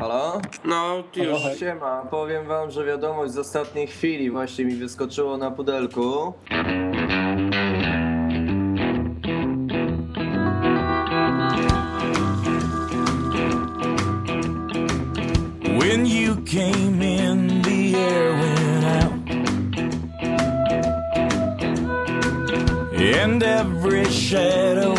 Halo? 0.00 0.40
No, 0.64 1.04
już. 1.16 1.42
Halo. 1.42 1.56
Siema, 1.56 2.06
powiem 2.10 2.46
wam, 2.46 2.70
że 2.70 2.84
wiadomość 2.84 3.32
z 3.32 3.38
ostatniej 3.38 3.86
chwili 3.86 4.30
właśnie 4.30 4.64
mi 4.64 4.74
wyskoczyło 4.74 5.36
na 5.36 5.50
pudelku. 5.50 6.32
When 15.78 16.06
you 16.06 16.36
came 16.44 17.02
in, 17.02 17.62
the 17.62 17.94
air 17.96 18.32
went 18.32 18.84
out. 18.84 19.12
And 23.22 23.42
every 23.42 24.04
shadow 24.04 24.94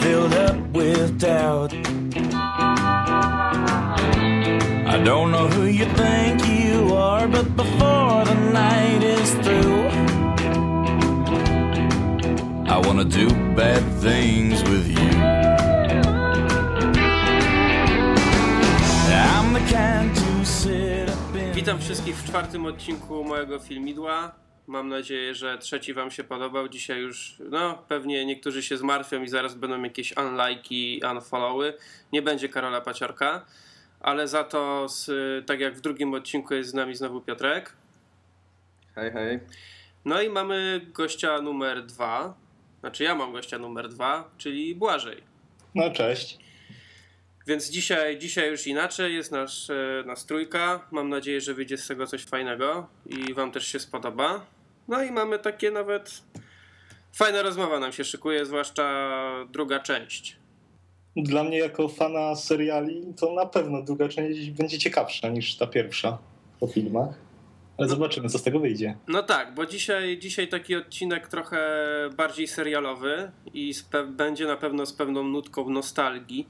filled 0.00 0.34
up 0.34 0.56
with 0.72 1.18
doubt. 1.18 1.69
I 5.00 5.02
don't 5.02 5.30
know 5.30 5.48
who 5.48 5.64
you 5.64 5.86
think 5.96 6.46
you 6.46 6.94
are, 6.94 7.26
but 7.26 7.56
before 7.56 8.22
the 8.26 8.34
night 8.52 9.02
is 9.02 9.30
through, 9.44 9.88
I 12.68 12.76
wanna 12.84 13.06
do 13.06 13.30
bad 13.56 13.82
things 14.02 14.62
with 14.62 14.86
you. 14.88 15.10
I'm 19.08 19.54
the 19.54 19.64
kind 19.72 20.14
to 20.14 20.44
sit 20.44 21.08
up 21.08 21.34
in 21.34 21.52
Witam 21.54 21.78
wszystkich 21.78 22.16
w 22.16 22.24
czwartym 22.24 22.66
odcinku 22.66 23.24
mojego 23.24 23.58
filmidła. 23.58 24.32
Mam 24.66 24.88
nadzieję, 24.88 25.34
że 25.34 25.58
trzeci 25.58 25.94
wam 25.94 26.10
się 26.10 26.24
podobał. 26.24 26.68
Dzisiaj 26.68 27.00
już, 27.00 27.36
no, 27.50 27.84
pewnie 27.88 28.26
niektórzy 28.26 28.62
się 28.62 28.76
zmartwią 28.76 29.22
i 29.22 29.28
zaraz 29.28 29.54
będą 29.54 29.82
jakieś 29.82 30.14
unlike'i, 30.14 31.12
unfollowy. 31.12 31.74
Nie 32.12 32.22
będzie 32.22 32.48
Karola 32.48 32.80
Paciorka, 32.80 33.46
ale 34.00 34.28
za 34.28 34.44
to, 34.44 34.88
z, 34.88 35.10
tak 35.46 35.60
jak 35.60 35.74
w 35.74 35.80
drugim 35.80 36.14
odcinku 36.14 36.54
jest 36.54 36.70
z 36.70 36.74
nami 36.74 36.94
znowu 36.94 37.20
Piotrek. 37.20 37.72
Hej, 38.94 39.12
hej. 39.12 39.40
No 40.04 40.22
i 40.22 40.28
mamy 40.28 40.80
gościa 40.94 41.40
numer 41.40 41.86
dwa. 41.86 42.34
Znaczy 42.80 43.04
ja 43.04 43.14
mam 43.14 43.32
gościa 43.32 43.58
numer 43.58 43.88
dwa, 43.88 44.30
czyli 44.38 44.74
Błażej. 44.74 45.22
No 45.74 45.90
cześć. 45.90 46.38
Więc 47.46 47.70
dzisiaj, 47.70 48.18
dzisiaj 48.18 48.50
już 48.50 48.66
inaczej, 48.66 49.14
jest 49.14 49.32
nasz, 49.32 49.70
e, 49.70 50.02
nas 50.06 50.26
trójka. 50.26 50.88
Mam 50.90 51.08
nadzieję, 51.08 51.40
że 51.40 51.54
wyjdzie 51.54 51.78
z 51.78 51.86
tego 51.86 52.06
coś 52.06 52.24
fajnego 52.24 52.88
i 53.06 53.34
Wam 53.34 53.52
też 53.52 53.66
się 53.66 53.78
spodoba. 53.78 54.46
No 54.88 55.02
i 55.02 55.10
mamy 55.10 55.38
takie 55.38 55.70
nawet. 55.70 56.22
Fajna 57.12 57.42
rozmowa 57.42 57.80
nam 57.80 57.92
się 57.92 58.04
szykuje, 58.04 58.46
zwłaszcza 58.46 59.10
druga 59.50 59.80
część. 59.80 60.36
Dla 61.16 61.44
mnie 61.44 61.58
jako 61.58 61.88
fana 61.88 62.34
seriali 62.34 63.14
to 63.20 63.34
na 63.34 63.46
pewno 63.46 63.82
druga 63.82 64.08
część 64.08 64.50
będzie 64.50 64.78
ciekawsza 64.78 65.28
niż 65.28 65.56
ta 65.56 65.66
pierwsza 65.66 66.18
po 66.60 66.66
filmach. 66.66 67.30
Ale 67.78 67.88
zobaczymy, 67.88 68.28
co 68.28 68.38
z 68.38 68.42
tego 68.42 68.60
wyjdzie. 68.60 68.96
No 69.08 69.22
tak, 69.22 69.54
bo 69.54 69.66
dzisiaj, 69.66 70.18
dzisiaj 70.18 70.48
taki 70.48 70.76
odcinek 70.76 71.28
trochę 71.28 71.58
bardziej 72.16 72.48
serialowy 72.48 73.30
i 73.54 73.72
będzie 74.08 74.46
na 74.46 74.56
pewno 74.56 74.86
z 74.86 74.92
pewną 74.92 75.22
nutką 75.22 75.70
nostalgii, 75.70 76.48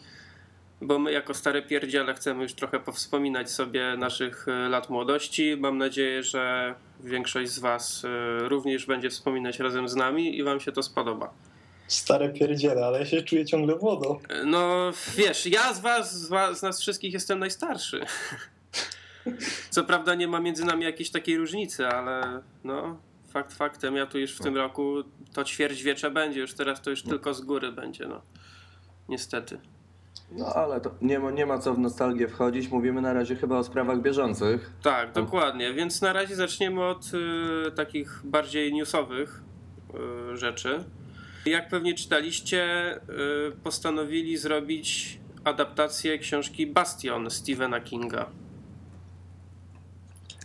bo 0.81 0.99
my 0.99 1.13
jako 1.13 1.35
stare 1.35 1.63
pierdziele 1.63 2.15
chcemy 2.15 2.43
już 2.43 2.55
trochę 2.55 2.81
powspominać 2.81 3.51
sobie 3.51 3.97
naszych 3.99 4.49
e, 4.49 4.69
lat 4.69 4.91
młodości. 4.91 5.57
Mam 5.57 5.79
nadzieję, 5.79 6.23
że 6.23 6.75
większość 7.05 7.51
z 7.51 7.59
Was 7.59 8.05
e, 8.05 8.49
również 8.49 8.87
będzie 8.87 9.11
wspominać 9.11 9.59
razem 9.59 9.89
z 9.89 9.97
nami 9.97 10.37
i 10.37 10.43
Wam 10.43 10.61
się 10.61 10.73
to 10.73 10.83
spodoba. 10.83 11.31
Stare 11.91 12.29
pierdziele, 12.29 12.87
ale 12.87 12.99
ja 12.99 13.07
się 13.07 13.23
czuję 13.23 13.47
ciągle 13.47 13.77
młodo. 13.77 14.21
No 14.45 14.91
wiesz, 15.17 15.47
ja 15.47 15.75
z 15.75 15.81
Was, 15.81 16.21
z, 16.21 16.29
was, 16.29 16.59
z 16.59 16.63
nas 16.63 16.81
wszystkich 16.81 17.13
jestem 17.13 17.39
najstarszy. 17.39 18.01
Co 19.71 19.85
prawda 19.85 20.15
nie 20.15 20.29
ma 20.29 20.41
między 20.41 20.65
nami 20.65 20.85
jakiejś 20.85 21.11
takiej 21.11 21.39
różnicy, 21.39 21.87
ale 21.87 22.43
no, 22.65 22.97
fakt 23.29 23.53
faktem, 23.53 23.97
ja 23.97 24.07
tu 24.07 24.19
już 24.19 24.37
w 24.37 24.43
tym 24.43 24.57
roku 24.57 24.95
to 25.33 25.45
ćwierćwiecze 25.45 26.11
będzie, 26.11 26.41
już 26.41 26.55
teraz 26.55 26.83
to 26.83 26.91
już 26.91 27.03
tylko 27.03 27.35
z 27.35 27.41
góry 27.41 27.73
będzie, 27.73 28.07
no. 28.09 28.23
Niestety. 29.09 29.59
No 30.33 30.47
ale 30.47 30.81
to 30.81 30.95
nie 31.03 31.19
ma, 31.19 31.31
nie 31.31 31.47
ma 31.47 31.59
co 31.59 31.75
w 31.75 31.79
nostalgię 31.79 32.29
wchodzić. 32.29 32.69
Mówimy 32.69 33.01
na 33.01 33.13
razie 33.13 33.37
chyba 33.37 33.59
o 33.59 33.65
sprawach 33.65 34.03
bieżących. 34.03 34.73
Tak, 34.83 35.13
dokładnie. 35.13 35.75
Więc 35.75 36.03
na 36.03 36.13
razie 36.13 36.37
zaczniemy 36.37 36.85
od 36.85 37.05
y, 37.69 37.71
takich 37.73 38.21
bardziej 38.25 38.75
newsowych 38.75 39.43
y, 40.33 40.37
rzeczy. 40.37 40.85
Jak 41.47 41.69
pewnie 41.69 41.95
czytaliście, 41.95 42.95
y, 42.97 43.53
postanowili 43.65 44.37
zrobić 44.37 45.19
adaptację 45.45 46.19
książki 46.19 46.67
Bastion 46.67 47.31
Stephena 47.31 47.81
Kinga. 47.81 48.27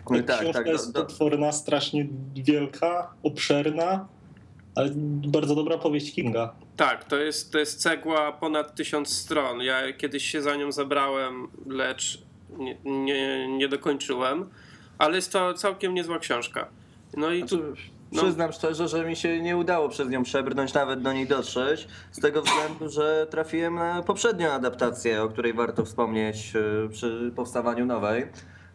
No 0.09 0.23
tak, 0.23 0.39
Książka 0.39 0.53
tak. 0.53 0.65
Do, 0.65 0.71
jest 0.71 0.93
do, 0.93 1.05
potworna, 1.05 1.51
strasznie 1.51 2.07
wielka, 2.35 3.13
obszerna, 3.23 4.07
ale 4.75 4.89
bardzo 5.27 5.55
dobra 5.55 5.77
powieść 5.77 6.13
Kinga. 6.13 6.55
Tak, 6.77 7.03
to 7.03 7.15
jest, 7.15 7.51
to 7.51 7.59
jest 7.59 7.81
cegła 7.81 8.31
ponad 8.31 8.75
tysiąc 8.75 9.09
stron. 9.09 9.61
Ja 9.61 9.93
kiedyś 9.93 10.25
się 10.25 10.41
za 10.41 10.55
nią 10.55 10.71
zabrałem, 10.71 11.47
lecz 11.67 12.21
nie, 12.57 12.77
nie, 12.85 13.47
nie 13.57 13.67
dokończyłem. 13.67 14.49
Ale 14.97 15.15
jest 15.15 15.31
to 15.31 15.53
całkiem 15.53 15.93
niezła 15.93 16.19
książka. 16.19 16.67
No 17.17 17.31
i 17.31 17.43
tu. 17.43 17.59
Znaczy, 18.15 18.27
Przyznam 18.27 18.51
szczerze, 18.51 18.87
że 18.87 19.05
mi 19.05 19.15
się 19.15 19.41
nie 19.41 19.57
udało 19.57 19.89
przez 19.89 20.09
nią 20.09 20.23
przebrnąć, 20.23 20.73
nawet 20.73 21.01
do 21.01 21.13
niej 21.13 21.27
dotrzeć, 21.27 21.87
z 22.11 22.19
tego 22.19 22.41
względu, 22.41 22.89
że 22.89 23.27
trafiłem 23.29 23.75
na 23.75 24.03
poprzednią 24.03 24.51
adaptację, 24.51 25.23
o 25.23 25.29
której 25.29 25.53
warto 25.53 25.85
wspomnieć 25.85 26.53
e, 26.55 26.89
przy 26.89 27.31
powstawaniu 27.35 27.85
nowej. 27.85 28.27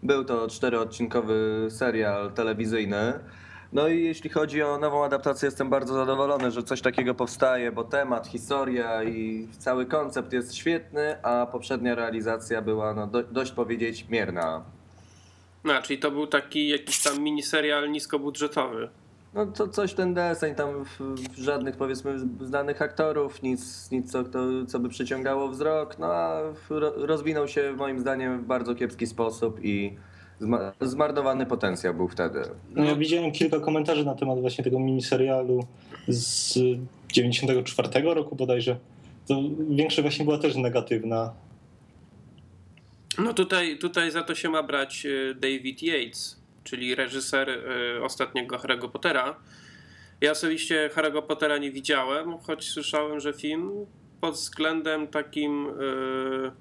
Był 0.02 0.24
to 0.24 0.48
czteroodcinkowy 0.48 1.66
serial 1.70 2.32
telewizyjny. 2.32 3.12
No 3.72 3.88
i 3.88 4.04
jeśli 4.04 4.30
chodzi 4.30 4.62
o 4.62 4.78
nową 4.78 5.04
adaptację, 5.04 5.46
jestem 5.46 5.70
bardzo 5.70 5.94
zadowolony, 5.94 6.50
że 6.50 6.62
coś 6.62 6.80
takiego 6.80 7.14
powstaje, 7.14 7.72
bo 7.72 7.84
temat, 7.84 8.26
historia 8.26 9.04
i 9.04 9.48
cały 9.58 9.86
koncept 9.86 10.32
jest 10.32 10.54
świetny, 10.54 11.22
a 11.22 11.46
poprzednia 11.46 11.94
realizacja 11.94 12.62
była, 12.62 12.94
no, 12.94 13.06
do, 13.06 13.22
dość 13.22 13.52
powiedzieć, 13.52 14.06
mierna. 14.08 14.64
No, 15.64 15.82
czyli 15.82 15.98
to 15.98 16.10
był 16.10 16.26
taki 16.26 16.68
jakiś 16.68 17.02
tam 17.02 17.20
miniserial 17.22 17.90
niskobudżetowy. 17.90 18.88
No 19.34 19.46
to 19.46 19.68
coś 19.68 19.94
ten 19.94 20.14
deseń, 20.14 20.54
tam 20.54 20.84
w, 20.84 21.00
w 21.36 21.38
żadnych 21.38 21.76
powiedzmy 21.76 22.18
znanych 22.40 22.82
aktorów, 22.82 23.42
nic, 23.42 23.90
nic 23.90 24.12
co, 24.12 24.24
to, 24.24 24.66
co 24.68 24.78
by 24.78 24.88
przyciągało 24.88 25.48
wzrok, 25.48 25.98
no 25.98 26.06
a 26.06 26.40
ro, 26.70 26.92
rozwinął 26.96 27.48
się 27.48 27.72
moim 27.76 28.00
zdaniem 28.00 28.42
w 28.42 28.46
bardzo 28.46 28.74
kiepski 28.74 29.06
sposób 29.06 29.64
i 29.64 29.96
zma, 30.40 30.72
zmarnowany 30.80 31.46
potencjał 31.46 31.94
był 31.94 32.08
wtedy. 32.08 32.42
No, 32.74 32.84
ja 32.84 32.94
widziałem 32.94 33.32
kilka 33.32 33.60
komentarzy 33.60 34.04
na 34.04 34.14
temat 34.14 34.40
właśnie 34.40 34.64
tego 34.64 34.78
miniserialu 34.78 35.66
z 36.08 36.58
94 37.12 38.14
roku 38.14 38.36
bodajże. 38.36 38.76
To 39.28 39.42
większość 39.70 40.02
właśnie 40.02 40.24
była 40.24 40.38
też 40.38 40.56
negatywna. 40.56 41.32
No 43.18 43.34
tutaj, 43.34 43.78
tutaj 43.78 44.10
za 44.10 44.22
to 44.22 44.34
się 44.34 44.48
ma 44.48 44.62
brać 44.62 45.06
y, 45.06 45.34
David 45.34 45.82
Yates, 45.82 46.39
czyli 46.64 46.94
reżyser 46.94 47.48
y, 47.48 48.02
ostatniego 48.02 48.56
Harry'ego 48.56 48.90
Pottera. 48.90 49.36
Ja 50.20 50.30
osobiście 50.30 50.90
Harry'ego 50.94 51.22
Pottera 51.22 51.58
nie 51.58 51.70
widziałem, 51.70 52.38
choć 52.38 52.70
słyszałem, 52.70 53.20
że 53.20 53.32
film 53.32 53.86
pod 54.20 54.34
względem 54.34 55.08
takim 55.08 55.68
y, 55.68 56.52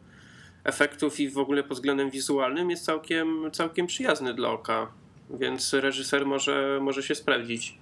efektów 0.63 1.19
i 1.19 1.29
w 1.29 1.37
ogóle 1.37 1.63
pod 1.63 1.77
względem 1.77 2.09
wizualnym 2.09 2.69
jest 2.69 2.85
całkiem, 2.85 3.51
całkiem 3.51 3.87
przyjazny 3.87 4.33
dla 4.33 4.49
oka. 4.49 4.91
Więc 5.29 5.73
reżyser 5.73 6.25
może, 6.25 6.79
może 6.81 7.03
się 7.03 7.15
sprawdzić. 7.15 7.77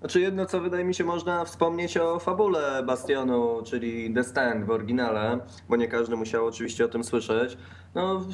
Znaczy 0.00 0.20
jedno, 0.20 0.46
co 0.46 0.60
wydaje 0.60 0.84
mi 0.84 0.94
się 0.94 1.04
można 1.04 1.44
wspomnieć 1.44 1.96
o 1.96 2.18
fabule 2.18 2.82
Bastionu, 2.86 3.62
czyli 3.64 4.14
The 4.14 4.24
Stand 4.24 4.64
w 4.64 4.70
oryginale, 4.70 5.38
bo 5.68 5.76
nie 5.76 5.88
każdy 5.88 6.16
musiał 6.16 6.46
oczywiście 6.46 6.84
o 6.84 6.88
tym 6.88 7.04
słyszeć. 7.04 7.56
No, 7.94 8.26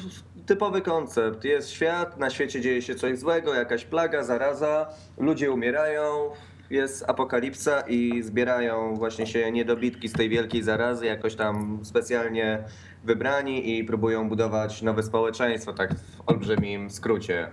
typowy 0.45 0.81
koncept. 0.81 1.43
Jest 1.43 1.69
świat, 1.69 2.17
na 2.17 2.29
świecie 2.29 2.61
dzieje 2.61 2.81
się 2.81 2.95
coś 2.95 3.19
złego, 3.19 3.53
jakaś 3.53 3.85
plaga, 3.85 4.23
zaraza, 4.23 4.89
ludzie 5.17 5.51
umierają, 5.51 6.31
jest 6.69 7.09
apokalipsa 7.09 7.81
i 7.81 8.23
zbierają 8.23 8.95
właśnie 8.95 9.27
się 9.27 9.51
niedobitki 9.51 10.07
z 10.07 10.13
tej 10.13 10.29
wielkiej 10.29 10.63
zarazy, 10.63 11.05
jakoś 11.05 11.35
tam 11.35 11.79
specjalnie 11.83 12.63
wybrani 13.03 13.77
i 13.77 13.83
próbują 13.83 14.29
budować 14.29 14.81
nowe 14.81 15.03
społeczeństwo, 15.03 15.73
tak 15.73 15.93
w 15.93 16.21
olbrzymim 16.25 16.89
skrócie. 16.89 17.47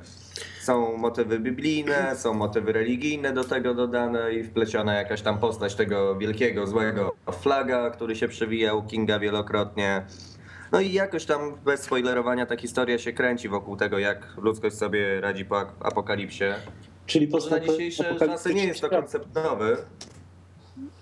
Są 0.62 0.96
motywy 0.96 1.38
biblijne, 1.38 2.16
są 2.16 2.34
motywy 2.34 2.72
religijne 2.72 3.32
do 3.32 3.44
tego 3.44 3.74
dodane 3.74 4.32
i 4.32 4.44
wpleciona 4.44 4.94
jakaś 4.94 5.22
tam 5.22 5.38
postać 5.38 5.74
tego 5.74 6.16
wielkiego, 6.16 6.66
złego 6.66 7.14
flaga, 7.32 7.90
który 7.90 8.16
się 8.16 8.28
przewijał 8.28 8.82
Kinga 8.82 9.18
wielokrotnie. 9.18 10.02
No 10.72 10.80
i 10.80 10.92
jakoś 10.92 11.24
tam 11.24 11.54
bez 11.64 11.82
spoilerowania 11.82 12.46
ta 12.46 12.56
historia 12.56 12.98
się 12.98 13.12
kręci 13.12 13.48
wokół 13.48 13.76
tego, 13.76 13.98
jak 13.98 14.36
ludzkość 14.36 14.76
sobie 14.76 15.20
radzi 15.20 15.44
po 15.44 15.60
apokalipsie. 15.80 16.44
Czyli 17.06 17.28
Może 17.28 17.50
na 17.50 17.60
dzisiejsze 17.60 18.16
czasy 18.18 18.54
nie 18.54 18.64
jest 18.64 18.80
to 18.80 18.88
koncept 18.88 19.34
nowy, 19.34 19.76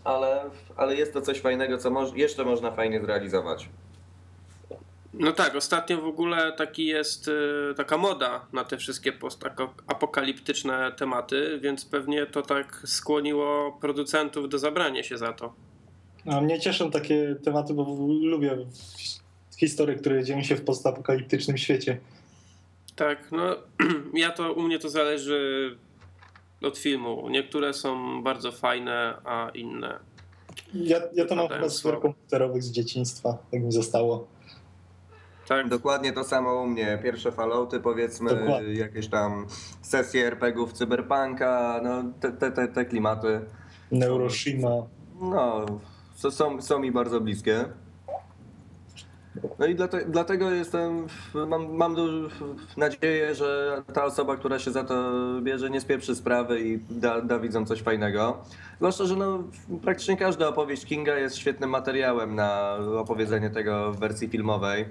ale, 0.04 0.44
ale 0.76 0.94
jest 0.94 1.12
to 1.12 1.20
coś 1.20 1.40
fajnego, 1.40 1.78
co 1.78 1.90
moż, 1.90 2.14
jeszcze 2.14 2.44
można 2.44 2.70
fajnie 2.70 3.00
zrealizować. 3.00 3.68
No 5.14 5.32
tak, 5.32 5.54
ostatnio 5.54 6.00
w 6.00 6.06
ogóle 6.06 6.52
taki 6.52 6.86
jest 6.86 7.28
y, 7.28 7.74
taka 7.76 7.96
moda 7.96 8.46
na 8.52 8.64
te 8.64 8.76
wszystkie 8.76 9.12
postapokaliptyczne 9.12 10.92
tematy, 10.92 11.60
więc 11.62 11.84
pewnie 11.84 12.26
to 12.26 12.42
tak 12.42 12.82
skłoniło 12.84 13.78
producentów 13.80 14.48
do 14.48 14.58
zabrania 14.58 15.02
się 15.02 15.18
za 15.18 15.32
to. 15.32 15.54
A 16.26 16.40
mnie 16.40 16.60
cieszą 16.60 16.90
takie 16.90 17.36
tematy, 17.44 17.74
bo 17.74 17.96
lubię 18.22 18.56
historie, 19.56 19.96
które 19.96 20.24
dzieją 20.24 20.42
się 20.42 20.56
w 20.56 20.64
postapokaliptycznym 20.64 21.56
świecie. 21.56 21.98
Tak, 22.96 23.32
no 23.32 23.56
ja 24.14 24.30
to 24.30 24.52
u 24.52 24.62
mnie 24.62 24.78
to 24.78 24.88
zależy 24.88 25.76
od 26.62 26.78
filmu. 26.78 27.28
Niektóre 27.30 27.74
są 27.74 28.22
bardzo 28.22 28.52
fajne, 28.52 29.14
a 29.24 29.50
inne. 29.54 29.98
Ja, 30.74 31.00
ja 31.14 31.24
to 31.24 31.36
mam 31.36 31.48
chyba 31.48 31.68
z 31.68 31.82
gier 31.82 32.00
komputerowych 32.00 32.62
z 32.62 32.70
dzieciństwa, 32.70 33.38
tak 33.50 33.62
mi 33.62 33.72
zostało. 33.72 34.28
Tak, 35.48 35.68
Dokładnie 35.68 36.12
to 36.12 36.24
samo 36.24 36.62
u 36.62 36.66
mnie. 36.66 36.98
Pierwsze 37.02 37.32
Fallouty, 37.32 37.80
powiedzmy, 37.80 38.30
Dokładnie. 38.30 38.74
jakieś 38.74 39.08
tam 39.08 39.46
sesje 39.82 40.26
RPGów 40.26 40.72
Cyberpunka, 40.72 41.80
no 41.84 42.04
te, 42.20 42.32
te, 42.32 42.50
te, 42.52 42.68
te 42.68 42.84
klimaty. 42.84 43.40
Neuroshima. 43.90 44.68
No, 45.20 45.66
są, 46.14 46.62
są 46.62 46.78
mi 46.78 46.92
bardzo 46.92 47.20
bliskie. 47.20 47.64
No 49.58 49.66
i 49.66 49.74
dlate, 49.74 50.04
dlatego 50.08 50.50
jestem, 50.50 51.06
mam, 51.48 51.76
mam 51.76 51.96
nadzieję, 52.76 53.34
że 53.34 53.82
ta 53.92 54.04
osoba, 54.04 54.36
która 54.36 54.58
się 54.58 54.70
za 54.70 54.84
to 54.84 55.12
bierze, 55.42 55.70
nie 55.70 55.80
spieprzy 55.80 56.14
sprawy 56.14 56.60
i 56.60 56.78
da, 56.90 57.20
da 57.20 57.38
widzom 57.38 57.66
coś 57.66 57.82
fajnego. 57.82 58.38
Zwłaszcza, 58.76 59.04
że 59.04 59.16
no, 59.16 59.42
praktycznie 59.82 60.16
każda 60.16 60.48
opowieść 60.48 60.84
Kinga 60.86 61.18
jest 61.18 61.36
świetnym 61.36 61.70
materiałem 61.70 62.34
na 62.34 62.76
opowiedzenie 62.98 63.50
tego 63.50 63.92
w 63.92 63.98
wersji 63.98 64.28
filmowej. 64.28 64.84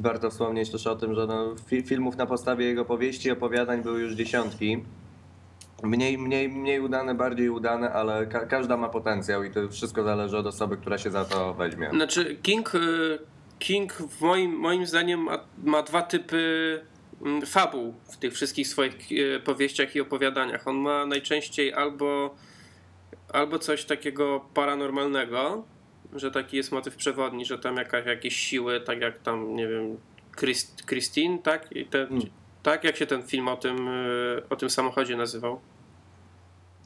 Warto 0.00 0.30
wspomnieć 0.30 0.70
też 0.70 0.86
o 0.86 0.96
tym, 0.96 1.14
że 1.14 1.26
no, 1.26 1.54
fi, 1.66 1.82
filmów 1.82 2.16
na 2.16 2.26
podstawie 2.26 2.64
jego 2.66 2.84
powieści 2.84 3.30
opowiadań 3.30 3.82
były 3.82 4.00
już 4.00 4.12
dziesiątki. 4.12 4.84
Mniej, 5.82 6.18
mniej, 6.18 6.48
mniej 6.48 6.80
udane, 6.80 7.14
bardziej 7.14 7.50
udane, 7.50 7.92
ale 7.92 8.26
ka- 8.26 8.46
każda 8.46 8.76
ma 8.76 8.88
potencjał 8.88 9.44
i 9.44 9.50
to 9.50 9.68
wszystko 9.68 10.02
zależy 10.02 10.38
od 10.38 10.46
osoby, 10.46 10.76
która 10.76 10.98
się 10.98 11.10
za 11.10 11.24
to 11.24 11.54
weźmie. 11.54 11.90
Znaczy, 11.90 12.36
King, 12.42 12.74
y, 12.74 12.78
King 13.64 13.92
w 13.92 14.20
moim, 14.20 14.52
moim 14.52 14.86
zdaniem 14.86 15.20
ma, 15.20 15.38
ma 15.64 15.82
dwa 15.82 16.02
typy 16.02 16.80
mm, 17.22 17.46
fabuł 17.46 17.94
w 18.12 18.16
tych 18.16 18.34
wszystkich 18.34 18.68
swoich 18.68 19.12
y, 19.12 19.40
powieściach 19.44 19.96
i 19.96 20.00
opowiadaniach. 20.00 20.68
On 20.68 20.76
ma 20.76 21.06
najczęściej 21.06 21.72
albo, 21.72 22.34
albo 23.28 23.58
coś 23.58 23.84
takiego 23.84 24.44
paranormalnego, 24.54 25.64
że 26.12 26.30
taki 26.30 26.56
jest 26.56 26.72
motyw 26.72 26.96
przewodni, 26.96 27.44
że 27.44 27.58
tam 27.58 27.76
jakaś, 27.76 28.06
jakieś 28.06 28.36
siły, 28.36 28.80
tak 28.80 29.00
jak 29.00 29.18
tam, 29.22 29.56
nie 29.56 29.68
wiem, 29.68 29.96
Christ, 30.36 30.86
Christine, 30.86 31.38
tak? 31.38 31.72
I 31.72 31.86
te, 31.86 32.02
Mm. 32.02 32.22
Tak, 32.62 32.84
jak 32.84 32.96
się 32.96 33.06
ten 33.06 33.22
film 33.22 33.48
o 33.48 33.56
tym, 33.56 33.88
y, 33.88 34.42
o 34.50 34.56
tym 34.56 34.70
samochodzie 34.70 35.16
nazywał? 35.16 35.60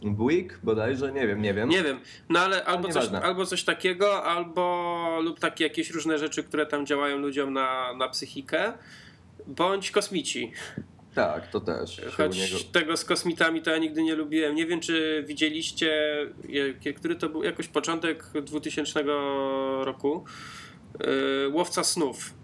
Buick 0.03 0.59
bodajże, 0.63 1.13
nie 1.13 1.27
wiem, 1.27 1.43
nie 1.43 1.55
wiem. 1.55 1.69
Nie 1.69 1.83
wiem, 1.83 2.01
no 2.29 2.41
ale 2.41 2.65
albo 2.65 2.89
coś, 2.89 2.95
nieważne. 2.95 3.23
albo 3.23 3.47
coś 3.47 3.65
takiego, 3.65 4.25
albo 4.25 5.21
lub 5.23 5.41
takie 5.41 5.65
jakieś 5.65 5.91
różne 5.91 6.19
rzeczy, 6.19 6.43
które 6.43 6.67
tam 6.67 6.87
działają 6.87 7.19
ludziom 7.19 7.53
na, 7.53 7.95
na 7.95 8.09
psychikę, 8.09 8.73
bądź 9.47 9.91
kosmici. 9.91 10.53
Tak, 11.15 11.51
to 11.51 11.61
też. 11.61 12.01
Choć 12.17 12.65
tego 12.65 12.97
z 12.97 13.05
kosmitami 13.05 13.63
to 13.63 13.71
ja 13.71 13.79
nigdy 13.79 14.03
nie 14.03 14.15
lubiłem. 14.15 14.55
Nie 14.55 14.67
wiem, 14.67 14.81
czy 14.81 15.25
widzieliście, 15.27 16.17
który 16.97 17.17
to 17.17 17.29
był 17.29 17.43
jakoś 17.43 17.69
początek 17.69 18.25
2000 18.43 19.03
roku, 19.81 20.25
yy, 21.01 21.49
Łowca 21.53 21.85
Snów. 21.85 22.35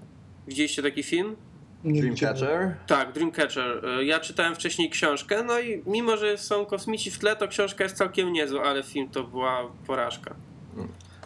Widzieliście 0.48 0.82
taki 0.82 1.02
film? 1.02 1.36
Dreamcatcher? 1.84 2.75
Tak, 2.86 3.12
Dreamcatcher. 3.12 3.84
Y, 4.00 4.04
Ja 4.04 4.20
czytałem 4.20 4.54
wcześniej 4.54 4.90
książkę, 4.90 5.42
no 5.42 5.60
i 5.60 5.82
mimo, 5.86 6.16
że 6.16 6.38
są 6.38 6.66
kosmici 6.66 7.10
w 7.10 7.19
tle, 7.19 7.36
to 7.36 7.48
książka 7.48 7.84
jest 7.84 7.96
całkiem 7.96 8.32
niezła, 8.32 8.62
ale 8.62 8.82
film 8.82 9.08
to 9.08 9.25
była 9.25 9.60
porażka. 9.86 10.34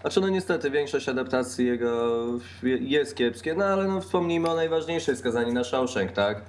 Znaczy 0.01 0.21
no 0.21 0.29
niestety 0.29 0.71
większość 0.71 1.09
adaptacji 1.09 1.67
jego 1.67 2.25
je- 2.63 2.77
jest 2.79 3.17
kiepskie, 3.17 3.55
no 3.55 3.65
ale 3.65 3.85
no 3.89 4.01
wspomnijmy 4.01 4.49
o 4.51 4.55
najważniejszej 4.57 5.17
skazani 5.17 5.53
na 5.53 5.65
Shawshank, 5.65 6.13
tak? 6.13 6.43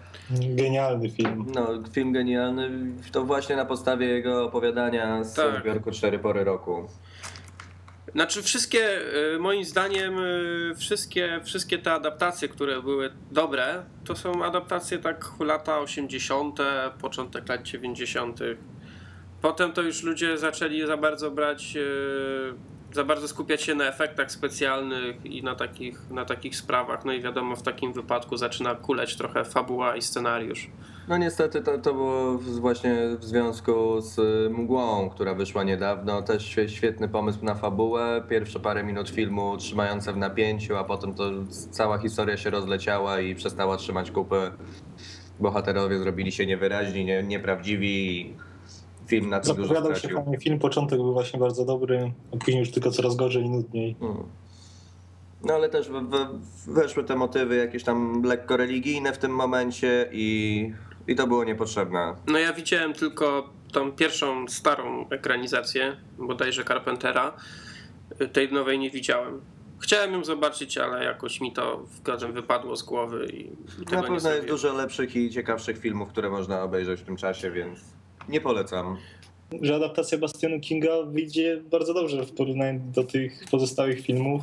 Genialny 0.56 1.10
film. 1.10 1.46
No, 1.56 1.68
film 1.94 2.12
genialny, 2.14 2.70
to 3.12 3.24
właśnie 3.24 3.56
na 3.56 3.66
podstawie 3.66 4.08
jego 4.08 4.46
opowiadania 4.46 5.24
z 5.24 5.34
Tak. 5.34 5.62
zbiorku 5.62 5.92
Cztery 5.92 6.20
Pory 6.20 6.44
Roku. 6.44 6.88
Znaczy 8.12 8.44
wszystkie, 8.44 9.00
y, 9.36 9.40
moim 9.40 9.66
zdaniem, 9.66 10.20
y, 10.20 10.76
wszystkie, 10.78 11.40
wszystkie 11.44 11.78
te 11.78 11.94
adaptacje, 11.94 12.48
które 12.48 12.82
były 12.82 13.10
dobre, 13.32 13.84
to 14.06 14.16
są 14.16 14.46
adaptacje 14.46 14.98
tak 14.98 15.26
lata 15.40 15.80
80., 15.80 16.60
początek 17.02 17.50
lat 17.50 17.64
90. 17.64 18.40
Potem 19.42 19.72
to 19.72 19.82
już 19.82 20.04
ludzie 20.04 20.38
zaczęli 20.38 20.88
za 20.88 20.98
bardzo 20.98 21.32
brać, 21.32 21.76
y, 21.76 22.94
za 22.94 23.04
bardzo 23.04 23.28
skupiać 23.28 23.62
się 23.62 23.76
na 23.76 23.86
efektach 23.86 24.32
specjalnych 24.32 25.26
i 25.26 25.44
na 25.44 25.56
takich, 25.56 26.10
na 26.10 26.26
takich 26.26 26.56
sprawach. 26.56 27.06
No 27.06 27.14
i 27.14 27.22
wiadomo, 27.22 27.56
w 27.56 27.64
takim 27.64 27.94
wypadku 27.94 28.38
zaczyna 28.38 28.76
kuleć 28.76 29.16
trochę 29.16 29.46
fabuła 29.46 29.96
i 29.96 30.02
scenariusz. 30.02 30.68
No 31.10 31.18
niestety 31.18 31.62
to, 31.62 31.78
to 31.78 31.94
było 31.94 32.38
właśnie 32.38 32.96
w 33.20 33.24
związku 33.26 34.02
z 34.02 34.20
y, 34.20 34.50
Mgłą, 34.50 35.10
która 35.10 35.34
wyszła 35.34 35.64
niedawno. 35.64 36.22
Też 36.22 36.56
świe- 36.56 36.70
świetny 36.70 37.08
pomysł 37.08 37.46
na 37.46 37.56
fabułę. 37.56 38.24
Pierwsze 38.30 38.60
parę 38.60 38.84
minut 38.84 39.10
filmu 39.10 39.58
trzymające 39.58 40.14
w 40.14 40.18
napięciu, 40.18 40.76
a 40.78 40.84
potem 40.84 41.14
to 41.14 41.24
cała 41.72 41.98
historia 41.98 42.38
się 42.38 42.50
rozleciała 42.50 43.20
i 43.20 43.36
przestała 43.36 43.78
trzymać 43.78 44.12
kupy. 44.12 44.52
Bohaterowie 45.40 46.00
zrobili 46.00 46.32
się 46.32 46.46
niewyraźni, 46.46 47.06
nie, 47.06 47.24
nieprawdziwi 47.24 48.22
i 48.22 48.34
film 49.08 49.30
na 49.30 49.40
tym 49.40 49.56
dużo 49.56 49.68
Zapowiadał 49.68 49.96
się 49.96 50.10
fajnie 50.10 50.38
film, 50.38 50.60
początek 50.60 51.00
był 51.00 51.14
właśnie 51.14 51.40
bardzo 51.40 51.66
dobry, 51.66 52.12
a 52.34 52.38
później 52.38 52.60
już 52.60 52.72
tylko 52.72 52.92
coraz 52.92 53.16
gorzej 53.16 53.44
i 53.44 53.50
nudniej. 53.50 53.96
Mm. 54.02 54.18
No 55.44 55.54
ale 55.54 55.70
też 55.70 55.90
we, 55.90 56.02
we, 56.02 56.28
weszły 56.68 57.04
te 57.04 57.16
motywy 57.16 57.56
jakieś 57.56 57.84
tam 57.84 58.24
lekko 58.24 58.58
religijne 58.58 59.14
w 59.14 59.18
tym 59.18 59.32
momencie 59.32 60.10
i, 60.12 60.74
i 61.10 61.16
to 61.16 61.28
było 61.28 61.44
niepotrzebne. 61.44 62.16
No 62.28 62.40
ja 62.40 62.54
widziałem 62.54 62.94
tylko 62.94 63.50
tą 63.72 63.92
pierwszą 63.92 64.48
starą 64.48 65.10
ekranizację, 65.10 65.98
bodajże 66.18 66.64
Carpentera. 66.64 67.34
Tej 68.34 68.52
nowej 68.52 68.80
nie 68.80 68.90
widziałem. 68.90 69.42
Chciałem 69.80 70.14
ją 70.14 70.24
zobaczyć, 70.24 70.78
ale 70.78 71.04
jakoś 71.04 71.42
mi 71.42 71.54
to 71.54 71.78
w 71.78 72.34
wypadło 72.34 72.76
z 72.76 72.84
głowy 72.84 73.28
i 73.34 73.52
Na 73.92 74.02
pewno 74.02 74.32
jest 74.32 74.48
dużo 74.48 74.74
lepszych 74.74 75.16
i 75.16 75.30
ciekawszych 75.30 75.78
filmów, 75.78 76.10
które 76.10 76.30
można 76.30 76.64
obejrzeć 76.64 77.02
w 77.02 77.04
tym 77.04 77.18
czasie, 77.18 77.52
więc 77.52 77.80
nie 78.30 78.42
polecam. 78.42 78.98
Że 79.62 79.76
adaptacja 79.76 80.18
Bastionu 80.18 80.60
Kinga 80.60 81.04
wyjdzie 81.04 81.62
bardzo 81.72 81.94
dobrze 81.94 82.26
w 82.26 82.32
porównaniu 82.32 82.80
do 82.96 83.04
tych 83.04 83.44
pozostałych 83.52 84.02
filmów. 84.02 84.42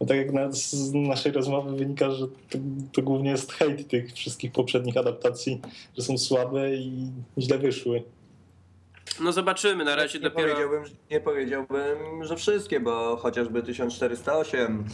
Bo 0.00 0.06
tak 0.06 0.16
jak 0.16 0.32
na, 0.32 0.52
z 0.52 0.92
naszej 0.94 1.32
rozmowy 1.32 1.76
wynika, 1.76 2.10
że 2.10 2.26
to, 2.28 2.58
to 2.92 3.02
głównie 3.02 3.30
jest 3.30 3.52
hejt 3.52 3.88
tych 3.88 4.12
wszystkich 4.12 4.52
poprzednich 4.52 4.96
adaptacji, 4.96 5.60
że 5.96 6.02
są 6.02 6.18
słabe 6.18 6.74
i 6.74 7.10
źle 7.38 7.58
wyszły. 7.58 8.02
No 9.20 9.32
zobaczymy, 9.32 9.84
na 9.84 9.96
razie 9.96 10.18
Nie 10.18 10.24
dopiero... 10.24 10.48
powiedziałbym, 10.48 10.82
nie 11.10 11.20
powiedziałbym, 11.20 12.24
że 12.24 12.36
wszystkie, 12.36 12.80
bo 12.80 13.16
chociażby 13.16 13.62
1408 13.62 14.84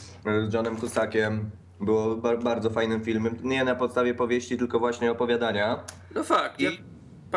z 0.49 0.55
Johnem 0.55 0.77
Cusackiem 0.77 1.51
było 1.81 2.17
ba- 2.17 2.37
bardzo 2.37 2.71
fajnym 2.71 3.05
filmem. 3.05 3.39
Nie 3.43 3.65
na 3.65 3.75
podstawie 3.75 4.15
powieści, 4.15 4.57
tylko 4.59 4.79
właśnie 4.79 5.11
opowiadania. 5.11 5.85
No 6.15 6.25
fakt, 6.25 6.61
ja 6.61 6.71
I- 6.71 6.79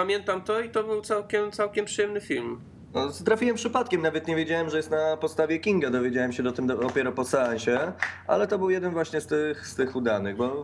pamiętam 0.02 0.42
to 0.42 0.60
i 0.62 0.70
to 0.70 0.84
był 0.84 1.02
całkiem, 1.02 1.52
całkiem 1.52 1.86
przyjemny 1.86 2.22
film. 2.22 2.60
No, 2.94 3.10
trafiłem 3.26 3.56
przypadkiem, 3.56 4.02
nawet 4.02 4.28
nie 4.28 4.36
wiedziałem, 4.36 4.70
że 4.70 4.78
jest 4.78 4.92
na 4.92 5.18
podstawie 5.18 5.60
Kinga. 5.60 5.90
Dowiedziałem 5.90 6.34
się 6.34 6.44
o 6.44 6.52
tym 6.52 6.68
dopiero 6.68 7.12
po 7.12 7.24
seansie, 7.26 7.92
ale 8.28 8.48
to 8.48 8.58
był 8.60 8.70
jeden 8.70 8.92
właśnie 8.92 9.22
z 9.22 9.28
tych, 9.28 9.68
z 9.68 9.76
tych 9.76 9.96
udanych, 9.96 10.36
bo 10.38 10.64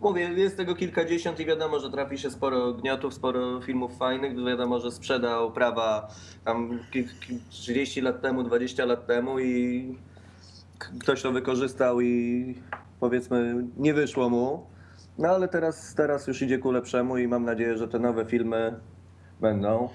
mówię, 0.00 0.22
jest 0.22 0.56
tego 0.56 0.74
kilkadziesiąt 0.74 1.40
i 1.40 1.46
wiadomo, 1.46 1.80
że 1.80 1.90
trafi 1.90 2.18
się 2.18 2.30
sporo 2.30 2.72
gniotów, 2.72 3.14
sporo 3.14 3.60
filmów 3.60 3.98
fajnych. 3.98 4.44
Wiadomo, 4.44 4.80
że 4.80 4.90
sprzedał 4.92 5.52
prawa 5.52 6.08
tam 6.44 6.78
ki- 6.92 7.04
ki- 7.26 7.38
30 7.50 8.00
lat 8.00 8.22
temu, 8.22 8.42
20 8.42 8.84
lat 8.84 9.06
temu 9.06 9.38
i 9.40 9.98
ktoś 11.00 11.22
to 11.22 11.32
wykorzystał 11.32 12.00
i 12.00 12.54
powiedzmy 13.00 13.64
nie 13.76 13.94
wyszło 13.94 14.30
mu. 14.30 14.66
No 15.18 15.28
ale 15.28 15.48
teraz, 15.48 15.94
teraz 15.94 16.26
już 16.26 16.42
idzie 16.42 16.58
ku 16.58 16.70
lepszemu 16.70 17.18
i 17.18 17.28
mam 17.28 17.44
nadzieję, 17.44 17.76
że 17.76 17.88
te 17.88 17.98
nowe 17.98 18.24
filmy 18.24 18.80
będą. 19.40 19.88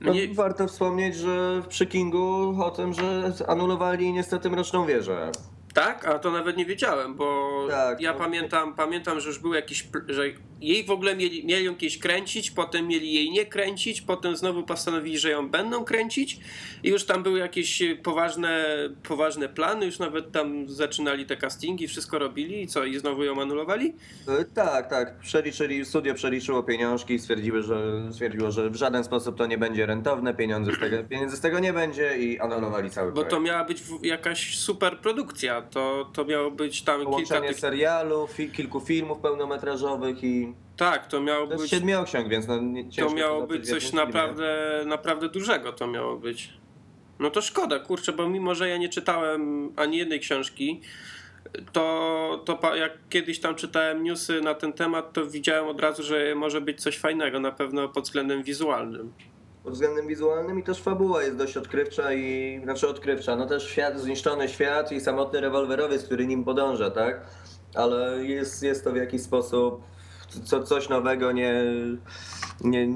No, 0.00 0.12
Nie, 0.12 0.34
Warto 0.34 0.66
wspomnieć, 0.66 1.16
że 1.16 1.62
przy 1.68 1.86
Kingu 1.86 2.54
o 2.62 2.70
tym, 2.70 2.94
że 2.94 3.32
anulowali 3.46 4.12
niestety 4.12 4.50
Mroczną 4.50 4.86
Wieżę. 4.86 5.30
Tak? 5.76 6.06
A 6.08 6.18
to 6.18 6.30
nawet 6.30 6.56
nie 6.56 6.64
wiedziałem, 6.66 7.14
bo 7.14 7.66
Tak, 7.70 8.00
ja 8.00 8.12
no. 8.12 8.18
pamiętam, 8.18 8.74
pamiętam, 8.74 9.20
że 9.20 9.28
już 9.28 9.38
był 9.38 9.54
jakiś, 9.54 9.88
że 10.08 10.22
jej 10.60 10.84
w 10.84 10.90
ogóle 10.90 11.16
mieli, 11.16 11.46
mieli 11.46 11.64
ją 11.64 11.76
kiedyś 11.76 11.98
kręcić, 11.98 12.50
potem 12.50 12.86
mieli 12.88 13.12
jej 13.12 13.30
nie 13.30 13.46
kręcić, 13.46 14.00
potem 14.00 14.36
znowu 14.36 14.62
postanowili, 14.62 15.18
że 15.18 15.30
ją 15.30 15.48
będą 15.48 15.84
kręcić 15.84 16.38
i 16.82 16.88
już 16.88 17.04
tam 17.04 17.22
były 17.22 17.38
jakieś 17.38 17.82
poważne, 18.02 18.64
poważne 19.08 19.48
plany, 19.48 19.86
już 19.86 19.98
nawet 19.98 20.32
tam 20.32 20.68
zaczynali 20.68 21.26
te 21.26 21.36
castingi, 21.36 21.88
wszystko 21.88 22.18
robili 22.18 22.62
i 22.62 22.66
co, 22.66 22.84
i 22.84 22.98
znowu 22.98 23.24
ją 23.24 23.40
anulowali? 23.42 23.94
E, 24.28 24.44
Tak, 24.44 24.90
tak. 24.90 25.18
Przeliczyli, 25.18 25.84
studio 25.84 26.14
przeliczyło 26.14 26.62
pieniążki 26.62 27.14
i 27.14 27.18
stwierdziły, 27.18 27.62
że, 27.62 28.08
stwierdziło, 28.12 28.50
że 28.50 28.70
w 28.70 28.76
żaden 28.76 29.04
sposób 29.04 29.38
to 29.38 29.46
nie 29.46 29.58
będzie 29.58 29.86
rentowne, 29.86 30.34
pieniądze 30.34 30.72
z 30.72 30.78
tego, 30.80 31.04
pieniędzy 31.04 31.36
z 31.36 31.40
tego 31.40 31.58
nie 31.58 31.72
będzie 31.72 32.18
i 32.18 32.40
anulowali 32.40 32.90
cały 32.90 33.08
Bo 33.08 33.14
projekt. 33.14 33.30
to 33.30 33.40
miała 33.40 33.64
być 33.64 33.82
jakaś 34.02 34.58
super 34.58 34.98
produkcja, 34.98 35.62
to, 35.70 36.10
to 36.12 36.24
miało 36.24 36.50
być 36.50 36.82
tam 36.82 36.96
kilka 36.96 37.10
Połączenie 37.10 37.48
tych... 37.48 37.58
serialu, 37.60 38.26
fi, 38.26 38.50
kilku 38.50 38.80
filmów 38.80 39.18
pełnometrażowych 39.18 40.24
i 40.24 40.52
Tak, 40.76 41.06
to 41.06 41.20
miało 41.20 41.46
to 41.46 41.56
być... 41.56 41.70
siedmiosiąg, 41.70 42.28
więc 42.28 42.46
no, 42.48 42.60
nie, 42.60 42.84
To 42.92 43.10
miało 43.10 43.46
być 43.46 43.68
coś 43.68 43.84
filmie. 43.84 44.04
naprawdę, 44.04 44.82
naprawdę 44.86 45.28
dużego 45.28 45.72
to 45.72 45.86
miało 45.86 46.16
być. 46.16 46.52
No 47.18 47.30
to 47.30 47.42
szkoda, 47.42 47.78
kurczę, 47.78 48.12
bo 48.12 48.28
mimo, 48.28 48.54
że 48.54 48.68
ja 48.68 48.76
nie 48.76 48.88
czytałem 48.88 49.72
ani 49.76 49.96
jednej 49.96 50.20
książki, 50.20 50.80
to, 51.72 52.42
to 52.44 52.74
jak 52.76 52.92
kiedyś 53.10 53.40
tam 53.40 53.54
czytałem 53.54 54.02
newsy 54.02 54.40
na 54.40 54.54
ten 54.54 54.72
temat, 54.72 55.12
to 55.12 55.26
widziałem 55.26 55.68
od 55.68 55.80
razu, 55.80 56.02
że 56.02 56.34
może 56.34 56.60
być 56.60 56.82
coś 56.82 56.98
fajnego, 56.98 57.40
na 57.40 57.52
pewno 57.52 57.88
pod 57.88 58.04
względem 58.04 58.42
wizualnym. 58.42 59.12
Pod 59.66 59.74
względem 59.74 60.06
wizualnym 60.06 60.58
i 60.58 60.62
też 60.62 60.82
fabuła 60.82 61.22
jest 61.22 61.36
dość 61.36 61.56
odkrywcza 61.56 62.12
i 62.12 62.60
znaczy 62.64 62.88
odkrywcza. 62.88 63.36
No 63.36 63.46
też 63.46 63.64
świat, 63.68 64.00
zniszczony 64.00 64.48
świat 64.48 64.92
i 64.92 65.00
samotny 65.00 65.40
rewolwerowiec, 65.40 66.04
który 66.04 66.26
nim 66.26 66.44
podąża, 66.44 66.90
tak? 66.90 67.20
Ale 67.74 68.24
jest, 68.24 68.62
jest 68.62 68.84
to 68.84 68.92
w 68.92 68.96
jakiś 68.96 69.22
sposób 69.22 69.82
co, 70.44 70.62
coś 70.62 70.88
nowego, 70.88 71.32
nie, 71.32 71.54
nie 72.60 72.88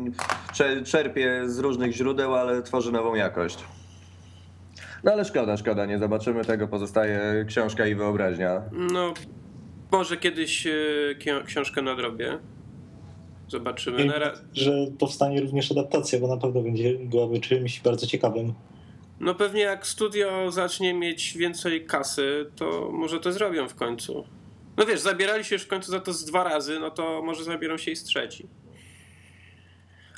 cze- 0.52 0.82
czerpie 0.82 1.42
z 1.46 1.58
różnych 1.58 1.92
źródeł, 1.92 2.34
ale 2.34 2.62
tworzy 2.62 2.92
nową 2.92 3.14
jakość. 3.14 3.64
No 5.04 5.12
ale 5.12 5.24
szkoda, 5.24 5.56
szkoda, 5.56 5.86
nie 5.86 5.98
zobaczymy 5.98 6.44
tego, 6.44 6.68
pozostaje 6.68 7.44
książka 7.48 7.86
i 7.86 7.94
wyobraźnia. 7.94 8.62
No, 8.72 9.14
może 9.92 10.16
kiedyś 10.16 10.66
e, 10.66 10.70
książkę 11.46 11.82
nadrobię. 11.82 12.38
Zobaczymy. 13.50 14.04
Na 14.04 14.18
ra- 14.18 14.32
że 14.54 14.72
powstanie 14.98 15.40
również 15.40 15.72
adaptacja, 15.72 16.18
bo 16.20 16.28
na 16.28 16.36
pewno 16.36 16.62
będzie 16.62 16.94
byłaby 16.98 17.40
czymś 17.40 17.80
bardzo 17.80 18.06
ciekawym. 18.06 18.52
No 19.20 19.34
pewnie 19.34 19.60
jak 19.60 19.86
studio 19.86 20.50
zacznie 20.50 20.94
mieć 20.94 21.36
więcej 21.36 21.86
kasy, 21.86 22.50
to 22.56 22.88
może 22.92 23.20
to 23.20 23.32
zrobią 23.32 23.68
w 23.68 23.74
końcu. 23.74 24.24
No 24.76 24.86
wiesz, 24.86 25.00
zabierali 25.00 25.44
się 25.44 25.54
już 25.54 25.62
w 25.62 25.66
końcu 25.68 25.90
za 25.90 26.00
to 26.00 26.12
z 26.12 26.24
dwa 26.24 26.44
razy, 26.44 26.80
no 26.80 26.90
to 26.90 27.22
może 27.22 27.44
zabierą 27.44 27.76
się 27.76 27.90
i 27.90 27.96
z 27.96 28.04
trzeci. 28.04 28.46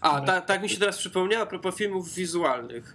A, 0.00 0.20
ta, 0.20 0.40
tak 0.40 0.62
mi 0.62 0.68
się 0.68 0.78
teraz 0.78 0.98
przypomniało 0.98 1.42
a 1.42 1.46
propos 1.46 1.74
filmów 1.76 2.14
wizualnych. 2.14 2.92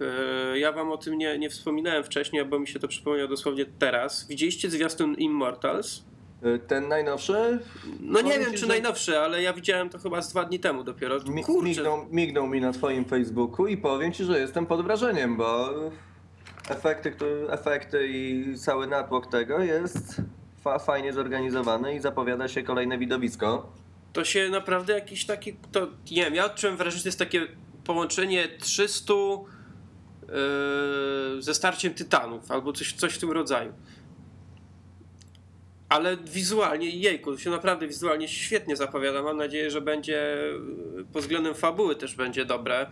E, 0.52 0.58
Ja 0.58 0.72
wam 0.72 0.90
o 0.92 0.96
tym 0.96 1.18
nie, 1.18 1.38
nie 1.38 1.50
wspominałem 1.50 2.04
wcześniej, 2.04 2.44
bo 2.44 2.58
mi 2.58 2.68
się 2.68 2.78
to 2.78 2.88
przypomniało 2.88 3.28
dosłownie 3.28 3.64
teraz. 3.78 4.26
Widzieliście 4.28 4.70
zwiastun 4.70 5.14
Immortals? 5.14 6.04
Y, 6.46 6.58
Ten 6.58 6.88
najnowszy 6.88 7.58
No 8.00 8.20
nie 8.20 8.38
wiem, 8.38 8.50
czy 8.52 8.58
że- 8.58 8.66
najnowszy, 8.66 9.18
ale 9.18 9.42
ja 9.42 9.52
widziałem 9.52 9.88
to 9.90 9.98
chyba 9.98 10.22
z 10.22 10.30
dwa 10.30 10.44
dni 10.44 10.60
temu 10.60 10.84
dopiero. 10.84 11.18
mi, 11.20 11.42
mignął, 11.62 12.06
mignął 12.10 12.46
mi 12.46 12.60
na 12.60 12.72
twoim 12.72 13.04
Facebooku 13.04 13.66
i 13.66 13.76
powiem 13.76 14.12
ci, 14.12 14.24
że 14.24 14.40
jestem 14.40 14.66
pod 14.66 14.82
wrażeniem, 14.84 15.36
bo 15.36 15.70
efekty, 16.68 17.10
które, 17.10 17.48
efekty 17.50 18.08
i 18.08 18.54
cały 18.58 18.86
natłok 18.86 19.26
tego 19.26 19.58
jest 19.58 20.22
fa, 20.62 20.78
fajnie 20.78 21.12
zorganizowany 21.12 21.94
i 21.94 22.00
zapowiada 22.00 22.48
się 22.48 22.62
kolejne 22.62 22.98
widowisko. 22.98 23.72
to 24.12 24.24
się 24.24 24.48
naprawdę 24.50 24.92
jakiś 24.92 25.26
taki, 25.26 25.56
to 25.72 25.80
nie 26.10 26.24
wiem, 26.24 26.34
ja 26.34 26.44
odczułem 26.44 26.76
wrażenie, 26.76 26.96
że 26.98 27.02
to 27.02 27.08
jest 27.08 27.18
takie 27.18 27.46
połączenie 27.84 28.48
300 28.60 29.14
yy, 29.14 31.42
ze 31.42 31.54
starciem 31.54 31.94
tytanów, 31.94 32.50
albo 32.50 32.72
coś, 32.72 32.92
coś 32.92 33.14
w 33.14 33.18
tym 33.18 33.32
rodzaju. 33.32 33.72
Ale 35.88 36.16
wizualnie, 36.16 36.90
jejku, 36.90 37.38
się 37.38 37.50
naprawdę 37.50 37.86
wizualnie 37.88 38.28
świetnie 38.28 38.76
zapowiada. 38.76 39.22
Mam 39.22 39.36
nadzieję, 39.36 39.70
że 39.70 39.80
będzie 39.80 40.36
pod 41.12 41.22
względem 41.22 41.54
fabuły 41.54 41.96
też 41.96 42.14
będzie 42.14 42.44
dobre, 42.44 42.90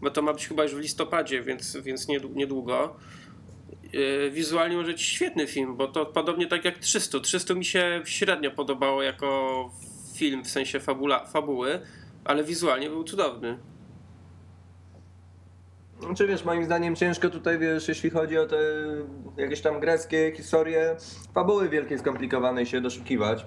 bo 0.00 0.10
to 0.10 0.22
ma 0.22 0.32
być 0.32 0.48
chyba 0.48 0.62
już 0.62 0.74
w 0.74 0.78
listopadzie, 0.78 1.42
więc, 1.42 1.76
więc 1.76 2.08
niedłu- 2.08 2.34
niedługo. 2.34 2.96
Yy, 3.92 4.30
Wizualnie 4.30 4.76
może 4.76 4.92
być 4.92 5.02
świetny 5.02 5.46
film, 5.46 5.76
bo 5.76 5.88
to 5.88 6.06
podobnie 6.06 6.46
tak 6.46 6.64
jak 6.64 6.78
300. 6.78 7.20
300 7.20 7.54
mi 7.54 7.64
się 7.64 8.02
średnio 8.04 8.50
podobało 8.50 9.02
jako 9.02 9.70
film 10.14 10.44
w 10.44 10.50
sensie 10.50 10.80
fabula, 10.80 11.26
fabuły, 11.26 11.80
ale 12.24 12.44
wizualnie 12.44 12.88
był 12.90 13.04
cudowny. 13.04 13.58
Czy 16.16 16.26
wiesz, 16.26 16.44
moim 16.44 16.64
zdaniem 16.64 16.96
ciężko 16.96 17.30
tutaj, 17.30 17.58
wiesz, 17.58 17.88
jeśli 17.88 18.10
chodzi 18.10 18.38
o 18.38 18.46
te 18.46 18.56
jakieś 19.36 19.60
tam 19.60 19.80
greckie 19.80 20.32
historie, 20.36 20.96
fabuły 21.34 21.68
wielkiej, 21.68 21.98
skomplikowanej 21.98 22.66
się 22.66 22.80
doszukiwać. 22.80 23.46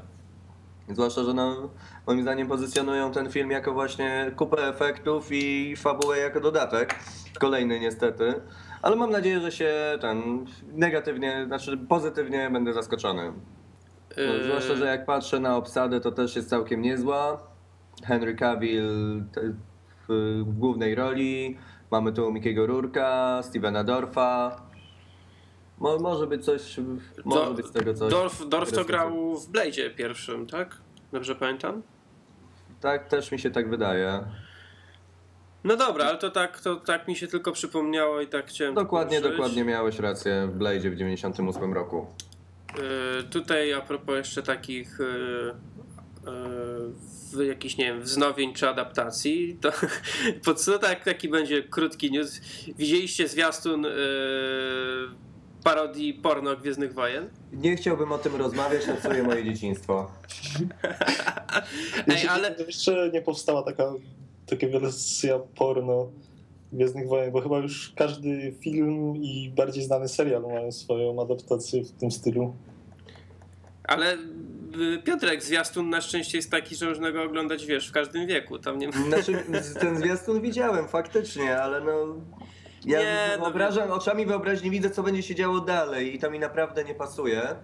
Zwłaszcza, 0.90 1.24
że 1.24 1.34
no, 1.34 1.70
moim 2.08 2.22
zdaniem 2.22 2.48
pozycjonują 2.48 3.12
ten 3.12 3.30
film 3.30 3.52
jako 3.52 3.74
właśnie 3.74 4.32
kupę 4.36 4.68
efektów 4.68 5.28
i 5.32 5.76
fabułę 5.78 6.18
jako 6.18 6.40
dodatek. 6.40 6.96
Kolejny 7.40 7.80
niestety. 7.80 8.34
Ale 8.82 8.96
mam 8.96 9.12
nadzieję, 9.12 9.40
że 9.40 9.52
się 9.52 9.74
ten 10.02 10.46
negatywnie, 10.74 11.44
znaczy 11.48 11.78
pozytywnie 11.78 12.50
będę 12.50 12.74
zaskoczony. 12.74 13.34
No, 14.18 14.24
Yy, 14.24 14.44
zwłaszcza, 14.44 14.76
że 14.76 14.86
jak 14.86 15.06
patrzę 15.06 15.40
na 15.40 15.58
obsadę, 15.58 16.02
to 16.02 16.12
też 16.12 16.36
jest 16.36 16.50
całkiem 16.50 16.82
niezła. 16.82 17.44
Henry 18.06 18.36
Cavill 18.36 19.24
w 20.10 20.44
głównej 20.46 20.96
roli. 20.96 21.58
Mamy 21.92 22.14
tu 22.14 22.32
Mickey'ego 22.32 22.66
Rurka, 22.66 23.42
Stevena 23.44 23.84
Dorfa. 23.84 24.62
Mo, 25.80 26.00
może 26.00 26.28
być 26.28 26.46
coś, 26.46 26.78
może 27.26 27.46
Do- 27.46 27.54
być 27.54 27.66
z 27.66 27.72
tego 27.72 27.94
coś. 27.94 28.12
Dorf, 28.12 28.50
Dorf 28.50 28.72
to 28.72 28.86
grał 28.86 29.38
w 29.38 29.52
Blade'zie 29.52 29.96
pierwszym, 29.96 30.48
tak? 30.48 30.78
Dobrze 31.12 31.36
pamiętam? 31.36 31.82
Tak, 32.82 33.08
też 33.08 33.32
mi 33.32 33.40
się 33.40 33.52
tak 33.52 33.70
wydaje. 33.70 34.24
No 35.64 35.78
dobra, 35.78 36.06
ale 36.06 36.18
to 36.18 36.30
tak, 36.30 36.60
to 36.62 36.76
tak 36.76 37.08
mi 37.08 37.16
się 37.16 37.28
tylko 37.28 37.52
przypomniało 37.52 38.22
i 38.22 38.28
tak 38.28 38.48
chciałem 38.48 38.74
Dokładnie, 38.74 39.22
dokładnie 39.22 39.64
miałeś 39.64 40.00
rację 40.00 40.48
w 40.48 40.58
Blade'zie 40.58 40.90
w 40.92 40.96
98 40.96 41.74
roku. 41.74 42.08
Yy, 42.78 43.24
tutaj 43.24 43.74
a 43.74 43.82
propos 43.82 44.16
jeszcze 44.16 44.44
takich 44.44 45.00
yy, 45.00 45.54
yy, 46.26 46.92
w 47.34 47.46
jakichś, 47.46 47.78
nie 47.78 47.86
wiem, 47.86 48.02
wznowień 48.02 48.54
czy 48.54 48.70
adaptacji, 48.70 49.58
to 49.62 49.72
po 50.46 50.54
co 50.54 50.80
tak, 50.80 51.04
taki 51.04 51.30
będzie 51.30 51.64
krótki 51.64 52.12
news. 52.12 52.42
Widzieliście 52.78 53.28
zwiastun 53.28 53.84
yy, 53.84 53.90
parodii 55.64 56.14
porno 56.14 56.56
Gwiezdnych 56.56 56.94
Wojen? 56.94 57.30
Nie 57.54 57.76
chciałbym 57.76 58.12
o 58.12 58.18
tym 58.18 58.36
rozmawiać, 58.36 58.86
to 58.86 58.96
psuje 58.96 59.24
moje 59.24 59.44
dzieciństwo. 59.44 60.12
Ej, 62.08 62.28
ale 62.28 62.56
Jeszcze 62.68 63.10
nie 63.14 63.22
powstała 63.22 63.64
taka, 63.64 63.94
taka 64.46 64.68
wersja 64.68 65.40
porno 65.40 66.12
Gwiezdnych 66.74 67.08
Wojen, 67.08 67.32
bo 67.32 67.42
chyba 67.42 67.58
już 67.58 67.94
każdy 67.96 68.54
film 68.60 69.16
i 69.16 69.52
bardziej 69.56 69.84
znany 69.84 70.08
serial 70.08 70.42
mają 70.42 70.72
swoją 70.72 71.22
adaptację 71.22 71.84
w 71.84 71.92
tym 71.92 72.12
stylu. 72.12 72.54
Ale 73.84 74.18
Piotrek, 75.04 75.44
zwiastun 75.44 75.90
na 75.90 76.02
szczęście 76.02 76.38
jest 76.38 76.52
taki, 76.52 76.76
że 76.76 76.86
można 76.86 77.12
go 77.12 77.24
oglądać, 77.24 77.66
wiesz, 77.66 77.90
w 77.90 77.92
każdym 77.92 78.28
wieku. 78.28 78.60
Tam 78.60 78.80
nie 78.80 78.88
ma... 78.88 78.94
Znaczy, 78.94 79.44
ten 79.80 79.98
zwiastun 79.98 80.42
widziałem 80.42 80.88
faktycznie, 80.88 81.62
ale 81.62 81.82
no. 81.82 82.16
Ja 82.86 83.00
Nie, 83.00 83.30
no 83.38 83.44
wyobrażam, 83.44 83.92
oczami 83.92 84.26
wyobraźni 84.26 84.70
widzę, 84.70 84.90
co 84.90 85.04
będzie 85.04 85.24
się 85.24 85.36
działo 85.36 85.60
dalej 85.60 86.16
i 86.16 86.20
to 86.20 86.32
mi 86.32 86.40
naprawdę 86.40 86.84
nie 86.84 86.96
pasuje. 86.96 87.56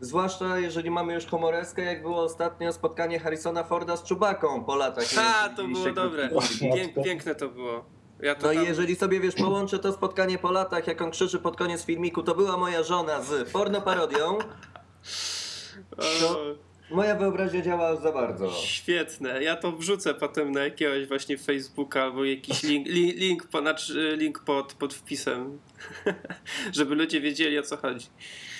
Zwłaszcza 0.00 0.58
jeżeli 0.58 0.90
mamy 0.90 1.14
już 1.14 1.26
humoreskę, 1.26 1.82
jak 1.82 2.02
było 2.02 2.22
ostatnio 2.22 2.72
spotkanie 2.72 3.20
Harrisona 3.20 3.64
Forda 3.64 3.96
z 3.96 4.04
Czubaką 4.04 4.64
po 4.64 4.76
latach. 4.76 5.04
Czy 5.04 5.56
to 5.56 5.68
było 5.68 5.92
dobre. 5.92 6.30
piękne 7.04 7.34
to 7.34 7.48
było. 7.48 7.84
Ja 8.20 8.34
to 8.34 8.46
No 8.46 8.52
i 8.52 8.56
tam... 8.56 8.64
jeżeli 8.64 8.96
sobie 8.96 9.20
wiesz, 9.20 9.34
połączę 9.34 9.78
to 9.78 9.92
spotkanie 9.92 10.38
po 10.38 10.50
latach, 10.50 10.86
jak 10.86 11.02
on 11.02 11.10
krzyczy 11.10 11.38
pod 11.38 11.56
koniec 11.56 11.84
filmiku, 11.84 12.22
to 12.22 12.34
była 12.34 12.56
moja 12.56 12.82
żona 12.82 13.22
z 13.22 13.50
porno 13.50 13.82
parodią, 15.96 16.28
O, 16.28 16.94
moja 16.94 17.14
wyobraźnia 17.14 17.62
działa 17.62 17.96
za 17.96 18.12
bardzo. 18.12 18.50
Świetne. 18.50 19.42
Ja 19.42 19.56
to 19.56 19.72
wrzucę 19.72 20.14
potem 20.14 20.52
na 20.52 20.64
jakiegoś 20.64 21.06
właśnie 21.08 21.38
Facebooka 21.38 22.02
albo 22.02 22.24
jakiś 22.24 22.62
link, 22.70 22.86
li, 22.88 23.12
link, 23.12 23.46
po, 23.46 23.60
znaczy 23.60 24.16
link 24.18 24.38
pod, 24.44 24.74
pod 24.74 24.94
wpisem, 24.94 25.58
żeby 26.72 26.94
ludzie 26.94 27.20
wiedzieli 27.20 27.58
o 27.58 27.62
co 27.62 27.76
chodzi. 27.76 28.06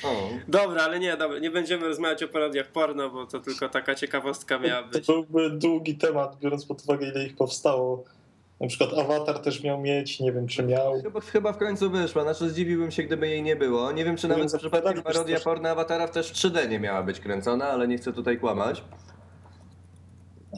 O. 0.05 0.29
Dobra, 0.49 0.83
ale 0.83 0.99
nie, 1.01 1.17
dobra, 1.17 1.39
nie 1.39 1.51
będziemy 1.51 1.89
rozmawiać 1.89 2.23
o 2.23 2.29
parodiach 2.29 2.69
porno, 2.69 3.11
bo 3.11 3.27
to 3.27 3.41
tylko 3.41 3.69
taka 3.69 3.95
ciekawostka 3.95 4.59
miała 4.59 4.83
To 4.83 4.89
być. 4.89 5.07
byłby 5.07 5.51
długi 5.51 5.95
temat, 5.99 6.39
biorąc 6.41 6.67
pod 6.67 6.83
uwagę 6.83 7.09
ile 7.09 7.27
ich 7.27 7.37
powstało. 7.37 8.05
Na 8.61 8.67
przykład 8.67 8.95
Avatar 8.99 9.39
też 9.39 9.63
miał 9.63 9.81
mieć, 9.81 10.21
nie 10.21 10.33
wiem 10.33 10.47
czy 10.47 10.63
miał. 10.63 11.03
Chyba, 11.03 11.21
chyba 11.21 11.53
w 11.53 11.59
końcu 11.59 11.91
wyszła, 11.91 12.23
znaczy 12.23 12.51
zdziwiłbym 12.51 12.91
się, 12.91 13.03
gdyby 13.03 13.29
jej 13.29 13.43
nie 13.43 13.57
było. 13.57 13.93
Nie 13.93 14.05
wiem, 14.05 14.17
czy 14.17 14.29
nawet 14.29 14.51
zapowiadali 14.51 14.95
też 15.03 15.05
parodia 15.05 15.37
coś. 15.37 15.45
porno 15.45 15.69
Awatarów 15.69 16.11
też 16.11 16.31
w 16.31 16.35
3D 16.35 16.69
nie 16.69 16.81
miała 16.81 17.03
być 17.03 17.21
kręcona, 17.21 17.65
ale 17.65 17.89
nie 17.89 17.99
chcę 17.99 18.13
tutaj 18.13 18.39
kłamać. 18.39 18.85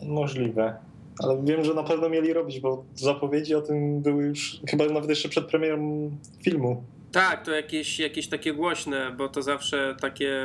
Możliwe. 0.02 0.76
Ale 1.24 1.42
wiem, 1.44 1.64
że 1.64 1.74
na 1.74 1.82
pewno 1.82 2.08
mieli 2.08 2.32
robić, 2.32 2.60
bo 2.60 2.84
zapowiedzi 2.94 3.54
o 3.54 3.62
tym 3.62 4.02
były 4.02 4.24
już 4.24 4.60
chyba 4.68 4.84
nawet 4.84 5.10
jeszcze 5.10 5.28
przed 5.28 5.46
premierą 5.46 6.10
filmu. 6.42 6.84
Tak, 7.12 7.44
to 7.44 7.50
jakieś, 7.50 7.98
jakieś 7.98 8.28
takie 8.28 8.54
głośne, 8.54 9.14
bo 9.16 9.28
to 9.28 9.42
zawsze 9.42 9.96
takie, 10.00 10.42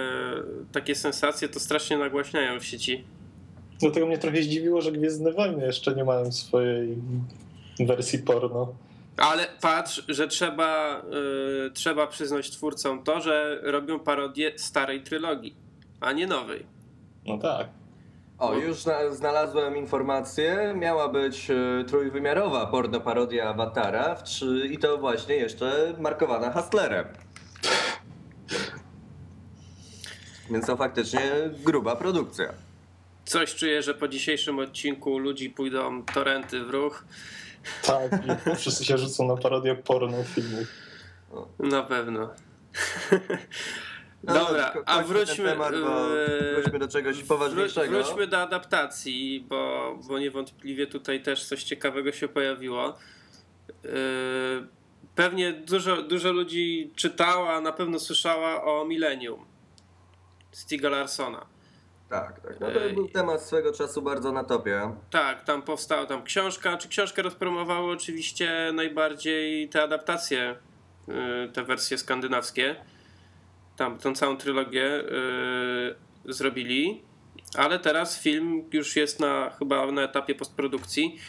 takie 0.72 0.96
sensacje 0.96 1.50
to 1.50 1.60
strasznie 1.60 1.98
nagłaśniają 1.98 2.60
w 2.60 2.66
sieci. 2.66 3.04
Dlatego 3.82 4.06
mnie 4.08 4.18
trochę 4.18 4.44
zdziwiło, 4.44 4.82
że 4.82 4.92
Gwiezdne 4.92 5.32
Wojny 5.32 5.66
jeszcze 5.66 5.96
nie 5.96 6.04
mają 6.04 6.32
swojej 6.32 6.98
wersji 7.80 8.20
porno. 8.20 8.74
Ale 9.18 9.48
patrz, 9.62 10.04
że 10.08 10.28
trzeba, 10.28 11.02
y, 11.68 11.72
trzeba 11.72 12.08
przyznać 12.08 12.52
twórcom 12.52 13.04
to, 13.04 13.22
że 13.22 13.60
robią 13.64 14.00
parodię 14.00 14.52
starej 14.58 15.04
trylogii, 15.04 15.56
a 16.00 16.12
nie 16.12 16.28
nowej. 16.28 16.66
No 17.26 17.38
tak. 17.38 17.68
O, 18.40 18.54
już 18.54 18.78
zna- 18.78 19.12
znalazłem 19.12 19.78
informację. 19.78 20.74
Miała 20.78 21.10
być 21.10 21.52
e, 21.52 21.84
trójwymiarowa 21.88 22.66
porno 22.66 23.00
parodia 23.02 23.50
Awatara 23.50 24.16
w 24.16 24.24
3 24.24 24.68
i 24.72 24.78
to 24.78 24.98
właśnie 24.98 25.36
jeszcze 25.36 25.94
markowana 26.00 26.52
Hustlerem. 26.54 27.06
Więc 30.52 30.66
to 30.66 30.78
faktycznie 30.78 31.22
gruba 31.66 31.96
produkcja. 31.96 32.54
Coś 33.26 33.56
czuję, 33.56 33.82
że 33.82 33.94
po 33.94 34.08
dzisiejszym 34.08 34.60
odcinku 34.60 35.18
ludzi 35.18 35.50
pójdą 35.50 36.06
torenty 36.06 36.64
w 36.64 36.70
ruch. 36.70 37.06
Tak, 37.84 38.12
i 38.14 38.56
wszyscy 38.60 38.86
się 38.86 38.98
rzucą 38.98 39.28
na 39.28 39.38
parodię 39.38 39.76
porno 39.76 40.24
filmów. 40.24 40.68
Na 41.60 41.84
pewno. 41.84 42.30
No, 44.24 44.34
Dobra, 44.34 44.74
a 44.86 44.96
kończmy 44.96 45.14
wróćmy, 45.14 45.46
Temat, 45.46 45.74
yy, 45.74 46.54
wróćmy 46.62 46.80
do 46.80 46.88
czegoś 46.88 47.24
poważniejszego. 47.24 47.98
Wró- 47.98 48.04
Wróćmy 48.06 48.28
do 48.28 48.42
adaptacji, 48.42 49.46
bo, 49.50 49.94
bo 50.08 50.20
niewątpliwie 50.20 50.88
tutaj 50.88 51.24
też 51.24 51.46
coś 51.46 51.64
ciekawego 51.64 52.12
się 52.12 52.28
pojawiło. 52.28 52.98
Yy, 53.84 53.92
Pewnie 55.16 55.54
dużo, 55.54 56.02
dużo 56.02 56.32
ludzi 56.32 56.92
czytała, 56.96 57.54
a 57.54 57.62
na 57.62 57.72
pewno 57.72 58.00
słyszała 58.00 58.64
o 58.64 58.86
Millennium 58.86 59.46
Stiga 60.52 60.90
Larsona. 60.90 61.46
Tak, 62.12 62.40
tak. 62.40 62.60
No 62.60 62.72
to 62.72 62.80
był 62.94 63.08
temat 63.08 63.42
swego 63.42 63.74
czasu 63.74 64.02
bardzo 64.02 64.32
na 64.32 64.44
topie. 64.44 64.96
Tak, 65.10 65.44
tam 65.44 65.62
powstała 65.62 66.06
tam 66.06 66.24
książka. 66.24 66.78
Czy 66.78 66.90
książkę 66.90 67.22
rozpromowały 67.22 67.92
oczywiście 67.92 68.72
najbardziej 68.74 69.70
te 69.70 69.84
adaptacje, 69.84 70.56
yy, 71.08 71.16
te 71.54 71.64
wersje 71.64 71.98
skandynawskie. 71.98 72.76
Tam 73.78 73.98
tą 73.98 74.16
całą 74.16 74.38
trylogię 74.38 75.04
yy, 76.26 76.34
zrobili. 76.34 77.02
Ale 77.58 77.80
teraz 77.80 78.22
film 78.22 78.70
już 78.74 78.96
jest 78.96 79.20
na 79.20 79.50
chyba 79.60 79.92
na 79.92 80.02
etapie 80.02 80.36
postprodukcji. 80.36 81.20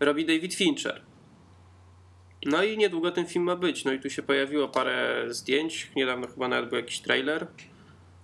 Robi 0.00 0.26
David 0.26 0.54
Fincher. 0.54 1.02
No 2.46 2.62
i 2.62 2.78
niedługo 2.78 3.10
ten 3.10 3.26
film 3.26 3.44
ma 3.44 3.56
być. 3.56 3.84
No 3.84 3.92
i 3.92 4.00
tu 4.00 4.10
się 4.10 4.22
pojawiło 4.22 4.68
parę 4.68 5.24
zdjęć. 5.28 5.90
Niedawno 5.96 6.26
chyba 6.26 6.48
nawet 6.48 6.68
był 6.70 6.78
jakiś 6.78 7.00
trailer. 7.00 7.46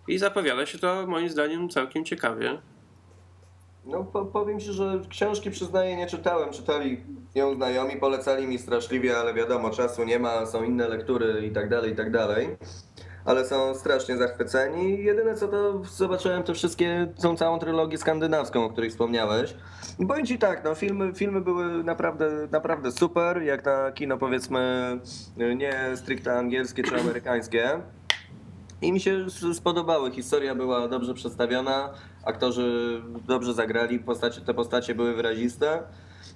I 0.08 0.18
zapowiada 0.18 0.66
się 0.66 0.78
to 0.78 1.06
moim 1.06 1.28
zdaniem 1.28 1.68
całkiem 1.68 2.04
ciekawie. 2.04 2.58
No 3.86 4.04
po, 4.04 4.24
powiem 4.24 4.60
ci, 4.60 4.72
że 4.72 5.00
książki 5.08 5.50
przyznaję 5.50 5.96
nie 5.96 6.06
czytałem. 6.06 6.52
Czytali 6.52 7.04
ją 7.34 7.54
znajomi, 7.54 7.96
polecali 7.96 8.46
mi 8.46 8.58
straszliwie, 8.58 9.18
ale 9.18 9.34
wiadomo, 9.34 9.70
czasu 9.70 10.04
nie 10.04 10.18
ma, 10.18 10.46
są 10.46 10.64
inne 10.64 10.88
lektury 10.88 11.46
i 11.46 11.50
tak 11.50 11.68
dalej, 11.68 11.92
i 11.92 11.96
tak 11.96 12.10
dalej. 12.10 12.56
Ale 13.24 13.44
są 13.44 13.74
strasznie 13.74 14.16
zachwyceni. 14.16 15.04
Jedyne 15.04 15.34
co 15.34 15.48
to 15.48 15.84
zobaczyłem 15.84 16.42
te 16.42 16.54
wszystkie, 16.54 17.12
tą 17.22 17.36
całą 17.36 17.58
trylogię 17.58 17.98
skandynawską, 17.98 18.64
o 18.64 18.70
której 18.70 18.90
wspomniałeś. 18.90 19.54
Powiem 20.08 20.26
ci 20.26 20.38
tak, 20.38 20.64
no 20.64 20.74
filmy, 20.74 21.12
filmy 21.14 21.40
były 21.40 21.84
naprawdę, 21.84 22.48
naprawdę 22.50 22.92
super, 22.92 23.42
jak 23.42 23.64
na 23.64 23.92
kino 23.92 24.18
powiedzmy 24.18 24.90
nie 25.36 25.72
stricte 25.96 26.38
angielskie 26.38 26.82
czy 26.82 27.00
amerykańskie. 27.00 27.80
I 28.82 28.92
mi 28.92 29.00
się 29.00 29.26
spodobały. 29.54 30.10
Historia 30.10 30.54
była 30.54 30.88
dobrze 30.88 31.14
przedstawiona, 31.14 31.90
aktorzy 32.24 33.00
dobrze 33.26 33.54
zagrali, 33.54 33.98
postacie, 33.98 34.40
te 34.40 34.54
postacie 34.54 34.94
były 34.94 35.14
wyraziste. 35.14 35.82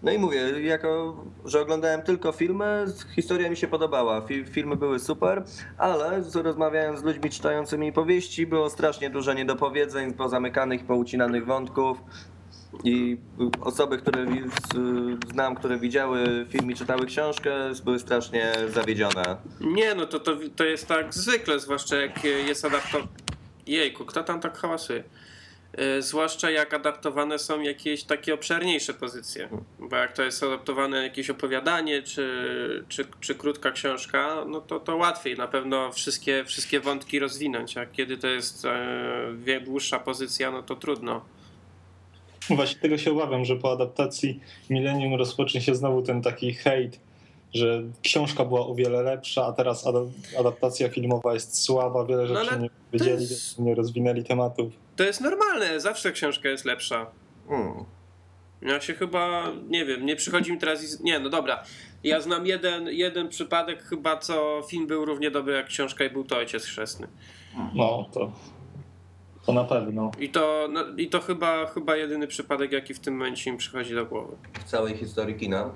No 0.03 0.13
i 0.13 0.19
mówię, 0.19 0.41
jako 0.63 1.17
że 1.45 1.61
oglądałem 1.61 2.03
tylko 2.03 2.33
filmy, 2.33 2.85
historia 3.15 3.51
mi 3.51 3.57
się 3.57 3.69
podobała. 3.69 4.21
Fi, 4.21 4.45
filmy 4.45 4.77
były 4.77 4.99
super, 4.99 5.45
ale 5.79 6.23
rozmawiając 6.35 7.01
z 7.01 7.03
ludźmi 7.03 7.31
czytającymi 7.31 7.93
powieści, 7.93 8.47
było 8.47 8.71
strasznie 8.71 9.11
dużo 9.11 9.33
niedopowiedzeń, 9.33 10.15
pozamykanych, 10.15 10.85
poucinanych 10.85 11.47
wątków. 11.47 11.99
I 12.85 13.17
osoby, 13.61 13.99
które 13.99 14.27
znam, 15.33 15.55
które 15.55 15.79
widziały 15.79 16.47
film 16.49 16.71
i 16.71 16.75
czytały 16.75 17.07
książkę, 17.07 17.51
były 17.85 17.99
strasznie 17.99 18.53
zawiedzione. 18.69 19.37
Nie, 19.61 19.95
no 19.95 20.07
to, 20.07 20.21
to, 20.21 20.37
to 20.57 20.65
jest 20.65 20.87
tak 20.87 21.15
zwykle, 21.15 21.61
zwłaszcza 21.61 21.97
jak 21.97 22.25
jest 22.25 22.65
adaptowane. 22.65 23.09
Jejku, 23.67 24.05
kto 24.05 24.23
tam 24.23 24.41
tak 24.41 24.59
hałasuje? 24.59 25.05
E, 25.73 26.03
Zwłaszcza 26.03 26.51
jak 26.51 26.75
adaptowane 26.75 27.39
są 27.39 27.61
jakieś 27.61 28.05
takie 28.05 28.35
obszerniejsze 28.35 28.95
pozycje. 28.95 29.49
Bo 29.79 29.97
jak 29.97 30.13
to 30.13 30.23
jest 30.23 30.43
adaptowane 30.43 31.03
jakieś 31.03 31.31
opowiadanie 31.31 32.03
czy, 32.03 32.85
czy, 32.89 33.05
czy 33.21 33.35
krótka 33.35 33.71
książka, 33.71 34.45
no 34.47 34.61
to, 34.61 34.81
to 34.81 34.97
łatwiej 34.97 35.37
na 35.37 35.49
pewno 35.49 35.93
wszystkie, 35.93 36.45
wszystkie 36.45 36.81
wątki 36.81 37.19
rozwinąć. 37.19 37.77
A 37.77 37.87
kiedy 37.87 38.17
to 38.17 38.27
jest 38.27 38.65
e, 38.65 39.61
dłuższa 39.65 39.99
pozycja, 39.99 40.51
no 40.51 40.63
to 40.63 40.77
trudno. 40.77 41.25
Właśnie 42.51 42.81
tego 42.81 42.99
się 42.99 43.11
obawiam, 43.13 43.45
że 43.45 43.57
po 43.57 43.73
adaptacji 43.73 44.41
Millennium 44.71 45.15
rozpocznie 45.15 45.61
się 45.61 45.75
znowu 45.75 46.03
ten 46.03 46.23
taki 46.23 46.55
hejt, 46.55 47.01
że 47.55 47.83
książka 48.03 48.45
była 48.45 48.67
o 48.67 48.75
wiele 48.75 49.03
lepsza, 49.03 49.47
a 49.47 49.53
teraz 49.53 49.87
ada- 49.87 50.39
adaptacja 50.41 50.89
filmowa 50.89 51.35
jest 51.35 51.63
słaba, 51.65 52.05
wiele 52.05 52.23
No 52.23 52.29
rzeczy 52.29 52.51
ale 52.51 52.63
nie 52.63 52.71
wiedzieli, 52.93 53.23
jest- 53.23 53.59
nie 53.59 53.75
rozwinęli 53.75 54.25
tematów. 54.25 54.73
To 54.97 55.05
jest 55.05 55.21
normalne, 55.21 55.81
zawsze 55.81 56.13
książka 56.13 56.49
jest 56.49 56.65
lepsza. 56.65 57.07
Hmm. 57.49 57.85
Ja 58.63 58.81
się 58.81 58.95
chyba, 58.95 59.53
nie 59.69 59.85
wiem, 59.85 60.07
nie 60.07 60.17
przychodzi 60.17 60.53
mi 60.53 60.59
teraz. 60.59 61.01
i- 61.01 61.05
Nie, 61.05 61.19
no 61.19 61.29
dobra. 61.31 61.63
Ja 62.05 62.21
znam 62.21 62.47
jeden, 62.47 62.89
jeden 62.89 63.29
przypadek, 63.29 63.83
chyba 63.83 64.17
co 64.17 64.63
film 64.69 64.87
był 64.87 65.05
równie 65.05 65.31
dobry 65.31 65.55
jak 65.55 65.67
książka 65.67 66.05
i 66.05 66.11
był 66.11 66.25
to 66.25 66.37
ojciec 66.37 66.65
chrzestny. 66.65 67.07
No, 67.75 68.09
to, 68.13 68.33
to 69.47 69.53
na 69.53 69.65
pewno. 69.65 70.11
I 70.21 70.29
to, 70.29 70.69
no, 70.73 70.85
i 70.97 71.09
to 71.09 71.21
chyba, 71.21 71.67
chyba 71.67 71.97
jedyny 71.97 72.27
przypadek, 72.27 72.73
jaki 72.73 72.95
w 72.95 73.01
tym 73.01 73.17
momencie 73.17 73.53
mi 73.53 73.59
przychodzi 73.59 73.95
do 73.95 74.07
głowy. 74.07 74.37
W 74.61 74.65
całej 74.65 74.97
historii 74.97 75.35
kina. 75.35 75.71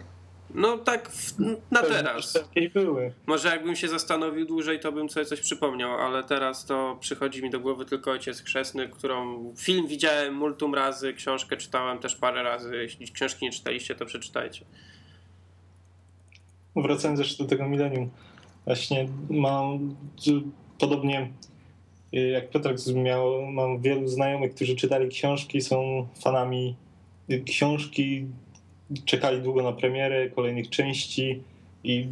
No 0.55 0.79
tak 0.79 1.09
w, 1.11 1.38
na 1.70 1.81
Pewnie 1.81 1.96
teraz. 1.96 2.38
były. 2.74 3.12
Może 3.26 3.48
jakbym 3.48 3.76
się 3.76 3.88
zastanowił 3.88 4.46
dłużej, 4.46 4.81
to 4.81 4.92
bym 4.92 5.11
sobie 5.11 5.26
coś 5.26 5.40
przypomniał, 5.40 5.92
ale 6.00 6.24
teraz 6.24 6.64
to 6.64 6.96
przychodzi 7.00 7.42
mi 7.42 7.50
do 7.50 7.61
głowy 7.61 7.85
tylko 7.85 8.11
ojciec 8.11 8.42
chrzestny, 8.42 8.88
którą 8.88 9.44
film 9.57 9.87
widziałem 9.87 10.35
multum 10.35 10.74
razy, 10.74 11.14
książkę 11.14 11.57
czytałem 11.57 11.98
też 11.98 12.16
parę 12.16 12.42
razy. 12.42 12.76
Jeśli 12.76 13.12
książki 13.12 13.44
nie 13.44 13.52
czytaliście, 13.52 13.94
to 13.94 14.07
przeczytajcie. 14.07 14.64
Wracając 16.76 17.18
jeszcze 17.20 17.44
do 17.44 17.48
tego 17.50 17.68
Millennium, 17.68 18.11
właśnie 18.64 19.09
mam 19.31 19.96
podobnie 20.79 21.33
jak 22.12 22.51
Piotrek 22.51 22.77
miał, 22.95 23.47
mam 23.47 23.81
wielu 23.81 24.09
znajomych, 24.09 24.55
którzy 24.55 24.77
czytali 24.77 25.09
książki, 25.09 25.61
są 25.61 26.07
fanami 26.21 26.77
y, 27.31 27.40
książki, 27.40 28.27
czekali 29.05 29.42
długo 29.42 29.62
na 29.62 29.73
premierę 29.73 30.31
kolejnych 30.31 30.71
części 30.71 31.42
i 31.85 32.07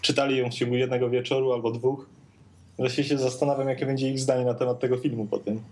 czytali 0.00 0.36
ją 0.36 0.50
w 0.50 0.54
ciągu 0.54 0.76
jednego 0.76 1.10
wieczoru 1.10 1.52
albo 1.52 1.70
dwóch. 1.70 2.06
Właśnie 2.78 3.04
się 3.04 3.18
zastanawiam, 3.18 3.68
jakie 3.68 3.86
będzie 3.86 4.10
ich 4.10 4.18
zdanie 4.18 4.44
na 4.44 4.54
temat 4.54 4.80
tego 4.80 4.96
filmu 4.96 5.26
potem, 5.26 5.54
gdy 5.54 5.62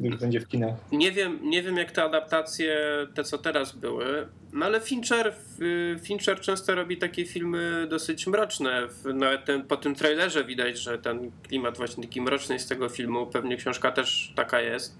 już 0.00 0.16
będzie 0.16 0.40
w 0.40 0.48
kinach. 0.48 0.74
Nie 0.92 1.12
wiem, 1.12 1.38
nie 1.42 1.62
wiem 1.62 1.76
jak 1.76 1.92
te 1.92 2.02
adaptacje, 2.02 2.76
te 3.14 3.24
co 3.24 3.38
teraz 3.38 3.72
były, 3.72 4.28
no 4.52 4.66
ale 4.66 4.80
Fincher, 4.80 5.34
Fincher 6.02 6.40
często 6.40 6.74
robi 6.74 6.96
takie 6.96 7.24
filmy 7.24 7.86
dosyć 7.90 8.26
mroczne. 8.26 8.88
Nawet 9.14 9.44
ten, 9.44 9.62
po 9.62 9.76
tym 9.76 9.94
trailerze 9.94 10.44
widać, 10.44 10.78
że 10.78 10.98
ten 10.98 11.30
klimat 11.48 11.76
właśnie 11.76 12.04
taki 12.04 12.20
mroczny 12.20 12.54
jest 12.54 12.64
z 12.64 12.68
tego 12.68 12.88
filmu, 12.88 13.26
pewnie 13.26 13.56
książka 13.56 13.92
też 13.92 14.32
taka 14.36 14.60
jest. 14.60 14.98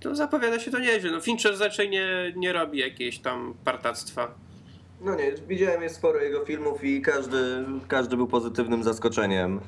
To 0.00 0.14
zapowiada 0.14 0.58
się 0.58 0.70
to 0.70 0.78
nieźle. 0.78 1.10
No 1.10 1.20
Fincher 1.20 1.58
raczej 1.60 1.90
nie, 1.90 2.32
nie 2.36 2.52
robi 2.52 2.78
jakiejś 2.78 3.18
tam 3.18 3.54
partactwa. 3.64 4.34
No 5.00 5.14
nie, 5.14 5.32
widziałem 5.48 5.82
jest 5.82 5.96
sporo 5.96 6.20
jego 6.20 6.44
filmów 6.44 6.84
i 6.84 7.02
każdy, 7.02 7.64
każdy 7.88 8.16
był 8.16 8.26
pozytywnym 8.26 8.82
zaskoczeniem. 8.82 9.60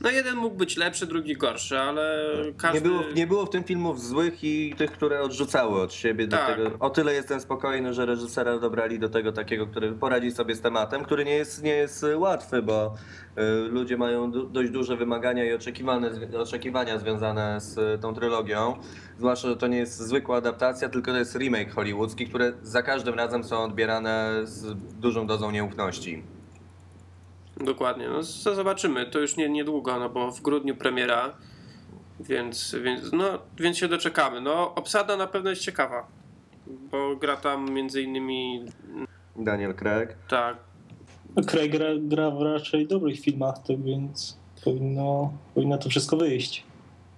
No 0.00 0.10
jeden 0.10 0.36
mógł 0.36 0.56
być 0.56 0.76
lepszy, 0.76 1.06
drugi 1.06 1.34
gorszy, 1.36 1.78
ale 1.78 2.24
każdy... 2.56 2.80
Nie 2.80 2.88
było, 2.88 3.02
nie 3.14 3.26
było 3.26 3.46
w 3.46 3.50
tym 3.50 3.64
filmów 3.64 4.02
złych 4.02 4.44
i 4.44 4.74
tych, 4.76 4.92
które 4.92 5.20
odrzucały 5.22 5.82
od 5.82 5.92
siebie. 5.92 6.28
Tak. 6.28 6.56
Dlatego 6.56 6.76
o 6.78 6.90
tyle 6.90 7.14
jestem 7.14 7.40
spokojny, 7.40 7.94
że 7.94 8.06
reżysera 8.06 8.58
dobrali 8.58 8.98
do 8.98 9.08
tego 9.08 9.32
takiego, 9.32 9.66
który 9.66 9.92
poradzi 9.92 10.30
sobie 10.30 10.54
z 10.54 10.60
tematem, 10.60 11.04
który 11.04 11.24
nie 11.24 11.34
jest, 11.34 11.62
nie 11.62 11.74
jest 11.74 12.06
łatwy, 12.16 12.62
bo 12.62 12.94
y, 13.38 13.68
ludzie 13.68 13.96
mają 13.96 14.30
du- 14.30 14.46
dość 14.46 14.70
duże 14.70 14.96
wymagania 14.96 15.44
i 15.44 15.52
oczekiwane, 15.54 16.10
oczekiwania 16.40 16.98
związane 16.98 17.60
z 17.60 17.78
y, 17.78 17.98
tą 18.02 18.14
trylogią. 18.14 18.76
Zwłaszcza, 19.18 19.48
że 19.48 19.56
to 19.56 19.66
nie 19.66 19.78
jest 19.78 19.98
zwykła 19.98 20.36
adaptacja, 20.36 20.88
tylko 20.88 21.10
to 21.12 21.18
jest 21.18 21.34
remake 21.36 21.70
hollywoodzki, 21.74 22.26
które 22.26 22.52
za 22.62 22.82
każdym 22.82 23.14
razem 23.14 23.44
są 23.44 23.62
odbierane 23.64 24.40
z 24.44 24.74
dużą 25.00 25.26
dozą 25.26 25.50
nieufności. 25.50 26.22
Dokładnie, 27.60 28.08
no 28.08 28.22
zobaczymy, 28.54 29.06
to 29.06 29.18
już 29.18 29.36
nie, 29.36 29.48
niedługo, 29.48 29.98
no 29.98 30.08
bo 30.08 30.30
w 30.30 30.40
grudniu 30.40 30.76
premiera, 30.76 31.34
więc, 32.20 32.76
więc, 32.82 33.12
no, 33.12 33.38
więc 33.58 33.78
się 33.78 33.88
doczekamy. 33.88 34.40
No 34.40 34.74
obsada 34.74 35.16
na 35.16 35.26
pewno 35.26 35.50
jest 35.50 35.62
ciekawa, 35.62 36.06
bo 36.66 37.16
gra 37.16 37.36
tam 37.36 37.70
między 37.70 38.02
innymi, 38.02 38.64
Daniel 39.36 39.74
Craig. 39.74 40.16
tak, 40.28 40.56
Craig 41.46 41.72
gra, 41.72 41.86
gra 41.98 42.30
w 42.30 42.42
raczej 42.42 42.86
dobrych 42.86 43.20
filmach, 43.20 43.54
tak 43.66 43.82
więc 43.82 44.38
powinno, 44.64 45.32
powinno 45.54 45.78
to 45.78 45.88
wszystko 45.88 46.16
wyjść. 46.16 46.67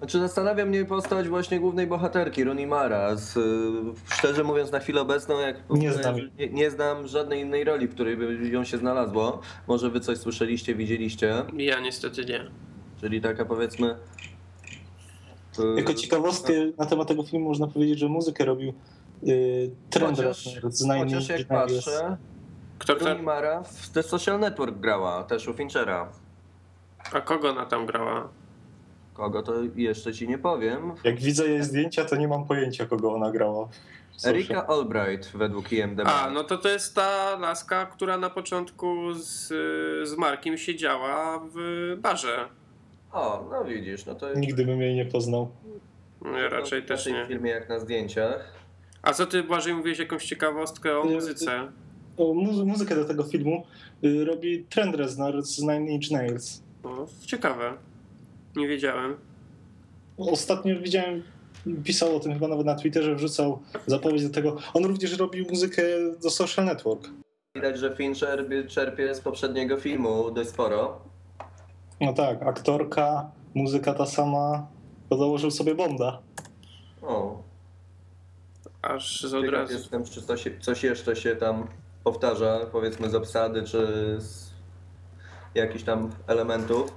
Znaczy 0.01 0.21
zastanawia 0.21 0.67
mnie 0.67 0.85
postać 0.85 1.29
właśnie 1.29 1.61
głównej 1.61 1.87
bohaterki, 1.87 2.45
Rooney 2.45 2.67
Mara. 2.67 3.17
Z, 3.17 3.37
y, 3.37 3.41
szczerze 4.15 4.45
mówiąc 4.45 4.73
na 4.73 4.79
chwilę 4.81 5.01
obecną, 5.01 5.39
jak 5.39 5.57
Nie 5.71 5.93
znam 5.93 6.17
nie, 6.39 6.49
nie 6.49 6.71
znam 6.71 7.07
żadnej 7.07 7.41
innej 7.41 7.65
roli, 7.65 7.89
w 7.89 7.95
której 7.95 8.17
by 8.17 8.49
ją 8.49 8.65
się 8.65 8.79
znalazło. 8.79 9.41
Może 9.67 9.91
wy 9.91 10.01
coś 10.01 10.19
słyszeliście, 10.19 10.75
widzieliście. 10.75 11.45
ja 11.57 11.81
niestety 11.81 12.25
nie. 12.25 12.51
Czyli 13.01 13.21
taka 13.21 13.45
powiedzmy... 13.45 13.97
y, 15.59 15.63
Jako 15.77 15.95
ciekawostkę 15.95 16.53
na 16.79 16.87
temat 16.87 17.09
tego 17.09 17.23
filmu 17.23 17.49
można 17.49 17.67
powiedzieć, 17.67 17.99
że 17.99 18.09
muzykę 18.09 18.45
robił 18.45 18.73
yy, 19.23 19.71
Trent 19.91 20.17
Chociaż, 20.17 20.49
chociaż 20.99 21.29
jak 21.29 21.47
patrzę, 21.47 22.17
Kto, 22.79 22.97
kto, 22.97 23.05
Rooney 23.05 23.23
Mara 23.23 23.63
w 23.63 23.89
The 23.91 24.03
Social 24.03 24.41
Network 24.41 24.77
grała, 24.79 25.25
też 25.25 25.49
u 25.49 25.55
Finchera. 25.55 26.09
a 27.13 27.21
kogo 27.21 27.51
ona 27.51 27.67
tam 27.67 27.87
grała? 27.87 28.29
Kogo 29.21 29.43
to 29.43 29.53
jeszcze 29.77 30.13
ci 30.13 30.29
nie 30.29 30.39
powiem. 30.39 30.93
Jak 31.05 31.21
widzę 31.21 31.49
jej 31.49 31.63
zdjęcia, 31.63 32.05
to 32.05 32.17
nie 32.17 32.29
mam 32.29 32.47
pojęcia, 32.47 32.87
kogo 32.87 33.15
ona 33.15 33.31
grała. 33.31 33.69
Erika 34.27 34.67
Albright 34.67 35.37
według 35.37 35.73
IMDb. 35.73 36.07
A, 36.09 36.31
no 36.31 36.45
to 36.45 36.59
to 36.59 36.69
jest 36.69 36.95
ta 36.95 37.37
laska, 37.39 37.87
która 37.87 38.19
na 38.19 38.31
początku 38.31 39.13
z, 39.15 39.49
z 40.09 40.17
Markiem 40.17 40.59
siedziała 40.59 41.41
w 41.55 41.57
barze. 42.01 42.49
O, 43.13 43.49
no 43.51 43.65
widzisz, 43.65 44.07
no 44.07 44.15
to... 44.15 44.35
Nigdy 44.35 44.65
bym 44.67 44.81
jej 44.83 44.95
nie 44.95 45.05
poznał. 45.07 45.51
No, 46.25 46.39
ja 46.39 46.49
raczej 46.49 46.83
w 46.83 46.87
też 46.87 47.07
nie. 47.07 47.25
filmie 47.29 47.51
jak 47.51 47.69
na 47.69 47.79
zdjęciach. 47.79 48.55
A 49.03 49.13
co 49.13 49.27
ty, 49.27 49.43
Błażej, 49.43 49.75
mówiłeś 49.75 49.99
jakąś 49.99 50.25
ciekawostkę 50.25 50.99
o 50.99 51.07
Y, 51.07 51.15
muzyce? 51.15 51.73
O, 52.17 52.35
mu- 52.35 52.67
muzykę 52.67 52.95
do 52.95 53.05
tego 53.05 53.25
filmu 53.25 53.67
y, 54.05 54.25
robi 54.25 54.65
Trent 54.65 54.95
Reznor 54.97 55.43
z 55.43 55.59
Nine 55.63 55.89
Inch 55.89 56.11
Nails. 56.11 56.63
No, 56.85 57.07
ciekawe. 57.27 57.73
Nie 58.57 58.69
wiedziałem. 58.69 59.17
Ostatnio 60.17 60.81
widziałem, 60.81 61.23
pisał 61.85 62.17
o 62.17 62.21
tym 62.21 62.33
chyba 62.33 62.49
nawet 62.49 62.67
na 62.67 62.75
Twitterze, 62.75 63.15
wrzucał 63.15 63.59
zapowiedź 63.87 64.23
do 64.23 64.31
tego. 64.35 64.57
On 64.75 64.85
również 64.85 65.19
robił 65.19 65.47
muzykę 65.51 65.83
do 66.23 66.31
Social 66.31 66.65
Network. 66.65 67.09
Widać, 67.55 67.79
że 67.79 67.97
Fincher 67.97 68.47
czerpie 68.69 69.15
z 69.15 69.21
poprzedniego 69.21 69.77
filmu 69.77 70.31
dość 70.31 70.51
sporo. 70.51 71.01
No 72.01 72.13
tak, 72.13 72.43
aktorka, 72.43 73.31
muzyka 73.55 73.95
ta 73.95 74.07
sama, 74.07 74.67
to 75.09 75.17
założył 75.17 75.51
sobie 75.51 75.75
Bonda. 75.75 76.19
O, 77.03 77.43
Aż 78.83 79.21
z 79.21 79.35
od 79.35 79.49
razu. 79.49 79.73
jestem, 79.73 80.05
czy 80.05 80.23
coś, 80.23 80.45
coś 80.61 80.83
jeszcze 80.85 81.17
się 81.17 81.37
tam 81.37 81.67
powtarza, 82.05 82.61
powiedzmy 82.73 83.11
z 83.11 83.15
obsady, 83.15 83.63
czy 83.63 83.87
z 84.19 84.51
jakichś 85.55 85.85
tam 85.85 86.11
elementów. 86.27 86.93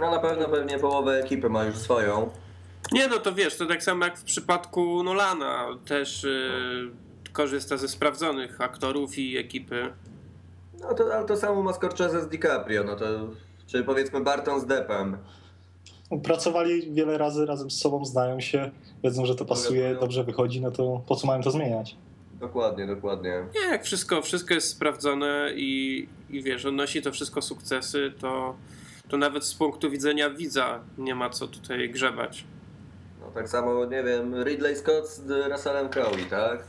No 0.00 0.10
na 0.10 0.18
pewno 0.18 0.48
pewnie 0.48 0.78
połowę 0.78 1.20
ekipy 1.24 1.48
ma 1.48 1.64
już 1.64 1.76
swoją. 1.76 2.30
Nie, 2.92 3.08
no 3.08 3.18
to 3.18 3.32
wiesz, 3.34 3.56
to 3.56 3.66
tak 3.66 3.82
samo 3.82 4.04
jak 4.04 4.18
w 4.18 4.24
przypadku 4.24 5.02
Nolana. 5.02 5.66
Też 5.86 6.24
y, 6.24 6.90
korzysta 7.32 7.76
ze 7.76 7.88
sprawdzonych 7.88 8.60
aktorów 8.60 9.18
i 9.18 9.36
ekipy. 9.38 9.92
No 10.80 10.94
to, 10.94 11.14
ale 11.14 11.26
to 11.26 11.36
samo 11.36 11.62
ma 11.62 11.72
Scorsese 11.72 12.22
z 12.22 12.28
DiCaprio, 12.28 12.84
no 12.84 12.96
to, 12.96 13.04
czy 13.66 13.84
powiedzmy 13.84 14.20
Barton 14.20 14.60
z 14.60 14.66
Deppem. 14.66 15.18
Pracowali 16.24 16.92
wiele 16.92 17.18
razy 17.18 17.46
razem 17.46 17.70
z 17.70 17.78
sobą, 17.80 18.04
znają 18.04 18.40
się, 18.40 18.70
wiedzą, 19.04 19.26
że 19.26 19.34
to 19.34 19.44
pasuje, 19.44 19.80
Zagadują. 19.80 20.00
dobrze 20.00 20.24
wychodzi, 20.24 20.60
no 20.60 20.70
to 20.70 21.02
po 21.06 21.16
co 21.16 21.26
mają 21.26 21.42
to 21.42 21.50
zmieniać? 21.50 21.96
Dokładnie, 22.40 22.86
dokładnie. 22.86 23.46
Nie, 23.54 23.60
jak 23.70 23.84
wszystko, 23.84 24.22
wszystko 24.22 24.54
jest 24.54 24.68
sprawdzone 24.68 25.50
i, 25.54 26.08
i 26.30 26.42
wiesz, 26.42 26.64
odnosi 26.64 27.02
to 27.02 27.12
wszystko 27.12 27.42
sukcesy, 27.42 28.12
to, 28.20 28.54
to 29.08 29.16
nawet 29.16 29.44
z 29.44 29.54
punktu 29.54 29.90
widzenia 29.90 30.30
widza 30.30 30.80
nie 30.98 31.14
ma 31.14 31.30
co 31.30 31.46
tutaj 31.46 31.90
grzebać. 31.90 32.44
No 33.20 33.30
tak 33.34 33.48
samo, 33.48 33.84
nie 33.84 34.02
wiem, 34.02 34.42
Ridley 34.42 34.76
Scott 34.76 35.08
z 35.08 35.50
Russellem 35.52 35.88
Crowe, 35.88 36.24
tak? 36.30 36.64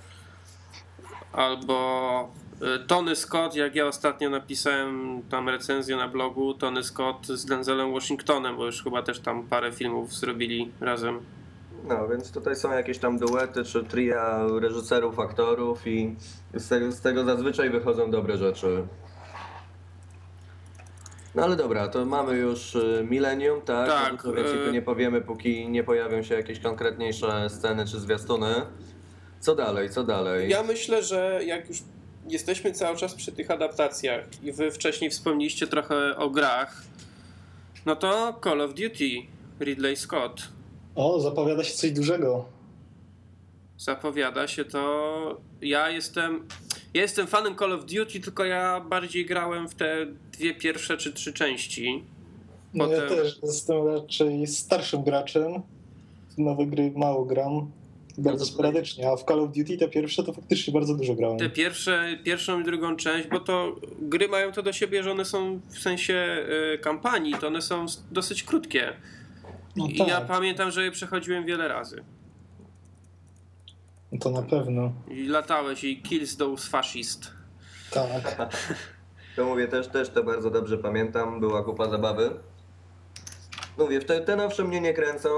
Albo 1.33 2.31
y, 2.61 2.87
Tony 2.87 3.15
Scott, 3.15 3.55
jak 3.55 3.75
ja 3.75 3.87
ostatnio 3.87 4.29
napisałem 4.29 5.21
tam 5.29 5.49
recenzję 5.49 5.95
na 5.95 6.07
blogu, 6.07 6.53
Tony 6.53 6.83
Scott 6.83 7.27
z 7.27 7.45
Denzelem 7.45 7.93
Washingtonem, 7.93 8.57
bo 8.57 8.65
już 8.65 8.83
chyba 8.83 9.03
też 9.03 9.19
tam 9.19 9.47
parę 9.47 9.71
filmów 9.71 10.13
zrobili 10.13 10.71
razem. 10.81 11.19
No, 11.87 12.07
więc 12.07 12.31
tutaj 12.31 12.55
są 12.55 12.71
jakieś 12.71 12.97
tam 12.97 13.19
duety 13.19 13.63
czy 13.63 13.83
tria 13.83 14.47
reżyserów, 14.61 15.19
aktorów 15.19 15.87
i 15.87 16.15
z 16.53 16.67
tego, 16.67 16.91
z 16.91 17.01
tego 17.01 17.23
zazwyczaj 17.23 17.69
wychodzą 17.69 18.11
dobre 18.11 18.37
rzeczy. 18.37 18.87
No 21.35 21.43
ale 21.43 21.55
dobra, 21.55 21.87
to 21.87 22.05
mamy 22.05 22.37
już 22.37 22.75
y, 22.75 23.05
Millennium, 23.09 23.61
tak? 23.61 23.87
Tak, 23.89 24.11
No 24.11 24.17
to 24.31 24.33
więcej 24.33 24.57
tu 24.57 24.69
y- 24.69 24.71
nie 24.71 24.81
powiemy, 24.81 25.21
póki 25.21 25.69
nie 25.69 25.83
pojawią 25.83 26.23
się 26.23 26.35
jakieś 26.35 26.59
konkretniejsze 26.59 27.49
sceny 27.49 27.85
czy 27.85 27.99
zwiastuny. 27.99 28.55
Co 29.39 29.55
dalej, 29.55 29.89
co 29.89 30.03
dalej? 30.03 30.49
Ja 30.49 30.63
myślę, 30.63 31.03
że 31.03 31.39
jak 31.45 31.69
już 31.69 31.77
jesteśmy 32.27 32.71
cały 32.71 32.97
czas 32.97 33.13
przy 33.15 33.31
tych 33.31 33.51
adaptacjach 33.51 34.25
i 34.43 34.51
wy 34.51 34.71
wcześniej 34.71 35.09
wspomnieliście 35.11 35.67
trochę 35.67 36.17
o 36.17 36.29
grach, 36.29 36.81
no 37.85 37.95
to 37.95 38.39
Call 38.43 38.61
of 38.61 38.69
Duty, 38.73 39.09
Ridley 39.59 39.95
Scott. 39.95 40.41
O, 40.95 41.19
zapowiada 41.19 41.63
się 41.63 41.73
coś 41.73 41.91
dużego. 41.91 42.45
Zapowiada 43.77 44.47
się 44.47 44.65
to. 44.65 45.37
Ja 45.61 45.89
jestem. 45.89 46.47
Ja 46.93 47.01
jestem 47.01 47.27
fanem 47.27 47.55
Call 47.55 47.73
of 47.73 47.85
Duty, 47.85 48.19
tylko 48.19 48.45
ja 48.45 48.79
bardziej 48.79 49.25
grałem 49.25 49.69
w 49.69 49.75
te 49.75 50.05
dwie 50.31 50.53
pierwsze 50.53 50.97
czy 50.97 51.13
trzy 51.13 51.33
części. 51.33 52.03
No 52.73 52.87
ja 52.87 53.01
Potem- 53.01 53.17
też 53.17 53.39
jestem 53.43 53.87
raczej 53.87 54.47
starszym 54.47 55.03
graczem. 55.03 55.61
Nowe 56.37 56.65
gry 56.65 56.91
mało 56.95 57.25
gram. 57.25 57.71
Bardzo 58.17 58.45
sporadycznie, 58.45 59.09
a 59.09 59.15
w 59.15 59.23
Call 59.23 59.39
of 59.39 59.51
Duty 59.51 59.77
te 59.77 59.87
pierwsze 59.87 60.23
to 60.23 60.33
faktycznie 60.33 60.73
bardzo 60.73 60.95
dużo 60.95 61.15
grałem. 61.15 61.39
Te 61.39 61.49
pierwsze, 61.49 62.17
pierwszą 62.23 62.59
i 62.59 62.63
drugą 62.63 62.95
część, 62.95 63.27
bo 63.27 63.39
to 63.39 63.75
gry 64.01 64.27
mają 64.27 64.51
to 64.51 64.63
do 64.63 64.73
siebie, 64.73 65.03
że 65.03 65.11
one 65.11 65.25
są 65.25 65.59
w 65.69 65.79
sensie 65.79 66.45
y, 66.73 66.77
kampanii, 66.77 67.33
to 67.41 67.47
one 67.47 67.61
są 67.61 67.85
dosyć 68.11 68.43
krótkie. 68.43 68.93
No 69.75 69.87
I 69.87 69.95
tak, 69.97 70.07
ja 70.07 70.21
pamiętam, 70.21 70.71
że 70.71 70.83
je 70.83 70.91
przechodziłem 70.91 71.45
wiele 71.45 71.67
razy. 71.67 72.03
No 74.11 74.19
to 74.19 74.31
na 74.31 74.41
pewno. 74.41 74.93
I 75.07 75.27
latałeś 75.27 75.83
i 75.83 76.01
kills 76.01 76.37
those 76.37 76.69
fascist. 76.69 77.31
Tak. 77.91 78.49
To 79.35 79.45
mówię, 79.45 79.67
też, 79.67 79.87
też 79.87 80.09
to 80.09 80.23
bardzo 80.23 80.49
dobrze 80.49 80.77
pamiętam, 80.77 81.39
była 81.39 81.63
kupa 81.63 81.89
zabawy. 81.89 82.31
Mówię, 83.77 83.99
te, 83.99 84.21
te 84.21 84.35
nowsze 84.35 84.63
mnie 84.63 84.81
nie 84.81 84.93
kręcą, 84.93 85.29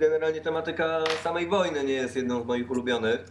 generalnie 0.00 0.40
tematyka 0.40 1.04
samej 1.22 1.46
wojny 1.46 1.84
nie 1.84 1.92
jest 1.92 2.16
jedną 2.16 2.42
z 2.42 2.46
moich 2.46 2.70
ulubionych. 2.70 3.24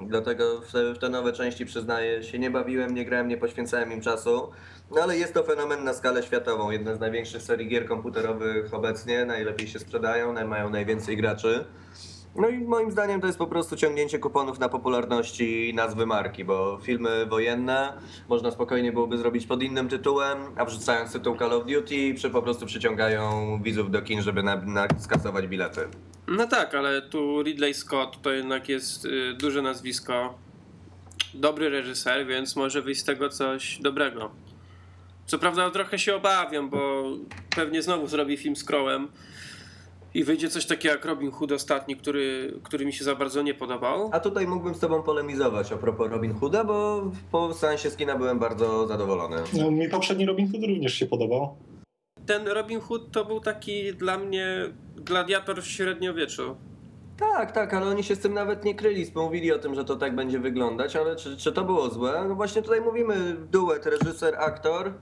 Dlatego 0.00 0.60
w 0.60 0.72
te, 0.72 0.94
w 0.94 0.98
te 0.98 1.08
nowe 1.08 1.32
części 1.32 1.66
przyznaję 1.66 2.22
się, 2.22 2.38
nie 2.38 2.50
bawiłem, 2.50 2.94
nie 2.94 3.04
grałem, 3.04 3.28
nie 3.28 3.36
poświęcałem 3.36 3.92
im 3.92 4.00
czasu. 4.00 4.50
No 4.90 5.02
ale 5.02 5.18
jest 5.18 5.34
to 5.34 5.42
fenomen 5.42 5.84
na 5.84 5.94
skalę 5.94 6.22
światową, 6.22 6.70
jedna 6.70 6.94
z 6.94 7.00
największych 7.00 7.42
serii 7.42 7.68
gier 7.68 7.88
komputerowych 7.88 8.74
obecnie, 8.74 9.24
najlepiej 9.24 9.68
się 9.68 9.78
sprzedają, 9.78 10.46
mają 10.46 10.70
najwięcej 10.70 11.16
graczy. 11.16 11.64
No 12.34 12.48
i 12.48 12.58
moim 12.58 12.90
zdaniem 12.90 13.20
to 13.20 13.26
jest 13.26 13.38
po 13.38 13.46
prostu 13.46 13.76
ciągnięcie 13.76 14.18
kuponów 14.18 14.58
na 14.58 14.68
popularności 14.68 15.72
nazwy 15.74 16.06
marki, 16.06 16.44
bo 16.44 16.78
filmy 16.82 17.26
wojenne 17.26 17.92
można 18.28 18.50
spokojnie 18.50 18.92
byłoby 18.92 19.18
zrobić 19.18 19.46
pod 19.46 19.62
innym 19.62 19.88
tytułem, 19.88 20.38
a 20.56 20.64
wrzucając 20.64 21.12
tytuł 21.12 21.36
Call 21.36 21.52
of 21.52 21.66
Duty, 21.66 22.14
przy, 22.14 22.30
po 22.30 22.42
prostu 22.42 22.66
przyciągają 22.66 23.60
widzów 23.62 23.90
do 23.90 24.02
kin, 24.02 24.22
żeby 24.22 24.42
na, 24.42 24.56
na, 24.56 24.86
skasować 24.98 25.46
bilety. 25.46 25.80
No 26.28 26.46
tak, 26.46 26.74
ale 26.74 27.02
tu 27.02 27.42
Ridley 27.42 27.74
Scott 27.74 28.22
to 28.22 28.30
jednak 28.30 28.68
jest 28.68 29.04
y, 29.04 29.34
duże 29.34 29.62
nazwisko. 29.62 30.34
Dobry 31.34 31.68
reżyser, 31.70 32.26
więc 32.26 32.56
może 32.56 32.82
wyjść 32.82 33.00
z 33.00 33.04
tego 33.04 33.28
coś 33.28 33.78
dobrego. 33.78 34.30
Co 35.26 35.38
prawda 35.38 35.70
trochę 35.70 35.98
się 35.98 36.14
obawiam, 36.14 36.70
bo 36.70 37.04
pewnie 37.56 37.82
znowu 37.82 38.06
zrobi 38.06 38.36
film 38.36 38.56
z 38.56 38.64
Crowem 38.64 39.08
i 40.14 40.24
wyjdzie 40.24 40.48
coś 40.48 40.66
takiego 40.66 40.94
jak 40.94 41.04
Robin 41.04 41.30
Hood 41.30 41.52
ostatni, 41.52 41.96
który, 41.96 42.54
który 42.62 42.86
mi 42.86 42.92
się 42.92 43.04
za 43.04 43.14
bardzo 43.14 43.42
nie 43.42 43.54
podobał. 43.54 44.10
A 44.12 44.20
tutaj 44.20 44.46
mógłbym 44.46 44.74
z 44.74 44.78
tobą 44.78 45.02
polemizować 45.02 45.72
a 45.72 45.76
propos 45.76 46.10
Robin 46.10 46.34
Hooda, 46.34 46.64
bo 46.64 47.02
po 47.32 47.54
seansie 47.54 47.90
z 47.90 47.96
kina 47.96 48.16
byłem 48.16 48.38
bardzo 48.38 48.86
zadowolony. 48.86 49.36
No, 49.58 49.70
mi 49.70 49.88
poprzedni 49.88 50.26
Robin 50.26 50.52
Hood 50.52 50.64
również 50.64 50.94
się 50.94 51.06
podobał. 51.06 51.56
Ten 52.26 52.48
Robin 52.48 52.80
Hood 52.80 53.12
to 53.12 53.24
był 53.24 53.40
taki 53.40 53.94
dla 53.94 54.18
mnie 54.18 54.46
gladiator 54.96 55.62
w 55.62 55.66
średniowieczu. 55.66 56.56
Tak, 57.16 57.52
tak, 57.52 57.74
ale 57.74 57.86
oni 57.86 58.04
się 58.04 58.16
z 58.16 58.18
tym 58.20 58.34
nawet 58.34 58.64
nie 58.64 58.74
kryli, 58.74 59.06
mówili 59.14 59.52
o 59.52 59.58
tym, 59.58 59.74
że 59.74 59.84
to 59.84 59.96
tak 59.96 60.14
będzie 60.14 60.38
wyglądać, 60.38 60.96
ale 60.96 61.16
czy, 61.16 61.36
czy 61.36 61.52
to 61.52 61.64
było 61.64 61.90
złe? 61.90 62.24
No 62.28 62.34
właśnie 62.34 62.62
tutaj 62.62 62.80
mówimy 62.80 63.36
duet, 63.50 63.86
reżyser, 63.86 64.34
aktor, 64.38 64.92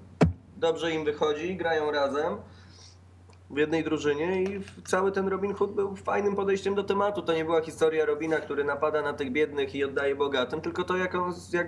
dobrze 0.57 0.93
im 0.93 1.05
wychodzi, 1.05 1.57
grają 1.57 1.91
razem 1.91 2.37
w 3.51 3.59
jednej 3.59 3.85
drużynie 3.85 4.43
i 4.43 4.61
cały 4.85 5.13
ten 5.13 5.29
Robin 5.29 5.55
Hood 5.55 5.75
był 5.75 5.97
fajnym 5.97 6.37
podejściem 6.37 6.75
do 6.75 6.85
tematu. 6.85 7.23
To 7.23 7.33
nie 7.33 7.45
była 7.45 7.63
historia 7.63 8.05
Robina, 8.05 8.37
który 8.37 8.65
napada 8.65 9.03
na 9.03 9.13
tych 9.13 9.33
biednych 9.33 9.75
i 9.75 9.85
oddaje 9.85 10.15
bogatym, 10.17 10.61
tylko 10.61 10.85
to 10.85 10.97
jak 10.97 11.15
on, 11.15 11.35
jak, 11.53 11.67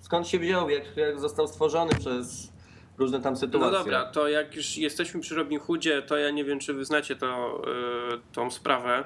skąd 0.00 0.28
się 0.28 0.38
wziął, 0.38 0.70
jak, 0.70 0.96
jak 0.96 1.20
został 1.20 1.48
stworzony 1.48 1.92
przez 1.98 2.52
różne 2.98 3.20
tam 3.20 3.36
sytuacje. 3.36 3.70
No 3.72 3.78
dobra, 3.78 4.04
to 4.04 4.28
jak 4.28 4.56
już 4.56 4.76
jesteśmy 4.76 5.20
przy 5.20 5.34
Robin 5.34 5.60
Hoodzie, 5.60 6.02
to 6.02 6.16
ja 6.16 6.30
nie 6.30 6.44
wiem, 6.44 6.58
czy 6.58 6.74
wy 6.74 6.84
znacie 6.84 7.16
to, 7.16 7.62
yy, 8.10 8.20
tą 8.32 8.50
sprawę. 8.50 9.04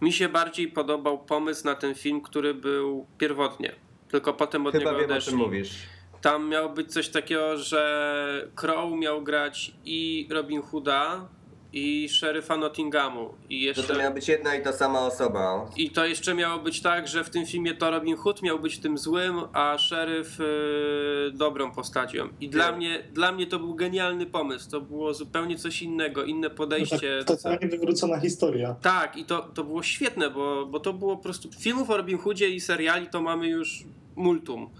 Mi 0.00 0.12
się 0.12 0.28
bardziej 0.28 0.68
podobał 0.68 1.18
pomysł 1.18 1.64
na 1.64 1.74
ten 1.74 1.94
film, 1.94 2.20
który 2.20 2.54
był 2.54 3.06
pierwotnie. 3.18 3.72
Tylko 4.08 4.32
potem 4.34 4.66
od 4.66 4.72
Chyba 4.72 4.84
niego 4.84 5.00
wiem 5.00 5.10
o 5.10 5.12
odeszli. 5.12 5.30
czym 5.30 5.40
mówisz. 5.40 5.82
Tam 6.26 6.48
miało 6.48 6.68
być 6.68 6.92
coś 6.92 7.08
takiego, 7.08 7.56
że 7.56 8.48
Crow 8.54 8.98
miał 8.98 9.22
grać 9.22 9.72
i 9.84 10.28
Robin 10.30 10.62
Hooda, 10.62 11.28
i 11.72 12.08
szeryfa 12.08 12.56
Nottinghamu. 12.56 13.34
I 13.50 13.62
jeszcze... 13.62 13.82
to 13.82 13.98
miała 13.98 14.10
być 14.10 14.28
jedna 14.28 14.54
i 14.54 14.62
ta 14.62 14.72
sama 14.72 15.00
osoba. 15.00 15.70
I 15.76 15.90
to 15.90 16.06
jeszcze 16.06 16.34
miało 16.34 16.58
być 16.62 16.82
tak, 16.82 17.08
że 17.08 17.24
w 17.24 17.30
tym 17.30 17.46
filmie 17.46 17.74
to 17.74 17.90
Robin 17.90 18.16
Hood 18.16 18.42
miał 18.42 18.58
być 18.58 18.78
tym 18.78 18.98
złym, 18.98 19.40
a 19.52 19.78
szeryf 19.78 20.38
yy, 20.38 21.30
dobrą 21.32 21.72
postacią. 21.72 22.28
I 22.40 22.48
dla 22.48 22.70
Nie. 22.70 22.76
mnie, 22.76 23.02
dla 23.12 23.32
mnie 23.32 23.46
to 23.46 23.58
był 23.58 23.74
genialny 23.74 24.26
pomysł. 24.26 24.70
To 24.70 24.80
było 24.80 25.14
zupełnie 25.14 25.56
coś 25.58 25.82
innego, 25.82 26.24
inne 26.24 26.48
No 26.48 26.54
podejście. 26.54 27.24
tak, 27.26 27.36
totalnie 27.36 27.68
wywrócona 27.68 28.20
historia. 28.20 28.76
Tak, 28.82 29.16
i 29.16 29.24
to, 29.24 29.42
to 29.54 29.64
było 29.64 29.82
świetne, 29.82 30.30
bo, 30.30 30.66
bo 30.66 30.80
to 30.80 30.92
było 30.92 31.16
po 31.16 31.22
prostu. 31.22 31.48
Filmów 31.60 31.90
o 31.90 31.96
Robin 31.96 32.18
Hoodzie 32.18 32.48
i 32.48 32.60
seriali 32.60 33.06
to 33.06 33.22
mamy 33.22 33.48
już 33.48 33.84
multum. 34.16 34.70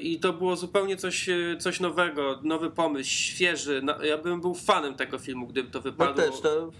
I 0.00 0.20
to 0.20 0.32
było 0.32 0.56
zupełnie 0.56 0.96
coś, 0.96 1.28
yy, 1.28 1.56
coś 1.60 1.80
nowego, 1.80 2.40
nowy 2.42 2.70
pomysł, 2.70 3.10
świeży. 3.10 3.80
No, 3.84 4.04
Ja 4.04 4.18
bym 4.18 4.40
był 4.40 4.54
fanem 4.54 4.94
tego 4.94 5.18
filmu, 5.18 5.46
gdyby 5.46 5.70
to 5.70 5.78
No 5.78 5.82
wypadło. 5.82 6.14
też, 6.14 6.40
to 6.40 6.70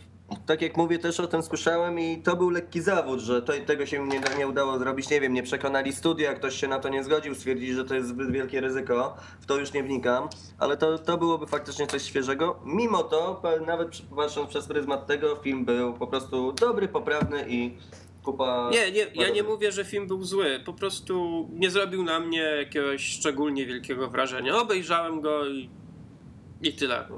tak 0.46 0.62
jak 0.62 0.76
mówię, 0.76 0.98
też 0.98 1.20
o 1.20 1.26
tym 1.26 1.42
słyszałem 1.42 2.00
i 2.00 2.22
to 2.22 2.36
był 2.36 2.50
lekki 2.50 2.80
zawód, 2.80 3.20
że 3.20 3.42
to, 3.42 3.52
tego 3.66 3.86
się 3.86 4.06
nie, 4.08 4.20
nie 4.38 4.48
udało 4.48 4.78
zrobić. 4.78 5.10
Nie 5.10 5.20
wiem, 5.20 5.32
nie 5.32 5.42
przekonali 5.42 5.92
studia, 5.92 6.34
ktoś 6.34 6.60
się 6.60 6.68
na 6.68 6.78
to 6.78 6.88
nie 6.88 7.04
zgodził, 7.04 7.34
stwierdzili, 7.34 7.74
że 7.74 7.84
to 7.84 7.94
jest 7.94 8.08
zbyt 8.08 8.30
wielkie 8.30 8.60
ryzyko. 8.60 9.16
W 9.40 9.46
to 9.46 9.58
już 9.58 9.72
nie 9.72 9.82
wnikam, 9.82 10.28
ale 10.58 10.76
to, 10.76 10.98
to 10.98 11.18
byłoby 11.18 11.46
faktycznie 11.46 11.86
coś 11.86 12.02
świeżego. 12.02 12.60
Mimo 12.64 13.02
to, 13.02 13.42
nawet 13.66 13.88
patrząc 14.16 14.48
przez 14.50 14.66
pryzmat 14.66 15.06
tego, 15.06 15.36
film 15.36 15.64
był 15.64 15.94
po 15.94 16.06
prostu 16.06 16.52
dobry, 16.52 16.88
poprawny 16.88 17.44
i 17.48 17.76
kupa. 18.24 18.70
Nie, 18.72 18.92
nie, 18.92 19.06
ja 19.14 19.28
nie 19.28 19.42
mówię, 19.42 19.72
że 19.72 19.84
film 19.84 20.06
był 20.06 20.24
zły. 20.24 20.60
Po 20.64 20.72
prostu 20.72 21.48
nie 21.52 21.70
zrobił 21.70 22.02
na 22.02 22.20
mnie 22.20 22.40
jakiegoś 22.40 23.06
szczególnie 23.06 23.66
wielkiego 23.66 24.10
wrażenia. 24.10 24.56
Obejrzałem 24.56 25.20
go 25.20 25.46
i, 25.46 25.70
i 26.62 26.72
tyle. 26.72 27.08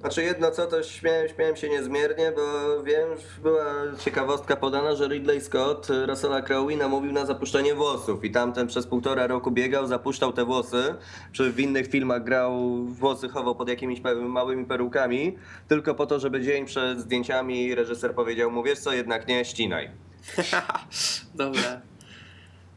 Znaczy 0.00 0.22
jedno 0.22 0.50
co, 0.50 0.66
to 0.66 0.82
śmiałem, 0.82 1.28
śmiałem 1.28 1.56
się 1.56 1.68
niezmiernie, 1.68 2.32
bo 2.36 2.82
wiem, 2.82 3.08
była 3.42 3.64
ciekawostka 3.98 4.56
podana, 4.56 4.96
że 4.96 5.08
Ridley 5.08 5.40
Scott 5.40 5.88
Russella 6.06 6.42
Crowe 6.42 6.76
namówił 6.76 7.12
na 7.12 7.26
zapuszczenie 7.26 7.74
włosów 7.74 8.24
i 8.24 8.30
tamten 8.30 8.66
przez 8.66 8.86
półtora 8.86 9.26
roku 9.26 9.50
biegał, 9.50 9.86
zapuszczał 9.86 10.32
te 10.32 10.44
włosy, 10.44 10.94
czy 11.32 11.52
w 11.52 11.60
innych 11.60 11.86
filmach 11.86 12.24
grał, 12.24 12.84
włosy 12.84 13.28
chował 13.28 13.54
pod 13.54 13.68
jakimiś 13.68 14.00
małymi 14.20 14.64
perukami, 14.64 15.38
tylko 15.68 15.94
po 15.94 16.06
to, 16.06 16.18
żeby 16.18 16.40
dzień 16.40 16.64
przed 16.64 17.00
zdjęciami 17.00 17.74
reżyser 17.74 18.14
powiedział 18.14 18.50
mu, 18.50 18.62
wiesz 18.62 18.78
co, 18.78 18.92
jednak 18.92 19.28
nie, 19.28 19.44
ścinaj. 19.44 20.05
Dobra. 21.34 21.80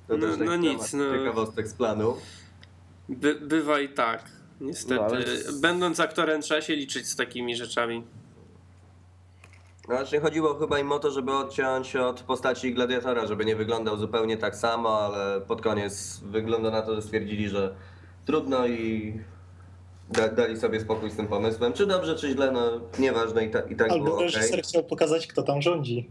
To 0.08 0.18
No- 0.18 0.38
no 0.46 0.56
nic, 0.56 0.94
no. 0.94 1.18
ciekawostek 1.18 1.68
z 1.68 1.74
planu. 1.74 2.16
By, 3.10 3.36
bywa 3.36 3.80
i 3.80 3.90
tak. 3.90 4.24
Niestety. 4.62 4.96
No, 4.96 5.06
ale- 5.06 5.26
Będąc 5.62 6.00
aktorem 6.00 6.42
trzeba 6.42 6.62
się 6.62 6.76
liczyć 6.76 7.08
z 7.08 7.16
takimi 7.16 7.56
rzeczami. 7.56 8.04
No, 9.90 9.96
Znaczy 9.96 10.20
chodziło 10.20 10.60
chyba 10.60 10.80
im 10.80 10.92
o 10.92 11.00
to, 11.00 11.12
żeby 11.12 11.32
odciąć 11.34 11.96
od 11.96 12.22
postaci 12.22 12.74
gladiatora, 12.74 13.28
żeby 13.28 13.46
nie 13.46 13.56
wyglądał 13.56 13.98
zupełnie 13.98 14.38
tak 14.38 14.56
samo, 14.56 15.00
ale 15.00 15.42
pod 15.42 15.62
koniec 15.62 16.20
wygląda 16.24 16.72
na 16.72 16.82
to, 16.82 16.96
że 16.96 17.02
stwierdzili, 17.02 17.50
że 17.50 17.76
trudno 18.26 18.68
i 18.68 19.14
da, 20.10 20.28
dali 20.28 20.58
sobie 20.60 20.80
spokój 20.80 21.12
z 21.12 21.16
tym 21.16 21.28
pomysłem. 21.28 21.74
Czy 21.74 21.86
dobrze, 21.86 22.16
czy 22.16 22.30
źle, 22.32 22.52
no 22.52 22.82
nieważne 23.00 23.46
i, 23.46 23.50
ta, 23.50 23.60
i 23.60 23.76
tak 23.76 23.88
było 23.88 24.04
Albo 24.04 24.22
reżyser 24.22 24.62
chciał 24.64 24.84
pokazać, 24.84 25.28
kto 25.28 25.44
tam 25.44 25.62
rządzi. 25.62 26.10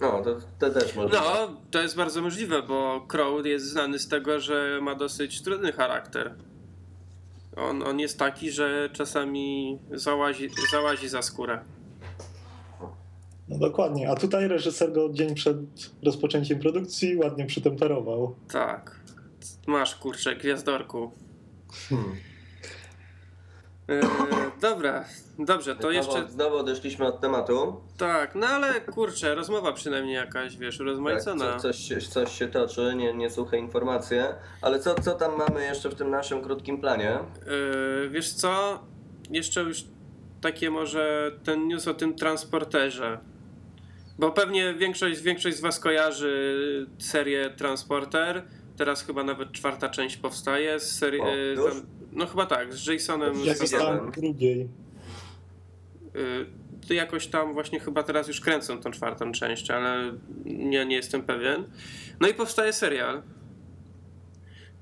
No, 0.00 0.22
to, 0.24 0.36
to 0.58 0.70
też 0.70 0.96
można. 0.96 1.20
No, 1.20 1.56
to 1.70 1.82
jest 1.82 1.96
bardzo 1.96 2.22
możliwe, 2.22 2.62
bo 2.62 3.06
Crow 3.08 3.46
jest 3.46 3.66
znany 3.66 3.98
z 3.98 4.08
tego, 4.08 4.40
że 4.40 4.78
ma 4.82 4.94
dosyć 4.94 5.42
trudny 5.42 5.72
charakter. 5.72 6.34
On, 7.56 7.82
on 7.82 8.00
jest 8.00 8.18
taki, 8.18 8.50
że 8.50 8.90
czasami 8.92 9.78
załazi, 9.90 10.50
załazi 10.70 11.08
za 11.08 11.22
skórę. 11.22 11.60
No 13.48 13.58
dokładnie. 13.58 14.10
A 14.10 14.16
tutaj 14.16 14.48
reżyser 14.48 14.92
go 14.92 15.08
dzień 15.12 15.34
przed 15.34 15.56
rozpoczęciem 16.02 16.58
produkcji 16.58 17.16
ładnie 17.16 17.46
przytemperował. 17.46 18.34
Tak. 18.52 19.00
Masz 19.66 19.94
kurczę, 19.94 20.36
gwiazdorku. 20.36 21.10
Hmm. 21.88 22.16
E, 23.90 24.00
dobra, 24.60 25.04
dobrze, 25.38 25.74
to 25.76 25.80
Znowu- 25.80 25.92
jeszcze. 25.94 26.28
Znowu 26.28 26.56
odeszliśmy 26.56 27.06
od 27.06 27.20
tematu. 27.20 27.80
Tak, 27.98 28.34
no 28.34 28.46
ale 28.46 28.80
kurczę, 28.80 29.34
rozmowa 29.34 29.72
przynajmniej 29.72 30.14
jakaś, 30.14 30.56
wiesz, 30.56 30.78
Tak, 30.78 30.86
rozmaicona. 30.86 31.54
co, 31.54 31.60
coś, 31.60 31.76
się, 31.78 32.00
coś 32.00 32.38
się 32.38 32.48
toczy, 32.48 32.92
nie, 32.96 33.14
nie 33.14 33.30
suche 33.30 33.58
informacje. 33.58 34.34
Ale 34.62 34.78
co, 34.80 34.94
co 34.94 35.12
tam 35.14 35.36
mamy 35.38 35.64
jeszcze 35.64 35.88
w 35.88 35.94
tym 35.94 36.10
naszym 36.10 36.42
krótkim 36.42 36.80
planie? 36.80 37.18
Yy, 38.02 38.08
wiesz 38.10 38.32
co? 38.32 38.82
Jeszcze 39.30 39.62
już 39.62 39.84
takie 40.40 40.70
może 40.70 41.32
ten 41.44 41.68
news 41.68 41.88
o 41.88 41.94
tym 41.94 42.14
transporterze. 42.14 43.18
Bo 44.18 44.30
pewnie 44.32 44.74
większość, 44.74 45.20
większość 45.20 45.56
z 45.56 45.60
Was 45.60 45.80
kojarzy 45.80 46.86
serię 46.98 47.50
Transporter. 47.50 48.42
Teraz 48.76 49.02
chyba 49.02 49.24
nawet 49.24 49.52
czwarta 49.52 49.88
część 49.88 50.16
powstaje 50.16 50.80
z 50.80 50.98
serii. 50.98 51.20
O, 51.20 51.68
tam, 51.68 51.86
no 52.12 52.26
chyba 52.26 52.46
tak, 52.46 52.74
z 52.74 52.86
Jasonem. 52.86 53.34
Ja 53.44 53.54
Statham. 53.54 53.66
zostałem 53.68 54.12
w 54.12 54.14
drugiej. 54.14 54.68
Yy, 56.14 56.46
to 56.88 56.94
jakoś 56.94 57.26
tam 57.26 57.54
właśnie 57.54 57.80
chyba 57.80 58.02
teraz 58.02 58.28
już 58.28 58.40
kręcą 58.40 58.80
tą 58.80 58.90
czwartą 58.90 59.32
część, 59.32 59.70
ale 59.70 60.12
nie, 60.44 60.86
nie 60.86 60.96
jestem 60.96 61.22
pewien. 61.22 61.64
No 62.20 62.28
i 62.28 62.34
powstaje 62.34 62.72
serial. 62.72 63.22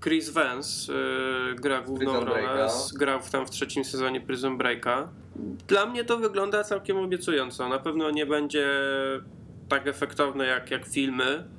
Chris 0.05 0.31
Vance 0.31 0.93
yy, 0.93 1.55
gra 1.55 1.81
główną 1.81 2.25
rolę, 2.25 2.69
grał 2.95 3.21
tam 3.33 3.47
w 3.47 3.51
trzecim 3.51 3.85
sezonie 3.85 4.21
Prison 4.21 4.59
Breaka. 4.59 5.09
Dla 5.69 5.87
mnie 5.87 6.05
to 6.05 6.19
wygląda 6.19 6.65
całkiem 6.65 6.97
obiecująco. 6.97 7.69
Na 7.69 7.79
pewno 7.79 8.11
nie 8.11 8.27
będzie 8.27 8.69
tak 9.69 9.87
efektowne 9.87 10.47
jak, 10.47 10.71
jak 10.71 10.87
filmy. 10.87 11.58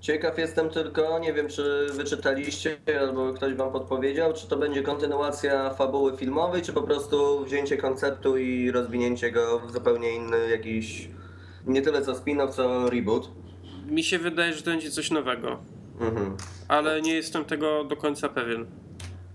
Ciekaw 0.00 0.38
jestem 0.38 0.70
tylko, 0.70 1.18
nie 1.18 1.32
wiem 1.32 1.48
czy 1.48 1.86
wyczytaliście 1.92 2.76
albo 3.00 3.32
ktoś 3.32 3.54
wam 3.54 3.72
podpowiedział, 3.72 4.32
czy 4.32 4.48
to 4.48 4.56
będzie 4.56 4.82
kontynuacja 4.82 5.70
fabuły 5.74 6.16
filmowej, 6.16 6.62
czy 6.62 6.72
po 6.72 6.82
prostu 6.82 7.44
wzięcie 7.44 7.76
konceptu 7.76 8.36
i 8.38 8.70
rozwinięcie 8.70 9.30
go 9.32 9.58
w 9.60 9.72
zupełnie 9.72 10.16
inny 10.16 10.50
jakiś, 10.50 11.08
nie 11.66 11.82
tyle 11.82 12.02
co 12.02 12.12
spin-off, 12.12 12.50
co 12.50 12.90
reboot. 12.90 13.30
Mi 13.86 14.04
się 14.04 14.18
wydaje, 14.18 14.52
że 14.54 14.62
to 14.62 14.70
będzie 14.70 14.90
coś 14.90 15.10
nowego, 15.10 15.58
Mhm. 16.00 16.36
ale 16.68 17.02
nie 17.02 17.14
jestem 17.14 17.44
tego 17.44 17.84
do 17.84 17.96
końca 17.96 18.28
pewien. 18.28 18.66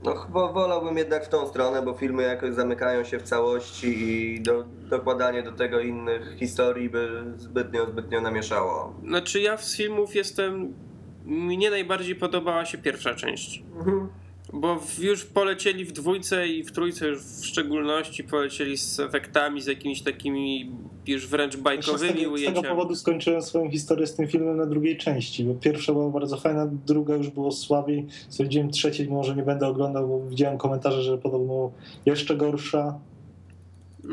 No 0.05 0.15
chyba 0.15 0.51
wolałbym 0.51 0.97
jednak 0.97 1.25
w 1.25 1.29
tą 1.29 1.47
stronę, 1.47 1.81
bo 1.81 1.93
filmy 1.93 2.23
jakoś 2.23 2.53
zamykają 2.53 3.03
się 3.03 3.19
w 3.19 3.23
całości 3.23 3.87
i 3.87 4.41
do, 4.41 4.65
dokładanie 4.89 5.43
do 5.43 5.51
tego 5.51 5.79
innych 5.79 6.35
historii 6.39 6.89
by 6.89 7.23
zbytnio, 7.37 7.85
zbytnio 7.85 8.21
namieszało. 8.21 8.93
Znaczy 9.07 9.41
ja 9.41 9.57
z 9.57 9.75
filmów 9.75 10.15
jestem... 10.15 10.73
Mnie 11.25 11.69
najbardziej 11.69 12.15
podobała 12.15 12.65
się 12.65 12.77
pierwsza 12.77 13.15
część. 13.15 13.63
Mhm. 13.77 14.09
Bo 14.55 14.79
już 14.99 15.25
polecieli 15.25 15.85
w 15.85 15.91
dwójce 15.91 16.47
i 16.47 16.63
w 16.63 16.71
trójce 16.71 17.07
już 17.07 17.23
w 17.23 17.45
szczególności 17.45 18.23
polecieli 18.23 18.77
z 18.77 18.99
efektami, 18.99 19.61
z 19.61 19.65
jakimiś 19.65 20.01
takimi 20.01 20.71
już 21.07 21.27
wręcz 21.27 21.53
z 21.53 21.59
bajkowymi 21.59 21.99
tego, 22.07 22.19
z 22.19 22.23
tego 22.23 22.33
ujęciami. 22.33 22.67
powodu 22.67 22.95
skończyłem 22.95 23.41
swoją 23.41 23.71
historię 23.71 24.07
z 24.07 24.15
tym 24.15 24.27
filmem 24.27 24.57
na 24.57 24.65
drugiej 24.65 24.97
części, 24.97 25.43
bo 25.43 25.53
pierwsza 25.53 25.93
była 25.93 26.09
bardzo 26.09 26.37
fajna, 26.37 26.67
druga 26.85 27.15
już 27.15 27.29
było 27.29 27.51
słabiej. 27.51 28.05
Stwierdziłem 28.29 28.71
trzeciej 28.71 29.07
może 29.07 29.35
nie 29.35 29.43
będę 29.43 29.67
oglądał, 29.67 30.07
bo 30.07 30.29
widziałem 30.29 30.57
komentarze, 30.57 31.03
że 31.03 31.17
podobno 31.17 31.71
jeszcze 32.05 32.35
gorsza. 32.35 32.99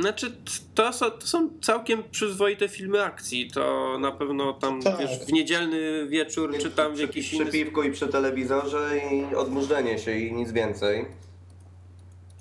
Znaczy, 0.00 0.36
to 0.74 0.92
są, 0.92 1.10
to 1.10 1.26
są 1.26 1.50
całkiem 1.62 2.02
przyzwoite 2.10 2.68
filmy 2.68 3.04
akcji. 3.04 3.50
To 3.50 3.96
na 3.98 4.12
pewno 4.12 4.52
tam 4.52 4.82
Tak. 4.82 4.98
wiesz, 4.98 5.18
w 5.18 5.32
niedzielny 5.32 6.06
wieczór, 6.06 6.58
czy 6.58 6.70
tam 6.70 6.92
w 6.92 6.94
przy, 6.94 7.02
jakiś 7.02 7.26
przy 7.28 7.36
inny. 7.36 7.50
piwku 7.50 7.82
i 7.82 7.90
przy 7.92 8.08
telewizorze 8.08 8.90
i 9.12 9.34
odmurzenie 9.34 9.98
się 9.98 10.18
i 10.18 10.32
nic 10.32 10.52
więcej. 10.52 11.06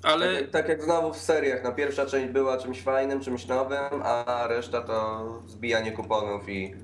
Ale 0.02 0.42
Tak, 0.42 0.50
tak 0.50 0.68
jak 0.68 0.82
znowu 0.84 1.12
w 1.12 1.16
seriach, 1.16 1.64
no 1.64 1.72
pierwsza 1.72 2.06
część 2.06 2.32
była 2.32 2.58
czymś 2.58 2.80
fajnym, 2.80 3.20
czymś 3.20 3.46
nowym, 3.46 4.02
a 4.04 4.46
reszta 4.48 4.80
to 4.80 5.24
zbijanie 5.46 5.92
kuponów 5.92 6.48
i 6.48 6.74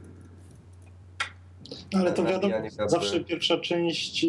No 1.92 1.98
ale 1.98 2.12
to 2.12 2.24
wiadomo, 2.24 2.54
zawsze 2.87 3.20
pierwsza 3.20 3.59
część 3.59 4.26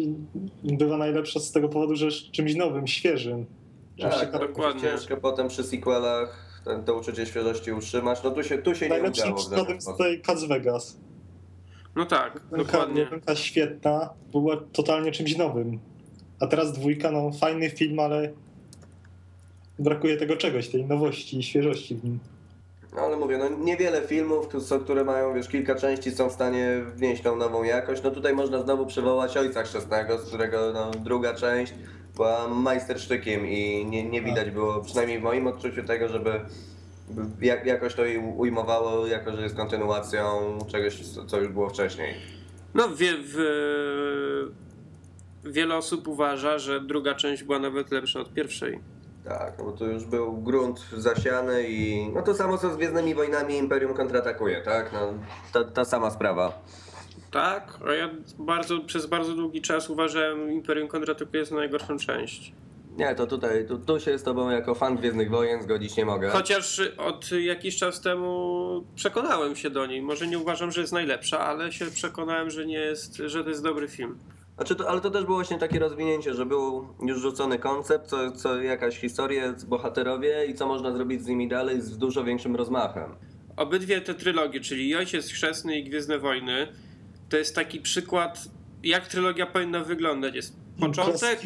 bywa 0.62 0.96
najlepsza 0.96 1.40
z 1.40 1.52
tego 1.52 1.68
powodu, 1.68 1.96
że 1.96 2.04
jest 2.04 2.30
czymś 2.30 2.54
nowym, 2.54 2.86
świeżym. 2.86 3.46
Się 4.00 4.26
tak, 4.26 4.32
dokładnie. 4.32 4.80
ciężko 4.80 5.16
potem 5.16 5.48
przy 5.48 5.64
sequelach 5.64 6.50
ten, 6.64 6.84
to 6.84 6.94
uczucie 6.94 7.26
świeżości 7.26 7.72
utrzymać. 7.72 8.22
No 8.24 8.30
tu 8.30 8.44
się, 8.44 8.58
tu 8.58 8.74
się 8.74 8.86
nie 8.86 8.90
Najlepszym 8.90 9.24
udało 9.24 9.38
przykładem 9.38 9.74
jest 9.74 9.88
tutaj 9.88 10.20
Cats 10.20 10.44
Vegas. 10.44 10.96
no 11.96 12.06
tak, 12.06 12.34
Jedynka, 12.34 12.56
dokładnie. 12.56 13.00
jedynka 13.00 13.36
świetna, 13.36 14.10
była 14.32 14.56
totalnie 14.72 15.12
czymś 15.12 15.36
nowym. 15.36 15.78
A 16.40 16.46
teraz 16.46 16.72
dwójka, 16.72 17.10
no 17.10 17.32
fajny 17.32 17.70
film, 17.70 17.98
ale 17.98 18.32
brakuje 19.78 20.16
tego 20.16 20.36
czegoś, 20.36 20.68
tej 20.68 20.84
nowości 20.84 21.38
i 21.38 21.42
świeżości 21.42 21.94
w 21.94 22.04
nim. 22.04 22.18
No 22.94 23.00
ale 23.00 23.16
mówię, 23.16 23.38
no 23.38 23.48
niewiele 23.48 24.02
filmów, 24.02 24.48
które 24.84 25.04
mają 25.04 25.34
wiesz, 25.34 25.48
kilka 25.48 25.74
części, 25.74 26.10
są 26.10 26.28
w 26.28 26.32
stanie 26.32 26.82
wnieść 26.94 27.22
tą 27.22 27.36
nową 27.36 27.62
jakość. 27.62 28.02
No 28.02 28.10
tutaj 28.10 28.34
można 28.34 28.62
znowu 28.62 28.86
przywołać 28.86 29.36
Ojca 29.36 29.62
Chrzestnego, 29.62 30.18
z 30.18 30.28
którego 30.28 30.72
no, 30.74 30.90
druga 30.90 31.34
część 31.34 31.74
majstersztykiem 32.50 33.46
i 33.46 33.86
nie, 33.86 34.04
nie 34.04 34.22
widać 34.22 34.50
było, 34.50 34.80
przynajmniej 34.80 35.18
w 35.20 35.22
moim 35.22 35.46
odczuciu 35.46 35.82
tego, 35.82 36.08
żeby 36.08 36.40
by 37.10 37.46
jak, 37.46 37.66
jakoś 37.66 37.94
to 37.94 38.04
jej 38.04 38.18
ujmowało, 38.18 39.06
jako 39.06 39.36
że 39.36 39.42
jest 39.42 39.56
kontynuacją 39.56 40.28
czegoś, 40.70 41.00
co- 41.26 41.38
już 41.38 41.48
było 41.48 41.68
wcześniej. 41.68 42.14
No 42.74 42.88
wie, 42.88 43.12
w, 43.18 43.36
wiele 45.44 45.76
osób 45.76 46.08
uważa, 46.08 46.58
że 46.58 46.80
druga 46.80 47.14
część 47.14 47.42
była 47.42 47.58
nawet 47.58 47.90
lepsza 47.90 48.20
od 48.20 48.34
pierwszej. 48.34 48.80
Tak, 49.24 49.58
no 49.58 49.64
bo 49.64 49.72
tu 49.72 49.86
już 49.86 50.04
był 50.04 50.36
grunt 50.42 50.80
zasiany 50.96 51.64
i 51.68 52.08
no 52.14 52.22
to 52.22 52.34
samo 52.34 52.58
co 52.58 52.72
z 52.72 52.76
Gwiezdnymi 52.76 53.14
Wojnami 53.14 53.56
Imperium 53.56 53.94
kontratakuje, 53.94 54.60
tak? 54.60 54.92
No, 54.92 55.14
ta, 55.52 55.64
ta 55.70 55.84
sama 55.84 56.10
sprawa. 56.10 56.62
Tak, 57.30 57.78
a 57.88 57.92
ja 57.92 58.10
bardzo, 58.38 58.80
przez 58.80 59.06
bardzo 59.06 59.34
długi 59.34 59.60
czas 59.60 59.90
uważałem 59.90 60.52
Imperium 60.52 60.88
Kontratakuje 60.88 61.44
za 61.44 61.54
najgorszą 61.54 61.98
część. 61.98 62.52
Nie, 62.96 63.14
to 63.14 63.26
tutaj, 63.26 63.66
tu, 63.66 63.78
tu 63.78 64.00
się 64.00 64.18
z 64.18 64.22
tobą 64.22 64.50
jako 64.50 64.74
fan 64.74 64.96
Gwiezdnych 64.96 65.30
Wojen 65.30 65.62
zgodzić 65.62 65.96
nie 65.96 66.04
mogę. 66.04 66.28
Chociaż 66.28 66.80
od 66.98 67.30
jakiś 67.32 67.76
czas 67.76 68.00
temu 68.00 68.84
przekonałem 68.94 69.56
się 69.56 69.70
do 69.70 69.86
niej. 69.86 70.02
Może 70.02 70.26
nie 70.26 70.38
uważam, 70.38 70.70
że 70.70 70.80
jest 70.80 70.92
najlepsza, 70.92 71.40
ale 71.40 71.72
się 71.72 71.86
przekonałem, 71.86 72.50
że 72.50 72.66
nie 72.66 72.78
jest, 72.78 73.16
że 73.16 73.44
to 73.44 73.50
jest 73.50 73.62
dobry 73.62 73.88
film. 73.88 74.18
Znaczy 74.56 74.74
to, 74.74 74.88
ale 74.88 75.00
to 75.00 75.10
też 75.10 75.24
było 75.24 75.36
właśnie 75.36 75.58
takie 75.58 75.78
rozwinięcie, 75.78 76.34
że 76.34 76.46
był 76.46 76.88
już 77.06 77.20
rzucony 77.20 77.58
koncept, 77.58 78.06
co, 78.06 78.32
co 78.32 78.62
jakaś 78.62 78.98
historia, 78.98 79.54
bohaterowie 79.68 80.46
i 80.46 80.54
co 80.54 80.66
można 80.66 80.92
zrobić 80.92 81.22
z 81.22 81.26
nimi 81.26 81.48
dalej 81.48 81.80
z 81.80 81.98
dużo 81.98 82.24
większym 82.24 82.56
rozmachem. 82.56 83.14
Obydwie 83.56 84.00
te 84.00 84.14
trylogie, 84.14 84.60
czyli 84.60 84.88
i 84.88 84.96
Ojciec 84.96 85.28
Chrzestny 85.28 85.78
i 85.78 85.84
Gwiezdne 85.84 86.18
Wojny, 86.18 86.68
to 87.30 87.36
jest 87.36 87.54
taki 87.54 87.80
przykład, 87.80 88.44
jak 88.82 89.06
trylogia 89.08 89.46
powinna 89.46 89.84
wyglądać. 89.84 90.34
Jest 90.34 90.56
początek, 90.80 91.40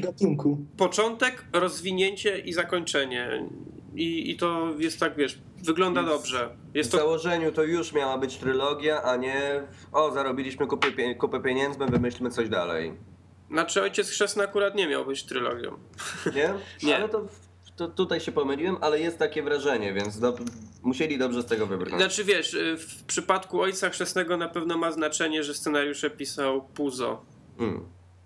początek, 0.77 1.45
rozwinięcie 1.53 2.39
i 2.39 2.53
zakończenie. 2.53 3.49
I, 3.95 4.31
I 4.31 4.37
to 4.37 4.69
jest 4.79 5.01
tak, 5.01 5.17
wiesz, 5.17 5.39
wygląda 5.65 6.01
Jest- 6.01 6.13
dobrze. 6.13 6.57
W 6.73 6.77
Jest 6.77 6.91
to 6.91 6.97
założeniu 6.97 7.53
to 7.53 7.63
już 7.63 7.93
miała 7.93 8.19
być 8.19 8.37
trylogia, 8.37 9.03
a 9.03 9.17
nie 9.17 9.63
o, 9.93 10.13
zarobiliśmy 10.13 10.67
kupę, 10.67 10.89
pie- 10.93 11.17
kupę 11.17 11.41
pieniędzmi, 11.41 11.87
wymyślmy 11.87 12.31
coś 12.31 12.49
dalej. 12.49 12.93
Znaczy 13.51 13.83
Ojciec 13.83 14.11
Chrzestny 14.11 14.43
akurat 14.45 14.75
nie 14.75 14.89
miał 14.89 15.07
być 15.07 15.25
trylogią. 15.25 15.79
Nie? 16.35 16.55
Nie. 16.89 16.97
Ale 16.97 17.09
to, 17.09 17.27
to 17.77 17.89
tutaj 17.89 18.21
się 18.21 18.33
pomyliłem, 18.33 18.77
ale 18.81 19.01
jest 19.01 19.19
takie 19.19 19.43
wrażenie, 19.43 19.93
więc 19.93 20.19
do, 20.21 20.37
musieli 20.83 21.19
dobrze 21.19 21.43
z 21.43 21.47
tego 21.47 21.67
wybrnąć. 21.67 22.03
Znaczy 22.03 22.25
wiesz, 22.25 22.55
y, 22.55 22.77
w 22.77 23.05
przypadku 23.05 23.61
Ojca 23.61 23.91
Chrzestnego 23.91 24.37
na 24.37 24.49
pewno 24.49 24.79
ma 24.79 24.93
znaczenie, 24.93 25.45
że 25.45 25.55
scenariusze 25.55 26.11
pisał 26.11 26.69
Puzo. 26.75 27.25
Mm. 27.59 27.85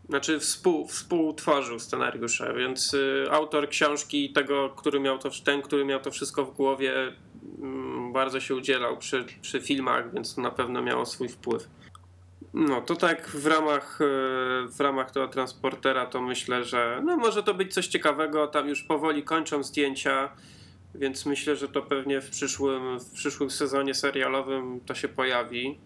Znaczy 0.08 0.40
współ, 0.40 0.86
współtworzył 0.86 1.78
scenariusze, 1.78 2.54
więc 2.58 2.94
y, 2.94 3.26
autor 3.30 3.68
książki 3.68 4.32
tego, 4.32 4.70
który 4.70 5.00
miał 5.00 5.18
to, 5.18 5.30
ten, 5.44 5.62
który 5.62 5.84
miał 5.84 6.00
to 6.00 6.10
wszystko 6.10 6.44
w 6.44 6.54
głowie, 6.56 6.92
mm, 7.58 8.12
bardzo 8.12 8.40
się 8.40 8.54
udzielał 8.54 8.96
przy, 8.96 9.24
przy 9.42 9.60
filmach, 9.60 10.12
więc 10.14 10.34
to 10.34 10.40
na 10.40 10.50
pewno 10.50 10.82
miało 10.82 11.06
swój 11.06 11.28
wpływ. 11.28 11.68
No 12.58 12.80
to 12.80 12.96
tak 12.96 13.28
w 13.28 13.46
ramach, 13.46 14.00
y, 14.00 14.04
w 14.68 14.80
ramach 14.80 15.10
tego 15.10 15.28
transportera 15.28 16.06
to 16.06 16.22
myślę, 16.22 16.64
że 16.64 17.02
no 17.04 17.16
może 17.16 17.42
to 17.42 17.54
być 17.54 17.74
coś 17.74 17.86
ciekawego, 17.86 18.46
tam 18.46 18.68
już 18.68 18.82
powoli 18.82 19.22
kończą 19.22 19.62
zdjęcia, 19.62 20.28
więc 20.94 21.26
myślę, 21.26 21.56
że 21.56 21.68
to 21.68 21.82
pewnie 21.82 22.20
w 22.20 22.30
przyszłym, 22.30 22.98
w 23.00 23.10
przyszłym 23.10 23.50
sezonie 23.50 23.94
serialowym 23.94 24.80
to 24.86 24.94
się 24.94 25.08
pojawi. 25.08 25.78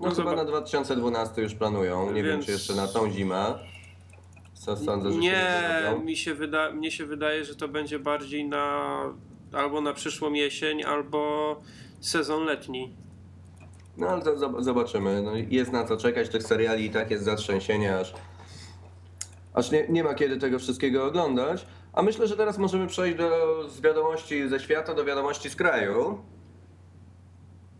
No, 0.00 0.08
No 0.08 0.14
chyba 0.14 0.36
na 0.36 0.44
2012 0.44 1.42
już 1.42 1.54
planują. 1.54 2.12
Nie 2.12 2.22
wiem, 2.22 2.32
Więc- 2.32 2.46
czy 2.46 2.52
jeszcze 2.52 2.74
na 2.74 2.88
tą 2.88 3.10
zimę. 3.10 3.58
Co 4.54 4.76
sądzę, 4.76 5.08
że 5.12 5.14
się 5.14 5.20
Nie, 5.20 6.00
mi 6.04 6.16
się 6.16 6.34
wyda, 6.34 6.72
mnie 6.72 6.90
się 6.90 7.06
wydaje, 7.06 7.44
że 7.44 7.54
to 7.54 7.68
będzie 7.68 7.98
bardziej 7.98 8.48
na 8.48 8.96
albo 9.52 9.80
na 9.80 9.92
przyszłą 9.92 10.32
jesień, 10.32 10.84
albo 10.84 11.56
sezon 12.00 12.44
letni. 12.44 12.96
No 13.96 14.08
ale 14.08 14.22
to 14.22 14.36
zob- 14.36 14.62
zobaczymy. 14.62 15.22
No, 15.22 15.32
jest 15.50 15.72
na 15.72 15.84
co 15.84 15.96
czekać. 15.96 16.28
Tych 16.28 16.42
seriali 16.42 16.84
i 16.84 16.90
tak 16.90 17.10
jest 17.10 17.24
zatrzęsienie, 17.24 17.98
aż, 17.98 18.14
aż 19.54 19.70
nie, 19.70 19.86
nie 19.88 20.04
ma 20.04 20.14
kiedy 20.14 20.36
tego 20.36 20.58
wszystkiego 20.58 21.04
oglądać. 21.06 21.66
A 21.92 22.02
myślę, 22.02 22.26
że 22.26 22.36
teraz 22.36 22.58
możemy 22.58 22.86
przejść 22.86 23.18
do, 23.18 23.30
z 23.68 23.80
wiadomości 23.80 24.48
ze 24.48 24.60
świata 24.60 24.94
do 24.94 25.04
wiadomości 25.04 25.50
z 25.50 25.56
kraju. 25.56 26.18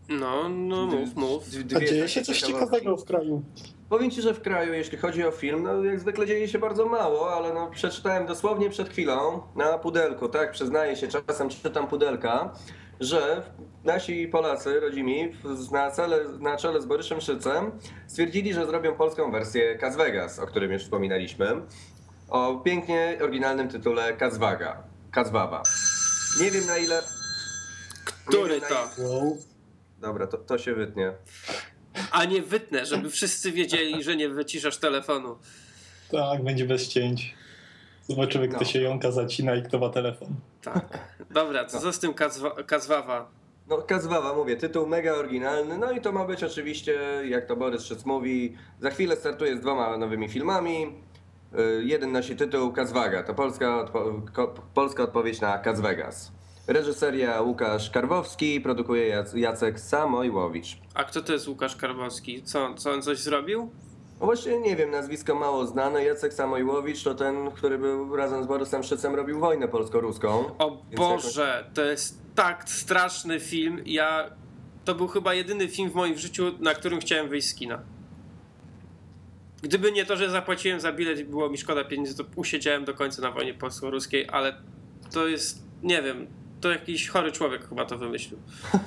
No, 0.09 0.49
no 0.49 0.85
mów, 0.85 1.15
mów. 1.15 1.43
A 1.75 1.79
dzieje 1.79 2.07
się 2.07 2.21
coś 2.21 2.41
ciekawego 2.41 2.97
w 2.97 3.05
kraju. 3.05 3.41
Powiem 3.89 4.11
Ci, 4.11 4.21
że 4.21 4.33
w 4.33 4.41
kraju, 4.41 4.73
jeśli 4.73 4.97
chodzi 4.97 5.23
o 5.25 5.31
film, 5.31 5.63
no 5.63 5.83
jak 5.83 5.99
zwykle 5.99 6.27
dzieje 6.27 6.47
się 6.47 6.59
bardzo 6.59 6.85
mało, 6.85 7.33
ale 7.35 7.53
no 7.53 7.71
przeczytałem 7.71 8.25
dosłownie 8.25 8.69
przed 8.69 8.89
chwilą 8.89 9.41
na 9.55 9.77
pudelku, 9.77 10.29
tak, 10.29 10.51
przyznaję 10.51 10.95
się, 10.95 11.07
czasem 11.07 11.49
czytam 11.49 11.87
pudelka, 11.87 12.53
że 12.99 13.43
nasi 13.83 14.27
Polacy, 14.27 14.79
rodzimi, 14.79 15.31
na, 15.71 15.91
cele, 15.91 16.17
na 16.39 16.57
czele 16.57 16.81
z 16.81 16.85
Boryszem 16.85 17.21
Szycem 17.21 17.71
stwierdzili, 18.07 18.53
że 18.53 18.65
zrobią 18.65 18.95
polską 18.95 19.31
wersję 19.31 19.75
Cas 19.77 19.95
Vegas, 19.95 20.39
o 20.39 20.47
którym 20.47 20.71
już 20.71 20.83
wspominaliśmy, 20.83 21.61
o 22.29 22.55
pięknie 22.55 23.17
oryginalnym 23.21 23.69
tytule 23.69 24.13
Kazwaga, 24.13 24.83
Kazwawa. 25.11 25.63
Nie 26.41 26.51
wiem 26.51 26.65
na 26.65 26.77
ile... 26.77 27.01
Który 28.25 28.61
to? 28.61 28.89
ile-. 28.97 29.37
Dobra, 30.01 30.27
to, 30.27 30.37
to 30.37 30.57
się 30.57 30.73
wytnie. 30.73 31.13
A 32.11 32.25
nie 32.25 32.41
wytnę, 32.41 32.85
żeby 32.85 33.09
wszyscy 33.09 33.51
wiedzieli, 33.51 34.03
że 34.03 34.15
nie 34.15 34.29
wyciszasz 34.29 34.77
telefonu. 34.77 35.37
Tak, 36.11 36.43
będzie 36.43 36.65
bez 36.65 36.87
cięć. 36.87 37.35
Zobaczymy, 38.07 38.47
kto 38.47 38.57
No. 38.59 38.65
się 38.65 38.81
jąka 38.81 39.11
zacina 39.11 39.55
i 39.55 39.63
kto 39.63 39.79
ma 39.79 39.89
telefon. 39.89 40.27
Tak. 40.63 40.99
Dobra, 41.31 41.65
co 41.65 41.93
z 41.93 41.99
tym 41.99 42.13
Kazwa- 42.13 42.63
Kazwawa? 42.65 43.29
No, 43.69 43.77
Kazwawa, 43.77 44.33
mówię, 44.33 44.57
tytuł 44.57 44.87
mega 44.87 45.13
oryginalny, 45.13 45.77
no 45.77 45.91
i 45.91 46.01
to 46.01 46.11
ma 46.11 46.25
być 46.25 46.43
oczywiście, 46.43 46.93
jak 47.29 47.45
to 47.45 47.55
Borys 47.55 47.83
Szyc 47.85 48.05
mówi, 48.05 48.55
za 48.81 48.89
chwilę 48.89 49.15
startuje 49.15 49.57
z 49.57 49.59
dwoma 49.61 49.97
nowymi 49.97 50.29
filmami. 50.29 50.85
Y, 51.59 51.83
Jeden 51.83 52.11
nosi 52.11 52.35
tytuł 52.35 52.71
Kazwaga, 52.71 53.23
to 53.23 53.33
polska, 53.33 53.85
odpo- 53.85 54.51
polska 54.73 55.03
odpowiedź 55.03 55.41
na 55.41 55.57
Kaz 55.57 55.81
Vegas. 55.81 56.31
Reżyseria 56.67 57.41
Łukasz 57.41 57.89
Karwowski, 57.89 58.61
produkuje 58.61 59.09
Jac- 59.15 59.37
Jacek 59.37 59.79
Samojłowicz. 59.79 60.77
A 60.93 61.03
kto 61.03 61.21
to 61.21 61.33
jest 61.33 61.47
Łukasz 61.47 61.75
Karbowski? 61.75 62.43
Co, 62.43 62.73
co 62.73 62.91
on 62.91 63.01
coś 63.01 63.19
zrobił? 63.19 63.69
No 64.23 64.27
właśnie 64.27 64.59
nie 64.59 64.75
wiem, 64.75 64.91
nazwisko 64.91 65.35
mało 65.35 65.67
znane. 65.67 66.05
Jacek 66.05 66.33
Samojłowicz 66.33 67.03
to 67.03 67.15
ten, 67.15 67.51
który 67.51 67.77
był 67.77 68.15
razem 68.15 68.43
z 68.43 68.47
Borysem 68.47 68.83
Szycem 68.83 69.15
robił 69.15 69.39
wojnę 69.39 69.67
polsko-ruską. 69.67 70.57
O 70.57 70.83
Boże, 70.95 71.69
to 71.73 71.81
jest 71.81 72.21
tak 72.35 72.69
straszny 72.69 73.39
film. 73.39 73.81
Ja. 73.85 74.29
To 74.85 74.95
był 74.95 75.07
chyba 75.07 75.33
jedyny 75.33 75.67
film 75.67 75.89
w 75.89 75.93
moim 75.93 76.17
życiu, 76.17 76.43
na 76.59 76.73
którym 76.73 76.99
chciałem 76.99 77.29
wyjść 77.29 77.47
z 77.47 77.55
kina. 77.55 77.79
Gdyby 79.61 79.91
nie 79.91 80.05
to, 80.05 80.17
że 80.17 80.29
zapłaciłem 80.29 80.79
za 80.79 80.91
bilet 80.91 81.19
i 81.19 81.25
było 81.25 81.49
mi 81.49 81.57
szkoda 81.57 81.83
pieniędzy, 81.83 82.17
to 82.17 82.23
usiedziałem 82.35 82.85
do 82.85 82.93
końca 82.93 83.21
na 83.21 83.31
wojnie 83.31 83.53
polsko-ruskiej, 83.53 84.27
ale 84.29 84.55
to 85.11 85.27
jest, 85.27 85.63
nie 85.83 86.01
wiem, 86.01 86.27
to 86.61 86.69
jakiś 86.69 87.07
chory 87.07 87.31
człowiek 87.31 87.69
chyba 87.69 87.85
to 87.85 87.97
wymyślił. 87.97 88.39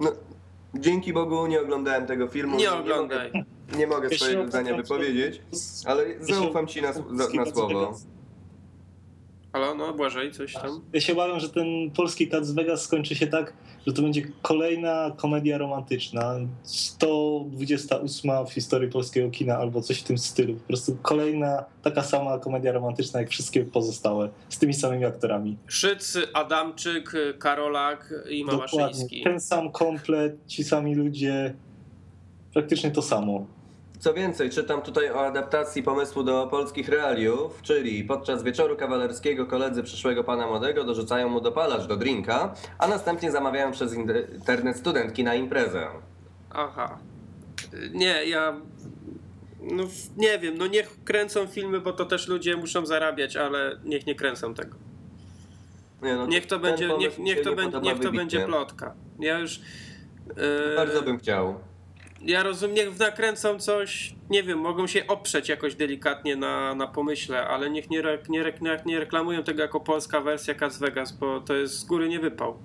No, 0.00 0.12
dzięki 0.74 1.12
Bogu 1.12 1.46
nie 1.46 1.60
oglądałem 1.60 2.06
tego 2.06 2.28
filmu. 2.28 2.56
Nie 2.56 2.72
oglądaj. 2.72 3.30
mogę, 3.32 3.44
nie 3.76 3.86
mogę 3.86 4.10
swojego 4.10 4.48
zdania 4.48 4.76
wypowiedzieć, 4.76 5.40
ale 5.86 6.04
zaufam 6.20 6.66
ci 6.66 6.82
na, 6.82 6.92
na, 6.92 7.28
na 7.34 7.52
słowo. 7.52 7.94
Halo, 9.54 9.74
no 9.74 9.92
Błażej, 9.92 10.32
coś 10.32 10.52
tam? 10.52 10.80
Ja 10.92 11.00
się 11.00 11.12
obawiam, 11.12 11.40
że 11.40 11.48
ten 11.48 11.90
polski 11.90 12.28
Cat 12.28 12.46
z 12.46 12.52
Vegas 12.52 12.82
skończy 12.82 13.14
się 13.14 13.26
tak, 13.26 13.52
że 13.86 13.92
to 13.92 14.02
będzie 14.02 14.22
kolejna 14.42 15.12
komedia 15.16 15.58
romantyczna, 15.58 16.36
128 16.62 18.46
w 18.46 18.52
historii 18.52 18.90
polskiego 18.90 19.30
kina 19.30 19.56
albo 19.56 19.82
coś 19.82 20.00
w 20.00 20.02
tym 20.02 20.18
stylu. 20.18 20.54
Po 20.54 20.66
prostu 20.66 20.98
kolejna 21.02 21.64
taka 21.82 22.02
sama 22.02 22.38
komedia 22.38 22.72
romantyczna 22.72 23.20
jak 23.20 23.30
wszystkie 23.30 23.64
pozostałe, 23.64 24.28
z 24.48 24.58
tymi 24.58 24.74
samymi 24.74 25.04
aktorami. 25.04 25.56
Szyc, 25.66 26.18
Adamczyk, 26.32 27.12
Karolak 27.38 28.14
i 28.30 28.44
Mamaszyński. 28.44 29.22
Ten 29.24 29.40
sam 29.40 29.72
komplet, 29.72 30.46
ci 30.46 30.64
sami 30.64 30.94
ludzie, 30.94 31.54
praktycznie 32.52 32.90
to 32.90 33.02
samo. 33.02 33.46
Co 34.04 34.14
więcej, 34.14 34.50
czytam 34.50 34.82
tutaj 34.82 35.10
o 35.10 35.26
adaptacji 35.26 35.82
pomysłu 35.82 36.22
do 36.22 36.46
polskich 36.46 36.88
realiów, 36.88 37.62
czyli 37.62 38.04
podczas 38.04 38.42
wieczoru 38.42 38.76
kawalerskiego 38.76 39.46
koledzy 39.46 39.82
przyszłego 39.82 40.24
pana 40.24 40.46
młodego 40.46 40.84
dorzucają 40.84 41.28
mu 41.28 41.40
dopalacz 41.40 41.86
do 41.86 41.96
drinka, 41.96 42.54
a 42.78 42.88
następnie 42.88 43.30
zamawiają 43.30 43.72
przez 43.72 43.94
internet 43.94 44.76
studentki 44.76 45.24
na 45.24 45.34
imprezę. 45.34 45.86
Aha. 46.50 46.98
Nie, 47.92 48.24
ja. 48.24 48.60
No 49.60 49.84
nie 50.16 50.38
wiem, 50.38 50.58
no 50.58 50.66
niech 50.66 51.04
kręcą 51.04 51.46
filmy, 51.46 51.80
bo 51.80 51.92
to 51.92 52.04
też 52.04 52.28
ludzie 52.28 52.56
muszą 52.56 52.86
zarabiać, 52.86 53.36
ale 53.36 53.80
niech 53.84 54.06
nie 54.06 54.14
kręcą 54.14 54.54
tego. 54.54 54.76
Nie, 56.02 56.16
no, 56.16 56.26
Niech 56.26 56.46
to 56.46 56.58
będzie, 56.58 56.88
niech, 56.98 57.18
niech 57.18 57.42
to, 57.42 57.80
niech 57.80 57.98
to 57.98 58.12
będzie 58.12 58.40
plotka. 58.40 58.94
Ja 59.20 59.38
już. 59.38 59.60
e, 60.36 60.76
Bardzo 60.76 61.02
bym 61.02 61.18
chciał. 61.18 61.54
Ja 62.26 62.42
rozumiem, 62.42 62.76
niech 62.76 62.98
nakręcą 62.98 63.58
coś, 63.58 64.14
nie 64.30 64.42
wiem, 64.42 64.58
mogą 64.58 64.86
się 64.86 65.06
oprzeć 65.06 65.48
jakoś 65.48 65.74
delikatnie 65.74 66.36
na, 66.36 66.74
na 66.74 66.86
pomyśle, 66.86 67.46
ale 67.46 67.70
niech 67.70 67.90
nie, 67.90 67.98
re, 67.98 68.18
nie, 68.28 68.40
re, 68.40 68.52
nie 68.86 68.98
reklamują 69.00 69.42
tego 69.42 69.62
jako 69.62 69.80
polska 69.80 70.20
wersja 70.20 70.54
Cas 70.54 70.78
Vegas, 70.78 71.12
bo 71.12 71.40
to 71.40 71.54
jest 71.54 71.74
z 71.74 71.84
góry 71.84 72.08
nie 72.08 72.20
wypał. 72.20 72.58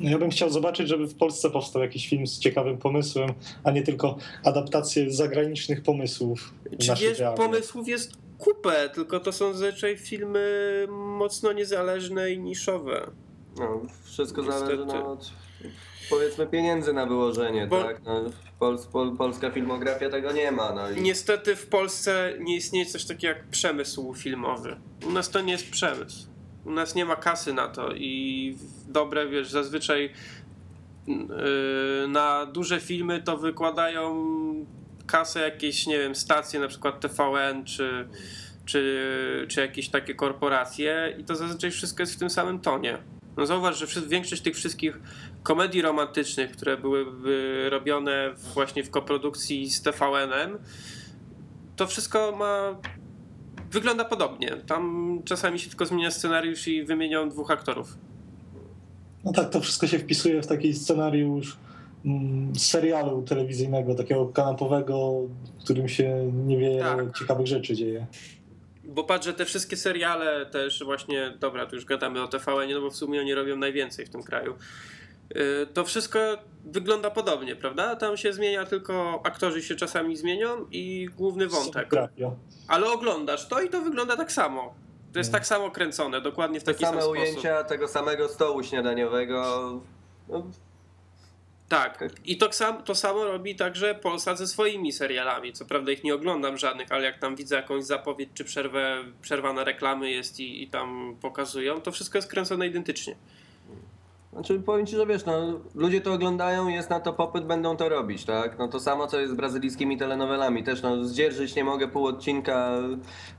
Ja 0.00 0.18
bym 0.18 0.30
chciał 0.30 0.50
zobaczyć, 0.50 0.88
żeby 0.88 1.06
w 1.06 1.14
Polsce 1.14 1.50
powstał 1.50 1.82
jakiś 1.82 2.08
film 2.08 2.26
z 2.26 2.38
ciekawym 2.38 2.78
pomysłem, 2.78 3.32
a 3.64 3.70
nie 3.70 3.82
tylko 3.82 4.18
adaptacje 4.44 5.10
zagranicznych 5.10 5.82
pomysłów. 5.82 6.54
Czy 6.78 6.94
wiesz, 7.00 7.18
pomysłów 7.36 7.88
jest 7.88 8.12
kupę, 8.38 8.90
tylko 8.94 9.20
to 9.20 9.32
są 9.32 9.52
zazwyczaj 9.52 9.96
filmy 9.98 10.86
mocno 10.90 11.52
niezależne 11.52 12.30
i 12.32 12.38
niszowe. 12.38 13.10
No, 13.58 13.82
wszystko 14.04 14.42
Niestety. 14.42 14.76
zależy 14.76 15.04
od 15.04 15.32
powiedzmy 16.10 16.46
pieniędzy 16.46 16.92
na 16.92 17.06
wyłożenie, 17.06 17.66
Bo- 17.66 17.84
tak? 17.84 18.02
No, 18.04 18.24
Pol, 18.58 18.78
pol, 18.92 19.16
polska 19.16 19.50
filmografia 19.50 20.10
tego 20.10 20.32
nie 20.32 20.52
ma. 20.52 20.72
No 20.72 20.90
i 20.90 21.02
Niestety 21.02 21.56
w 21.56 21.66
Polsce 21.66 22.32
nie 22.40 22.56
istnieje 22.56 22.86
coś 22.86 23.04
takiego 23.04 23.34
jak 23.34 23.48
przemysł 23.48 24.14
filmowy. 24.14 24.76
U 25.06 25.12
nas 25.12 25.30
to 25.30 25.40
nie 25.40 25.52
jest 25.52 25.70
przemysł. 25.70 26.26
U 26.64 26.70
nas 26.70 26.94
nie 26.94 27.04
ma 27.04 27.16
kasy 27.16 27.52
na 27.52 27.68
to 27.68 27.92
i 27.94 28.56
dobre, 28.88 29.26
wiesz, 29.28 29.50
zazwyczaj 29.50 30.12
yy, 31.06 31.16
na 32.08 32.46
duże 32.46 32.80
filmy 32.80 33.22
to 33.22 33.36
wykładają 33.36 34.24
kasę 35.06 35.40
jakieś, 35.40 35.86
nie 35.86 35.98
wiem, 35.98 36.14
stacje, 36.14 36.60
na 36.60 36.68
przykład 36.68 37.00
TVN 37.00 37.64
czy, 37.64 38.08
czy, 38.64 39.46
czy 39.48 39.60
jakieś 39.60 39.88
takie 39.88 40.14
korporacje 40.14 41.16
i 41.18 41.24
to 41.24 41.36
zazwyczaj 41.36 41.70
wszystko 41.70 42.02
jest 42.02 42.14
w 42.14 42.18
tym 42.18 42.30
samym 42.30 42.60
tonie. 42.60 42.98
No 43.36 43.46
zauważ, 43.46 43.78
że 43.78 44.00
większość 44.00 44.42
tych 44.42 44.56
wszystkich 44.56 44.98
komedii 45.46 45.82
romantycznych, 45.82 46.50
które 46.50 46.76
były 46.76 47.06
y, 47.66 47.70
robione 47.70 48.34
właśnie 48.54 48.84
w 48.84 48.90
koprodukcji 48.90 49.70
z 49.70 49.82
TVN-em, 49.82 50.58
to 51.76 51.86
wszystko 51.86 52.36
ma. 52.36 52.76
Wygląda 53.70 54.04
podobnie. 54.04 54.56
Tam 54.66 55.22
czasami 55.24 55.58
się 55.58 55.68
tylko 55.68 55.86
zmienia 55.86 56.10
scenariusz 56.10 56.68
i 56.68 56.84
wymienią 56.84 57.28
dwóch 57.28 57.50
aktorów. 57.50 57.98
No 59.24 59.32
tak, 59.32 59.50
to 59.50 59.60
wszystko 59.60 59.86
się 59.86 59.98
wpisuje 59.98 60.42
w 60.42 60.46
taki 60.46 60.74
scenariusz 60.74 61.56
mm, 62.04 62.56
serialu 62.56 63.22
telewizyjnego, 63.22 63.94
takiego 63.94 64.26
kanapowego, 64.26 65.22
w 65.60 65.64
którym 65.64 65.88
się 65.88 66.32
niewiele 66.46 66.80
Tak. 66.80 67.18
ciekawych 67.18 67.46
rzeczy 67.46 67.74
dzieje. 67.74 68.06
Bo 68.84 69.04
patrzę, 69.04 69.32
te 69.32 69.44
wszystkie 69.44 69.76
seriale 69.76 70.46
też 70.46 70.84
właśnie, 70.84 71.32
dobra, 71.40 71.66
tu 71.66 71.76
już 71.76 71.84
gadamy 71.84 72.22
o 72.22 72.28
TVN, 72.28 72.70
no 72.70 72.80
bo 72.80 72.90
w 72.90 72.96
sumie 72.96 73.20
oni 73.20 73.34
robią 73.34 73.56
najwięcej 73.56 74.06
w 74.06 74.10
tym 74.10 74.22
kraju. 74.22 74.54
Yy, 75.34 75.66
To 75.74 75.84
wszystko 75.84 76.18
wygląda 76.64 77.10
podobnie, 77.10 77.56
prawda? 77.56 77.96
Tam 77.96 78.16
się 78.16 78.32
zmienia 78.32 78.64
tylko, 78.64 79.20
aktorzy 79.24 79.62
się 79.62 79.74
czasami 79.76 80.16
zmienią 80.16 80.66
i 80.70 81.08
główny 81.16 81.46
wątek. 81.48 81.88
Ale 82.68 82.92
oglądasz 82.92 83.48
to 83.48 83.60
i 83.60 83.68
to 83.68 83.80
wygląda 83.80 84.16
tak 84.16 84.32
samo. 84.32 84.74
To 85.12 85.18
jest 85.18 85.32
tak 85.32 85.46
samo 85.46 85.70
kręcone, 85.70 86.20
dokładnie 86.20 86.60
w 86.60 86.64
te 86.64 86.72
taki 86.72 86.84
sam 86.84 86.94
same 86.94 87.02
sposób. 87.02 87.22
ujęcia 87.22 87.64
tego 87.64 87.88
samego 87.88 88.28
stołu 88.28 88.62
śniadaniowego. 88.62 89.80
No, 90.28 90.46
Tak. 91.68 92.04
I 92.24 92.38
to, 92.38 92.52
sam, 92.52 92.82
to 92.82 92.94
samo 92.94 93.24
robi 93.24 93.56
także 93.56 93.94
Polsat 93.94 94.38
ze 94.38 94.46
swoimi 94.46 94.92
serialami. 94.92 95.52
Co 95.52 95.64
prawda 95.64 95.92
ich 95.92 96.04
nie 96.04 96.14
oglądam 96.14 96.58
żadnych, 96.58 96.92
ale 96.92 97.04
jak 97.04 97.18
tam 97.18 97.36
widzę 97.36 97.56
jakąś 97.56 97.84
zapowiedź 97.84 98.30
czy 98.34 98.44
przerwę, 98.44 99.04
przerwa 99.22 99.52
na 99.52 99.64
reklamy 99.64 100.10
jest 100.10 100.40
i, 100.40 100.62
i 100.62 100.68
tam 100.68 101.16
pokazują, 101.20 101.80
to 101.80 101.92
wszystko 101.92 102.18
jest 102.18 102.30
kręcone 102.30 102.66
identycznie. 102.66 103.16
Znaczy 104.36 104.60
powiem 104.60 104.86
ci, 104.86 104.96
że 104.96 105.06
wiesz, 105.06 105.24
no, 105.24 105.32
ludzie 105.74 106.00
to 106.00 106.12
oglądają, 106.12 106.68
jest 106.68 106.90
na 106.90 107.00
to 107.00 107.12
popyt, 107.12 107.44
będą 107.44 107.76
to 107.76 107.88
robić, 107.88 108.24
tak? 108.24 108.58
No 108.58 108.68
to 108.68 108.80
samo 108.80 109.06
co 109.06 109.20
jest 109.20 109.32
z 109.32 109.36
brazylijskimi 109.36 109.98
telenowelami 109.98 110.64
też, 110.64 110.82
no 110.82 111.04
zdzierżyć 111.04 111.54
nie 111.56 111.64
mogę 111.64 111.88
pół 111.88 112.06
odcinka, 112.06 112.72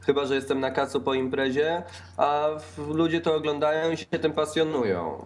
chyba 0.02 0.26
że 0.26 0.36
jestem 0.36 0.60
na 0.60 0.72
kacu 0.72 1.02
po 1.02 1.14
imprezie, 1.14 1.84
a 2.18 2.48
ludzie 2.88 3.22
to 3.22 3.36
oglądają 3.36 3.92
i 3.92 3.98
się 3.98 4.06
tym 4.06 4.34
pasjonują. 4.34 5.26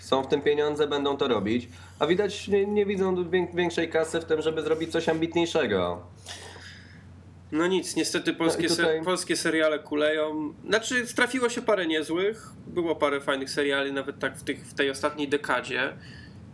Są 0.00 0.22
w 0.22 0.26
tym 0.26 0.40
pieniądze, 0.40 0.86
będą 0.86 1.16
to 1.16 1.28
robić, 1.28 1.68
a 1.98 2.06
widać 2.06 2.48
nie, 2.48 2.66
nie 2.66 2.86
widzą 2.86 3.30
wię- 3.30 3.48
większej 3.54 3.88
kasy 3.90 4.20
w 4.20 4.24
tym, 4.24 4.42
żeby 4.42 4.62
zrobić 4.62 4.92
coś 4.92 5.08
ambitniejszego. 5.08 6.00
No 7.52 7.66
nic, 7.66 7.96
niestety 7.96 8.32
polskie, 8.34 8.62
No 8.70 8.76
tutaj- 8.76 9.04
polskie 9.04 9.36
seriale 9.36 9.78
kuleją. 9.78 10.54
Znaczy, 10.68 11.06
trafiło 11.16 11.48
się 11.48 11.62
parę 11.62 11.86
niezłych, 11.86 12.46
było 12.66 12.96
parę 12.96 13.20
fajnych 13.20 13.50
seriali, 13.50 13.92
nawet 13.92 14.18
tak 14.18 14.38
w, 14.38 14.42
tych, 14.42 14.66
w 14.66 14.74
tej 14.74 14.90
ostatniej 14.90 15.28
dekadzie. 15.28 15.92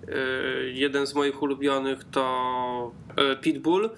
Yy, 0.09 0.15
jeden 0.73 1.07
z 1.07 1.15
moich 1.15 1.43
ulubionych 1.43 2.05
to 2.11 2.93
yy, 3.17 3.37
Pitbull 3.37 3.91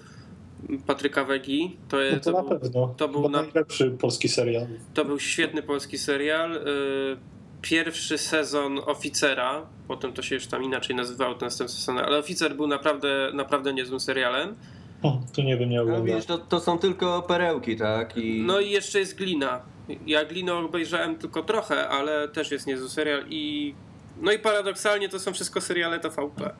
Patryka 0.87 1.23
Wegi. 1.25 1.77
To, 1.89 1.97
No 1.97 2.03
jest, 2.03 2.23
to, 2.23 2.31
to, 2.31 2.37
na 2.37 2.49
był, 2.49 2.59
pewno. 2.59 2.93
to 2.97 3.07
był 3.07 3.29
na- 3.29 3.41
najlepszy 3.41 3.91
polski 3.91 4.29
serial. 4.29 4.67
to 4.93 5.05
był 5.05 5.19
świetny 5.19 5.63
polski 5.63 5.97
serial. 5.97 6.51
Yy, 6.51 7.17
Pierwszy 7.61 8.17
sezon 8.17 8.79
Oficera, 8.85 9.65
potem 9.87 10.13
to 10.13 10.21
się 10.21 10.35
już 10.35 10.47
tam 10.47 10.63
inaczej 10.63 10.95
nazywało, 10.95 11.35
ten 11.35 11.45
następny 11.45 11.75
sezon, 11.75 11.97
ale 11.97 12.17
Oficer 12.17 12.55
był 12.55 12.67
naprawdę, 12.67 13.31
naprawdę 13.33 13.73
niezłym 13.73 13.99
serialem. 13.99 14.55
O, 15.03 15.21
to 15.35 15.41
nie 15.41 15.57
wiem, 15.57 15.69
nie 15.69 15.75
No 15.77 15.83
oglądam. 15.83 16.05
widzisz, 16.05 16.25
to, 16.25 16.37
to 16.37 16.59
są 16.59 16.79
tylko 16.79 17.21
perełki, 17.21 17.75
tak? 17.75 18.17
I... 18.17 18.43
No 18.45 18.59
i 18.59 18.69
jeszcze 18.69 18.99
jest 18.99 19.15
Glina. 19.17 19.61
Ja 20.05 20.25
Glinę 20.25 20.53
obejrzałem 20.55 21.15
tylko 21.15 21.43
trochę, 21.43 21.89
ale 21.89 22.27
też 22.27 22.51
jest 22.51 22.67
niezły 22.67 22.89
serial 22.89 23.23
i 23.29 23.75
no 24.21 24.31
i 24.31 24.39
paradoksalnie 24.39 25.09
to 25.09 25.19
są 25.19 25.33
wszystko 25.33 25.61
seriale 25.61 25.99
TVP. 25.99 26.53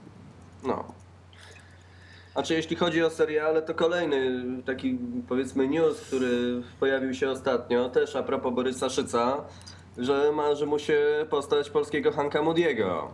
No. 0.63 0.93
Znaczy, 2.33 2.53
jeśli 2.53 2.75
chodzi 2.75 3.03
o 3.03 3.09
seriale, 3.09 3.61
to 3.61 3.73
kolejny 3.73 4.43
taki 4.65 4.97
powiedzmy 5.29 5.67
news, 5.67 6.01
który 6.01 6.61
pojawił 6.79 7.13
się 7.13 7.29
ostatnio, 7.29 7.89
też 7.89 8.15
a 8.15 8.23
propos 8.23 8.53
Borysa 8.53 8.89
Szyca, 8.89 9.37
że 9.97 10.31
marzy 10.31 10.65
mu 10.65 10.79
się 10.79 11.25
postać 11.29 11.69
polskiego 11.69 12.11
Hanka 12.11 12.39
Moody'ego. 12.41 13.07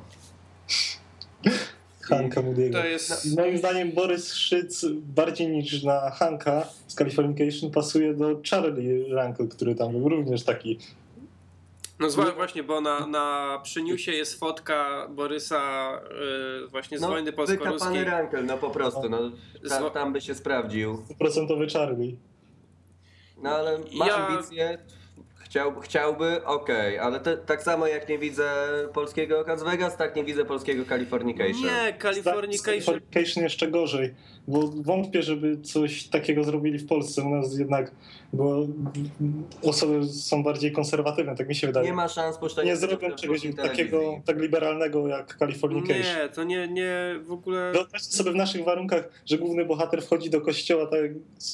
Hanka 2.09 2.41
Moody'ego. 2.41 2.71
To 2.71 2.85
jest 2.85 3.37
Moim 3.37 3.57
zdaniem 3.57 3.91
Borys 3.91 4.33
Szyc 4.33 4.85
bardziej 4.95 5.47
niż 5.47 5.83
na 5.83 6.09
Hanka 6.11 6.67
z 6.87 6.95
Californication 6.95 7.71
pasuje 7.71 8.13
do 8.13 8.41
Charlie 8.49 9.13
Rankel, 9.13 9.47
który 9.47 9.75
tam 9.75 9.91
był 9.91 10.09
również 10.09 10.43
taki. 10.43 10.79
no 11.99 12.09
zła, 12.09 12.31
właśnie, 12.31 12.63
bo 12.63 12.81
na, 12.81 13.07
na 13.07 13.59
przy 13.63 13.83
newsie 13.83 14.11
jest 14.11 14.39
fotka 14.39 15.07
Borysa 15.09 15.91
yy, 16.61 16.67
właśnie 16.67 16.97
z 16.99 17.01
No, 17.01 17.07
wojny 17.07 17.31
wykapany 17.31 17.57
polsko-ruskiej. 17.57 18.03
rankel, 18.03 18.45
no 18.45 18.57
po 18.57 18.69
prostu, 18.69 19.09
no, 19.09 19.31
ta, 19.69 19.81
Zło- 19.81 19.91
tam 19.91 20.13
by 20.13 20.21
się 20.21 20.35
sprawdził. 20.35 21.03
Procentowy 21.19 21.67
Charlie. 21.67 22.15
No 23.43 23.49
ale 23.49 23.79
ma 23.93 24.07
Ja- 24.07 24.15
ambicje, 24.27 24.77
Chciał, 25.55 25.81
chciałby, 25.81 26.45
okej, 26.45 26.99
ale 26.99 27.19
te, 27.19 27.37
tak 27.37 27.63
samo 27.63 27.87
jak 27.87 28.09
nie 28.09 28.19
widzę 28.19 28.49
polskiego 28.93 29.43
Las 29.47 29.63
Vegas, 29.63 29.97
tak 29.97 30.15
nie 30.15 30.23
widzę 30.23 30.45
polskiego 30.45 30.85
Californication. 30.85 31.63
Nie, 31.63 31.93
Californication. 32.01 32.63
Californication 32.63 33.43
jeszcze 33.43 33.67
gorzej, 33.71 34.13
bo 34.47 34.67
wątpię, 34.67 35.23
żeby 35.23 35.61
coś 35.61 36.03
takiego 36.03 36.43
zrobili 36.43 36.79
w 36.79 36.87
Polsce. 36.87 37.23
U 37.23 37.29
nas 37.29 37.57
jednak, 37.57 37.91
bo 38.35 38.67
osoby 39.63 40.07
są 40.07 40.43
bardziej 40.43 40.71
konserwatywne, 40.71 41.35
tak 41.35 41.47
mi 41.47 41.55
się 41.55 41.67
wydaje. 41.67 41.87
Nie 41.87 41.93
ma 41.93 42.07
szans 42.07 42.37
puszczenia 42.37 42.71
nie 42.71 42.77
zrobią 42.77 43.11
czegoś 43.11 43.41
takiego 43.57 44.21
tak 44.25 44.39
liberalnego 44.39 45.07
jak 45.07 45.35
Californication. 45.39 46.17
Nie, 46.23 46.29
to 46.29 46.43
nie, 46.43 46.67
nie 46.67 47.19
w 47.21 47.31
ogóle. 47.31 47.71
Wyobraźcie 47.71 48.17
sobie 48.17 48.31
w 48.31 48.35
naszych 48.35 48.63
warunkach, 48.63 49.09
że 49.25 49.37
główny 49.37 49.65
bohater 49.65 50.01
wchodzi 50.01 50.29
do 50.29 50.41
kościoła 50.41 50.87
tak, 50.87 51.11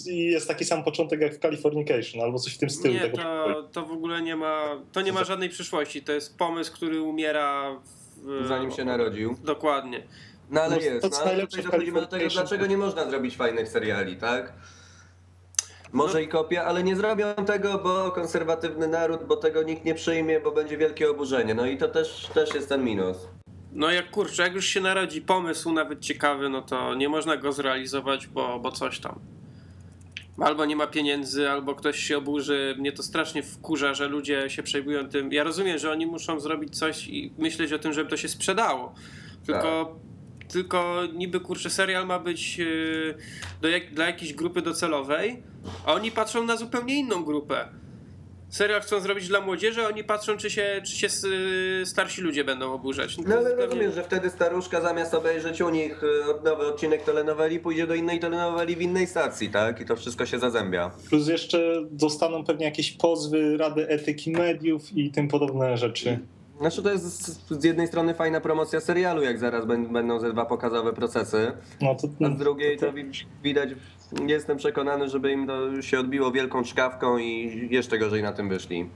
i 0.07 0.17
jest 0.17 0.47
taki 0.47 0.65
sam 0.65 0.83
początek 0.83 1.21
jak 1.21 1.35
w 1.35 1.39
Californication, 1.39 2.21
albo 2.21 2.39
coś 2.39 2.53
w 2.53 2.57
tym 2.57 2.69
stylu. 2.69 2.93
Nie, 2.93 2.99
tego 2.99 3.17
to, 3.17 3.63
to 3.71 3.85
w 3.85 3.91
ogóle 3.91 4.21
nie 4.21 4.35
ma. 4.35 4.81
To 4.91 5.01
nie 5.01 5.13
ma 5.13 5.23
żadnej 5.23 5.49
przyszłości. 5.49 6.01
To 6.01 6.11
jest 6.11 6.37
pomysł, 6.37 6.73
który 6.73 7.01
umiera 7.01 7.75
w, 8.17 8.47
Zanim 8.47 8.71
się 8.71 8.85
narodził. 8.85 9.35
Dokładnie. 9.43 10.03
No 10.49 10.61
ale 10.61 10.75
No, 10.75 10.81
jest. 10.81 11.01
to 11.01 11.07
No, 11.07 11.15
co 11.15 11.23
ale 11.23 11.47
dochodzimy 11.47 12.01
do 12.01 12.07
tego, 12.07 12.29
dlaczego 12.29 12.65
nie 12.65 12.77
można 12.77 13.09
zrobić 13.09 13.37
fajnych 13.37 13.69
seriali, 13.69 14.15
tak? 14.15 14.53
Może 15.93 16.13
No. 16.13 16.19
i 16.19 16.27
kopia, 16.27 16.63
ale 16.63 16.83
nie 16.83 16.95
zrobią 16.95 17.25
tego, 17.45 17.77
bo 17.77 18.11
konserwatywny 18.11 18.87
naród, 18.87 19.23
bo 19.23 19.35
tego 19.37 19.63
nikt 19.63 19.85
nie 19.85 19.95
przyjmie, 19.95 20.39
bo 20.39 20.51
będzie 20.51 20.77
wielkie 20.77 21.11
oburzenie. 21.11 21.53
No 21.53 21.65
i 21.65 21.77
to 21.77 21.87
też, 21.87 22.29
też 22.33 22.53
jest 22.55 22.69
ten 22.69 22.83
minus. 22.83 23.17
No 23.73 23.91
jak 23.91 24.11
kurczę, 24.11 24.43
jak 24.43 24.53
już 24.53 24.65
się 24.65 24.81
narodzi 24.81 25.21
pomysł 25.21 25.71
nawet 25.73 25.99
ciekawy, 25.99 26.49
no 26.49 26.61
to 26.61 26.95
nie 26.95 27.09
można 27.09 27.37
go 27.37 27.51
zrealizować, 27.51 28.27
bo, 28.27 28.59
bo 28.59 28.71
coś 28.71 28.99
tam. 28.99 29.19
Albo 30.39 30.65
nie 30.65 30.75
ma 30.75 30.87
pieniędzy, 30.87 31.49
albo 31.49 31.75
ktoś 31.75 31.99
się 31.99 32.17
oburzy. 32.17 32.75
Mnie 32.79 32.91
to 32.91 33.03
strasznie 33.03 33.43
wkurza, 33.43 33.93
że 33.93 34.07
ludzie 34.07 34.49
się 34.49 34.63
przejmują 34.63 35.09
tym. 35.09 35.31
Ja 35.33 35.43
rozumiem, 35.43 35.77
że 35.77 35.91
oni 35.91 36.05
muszą 36.05 36.39
zrobić 36.39 36.77
coś 36.77 37.07
i 37.07 37.33
myśleć 37.37 37.73
o 37.73 37.79
tym, 37.79 37.93
żeby 37.93 38.09
to 38.09 38.17
się 38.17 38.27
sprzedało. 38.27 38.93
Tylko, 39.45 39.95
tylko 40.51 41.01
niby 41.13 41.39
kurczę, 41.39 41.69
serial 41.69 42.05
ma 42.07 42.19
być 42.19 42.57
yy, 42.57 43.15
do 43.61 43.67
jak, 43.69 43.93
dla 43.93 44.05
jakiejś 44.05 44.33
grupy 44.33 44.61
docelowej, 44.61 45.43
a 45.85 45.93
oni 45.93 46.11
patrzą 46.11 46.45
na 46.45 46.57
zupełnie 46.57 46.95
inną 46.99 47.23
grupę. 47.23 47.67
Serial 48.49 48.81
chcą 48.81 48.99
zrobić 48.99 49.27
dla 49.27 49.41
młodzieży, 49.41 49.81
a 49.85 49.87
oni 49.87 50.03
patrzą, 50.03 50.37
czy 50.37 50.49
się, 50.49 50.81
czy 50.85 50.91
się 50.97 51.07
y, 51.81 51.85
starsi 51.85 52.21
ludzie 52.21 52.43
będą 52.43 52.73
oburzać. 52.73 53.15
to 53.15 53.21
No 53.21 53.35
ale 53.35 53.43
zupełnie- 53.43 53.65
rozumiem, 53.65 53.91
że 53.91 54.03
wtedy 54.03 54.29
staruszka 54.29 54.81
zamiast 54.81 55.13
obejrzeć 55.13 55.61
u 55.61 55.69
nich 55.69 56.03
y, 56.03 56.07
nowy 56.43 56.67
odcinek 56.67 57.03
telenoweli, 57.03 57.59
pójdzie 57.59 57.87
do 57.87 57.95
innej 57.95 58.19
telenoweli 58.19 58.75
w 58.75 58.81
innej 58.81 59.07
stacji, 59.07 59.49
tak? 59.49 59.81
I 59.81 59.85
to 59.85 59.95
wszystko 59.95 60.25
się 60.25 60.39
zazębia. 60.39 60.91
Plus 61.09 61.27
jeszcze 61.27 61.59
dostaną 61.91 62.43
pewnie 62.43 62.65
jakieś 62.65 62.91
pozwy, 62.91 63.57
Rady 63.57 63.87
Etyki 63.87 64.31
Mediów 64.31 64.91
i 64.97 65.11
tym 65.11 65.27
podobne 65.27 65.77
rzeczy. 65.77 66.19
Znaczy 66.61 66.83
to 66.83 66.91
jest 66.91 67.03
z, 67.05 67.41
z 67.61 67.63
jednej 67.63 67.87
strony 67.87 68.13
fajna 68.13 68.41
promocja 68.41 68.79
serialu, 68.81 69.21
jak 69.23 69.39
zaraz 69.39 69.65
bę- 69.65 69.91
będą 69.91 70.19
ze 70.19 70.31
dwa 70.33 70.45
pokazowe 70.45 70.93
procesy, 70.93 71.51
No 71.81 71.95
to, 71.95 72.07
a 72.25 72.35
z 72.35 72.37
drugiej 72.39 72.77
to 72.77 72.93
wi- 72.93 73.11
widać, 73.43 73.69
jestem 74.27 74.57
przekonany, 74.57 75.09
żeby 75.09 75.31
im 75.31 75.47
to 75.47 75.81
się 75.81 75.99
odbiło 75.99 76.31
wielką 76.31 76.63
czkawką 76.63 77.17
i 77.17 77.67
jeszcze 77.71 77.97
gorzej 77.97 78.23
na 78.23 78.33
tym 78.33 78.49
wyszli. 78.49 78.89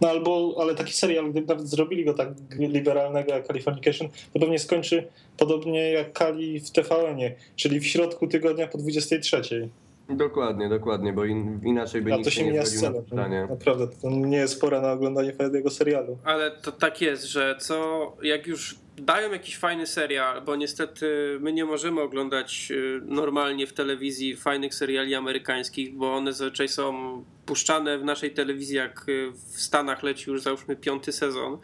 No 0.00 0.08
albo, 0.08 0.56
ale 0.60 0.74
taki 0.74 0.92
serial, 0.92 1.30
gdyby 1.30 1.46
nawet 1.46 1.68
zrobili 1.68 2.04
go 2.04 2.14
tak 2.14 2.28
liberalnego 2.58 3.32
jak 3.32 3.46
Californication, 3.46 4.08
to 4.32 4.40
pewnie 4.40 4.58
skończy 4.58 5.08
podobnie 5.36 5.92
jak 5.92 6.12
Kali 6.12 6.60
w 6.60 6.70
TVN-ie, 6.70 7.34
czyli 7.56 7.80
w 7.80 7.86
środku 7.86 8.26
tygodnia 8.26 8.66
po 8.68 8.78
23. 8.78 9.68
Dokładnie, 10.08 10.68
dokładnie, 10.68 11.12
bo 11.12 11.24
in, 11.24 11.60
inaczej 11.64 12.02
by 12.02 12.12
A 12.12 12.16
nikt 12.16 12.24
to 12.24 12.30
się 12.30 12.44
nie 12.44 12.50
mija 12.50 12.66
zgodził 12.66 13.02
na. 13.12 13.46
Naprawdę, 13.46 13.88
to 14.02 14.10
nie 14.10 14.36
jest 14.36 14.60
pora 14.60 14.80
na 14.80 14.92
oglądanie 14.92 15.32
fajnego 15.32 15.70
serialu. 15.70 16.18
Ale 16.24 16.50
to 16.50 16.72
tak 16.72 17.00
jest, 17.00 17.24
że 17.24 17.56
co 17.58 18.16
jak 18.22 18.46
już 18.46 18.78
dają 18.96 19.32
jakiś 19.32 19.58
fajny 19.58 19.86
serial, 19.86 20.42
bo 20.42 20.56
niestety 20.56 21.38
my 21.40 21.52
nie 21.52 21.64
możemy 21.64 22.00
oglądać 22.00 22.68
y, 22.70 23.00
normalnie 23.04 23.66
w 23.66 23.72
telewizji 23.72 24.36
fajnych 24.36 24.74
seriali 24.74 25.14
amerykańskich, 25.14 25.94
bo 25.94 26.14
one 26.14 26.32
zazwyczaj 26.32 26.68
są 26.68 27.24
puszczane 27.46 27.98
w 27.98 28.04
naszej 28.04 28.30
telewizji, 28.30 28.76
jak 28.76 29.08
y, 29.08 29.32
w 29.32 29.60
Stanach 29.60 30.02
leci 30.02 30.30
już 30.30 30.42
załóżmy 30.42 30.76
piąty 30.76 31.12
sezon. 31.12 31.58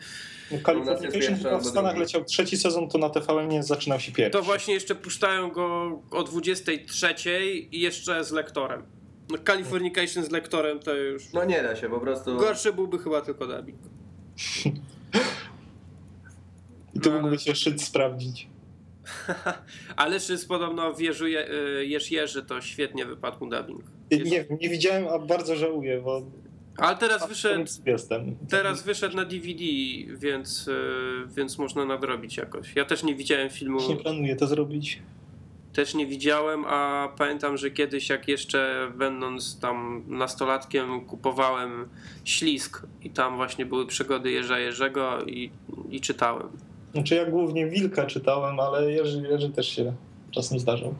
No, 0.53 0.59
Californication 0.67 1.13
pierwszy 1.21 1.35
chyba 1.45 1.59
w 1.59 1.67
Stanach 1.67 1.97
leciał 1.97 2.25
trzeci 2.25 2.57
sezon, 2.57 2.89
to 2.89 2.99
na 2.99 3.11
TVN 3.11 3.63
zaczynał 3.63 4.01
się 4.01 4.13
pierwszy. 4.13 4.31
To 4.31 4.43
właśnie 4.43 4.75
jeszcze 4.75 4.95
puszczają 4.95 5.51
go 5.51 5.99
o 6.11 6.23
23 6.23 7.15
i 7.71 7.81
jeszcze 7.81 8.25
z 8.25 8.33
lektorem. 8.33 8.83
No, 9.31 9.39
Californication 9.47 10.25
z 10.25 10.31
lektorem 10.31 10.79
to 10.79 10.95
już... 10.95 11.33
No 11.33 11.45
nie 11.45 11.63
da 11.63 11.77
się, 11.77 11.89
po 11.89 12.01
prostu... 12.01 12.37
Gorszy 12.37 12.73
byłby 12.73 12.99
chyba 12.99 13.21
tylko 13.21 13.47
dubbing. 13.47 13.79
I 16.95 17.01
to 17.01 17.11
No, 17.11 17.17
mógłby 17.17 17.39
się 17.39 17.55
szyc 17.55 17.85
sprawdzić. 17.85 18.49
Ale 19.97 20.21
Szys 20.21 20.45
podobno 20.45 20.95
wierzuje, 20.95 21.49
y, 21.81 21.87
Jerz 21.87 22.11
Jerzy 22.11 22.43
to 22.43 22.61
świetnie 22.61 23.07
wypadł 23.07 23.45
mu 23.45 23.51
dubbing. 23.51 23.83
Jest- 24.11 24.31
Nie, 24.31 24.45
nie 24.61 24.69
widziałem, 24.69 25.09
a 25.09 25.19
bardzo 25.19 25.57
żałuję, 25.57 26.01
bo 26.01 26.23
Ale 26.79 26.97
teraz 26.97 27.29
wyszedł, 27.29 27.64
jestem. 27.87 28.37
teraz 28.51 28.83
wyszedł 28.83 29.16
na 29.16 29.25
DVD, 29.25 29.64
więc, 30.18 30.68
y, 30.68 30.75
więc 31.37 31.59
można 31.59 31.85
nadrobić 31.85 32.37
jakoś. 32.37 32.77
Ja 32.77 32.85
też 32.85 33.03
nie 33.03 33.14
widziałem 33.14 33.51
filmu, 33.51 33.79
Nie 33.89 33.97
planuję 33.97 34.37
to 34.37 34.47
zrobić. 34.47 35.03
też 35.73 35.95
nie 35.95 36.07
widziałem, 36.07 36.64
a 36.66 37.09
pamiętam, 37.18 37.57
że 37.57 37.70
kiedyś 37.70 38.09
jak 38.09 38.29
jeszcze 38.29 38.93
będąc 38.99 39.61
tam 39.61 40.03
nastolatkiem 40.09 41.01
kupowałem 41.01 41.89
Ślisk 42.25 42.83
i 43.03 43.11
tam 43.11 43.37
właśnie 43.37 43.66
były 43.66 43.87
przygody 43.87 44.31
Jerza 44.31 44.59
Jerzego 44.59 45.25
i, 45.25 45.51
i 45.91 46.01
czytałem. 46.01 46.49
Znaczy 46.93 47.14
ja 47.14 47.27
głównie 47.31 47.66
Wilka 47.66 48.07
czytałem, 48.07 48.61
ale 48.61 48.93
Jerzy, 48.93 49.23
Jerzy 49.31 49.51
też 49.51 49.68
się 49.68 49.93
czasem 50.31 50.59
zdarzał. 50.59 50.95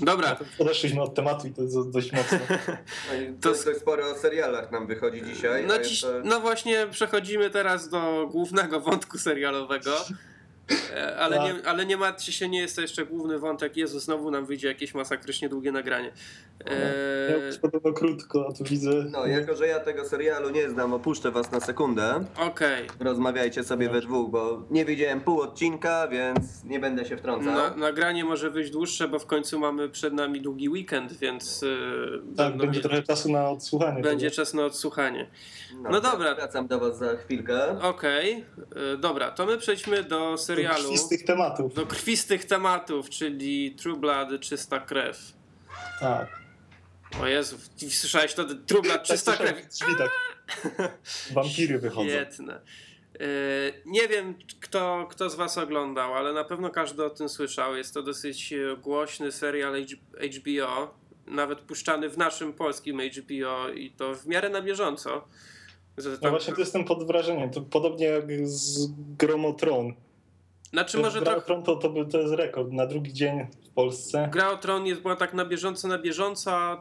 Dobra, 0.00 0.36
Odeszliśmy 0.58 1.02
od 1.02 1.14
tematu 1.14 1.46
i 1.46 1.52
to 1.52 1.62
jest 1.62 1.90
dość 1.90 2.12
mocno. 2.12 2.38
No 2.48 3.32
To 3.40 3.54
to 3.54 3.64
dość 3.64 3.80
sporo 3.80 4.10
o 4.10 4.14
serialach 4.14 4.70
nam 4.72 4.86
wychodzi 4.86 5.22
dzisiaj. 5.22 5.66
no, 5.66 5.78
dziś, 5.78 5.90
jeszcze- 5.90 6.22
no 6.24 6.40
właśnie 6.40 6.86
przechodzimy 6.90 7.50
teraz 7.50 7.88
do 7.88 8.28
głównego 8.30 8.80
wątku 8.80 9.18
serialowego. 9.18 9.96
E, 10.94 11.16
Ale 11.16 11.36
Tak. 11.36 11.44
nie, 11.44 11.68
ale 11.68 11.86
nie 11.86 11.96
martwcie 11.96 12.32
się, 12.32 12.48
nie 12.48 12.58
jest 12.60 12.76
to 12.76 12.82
jeszcze 12.82 13.06
główny 13.06 13.38
wątek. 13.38 13.76
Jezu, 13.76 14.00
znowu 14.00 14.30
nam 14.30 14.46
wyjdzie 14.46 14.68
jakieś 14.68 14.94
masakrycznie 14.94 15.48
długie 15.48 15.72
nagranie. 15.72 16.12
E, 16.64 17.30
Miał 17.30 17.40
być 17.40 17.58
podobno 17.58 17.92
krótko, 17.92 18.46
a 18.50 18.52
tu 18.52 18.64
widzę. 18.64 18.90
No, 19.10 19.26
jako 19.26 19.56
że 19.56 19.66
ja 19.66 19.80
tego 19.80 20.04
serialu 20.04 20.50
nie 20.50 20.70
znam, 20.70 20.92
opuszczę 20.94 21.30
was 21.30 21.52
na 21.52 21.60
sekundę. 21.60 22.24
Okej. 22.38 22.86
Rozmawiajcie 23.00 23.64
sobie 23.64 23.88
we 23.88 24.00
dwóch, 24.00 24.30
bo 24.30 24.62
nie 24.70 24.84
widziałem 24.84 25.20
pół 25.20 25.40
odcinka, 25.40 26.08
więc 26.08 26.64
nie 26.64 26.80
będę 26.80 27.04
się 27.04 27.16
wtrącał. 27.16 27.54
Na, 27.54 27.76
nagranie 27.76 28.24
może 28.24 28.50
wyjść 28.50 28.70
dłuższe, 28.70 29.08
bo 29.08 29.18
w 29.18 29.26
końcu 29.26 29.58
mamy 29.58 29.88
przed 29.88 30.14
nami 30.14 30.40
długi 30.40 30.68
weekend, 30.68 31.12
więc 31.12 31.62
e, 31.62 32.36
Tak, 32.36 32.50
będzie 32.56 32.66
mieli- 32.66 32.82
trochę 32.82 33.02
czasu 33.02 33.32
na 33.32 33.50
odsłuchanie. 33.50 34.02
będzie 34.02 34.26
tego. 34.30 34.36
czas 34.36 34.54
na 34.54 34.64
odsłuchanie. 34.64 35.30
No, 35.82 35.90
no 35.90 36.00
dobra. 36.00 36.34
Wracam 36.34 36.66
do 36.66 36.78
was 36.78 36.98
za 36.98 37.16
chwilkę. 37.16 37.80
Okej, 37.82 38.44
e, 38.94 38.96
dobra, 38.96 39.30
to 39.30 39.46
my 39.46 39.56
przejdźmy 39.58 40.02
do 40.02 40.36
serialu. 40.38 40.55
Z 40.96 41.08
tych 41.08 41.24
tematów. 41.24 41.74
Do 41.74 41.86
krwistych 41.86 42.44
tematów, 42.44 43.10
czyli 43.10 43.74
True 43.74 43.96
Blood, 43.96 44.40
czysta 44.40 44.80
krew. 44.80 45.32
Tak. 46.00 46.28
O 47.22 47.26
Jezu, 47.26 47.56
słyszałeś 47.90 48.34
to? 48.34 48.44
True 48.66 48.82
Blood, 48.82 49.02
czysta 49.02 49.32
Tak, 49.32 49.40
krew. 49.40 49.66
drzwi 49.68 49.92
tak. 49.98 50.10
Wampiry 51.34 51.78
wychodzą. 51.78 52.08
Świetne. 52.08 52.60
E, 53.14 53.18
Nie 53.86 54.08
wiem, 54.08 54.34
kto, 54.60 55.06
kto 55.10 55.30
z 55.30 55.34
Was 55.34 55.58
oglądał, 55.58 56.14
ale 56.14 56.32
na 56.32 56.44
pewno 56.44 56.70
każdy 56.70 57.04
o 57.04 57.10
tym 57.10 57.28
słyszał. 57.28 57.76
Jest 57.76 57.94
to 57.94 58.02
dosyć 58.02 58.52
e, 58.52 58.76
głośny 58.76 59.32
serial 59.32 59.74
HBO, 60.36 60.94
nawet 61.26 61.58
puszczany 61.60 62.08
w 62.08 62.18
naszym 62.18 62.52
polskim 62.52 63.00
HBO 63.00 63.68
i 63.68 63.90
to 63.90 64.14
w 64.14 64.26
miarę 64.26 64.48
na 64.50 64.62
bieżąco. 64.62 65.28
Że 65.98 66.10
No 66.10 66.16
tam- 66.16 66.30
właśnie 66.30 66.54
to 66.54 66.60
jestem 66.60 66.84
pod 66.84 67.06
wrażeniem. 67.06 67.50
To 67.50 67.60
podobnie 67.60 68.06
jak 68.06 68.24
z 68.48 68.88
Gromotron. 69.18 69.94
Znaczy 70.70 70.98
może 70.98 71.20
Gra 71.20 71.32
trochę... 71.32 71.46
Tron 71.46 71.62
to, 71.62 71.76
to, 71.76 72.04
to 72.12 72.18
jest 72.18 72.34
rekord. 72.34 72.72
Na 72.72 72.86
drugi 72.86 73.12
dzień 73.12 73.46
w 73.70 73.74
Polsce. 73.74 74.28
Gra 74.32 74.50
o 74.50 74.56
Tron 74.56 74.86
jest, 74.86 75.02
była 75.02 75.16
tak 75.16 75.34
na 75.34 75.44
bieżąco, 75.44 75.88
na 75.88 75.98
bieżąco, 75.98 76.80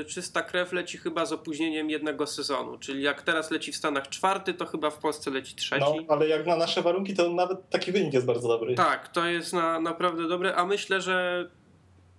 y, 0.00 0.04
Czysta 0.04 0.42
Krew 0.42 0.72
leci 0.72 0.98
chyba 0.98 1.26
z 1.26 1.32
opóźnieniem 1.32 1.90
jednego 1.90 2.26
sezonu. 2.26 2.78
Czyli 2.78 3.02
jak 3.02 3.22
teraz 3.22 3.50
leci 3.50 3.72
w 3.72 3.76
Stanach 3.76 4.08
czwarty, 4.08 4.54
to 4.54 4.66
chyba 4.66 4.90
w 4.90 4.98
Polsce 4.98 5.30
leci 5.30 5.56
trzeci. 5.56 5.84
No, 5.96 6.14
ale 6.14 6.28
jak 6.28 6.46
na 6.46 6.56
nasze 6.56 6.82
warunki, 6.82 7.14
to 7.14 7.30
nawet 7.30 7.70
taki 7.70 7.92
wynik 7.92 8.14
jest 8.14 8.26
bardzo 8.26 8.48
dobry. 8.48 8.74
Tak, 8.74 9.08
to 9.08 9.26
jest 9.26 9.52
na, 9.52 9.80
naprawdę 9.80 10.28
dobre, 10.28 10.54
a 10.54 10.66
myślę, 10.66 11.00
że 11.00 11.48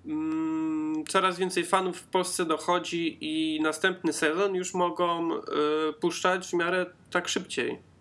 mm, 0.05 1.03
coraz 1.07 1.39
więcej 1.39 1.65
fanów 1.65 1.97
w 1.97 2.07
Polsce 2.07 2.45
dochodzi 2.45 3.17
i 3.21 3.61
następny 3.61 4.13
sezon 4.13 4.55
już 4.55 4.73
mogą 4.73 5.35
y, 5.35 5.39
puszczać 6.01 6.47
w 6.47 6.53
miarę 6.53 6.85
tak 7.11 7.27
szybciej. 7.27 7.92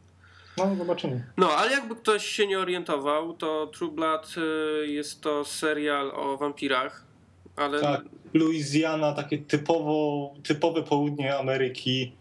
No, 0.57 0.77
zobaczymy. 0.77 1.25
No, 1.37 1.51
ale 1.51 1.73
jakby 1.73 1.97
ktoś 1.97 2.27
się 2.27 2.47
nie 2.47 2.59
orientował, 2.59 3.33
to 3.33 3.67
True 3.67 3.91
Blood 3.91 4.35
y, 4.83 4.87
jest 4.87 5.21
to 5.21 5.45
serial 5.45 6.11
o 6.15 6.37
wampirach, 6.37 7.05
ale 7.57 7.81
Tak. 7.81 8.01
Louisiana, 8.35 9.13
takie 9.13 9.39
typowo, 9.39 10.35
typowe 10.43 10.83
południe 10.83 11.39
Ameryki. 11.39 12.13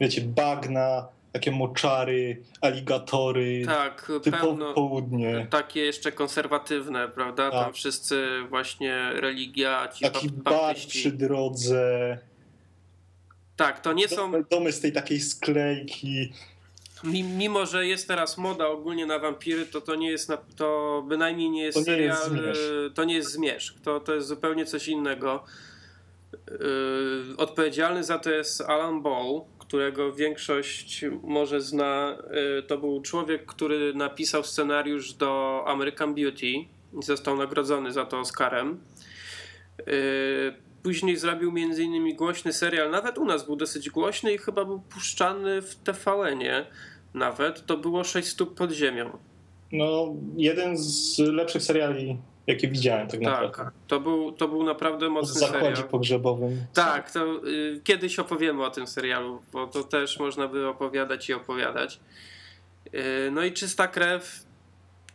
wiecie, 0.00 0.20
bagna, 0.20 1.08
takie 1.32 1.50
moczary, 1.50 2.42
aligatory, 2.60 3.62
Tak, 3.66 4.12
typowo 4.22 4.44
pełno. 4.46 4.74
południe. 4.74 5.46
Takie 5.50 5.80
jeszcze 5.80 6.12
konserwatywne, 6.12 7.08
prawda? 7.08 7.50
Tam 7.50 7.64
Tak. 7.64 7.74
wszyscy 7.74 8.26
właśnie 8.48 9.10
religia, 9.12 9.88
ci 9.88 10.04
Taki 10.04 10.30
bar 10.30 10.76
przy 10.88 11.12
drodze, 11.12 12.18
Tak, 13.56 13.80
to 13.80 13.92
nie 13.92 14.08
są, 14.08 14.32
domy 14.50 14.72
z 14.72 14.80
tej 14.80 14.92
takiej 14.92 15.20
sklejki. 15.20 16.32
Mi- 17.04 17.22
mimo 17.22 17.66
że 17.66 17.86
jest 17.86 18.08
teraz 18.08 18.38
moda 18.38 18.66
ogólnie 18.68 19.06
na 19.06 19.18
wampiry, 19.18 19.66
to 19.66 19.80
to 19.80 19.94
nie 19.94 20.10
jest, 20.10 20.28
na, 20.28 20.36
to 20.56 21.04
bynajmniej 21.08 21.50
nie 21.50 21.62
jest 21.62 21.84
To 21.86 21.92
nie 21.92 21.96
jest 22.02 22.22
serial, 22.22 22.42
zmierzch. 22.42 22.60
e, 22.86 22.90
to 22.94 23.04
nie 23.04 23.14
jest 23.14 23.30
zmierzch, 23.32 23.74
to, 23.82 24.00
to 24.00 24.14
jest 24.14 24.28
zupełnie 24.28 24.66
coś 24.66 24.88
innego. 24.88 25.44
Yy, 26.50 27.36
Odpowiedzialny 27.36 28.04
za 28.04 28.18
to 28.18 28.30
jest 28.30 28.60
Alan 28.60 29.02
Ball, 29.02 29.40
którego 29.58 30.12
większość 30.12 31.04
może 31.22 31.60
zna. 31.60 32.18
Yy, 32.56 32.62
To 32.62 32.78
był 32.78 33.02
człowiek, 33.02 33.46
który 33.46 33.94
napisał 33.94 34.44
scenariusz 34.44 35.12
do 35.12 35.64
American 35.66 36.14
Beauty 36.14 36.46
i 36.46 36.68
został 37.02 37.36
nagrodzony 37.36 37.92
za 37.92 38.04
to 38.04 38.18
Oscarem. 38.20 38.80
Yy, 39.86 40.64
Później 40.82 41.16
zrobił 41.16 41.50
m.in. 41.50 42.16
głośny 42.16 42.52
serial, 42.52 42.90
nawet 42.90 43.18
u 43.18 43.24
nas 43.24 43.46
był 43.46 43.56
dosyć 43.56 43.90
głośny 43.90 44.34
i 44.34 44.38
chyba 44.38 44.64
był 44.64 44.80
puszczany 44.80 45.62
w 45.62 45.74
TVN-ie 45.74 46.66
nawet. 47.14 47.66
To 47.66 47.76
było 47.76 48.04
6 48.04 48.28
stóp 48.28 48.54
pod 48.54 48.70
ziemią. 48.72 49.18
No, 49.72 50.14
jeden 50.36 50.76
z 50.78 51.18
lepszych 51.18 51.62
seriali, 51.62 52.18
jakie 52.46 52.68
widziałem 52.68 53.08
tak 53.08 53.20
naprawdę. 53.20 53.56
Tak, 53.56 53.72
to 53.86 54.00
był, 54.00 54.32
to 54.32 54.48
był 54.48 54.62
naprawdę 54.64 55.06
W 55.08 55.10
mocny 55.12 55.40
zakładzie 55.40 55.66
serial. 55.76 55.88
pogrzebowym. 55.88 56.64
Tak, 56.74 57.10
to 57.10 57.46
y, 57.48 57.80
kiedyś 57.84 58.18
opowiemy 58.18 58.64
o 58.64 58.70
tym 58.70 58.86
serialu, 58.86 59.42
bo 59.52 59.66
to 59.66 59.84
też 59.84 60.18
można 60.18 60.48
by 60.48 60.68
opowiadać 60.68 61.28
i 61.28 61.32
opowiadać. 61.34 62.00
Y, 62.94 63.30
no 63.32 63.42
i 63.44 63.52
czysta 63.52 63.88
krew. 63.88 64.44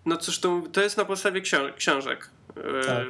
No 0.05 0.17
cóż, 0.17 0.39
to, 0.39 0.61
to 0.71 0.81
jest 0.81 0.97
na 0.97 1.05
podstawie 1.05 1.41
książ- 1.41 1.73
książek. 1.75 2.29
Y, 2.57 2.85
Tak. 2.87 3.07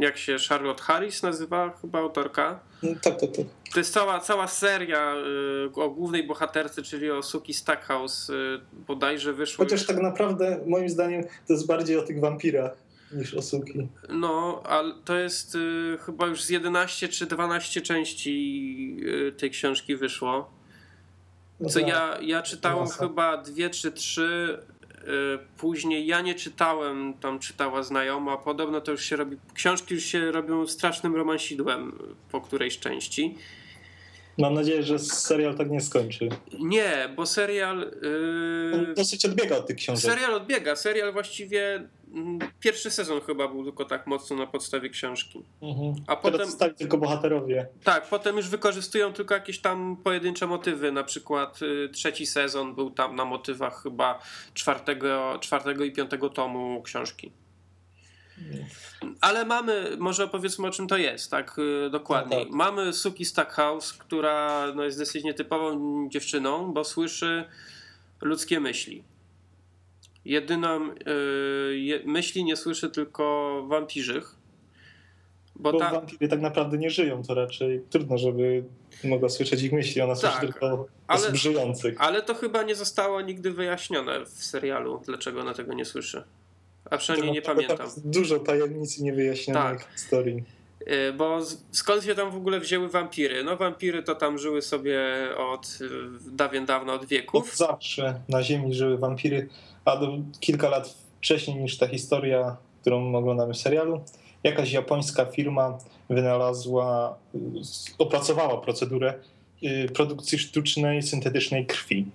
Jak 0.00 0.18
się 0.18 0.36
Charlotte 0.48 0.82
Harris 0.82 1.22
nazywa, 1.22 1.78
chyba 1.80 1.98
autorka. 1.98 2.60
No, 2.82 2.88
tak, 3.02 3.20
tak, 3.20 3.30
tak. 3.36 3.46
To 3.72 3.80
jest 3.80 3.92
cała, 3.92 4.20
cała 4.20 4.48
seria 4.48 5.14
y, 5.16 5.80
o 5.80 5.90
głównej 5.90 6.26
bohaterce, 6.26 6.82
czyli 6.82 7.10
o 7.10 7.22
Suki 7.22 7.54
Stackhouse. 7.54 8.30
Y, 8.30 8.60
bodajże 8.86 9.32
wyszło. 9.32 9.64
Chociaż 9.64 9.80
już- 9.80 9.86
tak 9.88 9.98
naprawdę, 10.02 10.60
moim 10.66 10.88
zdaniem, 10.88 11.22
to 11.46 11.52
jest 11.52 11.66
bardziej 11.66 11.96
o 11.96 12.02
tych 12.02 12.20
wampirach 12.20 12.72
niż 13.12 13.34
o 13.34 13.42
suki. 13.42 13.88
No, 14.08 14.62
ale 14.64 14.94
to 15.04 15.16
jest 15.18 15.56
chyba 16.06 16.26
już 16.26 16.42
z 16.42 16.50
11 16.50 17.08
czy 17.08 17.26
12 17.26 17.80
części 17.80 18.96
tej 19.36 19.50
książki 19.50 19.96
wyszło. 19.96 20.50
No 21.60 21.68
Co 21.68 21.80
tak. 21.80 21.88
ja, 21.88 22.18
ja 22.20 22.42
czytałem 22.42 22.88
chyba 22.88 23.36
dwie 23.36 23.70
czy 23.70 23.92
trzy. 23.92 24.58
Y, 25.02 25.38
Później 25.58 26.06
ja 26.06 26.20
nie 26.20 26.34
czytałem, 26.34 27.14
tam 27.14 27.38
czytała 27.38 27.82
znajoma. 27.82 28.36
Podobno 28.36 28.80
to 28.80 28.92
już 28.92 29.04
się 29.04 29.16
robi. 29.16 29.36
Książki 29.54 29.94
już 29.94 30.04
się 30.04 30.32
robią 30.32 30.66
strasznym 30.66 31.16
romansidłem 31.16 31.98
po 32.30 32.40
którejś 32.40 32.78
części. 32.78 33.34
Mam 34.38 34.54
nadzieję, 34.54 34.82
że 34.82 34.98
serial 34.98 35.54
tak 35.56 35.70
nie 35.70 35.80
skończy. 35.80 36.28
Nie, 36.58 37.08
bo 37.16 37.26
serial. 37.26 37.90
On 38.74 38.80
Yy, 38.88 38.94
dosyć 38.96 39.24
odbiega 39.24 39.56
od 39.56 39.66
tych 39.66 39.76
książek. 39.76 40.12
serial 40.12 40.34
odbiega. 40.34 40.76
Serial 40.76 41.12
właściwie. 41.12 41.88
Pierwszy 42.60 42.90
sezon 42.90 43.20
chyba 43.20 43.48
był 43.48 43.64
tylko 43.64 43.84
tak 43.84 44.06
mocno 44.06 44.36
na 44.36 44.46
podstawie 44.46 44.88
książki. 44.90 45.42
Mhm. 45.62 45.94
A 46.06 46.16
Teraz 46.16 46.22
potem- 46.22 46.46
zostali 46.46 46.74
tylko 46.74 46.98
bohaterowie. 46.98 47.66
Tak, 47.84 48.08
potem 48.08 48.36
już 48.36 48.48
wykorzystują 48.48 49.12
tylko 49.12 49.34
jakieś 49.34 49.60
tam 49.60 49.96
pojedyncze 49.96 50.46
motywy. 50.46 50.92
Na 50.92 51.04
przykład 51.04 51.62
y, 51.62 51.88
trzeci 51.88 52.26
sezon 52.26 52.74
był 52.74 52.90
tam 52.90 53.16
na 53.16 53.24
motywach 53.24 53.82
chyba 53.82 54.18
czwartego, 54.54 55.38
czwartego 55.40 55.84
i 55.84 55.92
piątego 55.92 56.28
tomu 56.30 56.82
książki. 56.82 57.32
Ale 59.20 59.44
mamy, 59.44 59.96
może 59.98 60.24
opowiedzmy 60.24 60.66
o 60.66 60.70
czym 60.70 60.86
to 60.86 60.96
jest, 60.96 61.30
tak 61.30 61.58
y, 61.58 61.90
dokładniej. 61.90 62.38
No 62.38 62.44
tak. 62.44 62.54
Mamy 62.54 62.92
Suki 62.92 63.24
Stackhouse, 63.24 63.92
która 63.92 64.66
no, 64.74 64.84
jest 64.84 64.98
dosyć 64.98 65.24
nietypową 65.24 66.08
dziewczyną, 66.08 66.72
bo 66.72 66.84
słyszy 66.84 67.44
ludzkie 68.22 68.60
myśli. 68.60 69.04
Jedyną 70.24 70.94
je, 71.72 72.00
myśli 72.04 72.44
nie 72.44 72.56
słyszy 72.56 72.90
tylko 72.90 73.64
wampirzych. 73.68 74.34
Bo 75.56 75.72
Bo 75.72 75.78
ta, 75.78 75.90
wampiry 75.90 76.28
tak 76.28 76.40
naprawdę 76.40 76.78
nie 76.78 76.90
żyją, 76.90 77.22
to 77.22 77.34
raczej 77.34 77.82
trudno, 77.90 78.18
żeby 78.18 78.64
mogła 79.04 79.28
słyszeć 79.28 79.62
ich 79.62 79.72
myśli. 79.72 80.00
Ona 80.00 80.14
słyszy 80.14 80.34
Tak, 80.34 80.42
tylko 80.44 80.86
ale- 81.06 81.20
osób 81.20 81.34
żyjących. 81.36 81.94
Ale 82.00 82.22
to 82.22 82.34
chyba 82.34 82.62
nie 82.62 82.74
zostało 82.74 83.20
nigdy 83.20 83.50
wyjaśnione 83.50 84.24
w 84.24 84.28
serialu, 84.28 85.02
dlaczego 85.06 85.40
ona 85.40 85.54
tego 85.54 85.74
nie 85.74 85.84
słyszy. 85.84 86.22
A 86.90 86.96
przynajmniej 86.98 87.32
nie 87.32 87.38
Naprawdę 87.40 87.62
tam 87.62 87.76
pamiętam. 87.76 87.86
jest 87.96 88.08
Dużo 88.10 88.38
tajemnic 88.38 88.98
i 88.98 89.02
niewyjaśnionych 89.04 89.78
Tak. 89.84 89.92
historii. 89.92 90.44
Y, 90.88 91.12
Bo 91.12 91.38
skąd 91.70 92.04
się 92.04 92.14
tam 92.14 92.30
w 92.30 92.36
ogóle 92.36 92.60
wzięły 92.60 92.88
wampiry? 92.88 93.44
No 93.44 93.56
wampiry 93.56 94.02
to 94.02 94.14
tam 94.14 94.38
żyły 94.38 94.62
sobie 94.62 95.00
od 95.38 95.78
y, 95.80 95.88
dawien 96.32 96.66
dawna, 96.66 96.94
od 96.94 97.02
Od 97.02 97.08
wieków. 97.08 97.56
zawsze 97.56 98.20
na 98.28 98.42
Ziemi 98.42 98.74
żyły 98.74 98.98
wampiry, 98.98 99.48
a 99.84 99.96
do, 99.96 100.18
kilka 100.40 100.68
lat 100.68 100.94
wcześniej 101.18 101.56
niż 101.56 101.78
ta 101.78 101.86
historia, 101.86 102.56
którą 102.80 103.14
oglądamy 103.14 103.54
w 103.54 103.56
serialu, 103.58 104.00
jakaś 104.44 104.72
japońska 104.72 105.24
firma 105.24 105.78
wynalazła, 106.10 107.18
y, 107.34 107.38
opracowała 107.98 108.60
procedurę 108.60 109.14
produkcji 109.94 110.38
sztucznej, 110.38 111.02
syntetycznej 111.02 111.66
krwi. 111.66 112.06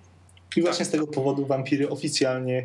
I 0.56 0.62
właśnie 0.62 0.84
z 0.84 0.90
tego 0.90 1.06
powodu 1.06 1.46
wampiry 1.46 1.88
oficjalnie 1.90 2.62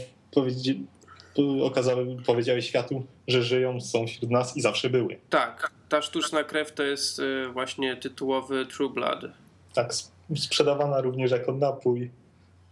okazały, 1.64 2.18
powiedziały 2.26 2.62
światu, 2.62 3.04
że 3.28 3.44
żyją, 3.44 3.82
są 3.82 4.08
wśród 4.08 4.32
nas 4.32 4.58
i 4.58 4.62
zawsze 4.62 4.90
były. 4.90 5.20
Tak, 5.30 5.72
ta 5.90 6.02
sztuczna 6.02 6.44
krew 6.44 6.74
to 6.74 6.84
jest 6.84 7.20
y, 7.20 7.48
właśnie 7.54 7.96
tytułowy 7.96 8.66
True 8.66 8.90
Blood. 8.90 9.26
Tak, 9.74 9.94
sp- 10.00 10.14
sprzedawana 10.36 11.02
również 11.02 11.32
jako 11.32 11.52
napój 11.52 12.12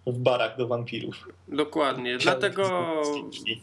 w 0.07 0.17
barach 0.17 0.57
do 0.57 0.67
wampirów. 0.67 1.27
Dokładnie. 1.47 2.17
Dlatego 2.17 3.01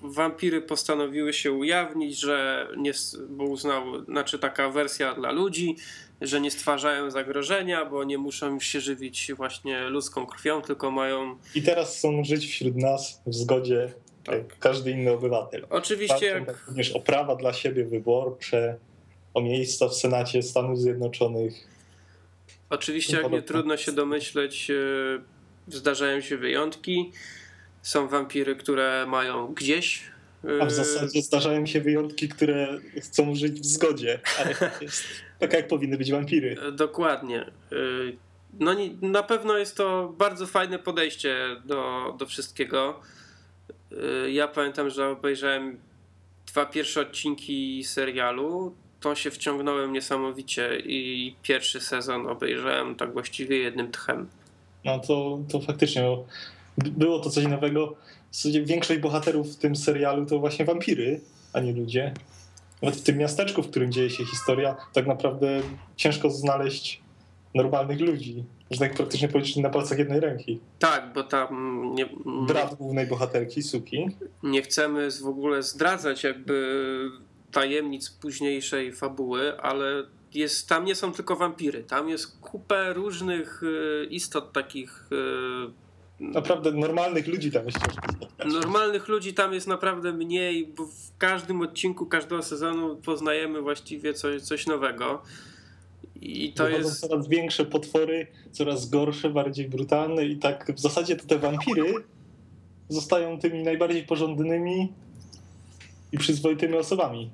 wampiry 0.02 0.62
postanowiły 0.62 1.32
się 1.32 1.52
ujawnić, 1.52 2.20
że 2.20 2.68
nie, 2.76 2.92
bo 3.30 3.44
uznał, 3.44 4.04
znaczy 4.04 4.38
taka 4.38 4.70
wersja 4.70 5.14
dla 5.14 5.32
ludzi, 5.32 5.76
że 6.20 6.40
nie 6.40 6.50
stwarzają 6.50 7.10
zagrożenia, 7.10 7.84
bo 7.84 8.04
nie 8.04 8.18
muszą 8.18 8.60
się 8.60 8.80
żywić 8.80 9.32
właśnie 9.36 9.80
ludzką 9.88 10.26
krwią, 10.26 10.62
tylko 10.62 10.90
mają 10.90 11.36
I 11.54 11.62
teraz 11.62 11.96
chcą 11.98 12.24
żyć 12.24 12.46
wśród 12.46 12.76
nas 12.76 13.22
w 13.26 13.34
zgodzie 13.34 13.92
Tak. 14.30 14.38
jak 14.38 14.58
każdy 14.58 14.90
inny 14.90 15.10
obywatel. 15.12 15.66
Oczywiście, 15.70 16.32
Walczą 16.32 16.46
jak, 16.52 16.66
również 16.66 16.92
o 16.92 17.00
prawa 17.00 17.36
dla 17.36 17.52
siebie 17.52 17.84
wyborcze, 17.84 18.76
o 19.34 19.40
miejsca 19.40 19.88
w 19.88 19.94
Senacie 19.94 20.42
Stanów 20.42 20.78
Zjednoczonych. 20.80 21.54
oczywiście 22.70 23.16
jak 23.16 23.30
nie 23.30 23.42
trudno 23.42 23.76
się 23.76 23.92
domyśleć, 23.92 24.70
e, 24.70 24.74
zdarzają 25.68 26.20
się 26.20 26.36
wyjątki. 26.36 27.12
Są 27.82 28.08
wampiry, 28.08 28.56
które 28.56 29.06
mają 29.08 29.54
gdzieś. 29.54 30.02
A 30.60 30.64
w 30.64 30.68
e, 30.68 30.70
zasadzie 30.70 31.22
zdarzają 31.22 31.66
się 31.66 31.80
wyjątki, 31.80 32.28
które 32.28 32.78
chcą 33.00 33.34
żyć 33.34 33.60
w 33.60 33.66
zgodzie, 33.66 34.20
ale 34.38 34.54
jest 34.80 35.04
tak 35.38 35.52
jak 35.52 35.68
powinny 35.68 35.98
być 35.98 36.12
wampiry. 36.12 36.56
e, 36.68 36.72
Dokładnie. 36.72 37.40
E, 37.42 37.76
No 38.60 38.74
na 39.02 39.22
pewno 39.22 39.58
jest 39.58 39.76
to 39.76 40.14
bardzo 40.18 40.46
fajne 40.46 40.78
podejście 40.78 41.36
do, 41.64 42.14
do 42.18 42.26
wszystkiego. 42.26 43.00
E, 43.92 44.30
Ja 44.30 44.48
pamiętam, 44.48 44.90
że 44.90 45.08
obejrzałem 45.08 45.78
dwa 46.46 46.66
pierwsze 46.66 47.00
odcinki 47.00 47.84
serialu. 47.84 48.74
To 49.00 49.14
się 49.14 49.30
wciągnąłem 49.30 49.92
niesamowicie 49.92 50.78
i 50.84 51.34
pierwszy 51.42 51.80
sezon 51.80 52.26
obejrzałem 52.26 52.94
tak 52.94 53.12
właściwie 53.12 53.56
jednym 53.58 53.92
tchem. 53.92 54.28
No 54.84 54.98
to, 54.98 55.38
to 55.52 55.60
faktycznie 55.60 56.02
było 56.78 57.18
to 57.20 57.30
coś 57.30 57.46
nowego. 57.46 57.96
Większość 58.62 59.00
bohaterów 59.00 59.54
w 59.54 59.56
tym 59.56 59.76
serialu 59.76 60.26
to 60.26 60.38
właśnie 60.38 60.64
wampiry, 60.64 61.20
a 61.52 61.60
nie 61.60 61.72
ludzie. 61.72 62.14
Nawet 62.82 62.98
w 62.98 63.02
tym 63.02 63.18
miasteczku, 63.18 63.62
w 63.62 63.70
którym 63.70 63.92
dzieje 63.92 64.10
się 64.10 64.24
historia, 64.24 64.76
tak 64.92 65.06
naprawdę 65.06 65.60
ciężko 65.96 66.30
znaleźć 66.30 67.00
normalnych 67.54 68.00
ludzi. 68.00 68.44
Można 68.70 68.86
ich 68.86 68.94
praktycznie 68.94 69.28
policzyć 69.28 69.56
na 69.56 69.70
palcach 69.70 69.98
jednej 69.98 70.20
ręki. 70.20 70.60
Tak, 70.78 71.12
bo 71.14 71.24
tam 71.24 71.82
nie, 71.94 72.04
nie, 72.26 72.46
Brat 72.46 72.74
głównej 72.74 73.06
bohaterki, 73.06 73.62
Suki, 73.62 74.06
nie 74.42 74.62
chcemy 74.62 75.08
w 75.22 75.26
ogóle 75.26 75.62
zdradzać 75.62 76.24
jakby 76.24 77.10
tajemnic 77.52 78.10
późniejszej 78.10 78.92
fabuły, 78.92 79.60
ale 79.60 80.04
jest, 80.34 80.68
tam 80.68 80.84
nie 80.84 80.94
są 80.94 81.12
tylko 81.12 81.36
wampiry, 81.36 81.84
tam 81.84 82.08
jest 82.08 82.40
kupę 82.40 82.92
różnych 82.92 83.62
y, 83.62 84.06
istot 84.10 84.52
takich 84.52 85.08
y, 85.12 85.88
naprawdę 86.20 86.72
normalnych 86.72 87.26
ludzi 87.26 87.52
tam 87.52 87.66
jest. 87.66 87.78
Normalnych 88.46 89.08
ludzi 89.08 89.34
tam 89.34 89.52
jest 89.52 89.66
naprawdę 89.66 90.12
mniej, 90.12 90.66
bo 90.66 90.84
w 90.86 91.18
każdym 91.18 91.60
odcinku 91.60 92.06
każdego 92.06 92.42
sezonu 92.42 92.96
poznajemy 92.96 93.62
właściwie 93.62 94.14
coś, 94.14 94.42
coś 94.42 94.66
nowego. 94.66 95.22
I 96.20 96.52
to 96.52 96.64
Wychodzą 96.64 96.88
jest. 96.88 97.00
coraz 97.00 97.28
większe 97.28 97.64
potwory, 97.64 98.26
coraz 98.52 98.88
gorsze, 98.90 99.30
bardziej 99.30 99.68
brutalne 99.68 100.26
i 100.26 100.36
tak 100.36 100.72
w 100.76 100.80
zasadzie 100.80 101.16
to 101.16 101.26
te 101.26 101.38
wampiry 101.38 101.94
zostają 102.88 103.38
tymi 103.38 103.62
najbardziej 103.62 104.02
porządnymi 104.02 104.92
i 106.12 106.18
przyzwoitymi 106.18 106.76
osobami, 106.76 107.30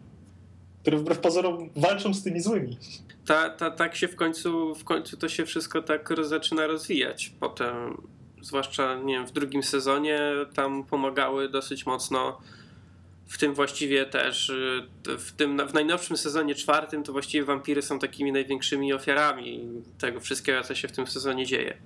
które 0.82 0.96
wbrew 0.96 1.18
pozorom 1.18 1.70
walczą 1.76 2.14
z 2.14 2.22
tymi 2.22 2.40
złymi. 2.40 2.78
Ta, 3.26 3.50
ta, 3.50 3.70
tak 3.70 3.96
się 3.96 4.08
w 4.08 4.16
końcu, 4.16 4.74
w 4.74 4.84
końcu 4.84 5.16
to 5.16 5.28
się 5.28 5.46
wszystko 5.46 5.82
tak 5.82 6.08
zaczyna 6.22 6.66
rozwijać. 6.66 7.32
Potem, 7.40 8.02
zwłaszcza 8.42 8.94
nie 8.94 9.14
wiem, 9.14 9.26
w 9.26 9.32
drugim 9.32 9.62
sezonie, 9.62 10.20
tam 10.54 10.84
pomagały 10.84 11.48
dosyć 11.48 11.86
mocno. 11.86 12.40
W 13.26 13.38
tym 13.38 13.54
właściwie 13.54 14.06
też, 14.06 14.48
y, 14.50 14.88
w 15.18 15.32
tym 15.32 15.68
w 15.68 15.74
najnowszym 15.74 16.16
sezonie 16.16 16.54
czwartym, 16.54 17.02
to 17.02 17.12
właściwie 17.12 17.44
wampiry 17.44 17.82
są 17.82 17.98
takimi 17.98 18.32
największymi 18.32 18.92
ofiarami 18.92 19.68
tego 19.98 20.20
wszystkiego, 20.20 20.62
co 20.62 20.74
się 20.74 20.88
w 20.88 20.92
tym 20.92 21.06
sezonie 21.06 21.46
dzieje. 21.46 21.76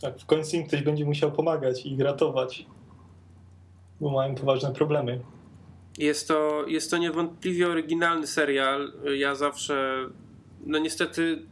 Tak, 0.00 0.18
w 0.18 0.26
końcu 0.26 0.56
im 0.56 0.66
ktoś 0.66 0.82
będzie 0.82 1.04
musiał 1.04 1.32
pomagać 1.32 1.86
i 1.86 1.92
ich 1.92 2.00
ratować, 2.00 2.66
bo 4.00 4.10
mają 4.10 4.34
poważne 4.34 4.72
problemy. 4.72 5.20
Jest 5.98 6.28
to, 6.28 6.64
jest 6.66 6.90
to 6.90 6.98
niewątpliwie 6.98 7.68
oryginalny 7.68 8.26
serial. 8.26 8.92
Ja 9.16 9.34
zawsze, 9.34 10.06
no 10.66 10.78
niestety, 10.78 11.42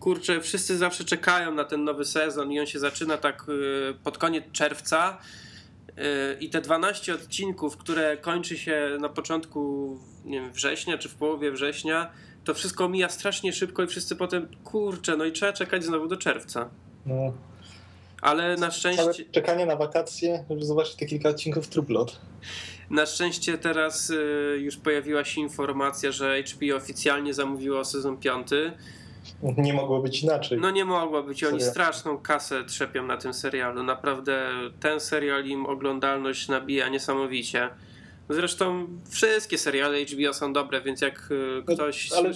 kurczę, 0.00 0.40
wszyscy 0.40 0.76
zawsze 0.78 1.04
czekają 1.04 1.54
na 1.54 1.64
ten 1.64 1.84
nowy 1.84 2.04
sezon 2.04 2.52
i 2.52 2.60
on 2.60 2.66
się 2.66 2.78
zaczyna 2.78 3.16
tak 3.16 3.46
y, 3.48 3.94
pod 4.04 4.18
koniec 4.18 4.44
czerwca. 4.52 5.18
Y, 5.98 6.36
I 6.40 6.50
te 6.50 6.60
12 6.60 7.14
odcinków, 7.14 7.76
które 7.76 8.16
kończy 8.16 8.58
się 8.58 8.96
na 9.00 9.08
początku 9.08 9.90
nie 10.24 10.40
wiem, 10.40 10.52
września 10.52 10.98
czy 10.98 11.08
w 11.08 11.14
połowie 11.14 11.50
września, 11.52 12.10
to 12.44 12.54
wszystko 12.54 12.88
mija 12.88 13.08
strasznie 13.08 13.52
szybko 13.52 13.82
i 13.82 13.86
wszyscy 13.86 14.16
potem, 14.16 14.48
kurczę, 14.64 15.16
no 15.16 15.24
i 15.24 15.32
trzeba 15.32 15.52
czekać 15.52 15.84
znowu 15.84 16.08
do 16.08 16.16
czerwca. 16.16 16.70
No, 17.06 17.32
Ale 18.22 18.48
na 18.50 18.56
całe 18.56 18.72
szczęście. 18.72 19.24
czekanie 19.32 19.66
na 19.66 19.76
wakacje, 19.76 20.44
żeby 20.50 20.64
zobaczyć 20.64 20.94
te 20.94 21.06
kilka 21.06 21.28
odcinków 21.28 21.68
Truplot. 21.68 22.20
Na 22.90 23.06
szczęście 23.06 23.58
teraz 23.58 24.10
y, 24.10 24.58
już 24.60 24.76
pojawiła 24.76 25.24
się 25.24 25.40
informacja, 25.40 26.12
że 26.12 26.42
HBO 26.42 26.76
oficjalnie 26.76 27.34
zamówiło 27.34 27.84
sezon 27.84 28.16
piąty. 28.16 28.72
Nie 29.56 29.74
mogło 29.74 30.02
być 30.02 30.22
inaczej. 30.22 30.58
No 30.60 30.70
nie 30.70 30.84
mogło 30.84 31.22
być, 31.22 31.44
oni 31.44 31.52
Serial. 31.52 31.70
straszną 31.70 32.18
kasę 32.18 32.64
trzepią 32.64 33.06
na 33.06 33.16
tym 33.16 33.34
serialu. 33.34 33.82
Naprawdę 33.82 34.48
ten 34.80 35.00
serial 35.00 35.44
im 35.44 35.66
oglądalność 35.66 36.48
nabija 36.48 36.88
niesamowicie. 36.88 37.68
Zresztą 38.30 38.86
wszystkie 39.10 39.58
seriale 39.58 40.04
HBO 40.04 40.34
są 40.34 40.52
dobre, 40.52 40.82
więc 40.82 41.00
jak 41.00 41.28
y, 41.30 41.74
ktoś... 41.74 42.12
Ale 42.12 42.32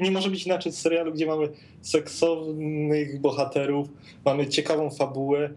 nie 0.00 0.10
może 0.10 0.30
być 0.30 0.46
inaczej 0.46 0.72
z 0.72 0.78
serialu, 0.78 1.12
gdzie 1.12 1.26
mamy 1.26 1.48
seksownych 1.82 3.20
bohaterów, 3.20 3.88
mamy 4.24 4.46
ciekawą 4.46 4.90
fabułę, 4.90 5.50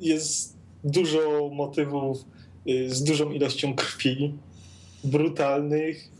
jest 0.00 0.56
dużo 0.84 1.50
motywów 1.52 2.18
y, 2.68 2.90
z 2.90 3.04
dużą 3.04 3.30
ilością 3.30 3.74
krwi, 3.74 4.34
brutalnych. 5.04 6.11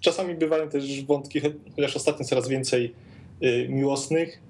Czasami 0.00 0.34
bywają 0.34 0.68
też 0.68 1.04
wątki, 1.04 1.40
cho- 1.42 1.52
chociaż 1.76 1.96
ostatnio 1.96 2.24
coraz 2.24 2.48
więcej 2.48 2.94
y, 3.42 3.66
miłosnych. 3.68 4.40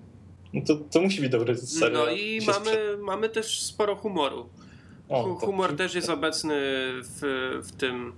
No 0.52 0.60
to, 0.66 0.76
to 0.76 1.00
musi 1.00 1.20
być 1.20 1.30
dobry 1.30 1.56
serial. 1.56 1.92
No 2.06 2.10
i 2.10 2.40
mamy, 2.46 2.96
mamy 3.02 3.28
też 3.28 3.60
sporo 3.62 3.96
humoru. 3.96 4.48
O, 5.08 5.22
Hu- 5.22 5.40
to- 5.40 5.46
Humor 5.46 5.76
też 5.76 5.94
jest 5.94 6.10
obecny 6.10 6.54
w, 7.02 7.20
w, 7.64 7.76
tym, 7.76 8.12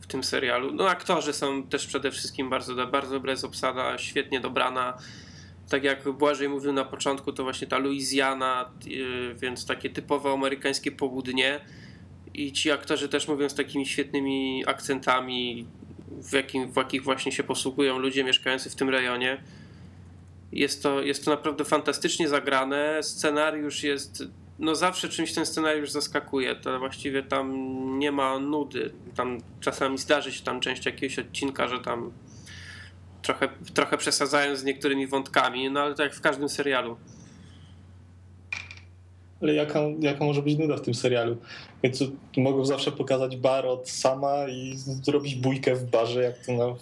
w 0.00 0.06
tym 0.06 0.24
serialu. 0.24 0.72
No 0.74 0.88
aktorzy 0.88 1.32
są 1.32 1.62
też 1.62 1.86
przede 1.86 2.10
wszystkim 2.10 2.50
bardzo, 2.50 2.86
bardzo 2.86 3.10
dobra 3.14 3.30
jest 3.30 3.44
obsada, 3.44 3.98
świetnie 3.98 4.40
dobrana. 4.40 4.98
Tak 5.68 5.84
jak 5.84 6.08
Błażej 6.12 6.48
mówił 6.48 6.72
na 6.72 6.84
początku, 6.84 7.32
to 7.32 7.42
właśnie 7.42 7.66
ta 7.66 7.78
Luizjana, 7.78 8.70
yy, 8.86 9.34
więc 9.34 9.66
takie 9.66 9.90
typowo 9.90 10.32
amerykańskie 10.32 10.92
południe. 10.92 11.60
I 12.34 12.52
ci 12.52 12.70
aktorzy 12.70 13.08
też 13.08 13.28
mówią 13.28 13.48
z 13.48 13.54
takimi 13.54 13.86
świetnymi 13.86 14.64
akcentami, 14.66 15.66
w, 16.10 16.32
jakim, 16.32 16.72
w 16.72 16.76
jakich 16.76 17.04
właśnie 17.04 17.32
się 17.32 17.42
posługują 17.42 17.98
ludzie 17.98 18.24
mieszkający 18.24 18.70
w 18.70 18.74
tym 18.74 18.88
rejonie. 18.88 19.42
Jest 20.52 20.82
to, 20.82 21.02
jest 21.02 21.24
to 21.24 21.30
naprawdę 21.30 21.64
fantastycznie 21.64 22.28
zagrane. 22.28 23.02
Scenariusz 23.02 23.82
jest 23.82 24.24
no 24.58 24.74
zawsze 24.74 25.08
czymś 25.08 25.32
ten 25.32 25.46
scenariusz 25.46 25.90
zaskakuje. 25.90 26.54
To 26.54 26.78
właściwie 26.78 27.22
tam 27.22 27.54
nie 27.98 28.12
ma 28.12 28.38
nudy. 28.38 28.92
Tam 29.16 29.38
czasami 29.60 29.98
zdarzy 29.98 30.32
się 30.32 30.44
tam 30.44 30.60
część 30.60 30.86
jakiegoś 30.86 31.18
odcinka, 31.18 31.68
że 31.68 31.78
tam 31.78 32.12
trochę, 33.22 33.48
trochę 33.74 33.98
przesadzają 33.98 34.56
z 34.56 34.64
niektórymi 34.64 35.06
wątkami, 35.06 35.70
no 35.70 35.80
ale 35.80 35.94
tak 35.94 36.04
jak 36.04 36.14
w 36.14 36.20
każdym 36.20 36.48
serialu. 36.48 36.96
Ale 39.42 39.54
jaka, 39.54 39.80
jaka 40.00 40.24
może 40.24 40.42
być 40.42 40.58
nuda 40.58 40.76
w 40.76 40.80
tym 40.80 40.94
serialu? 40.94 41.36
Więc 41.82 42.04
mogą 42.36 42.64
zawsze 42.64 42.92
pokazać 42.92 43.36
bar 43.36 43.66
od 43.66 43.88
sama 43.88 44.48
i 44.48 44.72
zrobić 44.76 45.34
bójkę 45.34 45.74
w 45.74 45.90
barze, 45.90 46.22
jak 46.22 46.46
to 46.46 46.52
na 46.52 46.74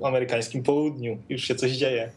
w 0.00 0.04
amerykańskim 0.04 0.62
południu. 0.62 1.18
Już 1.28 1.42
się 1.42 1.54
coś 1.54 1.70
dzieje. 1.70 2.10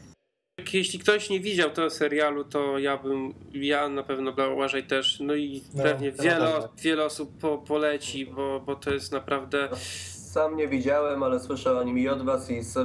Jeśli 0.74 1.00
ktoś 1.00 1.30
nie 1.30 1.40
widział 1.40 1.70
tego 1.70 1.90
serialu, 1.90 2.44
to 2.44 2.80
ja 2.80 2.98
bym, 2.98 3.34
ja 3.54 3.90
na 3.90 4.04
pewno 4.04 4.34
Błażej 4.34 4.84
też, 4.84 5.20
no 5.20 5.36
i 5.36 5.62
No, 5.74 5.84
pewnie 5.84 6.12
wiele, 6.12 6.70
wiele 6.82 7.06
osób 7.06 7.38
po, 7.38 7.58
poleci, 7.58 8.26
bo, 8.26 8.60
bo 8.60 8.76
to 8.76 8.94
jest 8.94 9.12
naprawdę... 9.12 9.70
Sam 10.14 10.58
nie 10.58 10.68
widziałem, 10.68 11.24
ale 11.24 11.40
słyszę 11.40 11.80
o 11.80 11.84
nim 11.84 12.00
i 12.00 12.08
od 12.08 12.26
was 12.26 12.52
i 12.52 12.62
z 12.62 12.78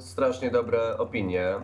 strasznie 0.00 0.50
dobre 0.50 0.98
opinie. 0.98 1.54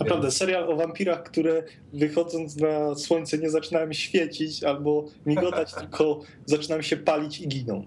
Naprawdę, 0.00 0.30
serial 0.30 0.72
o 0.72 0.76
wampirach, 0.76 1.22
które 1.22 1.62
wychodząc 1.92 2.56
na 2.56 2.94
słońce 2.94 3.38
nie 3.38 3.50
zaczynają 3.50 3.92
świecić 3.92 4.64
albo 4.64 5.04
migotać, 5.26 5.74
tylko 5.80 6.20
zaczynają 6.46 6.82
się 6.82 6.96
palić 6.96 7.40
i 7.40 7.48
giną. 7.48 7.84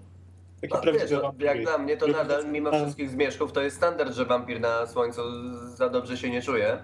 Takie 0.60 0.74
No, 0.74 0.80
prawdziwe 0.80 1.06
wiesz, 1.08 1.20
wampiry. 1.22 1.46
jak 1.46 1.62
dla 1.62 1.78
mnie 1.78 1.96
to 1.96 2.06
nadal, 2.06 2.50
mimo 2.52 2.72
wszystkich 2.72 3.10
zmierzchów, 3.10 3.52
to 3.52 3.62
jest 3.62 3.76
standard, 3.76 4.14
że 4.14 4.24
wampir 4.24 4.60
na 4.60 4.86
słońcu 4.86 5.20
za 5.76 5.88
dobrze 5.88 6.16
się 6.16 6.30
nie 6.30 6.42
czuje. 6.42 6.78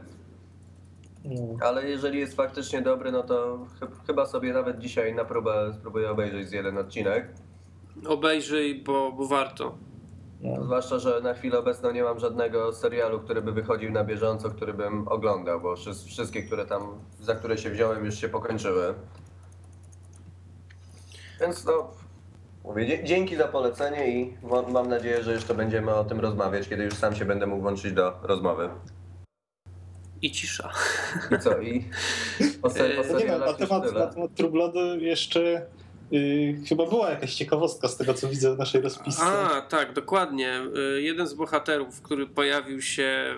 no. 1.25 1.57
Ale 1.61 1.89
jeżeli 1.91 2.19
jest 2.19 2.37
faktycznie 2.37 2.83
dobry, 2.83 3.13
no 3.13 3.23
to 3.23 3.67
ch- 3.81 4.07
chyba 4.07 4.27
sobie 4.27 4.53
nawet 4.53 4.79
dzisiaj 4.79 5.15
na 5.15 5.25
próbę 5.25 5.73
spróbuję 5.79 6.11
obejrzeć 6.11 6.49
z 6.49 6.53
jeden 6.53 6.79
odcinek. 6.79 7.29
Obejrzyj, 8.07 8.83
bo, 8.83 9.13
bo 9.13 9.27
warto. 9.27 9.79
No. 10.45 10.65
Zwłaszcza, 10.65 10.99
że 10.99 11.21
na 11.21 11.35
chwilę 11.35 11.59
obecną 11.59 11.91
nie 11.93 12.03
mam 12.03 12.19
żadnego 12.19 12.73
serialu, 12.73 13.21
który 13.21 13.43
by 13.43 13.53
wychodził 13.53 13.93
na 13.93 14.05
bieżąco, 14.05 14.51
który 14.51 14.75
bym 14.75 15.09
oglądał, 15.09 15.61
bo 15.61 15.77
wszy- 15.77 15.95
wszystkie, 16.07 16.43
które 16.43 16.67
tam, 16.67 16.99
za 17.21 17.35
które 17.35 17.59
się 17.59 17.71
wziąłem, 17.71 18.05
już 18.05 18.15
się 18.19 18.29
pokończyły. 18.29 18.95
Więc 21.41 21.65
no, 21.65 21.91
mówię, 22.65 22.87
dzie- 22.87 23.05
dzięki 23.05 23.37
za 23.37 23.49
polecenie 23.49 24.21
i 24.21 24.37
mam 24.73 24.89
nadzieję, 24.89 25.23
że 25.23 25.33
jeszcze 25.33 25.55
będziemy 25.55 25.95
o 25.95 26.05
tym 26.05 26.21
rozmawiać, 26.21 26.69
kiedy 26.69 26.85
już 26.85 26.95
sam 26.95 27.15
się 27.17 27.25
będę 27.25 27.47
mógł 27.47 27.63
włączyć 27.63 27.93
do 27.93 28.13
rozmowy. 28.23 28.69
I 30.23 30.31
cisza. 30.31 30.71
I 31.31 31.39
co? 31.39 31.59
I 31.61 31.85
o, 32.63 32.71
ser- 32.71 32.99
o 33.01 33.13
No 33.13 33.19
nie 33.19 33.25
wiem, 33.25 33.41
na 33.41 33.47
już 33.47 33.57
temat, 33.57 33.83
na 33.85 33.89
tyle. 33.91 34.09
temat 34.15 34.35
True 34.35 34.51
Blood 34.51 34.75
jeszcze 34.99 35.67
yy, 36.15 36.67
chyba 36.69 36.87
była 36.87 37.11
jakaś 37.11 37.35
ciekawostka 37.35 37.89
z 37.89 37.97
tego, 37.97 38.15
co 38.15 38.29
widzę 38.29 38.55
w 38.55 38.59
naszej 38.59 38.81
rozpisce. 38.81 39.23
A, 39.25 39.61
tak, 39.61 39.93
dokładnie. 39.93 40.61
Y, 40.97 41.03
Jeden 41.03 41.27
z 41.27 41.35
bohaterów, 41.35 42.03
który 42.03 42.27
pojawił 42.27 42.83
się 42.83 43.35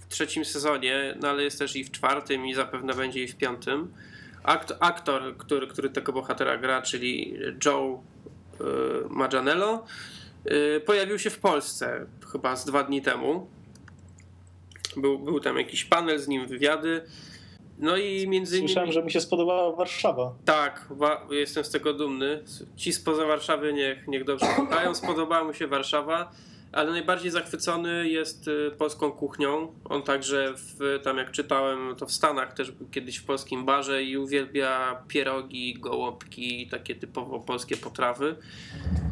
w 0.00 0.08
trzecim 0.08 0.44
sezonie, 0.44 1.14
no 1.22 1.28
ale 1.28 1.42
jest 1.42 1.58
też 1.58 1.76
i 1.76 1.84
w 1.84 1.90
czwartym 1.90 2.46
i 2.46 2.54
zapewne 2.54 2.94
będzie 2.94 3.22
i 3.22 3.28
w 3.28 3.36
piątym. 3.36 3.92
Akt, 4.42 4.72
aktor, 4.80 5.36
który, 5.36 5.66
który 5.66 5.90
tego 5.90 6.12
bohatera 6.12 6.58
gra, 6.58 6.82
czyli 6.82 7.34
Joe 7.64 8.02
y, 8.60 8.64
Manganiello, 9.08 9.84
y, 10.76 10.80
pojawił 10.80 11.18
się 11.18 11.30
w 11.30 11.38
Polsce 11.38 12.06
chyba 12.32 12.56
z 12.56 12.64
dwa 12.64 12.82
dni 12.84 13.02
temu. 13.02 13.48
Był, 14.96 15.18
był 15.18 15.40
tam 15.40 15.58
jakiś 15.58 15.84
panel 15.84 16.18
z 16.18 16.28
nim, 16.28 16.46
wywiady. 16.46 17.02
No 17.80 17.96
i 17.96 18.28
między 18.28 18.56
innymi... 18.56 18.68
Słyszałem, 18.68 18.92
że 18.92 19.02
mi 19.02 19.10
się 19.10 19.20
spodobała 19.20 19.76
Warszawa. 19.76 20.34
Tak, 20.44 20.86
wa- 20.90 21.26
jestem 21.30 21.64
z 21.64 21.70
tego 21.70 21.94
dumny. 21.94 22.44
Ci 22.76 22.92
spoza 22.92 23.26
Warszawy 23.26 23.72
niech, 23.72 24.08
niech 24.08 24.24
dobrze 24.24 24.46
słuchają. 24.56 24.94
Spodobała 24.94 25.44
mu 25.44 25.54
się 25.54 25.66
Warszawa, 25.66 26.30
ale 26.72 26.90
najbardziej 26.90 27.30
zachwycony 27.30 28.08
jest 28.08 28.48
y, 28.48 28.70
polską 28.78 29.12
kuchnią. 29.12 29.72
On 29.84 30.02
także, 30.02 30.54
w, 30.56 31.00
tam 31.02 31.16
jak 31.16 31.30
czytałem, 31.30 31.96
to 31.96 32.06
w 32.06 32.12
Stanach 32.12 32.52
też 32.54 32.70
był 32.70 32.88
kiedyś 32.88 33.16
w 33.16 33.24
polskim 33.24 33.64
barze 33.64 34.02
i 34.02 34.16
uwielbia 34.16 35.02
pierogi, 35.08 35.74
gołąbki, 35.74 36.68
takie 36.68 36.94
typowo 36.94 37.40
polskie 37.40 37.76
potrawy. 37.76 38.36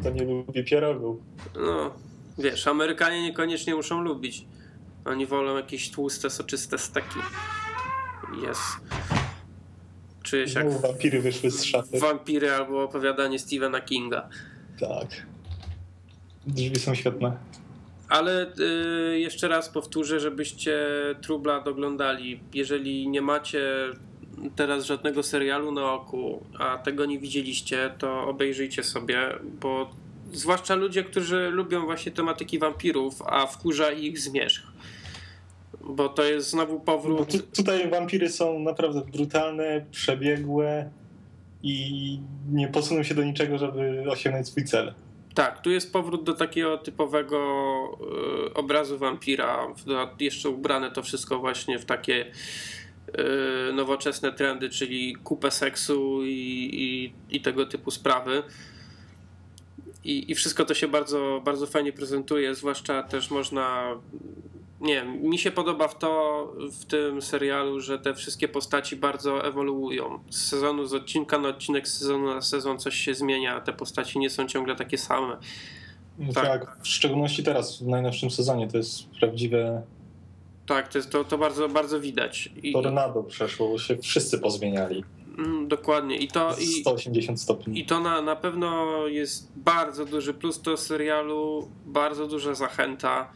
To 0.03 0.09
nie 0.09 0.23
lubię 0.23 0.63
pierogów. 0.63 1.17
No, 1.55 1.93
wiesz, 2.37 2.67
Amerykanie 2.67 3.21
niekoniecznie 3.23 3.75
muszą 3.75 4.01
lubić. 4.01 4.45
Oni 5.05 5.25
wolą 5.25 5.55
jakieś 5.57 5.91
tłuste, 5.91 6.29
soczyste 6.29 6.77
steki. 6.77 7.19
Jest. 8.41 8.61
Czuję 10.23 10.47
się 10.47 10.59
jak 10.59 10.81
wampiry 10.81 11.21
wyszły 11.21 11.51
z 11.51 11.63
szafy. 11.63 11.99
Wampiry 11.99 12.51
albo 12.51 12.83
opowiadanie 12.83 13.39
Stephena 13.39 13.81
Kinga. 13.81 14.29
Tak. 14.79 15.07
Drzwi 16.47 16.79
są 16.79 16.95
świetne. 16.95 17.37
Ale 18.09 18.53
y, 19.13 19.19
jeszcze 19.19 19.47
raz 19.47 19.69
powtórzę, 19.69 20.19
żebyście 20.19 20.85
True 21.21 21.39
Blood 21.39 21.67
oglądali. 21.67 22.39
Jeżeli 22.53 23.07
nie 23.07 23.21
macie 23.21 23.61
teraz 24.55 24.85
żadnego 24.85 25.23
serialu 25.23 25.71
na 25.71 25.93
oku, 25.93 26.43
a 26.59 26.77
tego 26.77 27.05
nie 27.05 27.19
widzieliście, 27.19 27.93
to 27.97 28.27
obejrzyjcie 28.27 28.83
sobie, 28.83 29.19
bo 29.61 29.89
zwłaszcza 30.33 30.75
ludzie, 30.75 31.03
którzy 31.03 31.49
lubią 31.49 31.85
właśnie 31.85 32.11
tematyki 32.11 32.59
wampirów, 32.59 33.21
a 33.25 33.47
wkurza 33.47 33.91
ich 33.91 34.19
zmierzch. 34.19 34.63
Bo 35.89 36.09
to 36.09 36.23
jest 36.23 36.49
znowu 36.49 36.79
powrót. 36.79 37.31
tu, 37.31 37.39
tutaj 37.39 37.89
wampiry 37.89 38.29
są 38.29 38.59
naprawdę 38.59 39.01
brutalne, 39.11 39.85
przebiegłe 39.91 40.89
i 41.63 42.19
nie 42.51 42.67
posuną 42.67 43.03
się 43.03 43.15
do 43.15 43.23
niczego, 43.23 43.57
żeby 43.57 44.03
osiągnąć 44.09 44.47
swój 44.47 44.65
cel. 44.65 44.93
Tak, 45.35 45.61
tu 45.61 45.71
jest 45.71 45.93
powrót 45.93 46.23
do 46.23 46.33
takiego 46.33 46.77
typowego 46.77 47.37
y, 48.49 48.53
obrazu 48.53 48.97
wampira. 48.97 49.67
Jeszcze 50.19 50.49
ubrane 50.49 50.91
to 50.91 51.03
wszystko 51.03 51.39
właśnie 51.39 51.79
w 51.79 51.85
takie 51.85 52.25
y, 52.25 53.73
nowoczesne 53.73 54.33
trendy, 54.33 54.69
czyli 54.69 55.15
kupę 55.15 55.51
seksu 55.51 56.25
i, 56.25 56.69
i, 56.73 57.13
i 57.35 57.41
tego 57.41 57.65
typu 57.65 57.91
sprawy. 57.91 58.43
I, 60.03 60.31
I 60.31 60.35
wszystko 60.35 60.65
to 60.65 60.73
się 60.73 60.87
bardzo, 60.87 61.41
bardzo 61.45 61.67
fajnie 61.67 61.93
prezentuje, 61.93 62.55
zwłaszcza 62.55 63.03
też 63.03 63.31
można. 63.31 63.95
Nie 64.81 65.03
mi 65.03 65.37
się 65.39 65.51
podoba 65.51 65.87
w 65.87 65.97
to 65.97 66.53
w 66.71 66.85
tym 66.85 67.21
serialu, 67.21 67.81
że 67.81 67.99
te 67.99 68.13
wszystkie 68.13 68.47
postaci 68.47 68.95
bardzo 68.95 69.45
ewoluują. 69.47 70.19
Z 70.29 70.47
sezonu, 70.47 70.85
z 70.85 70.93
odcinka 70.93 71.37
na 71.37 71.49
odcinek, 71.49 71.87
z 71.87 71.97
sezonu 71.99 72.33
na 72.33 72.41
sezon 72.41 72.79
coś 72.79 72.95
się 72.95 73.13
zmienia. 73.13 73.61
Te 73.61 73.73
postaci 73.73 74.19
nie 74.19 74.29
są 74.29 74.47
ciągle 74.47 74.75
takie 74.75 74.97
same. 74.97 75.37
No 76.19 76.33
Tak. 76.33 76.45
tak. 76.45 76.77
w 76.83 76.87
szczególności 76.87 77.43
teraz, 77.43 77.83
w 77.83 77.87
najnowszym 77.87 78.31
sezonie, 78.31 78.67
to 78.67 78.77
jest 78.77 79.09
prawdziwe 79.19 79.81
Tak, 80.65 80.87
to, 80.87 80.97
jest, 80.97 81.09
to, 81.09 81.23
to 81.23 81.37
bardzo, 81.37 81.69
bardzo 81.69 81.99
widać. 81.99 82.49
I, 82.63 82.73
tornado 82.73 83.23
przeszło, 83.23 83.77
się 83.79 83.97
wszyscy 83.97 84.39
pozmieniali. 84.39 85.03
mm, 85.37 85.67
dokładnie. 85.67 86.17
I 86.17 86.27
to, 86.27 86.55
i, 86.59 86.65
180 86.65 87.41
stopni. 87.41 87.79
i 87.79 87.85
to 87.85 87.99
na, 87.99 88.21
na 88.21 88.35
pewno 88.35 88.97
jest 89.07 89.51
bardzo 89.55 90.05
duży 90.05 90.33
plus 90.33 90.61
do 90.61 90.77
serialu, 90.77 91.69
bardzo 91.85 92.27
duża 92.27 92.53
zachęta. 92.53 93.31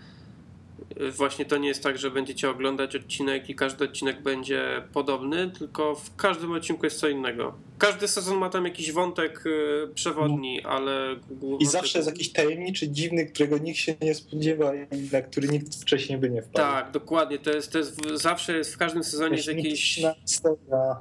Właśnie 1.17 1.45
to 1.45 1.57
nie 1.57 1.67
jest 1.67 1.83
tak, 1.83 1.97
że 1.97 2.11
będziecie 2.11 2.49
oglądać 2.49 2.95
odcinek 2.95 3.49
i 3.49 3.55
każdy 3.55 3.85
odcinek 3.85 4.21
będzie 4.21 4.83
podobny, 4.93 5.51
tylko 5.51 5.95
w 5.95 6.15
każdym 6.15 6.51
odcinku 6.51 6.85
jest 6.85 6.99
co 6.99 7.07
innego. 7.07 7.53
Każdy 7.77 8.07
sezon 8.07 8.37
ma 8.37 8.49
tam 8.49 8.65
jakiś 8.65 8.91
wątek 8.91 9.45
y, 9.45 9.87
przewodni, 9.95 10.63
ale 10.63 11.15
I 11.59 11.65
zawsze 11.65 11.99
jest 11.99 12.09
jakiś 12.09 12.31
tajemniczy, 12.31 12.89
dziwny, 12.89 13.25
którego 13.25 13.57
nikt 13.57 13.79
się 13.79 13.95
nie 14.01 14.15
spodziewa 14.15 14.75
i 14.75 15.09
na 15.11 15.21
który 15.21 15.47
nikt 15.47 15.75
wcześniej 15.81 16.17
by 16.17 16.29
nie 16.29 16.41
wpadł. 16.41 16.57
Tak, 16.57 16.91
dokładnie. 16.91 17.39
To 17.39 17.51
jest, 17.51 17.71
to 17.71 17.77
jest 17.77 18.01
zawsze 18.13 18.57
jest 18.57 18.73
w 18.73 18.77
każdym 18.77 19.03
sezonie 19.03 19.35
jest 19.35 19.47
jakiś. 19.47 20.01
historia 20.25 20.95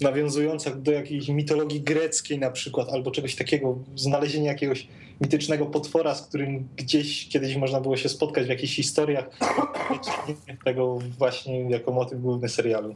nawiązująca 0.00 0.70
do 0.70 0.92
jakiejś 0.92 1.28
mitologii 1.28 1.80
greckiej 1.80 2.38
na 2.38 2.50
przykład, 2.50 2.88
albo 2.88 3.10
czegoś 3.10 3.34
takiego, 3.34 3.78
znalezienie 3.96 4.46
jakiegoś 4.46 4.88
mitycznego 5.20 5.66
potwora, 5.66 6.14
z 6.14 6.28
którym 6.28 6.68
gdzieś 6.76 7.28
kiedyś 7.28 7.56
można 7.56 7.80
było 7.80 7.96
się 7.96 8.08
spotkać 8.08 8.46
w 8.46 8.48
jakichś 8.48 8.76
historiach, 8.76 9.24
tego 10.64 10.98
właśnie 11.18 11.70
jako 11.70 11.92
motyw 11.92 12.20
główny 12.20 12.48
serialu. 12.48 12.94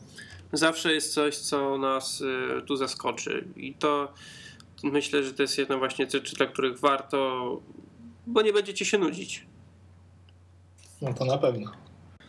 Zawsze 0.52 0.94
jest 0.94 1.14
coś, 1.14 1.36
co 1.36 1.78
nas 1.78 2.20
y, 2.20 2.62
tu 2.66 2.76
zaskoczy. 2.76 3.44
I 3.56 3.74
to 3.74 4.12
myślę, 4.82 5.22
że 5.22 5.34
to 5.34 5.42
jest 5.42 5.58
jedna 5.58 5.78
właśnie 5.78 6.10
rzeczy, 6.10 6.36
dla 6.36 6.46
których 6.46 6.78
warto, 6.80 7.60
bo 8.26 8.42
nie 8.42 8.52
będziecie 8.52 8.84
się 8.84 8.98
nudzić. 8.98 9.46
No 11.02 11.14
to 11.14 11.24
na 11.24 11.38
pewno. 11.38 11.72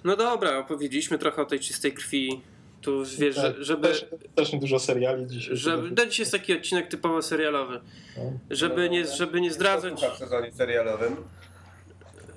No 0.04 0.16
dobra, 0.16 0.58
opowiedzieliśmy 0.58 1.18
trochę 1.18 1.42
o 1.42 1.46
tej 1.46 1.60
czystej 1.60 1.94
krwi. 1.94 2.42
Tu 2.82 3.04
wiesz, 3.20 3.36
że- 3.36 3.54
Tak, 3.54 3.64
żeby. 3.64 3.88
Też, 3.88 4.06
też 4.36 4.52
dużo 4.52 4.80
seriali 4.80 5.28
dzisiaj. 5.28 5.58
żeby 5.58 5.92
no 5.98 6.06
dzisiaj 6.06 6.22
jest 6.22 6.32
taki 6.32 6.54
odcinek 6.54 6.88
typowo 6.88 7.22
serialowy. 7.22 7.80
No. 8.18 8.24
Żeby 8.50 8.90
nie, 8.90 9.08
żeby 9.08 9.42
nie 9.42 9.52
zdradzać. 9.52 10.02
w 10.16 10.18
sezonie 10.18 10.52
serialowym. 10.52 11.16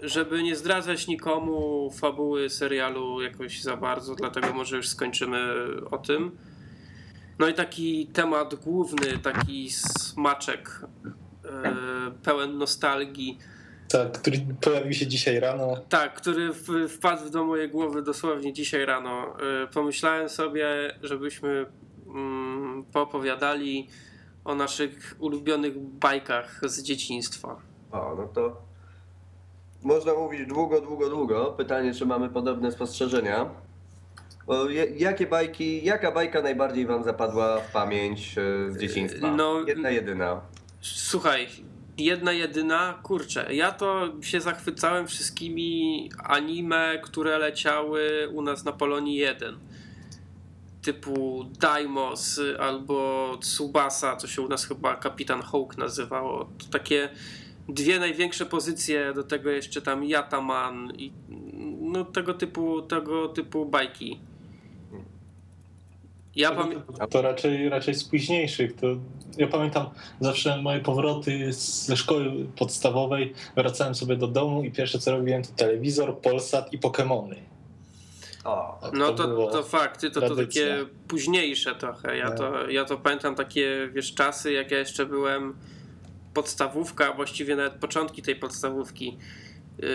żeby 0.02 0.42
nie 0.42 0.56
zdradzać 0.56 1.06
nikomu 1.06 1.90
fabuły 1.90 2.50
serialu 2.50 3.22
jakoś 3.22 3.62
za 3.62 3.76
bardzo, 3.76 4.14
dlatego 4.14 4.52
może 4.52 4.76
już 4.76 4.88
skończymy 4.88 5.38
o 5.90 5.98
tym. 5.98 6.36
No 7.38 7.48
i 7.48 7.54
taki 7.54 8.06
temat 8.06 8.54
główny, 8.54 9.18
taki 9.18 9.70
smaczek 9.70 10.80
e, 11.44 11.74
pełen 12.22 12.58
nostalgii, 12.58 13.38
Tak, 13.92 14.12
który 14.12 14.38
pojawił 14.60 14.92
się 14.92 15.06
dzisiaj 15.06 15.40
rano. 15.40 15.76
tak, 15.88 16.14
który 16.14 16.52
w, 16.52 16.88
wpadł 16.88 17.30
do 17.30 17.44
mojej 17.44 17.68
głowy 17.70 18.02
dosłownie 18.02 18.52
dzisiaj 18.52 18.86
rano. 18.86 19.26
E, 19.62 19.66
pomyślałem 19.66 20.28
sobie, 20.28 20.66
żebyśmy 21.02 21.66
mm, 22.06 22.84
poopowiadali 22.92 23.88
o 24.44 24.54
naszych 24.54 25.16
ulubionych 25.18 25.78
bajkach 25.78 26.60
z 26.62 26.82
dzieciństwa. 26.82 27.56
O, 27.92 28.14
no 28.18 28.28
to 28.34 28.62
można 29.82 30.14
mówić 30.14 30.46
długo, 30.48 30.80
długo, 30.80 31.08
długo. 31.10 31.54
Pytanie, 31.56 31.94
czy 31.94 32.06
mamy 32.06 32.28
podobne 32.28 32.72
spostrzeżenia. 32.72 33.50
Jakie 34.96 35.26
bajki, 35.26 35.84
jaka 35.84 36.12
bajka 36.12 36.42
najbardziej 36.42 36.86
wam 36.86 37.04
zapadła 37.04 37.58
w 37.60 37.72
pamięć 37.72 38.38
e, 38.38 38.70
z 38.70 38.78
dzieciństwa? 38.78 39.30
No, 39.30 39.60
Jedna, 39.66 39.90
jedyna. 39.90 40.40
Słuchaj, 40.80 41.48
jedna 41.98 42.32
jedyna, 42.32 42.98
kurczę, 43.02 43.54
ja 43.54 43.72
to 43.72 44.12
się 44.20 44.40
zachwycałem 44.40 45.06
wszystkimi 45.06 46.10
anime, 46.24 46.98
które 47.02 47.38
leciały 47.38 48.28
u 48.32 48.42
nas 48.42 48.64
na 48.64 48.72
Polonii 48.72 49.16
1. 49.16 49.58
Typu 50.82 51.44
Daimos 51.60 52.40
albo 52.60 53.30
Tsubasa, 53.40 54.16
to 54.16 54.26
się 54.26 54.42
u 54.42 54.48
nas 54.48 54.64
chyba 54.64 54.96
Kapitan 54.96 55.42
Hawk 55.42 55.78
nazywało. 55.78 56.44
To 56.44 56.66
takie 56.70 57.08
dwie 57.68 57.98
największe 57.98 58.46
pozycje, 58.46 59.12
do 59.14 59.22
tego 59.22 59.50
jeszcze 59.50 59.82
tam 59.82 60.04
Yataman 60.04 60.92
i 60.96 61.12
no 61.80 62.04
tego 62.04 62.34
typu, 62.34 62.82
tego 62.82 63.28
typu 63.28 63.66
bajki. 63.66 64.20
Ja 66.36 66.50
pamiętam. 66.54 67.08
To 67.10 67.22
raczej, 67.22 67.68
raczej 67.68 67.94
z 67.94 68.04
późniejszych. 68.04 68.76
To 68.76 68.86
ja 69.38 69.46
pamiętam 69.46 69.86
zawsze 70.20 70.62
moje 70.62 70.80
powroty 70.80 71.52
ze 71.52 71.96
szkoły 71.96 72.32
podstawowej. 72.58 73.34
Wracałem 73.56 73.94
sobie 73.94 74.16
do 74.16 74.26
domu 74.26 74.62
i 74.64 74.70
pierwsze 74.70 74.98
co 74.98 75.10
robiłem 75.10 75.42
to 75.42 75.48
telewizor, 75.56 76.18
Polsat 76.18 76.72
i 76.72 76.78
Pokemony. 76.78 77.36
O, 78.44 78.78
Tak, 78.82 78.92
No 78.92 79.12
to, 79.12 79.28
było 79.28 79.50
to 79.50 79.62
fakty, 79.62 80.10
to, 80.10 80.20
to 80.20 80.36
takie 80.36 80.76
późniejsze 81.08 81.74
trochę. 81.74 82.16
Ja, 82.16 82.30
No. 82.30 82.36
to, 82.36 82.70
ja 82.70 82.84
to 82.84 82.98
pamiętam 82.98 83.34
takie, 83.34 83.88
wiesz, 83.94 84.14
czasy, 84.14 84.52
jak 84.52 84.70
ja 84.70 84.78
jeszcze 84.78 85.06
byłem 85.06 85.56
podstawówka, 86.34 87.12
właściwie 87.12 87.56
nawet 87.56 87.74
początki 87.74 88.22
tej 88.22 88.36
podstawówki. 88.36 89.18
Yy, 89.78 89.88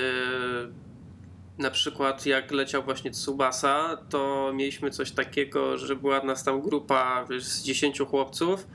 na 1.57 1.71
przykład 1.71 2.25
jak 2.25 2.51
leciał 2.51 2.83
właśnie 2.83 3.11
Tsubasa, 3.11 3.97
to 4.09 4.51
mieliśmy 4.55 4.91
coś 4.91 5.11
takiego, 5.11 5.77
że 5.77 5.95
była 5.95 6.23
nas 6.23 6.43
tam 6.43 6.61
grupa 6.61 7.25
wiesz, 7.29 7.43
z 7.43 7.63
10 7.63 7.99
chłopców 7.99 8.67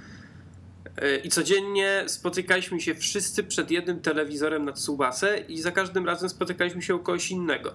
yy, 1.02 1.16
i 1.16 1.28
codziennie 1.28 2.04
spotykaliśmy 2.06 2.80
się 2.80 2.94
wszyscy 2.94 3.44
przed 3.44 3.70
jednym 3.70 4.00
telewizorem 4.00 4.64
na 4.64 4.72
Tsubasę 4.72 5.38
i 5.38 5.60
za 5.60 5.72
każdym 5.72 6.06
razem 6.06 6.28
spotykaliśmy 6.28 6.82
się 6.82 6.94
u 6.94 6.98
kogoś 6.98 7.30
innego. 7.30 7.74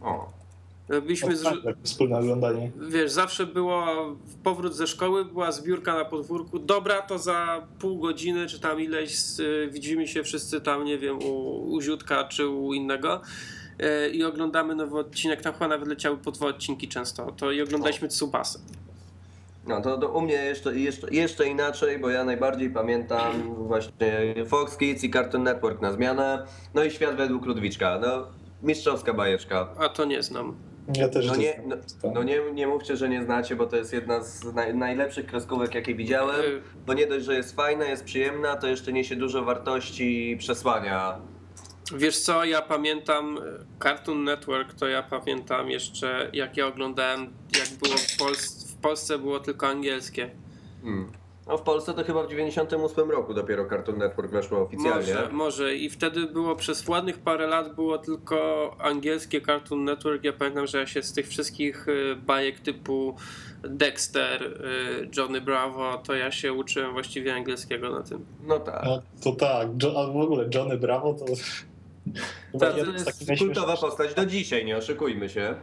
o. 0.00 0.44
Robiliśmy 0.88 1.36
z, 1.36 1.42
tak, 1.42 1.76
wspólne 1.82 2.18
oglądanie. 2.18 2.70
wiesz, 2.88 3.12
zawsze 3.12 3.46
było 3.46 3.86
powrót 4.42 4.74
ze 4.74 4.86
szkoły, 4.86 5.24
była 5.24 5.52
zbiórka 5.52 5.94
na 5.94 6.04
podwórku. 6.04 6.58
Dobra, 6.58 7.02
to 7.02 7.18
za 7.18 7.66
pół 7.78 7.98
godziny, 7.98 8.46
czy 8.46 8.60
tam 8.60 8.80
ileś 8.80 9.16
y, 9.40 9.68
widzimy 9.72 10.08
się 10.08 10.22
wszyscy 10.22 10.60
tam, 10.60 10.84
nie 10.84 10.98
wiem, 10.98 11.18
u, 11.18 11.72
u 11.72 11.80
Ziutka 11.80 12.24
czy 12.24 12.48
u 12.48 12.74
innego. 12.74 13.20
Y, 13.80 14.10
I 14.10 14.24
oglądamy 14.24 14.74
nowy 14.74 14.98
odcinek, 14.98 15.42
tam 15.42 15.52
chyba 15.52 15.68
nawet 15.68 15.88
leciały 15.88 16.16
po 16.16 16.30
dwa 16.32 16.46
odcinki 16.46 16.88
często, 16.88 17.32
to 17.32 17.52
i 17.52 17.62
oglądaliśmy 17.62 18.08
Tsubasę. 18.08 18.58
No 19.66 19.80
to, 19.80 19.98
to 19.98 20.08
u 20.08 20.20
mnie 20.20 20.34
jeszcze, 20.34 20.76
jeszcze, 20.76 21.10
jeszcze 21.10 21.46
inaczej, 21.46 21.98
bo 21.98 22.10
ja 22.10 22.24
najbardziej 22.24 22.70
pamiętam 22.70 23.54
właśnie 23.68 24.34
Fox 24.46 24.76
Kids 24.76 25.04
i 25.04 25.10
Cartoon 25.10 25.44
Network 25.44 25.80
na 25.80 25.92
zmianę. 25.92 26.46
No 26.74 26.84
i 26.84 26.90
Świat 26.90 27.16
według 27.16 27.46
Ludwiczka. 27.46 27.98
No, 28.02 28.26
mistrzowska 28.62 29.14
bajeczka. 29.14 29.68
A 29.78 29.88
to 29.88 30.04
nie 30.04 30.22
znam. 30.22 30.56
Ja 30.96 31.08
też 31.08 31.26
No 31.26 31.36
nie, 31.36 31.62
no, 31.66 31.76
no 32.14 32.22
nie, 32.22 32.40
nie 32.52 32.66
mówcie, 32.66 32.96
że 32.96 33.08
nie 33.08 33.24
znacie, 33.24 33.56
bo 33.56 33.66
to 33.66 33.76
jest 33.76 33.92
jedna 33.92 34.22
z 34.22 34.54
naj, 34.54 34.74
najlepszych 34.74 35.26
kreskówek, 35.26 35.74
jakie 35.74 35.94
widziałem. 35.94 36.40
Y, 36.40 36.62
Bo 36.86 36.94
nie 36.94 37.06
dość, 37.06 37.24
że 37.24 37.34
jest 37.34 37.56
fajna, 37.56 37.84
jest 37.84 38.04
przyjemna, 38.04 38.56
to 38.56 38.66
jeszcze 38.66 38.92
niesie 38.92 39.16
dużo 39.16 39.44
wartości 39.44 40.30
i 40.30 40.36
przesłania. 40.36 41.18
Wiesz 41.92 42.18
co, 42.18 42.44
ja 42.44 42.62
pamiętam 42.62 43.38
y, 43.38 43.40
Cartoon 43.82 44.24
Network, 44.24 44.74
to 44.74 44.86
ja 44.88 45.02
pamiętam 45.02 45.70
jeszcze, 45.70 46.30
jak 46.32 46.56
ja 46.56 46.66
oglądałem, 46.66 47.20
jak 47.58 47.68
było 47.82 47.96
w, 47.96 48.16
Pols- 48.16 48.72
w 48.72 48.76
Polsce 48.76 49.18
było 49.18 49.40
tylko 49.40 49.66
angielskie. 49.66 50.30
Hmm. 50.82 51.12
No 51.46 51.58
w 51.58 51.62
Polsce 51.62 51.94
to 51.94 52.04
chyba 52.04 52.22
w 52.22 52.30
98 52.30 53.10
roku 53.10 53.34
dopiero 53.34 53.68
Cartoon 53.68 53.98
Network 53.98 54.30
weszło 54.30 54.60
oficjalnie. 54.60 55.14
Może, 55.14 55.28
może. 55.32 55.76
I 55.76 55.90
wtedy 55.90 56.26
było 56.26 56.56
przez 56.56 56.88
ładnych 56.88 57.18
parę 57.18 57.46
lat 57.46 57.74
było 57.74 57.98
tylko 57.98 58.70
angielskie 58.78 59.40
Cartoon 59.40 59.84
Network. 59.84 60.24
Ja 60.24 60.32
pamiętam, 60.32 60.66
że 60.66 60.78
ja 60.78 60.86
się 60.86 61.02
z 61.02 61.12
tych 61.12 61.28
wszystkich 61.28 61.88
y, 61.88 62.16
bajek 62.16 62.60
typu 62.60 63.16
Dexter, 63.62 64.42
y, 64.42 65.10
Johnny 65.16 65.40
Bravo, 65.40 65.98
to 65.98 66.14
ja 66.14 66.30
się 66.30 66.52
uczyłem 66.52 66.92
właściwie 66.92 67.34
angielskiego 67.34 67.90
na 67.90 68.02
tym. 68.02 68.26
No 68.46 68.58
tak. 68.58 68.84
No, 68.84 69.02
to 69.24 69.32
tak, 69.32 69.68
jo, 69.82 70.00
a 70.02 70.12
w 70.12 70.16
ogóle 70.16 70.48
Johnny 70.54 70.78
Bravo 70.78 71.14
to... 71.14 71.24
To 72.60 72.76
jest 72.78 73.22
kultowa 73.38 73.76
postać 73.76 74.14
do 74.14 74.26
dzisiaj, 74.26 74.64
nie 74.64 74.76
oszukujmy 74.76 75.28
się. 75.28 75.54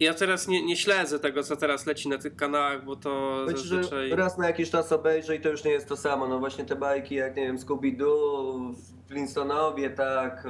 Ja 0.00 0.14
teraz 0.14 0.48
nie, 0.48 0.66
nie 0.66 0.76
śledzę 0.76 1.18
tego, 1.18 1.42
co 1.42 1.56
teraz 1.56 1.86
leci 1.86 2.08
na 2.08 2.18
tych 2.18 2.36
kanałach, 2.36 2.84
bo 2.84 2.96
to 2.96 3.44
Być, 3.46 3.58
że 3.58 3.76
zazwyczaj... 3.76 4.10
raz 4.10 4.38
na 4.38 4.46
jakiś 4.46 4.70
czas 4.70 4.92
obejrzę 4.92 5.36
i 5.36 5.40
to 5.40 5.48
już 5.48 5.64
nie 5.64 5.70
jest 5.70 5.88
to 5.88 5.96
samo. 5.96 6.28
No 6.28 6.38
właśnie 6.38 6.64
te 6.64 6.76
bajki 6.76 7.14
jak, 7.14 7.36
nie 7.36 7.46
wiem, 7.46 7.58
Scooby-Doo, 7.58 8.74
Flintstonowie, 9.08 9.90
tak, 9.90 10.46
y, 10.46 10.48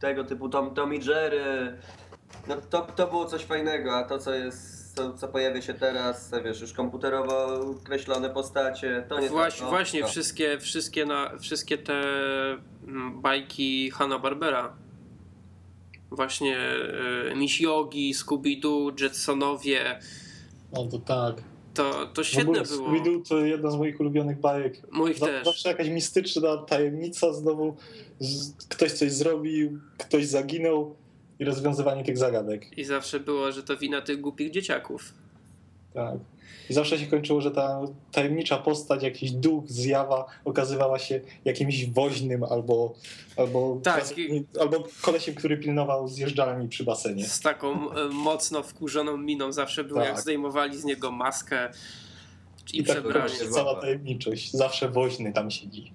tego 0.00 0.24
typu 0.24 0.48
Tom, 0.48 0.74
Tom 0.74 0.94
i 0.94 1.04
Jerry. 1.04 1.78
No 2.48 2.56
to, 2.70 2.82
to 2.82 3.06
było 3.06 3.24
coś 3.24 3.44
fajnego, 3.44 3.96
a 3.96 4.04
to 4.04 4.18
co 4.18 4.34
jest, 4.34 4.79
co, 4.94 5.12
co 5.12 5.28
pojawia 5.28 5.62
się 5.62 5.74
teraz, 5.74 6.30
wiesz, 6.44 6.60
już 6.60 6.72
komputerowo 6.72 7.60
kreślone 7.84 8.30
postacie, 8.30 9.06
to 9.08 9.20
nie 9.20 9.28
Właśnie, 9.28 9.60
tak, 9.60 9.70
właśnie 9.70 10.00
no. 10.00 10.06
wszystkie, 10.06 10.58
wszystkie, 10.58 11.06
na, 11.06 11.38
wszystkie 11.38 11.78
te 11.78 12.02
mm, 12.86 13.20
bajki 13.22 13.90
Hanna-Barbera. 13.90 14.72
Właśnie 16.10 16.58
y, 17.32 17.36
Miss 17.36 17.60
Yogi, 17.60 18.14
Scooby-Doo, 18.14 19.02
Jetsonowie. 19.02 20.00
No 20.72 20.84
to 20.86 20.98
tak. 20.98 21.42
To, 21.74 22.06
to 22.06 22.24
świetne 22.24 22.62
było. 22.62 22.88
Scooby-Doo 22.88 23.28
to 23.28 23.38
jedna 23.38 23.70
z 23.70 23.76
moich 23.76 24.00
ulubionych 24.00 24.40
bajek. 24.40 24.82
Moich 24.90 25.20
też. 25.20 25.44
Zawsze 25.44 25.68
jakaś 25.68 25.88
mistyczna 25.88 26.56
tajemnica 26.56 27.32
znowu, 27.32 27.76
ktoś 28.68 28.92
coś 28.92 29.12
zrobił, 29.12 29.78
ktoś 29.98 30.26
zaginął 30.26 30.96
i 31.40 31.44
rozwiązywanie 31.44 32.04
tych 32.04 32.18
zagadek. 32.18 32.78
I 32.78 32.84
zawsze 32.84 33.20
było, 33.20 33.52
że 33.52 33.62
to 33.62 33.76
wina 33.76 34.00
tych 34.00 34.20
głupich 34.20 34.50
dzieciaków. 34.50 35.12
Tak. 35.94 36.14
I 36.70 36.74
zawsze 36.74 36.98
się 36.98 37.06
kończyło, 37.06 37.40
że 37.40 37.50
ta 37.50 37.80
tajemnicza 38.12 38.56
postać, 38.58 39.02
jakiś 39.02 39.30
duch, 39.32 39.68
zjawa 39.68 40.26
okazywała 40.44 40.98
się 40.98 41.20
jakimś 41.44 41.86
woźnym 41.86 42.44
albo, 42.44 42.94
albo, 43.36 43.80
Tak. 43.82 44.04
albo 44.60 44.84
kolesiem, 45.02 45.34
który 45.34 45.56
pilnował 45.56 46.08
zjeżdżalni 46.08 46.68
przy 46.68 46.84
basenie. 46.84 47.24
Z 47.24 47.40
taką 47.40 47.92
e, 47.92 48.08
mocno 48.08 48.62
wkurzoną 48.62 49.16
miną 49.16 49.52
zawsze 49.52 49.84
było, 49.84 50.00
jak 50.00 50.12
Tak. 50.14 50.22
zdejmowali 50.22 50.78
z 50.78 50.84
niego 50.84 51.10
maskę 51.10 51.70
i, 52.72 52.78
I 52.80 52.84
tak 52.84 52.96
przebranie. 52.96 53.34
się 53.34 53.48
cała 53.48 53.80
tajemniczość. 53.80 54.52
Zawsze 54.52 54.88
woźny 54.88 55.32
tam 55.32 55.50
siedzi. 55.50 55.92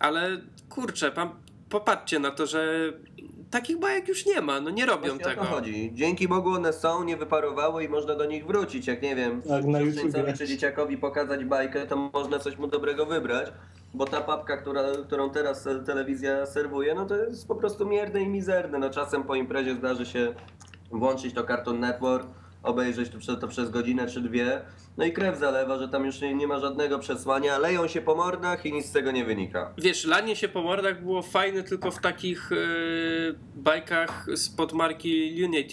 Ale 0.00 0.40
kurczę, 0.68 1.12
pan, 1.12 1.30
popatrzcie 1.70 2.18
na 2.18 2.30
to, 2.30 2.46
że 2.46 2.92
takich 3.50 3.78
bajek 3.78 4.08
już 4.08 4.26
nie 4.26 4.40
ma, 4.40 4.60
no 4.60 4.70
nie 4.70 4.86
robią 4.86 5.08
Właśnie 5.08 5.26
o 5.26 5.28
tego. 5.28 5.40
to 5.42 5.46
chodzi. 5.48 5.90
Dzięki 5.94 6.28
Bogu 6.28 6.50
one 6.50 6.72
są, 6.72 7.04
nie 7.04 7.16
wyparowały 7.16 7.84
i 7.84 7.88
można 7.88 8.14
do 8.14 8.24
nich 8.24 8.46
wrócić. 8.46 8.86
Jak 8.86 9.02
nie 9.02 9.16
wiem, 9.16 9.42
na 9.64 9.80
YouTubie. 9.80 10.32
czy 10.38 10.46
dzieciakowi 10.46 10.98
pokazać 10.98 11.44
bajkę, 11.44 11.86
to 11.86 11.96
można 11.96 12.38
coś 12.38 12.58
mu 12.58 12.66
dobrego 12.66 13.06
wybrać. 13.06 13.52
Bo 13.94 14.04
ta 14.04 14.20
papka, 14.20 14.56
która, 14.56 14.82
którą 15.06 15.30
teraz 15.30 15.68
telewizja 15.86 16.46
serwuje, 16.46 16.94
no 16.94 17.06
to 17.06 17.16
jest 17.16 17.48
po 17.48 17.54
prostu 17.54 17.86
mierne 17.86 18.22
i 18.22 18.28
mizerne. 18.28 18.78
No 18.78 18.90
czasem 18.90 19.22
po 19.24 19.34
imprezie 19.34 19.74
zdarzy 19.74 20.06
się 20.06 20.34
włączyć 20.90 21.34
to 21.34 21.44
Cartoon 21.44 21.80
Network, 21.80 22.26
obejrzeć 22.66 23.10
to 23.10 23.18
przez, 23.18 23.40
to 23.40 23.48
przez 23.48 23.70
godzinę 23.70 24.06
czy 24.06 24.20
dwie. 24.20 24.60
No 24.96 25.04
i 25.04 25.12
krew 25.12 25.38
zalewa, 25.38 25.78
że 25.78 25.88
tam 25.88 26.06
już 26.06 26.20
nie, 26.20 26.34
nie 26.34 26.46
ma 26.46 26.58
żadnego 26.58 26.98
przesłania, 26.98 27.58
leją 27.58 27.88
się 27.88 28.00
po 28.00 28.14
mordach 28.14 28.66
i 28.66 28.72
nic 28.72 28.86
z 28.86 28.92
tego 28.92 29.10
nie 29.10 29.24
wynika. 29.24 29.74
Wiesz, 29.78 30.04
lanie 30.04 30.36
się 30.36 30.48
po 30.48 30.62
mordach 30.62 31.02
było 31.02 31.22
fajne 31.22 31.62
tylko 31.62 31.90
w 31.90 32.00
takich 32.00 32.52
e, 32.52 32.56
bajkach 33.54 34.26
spod 34.36 34.72
marki 34.72 35.40
Looney. 35.40 35.66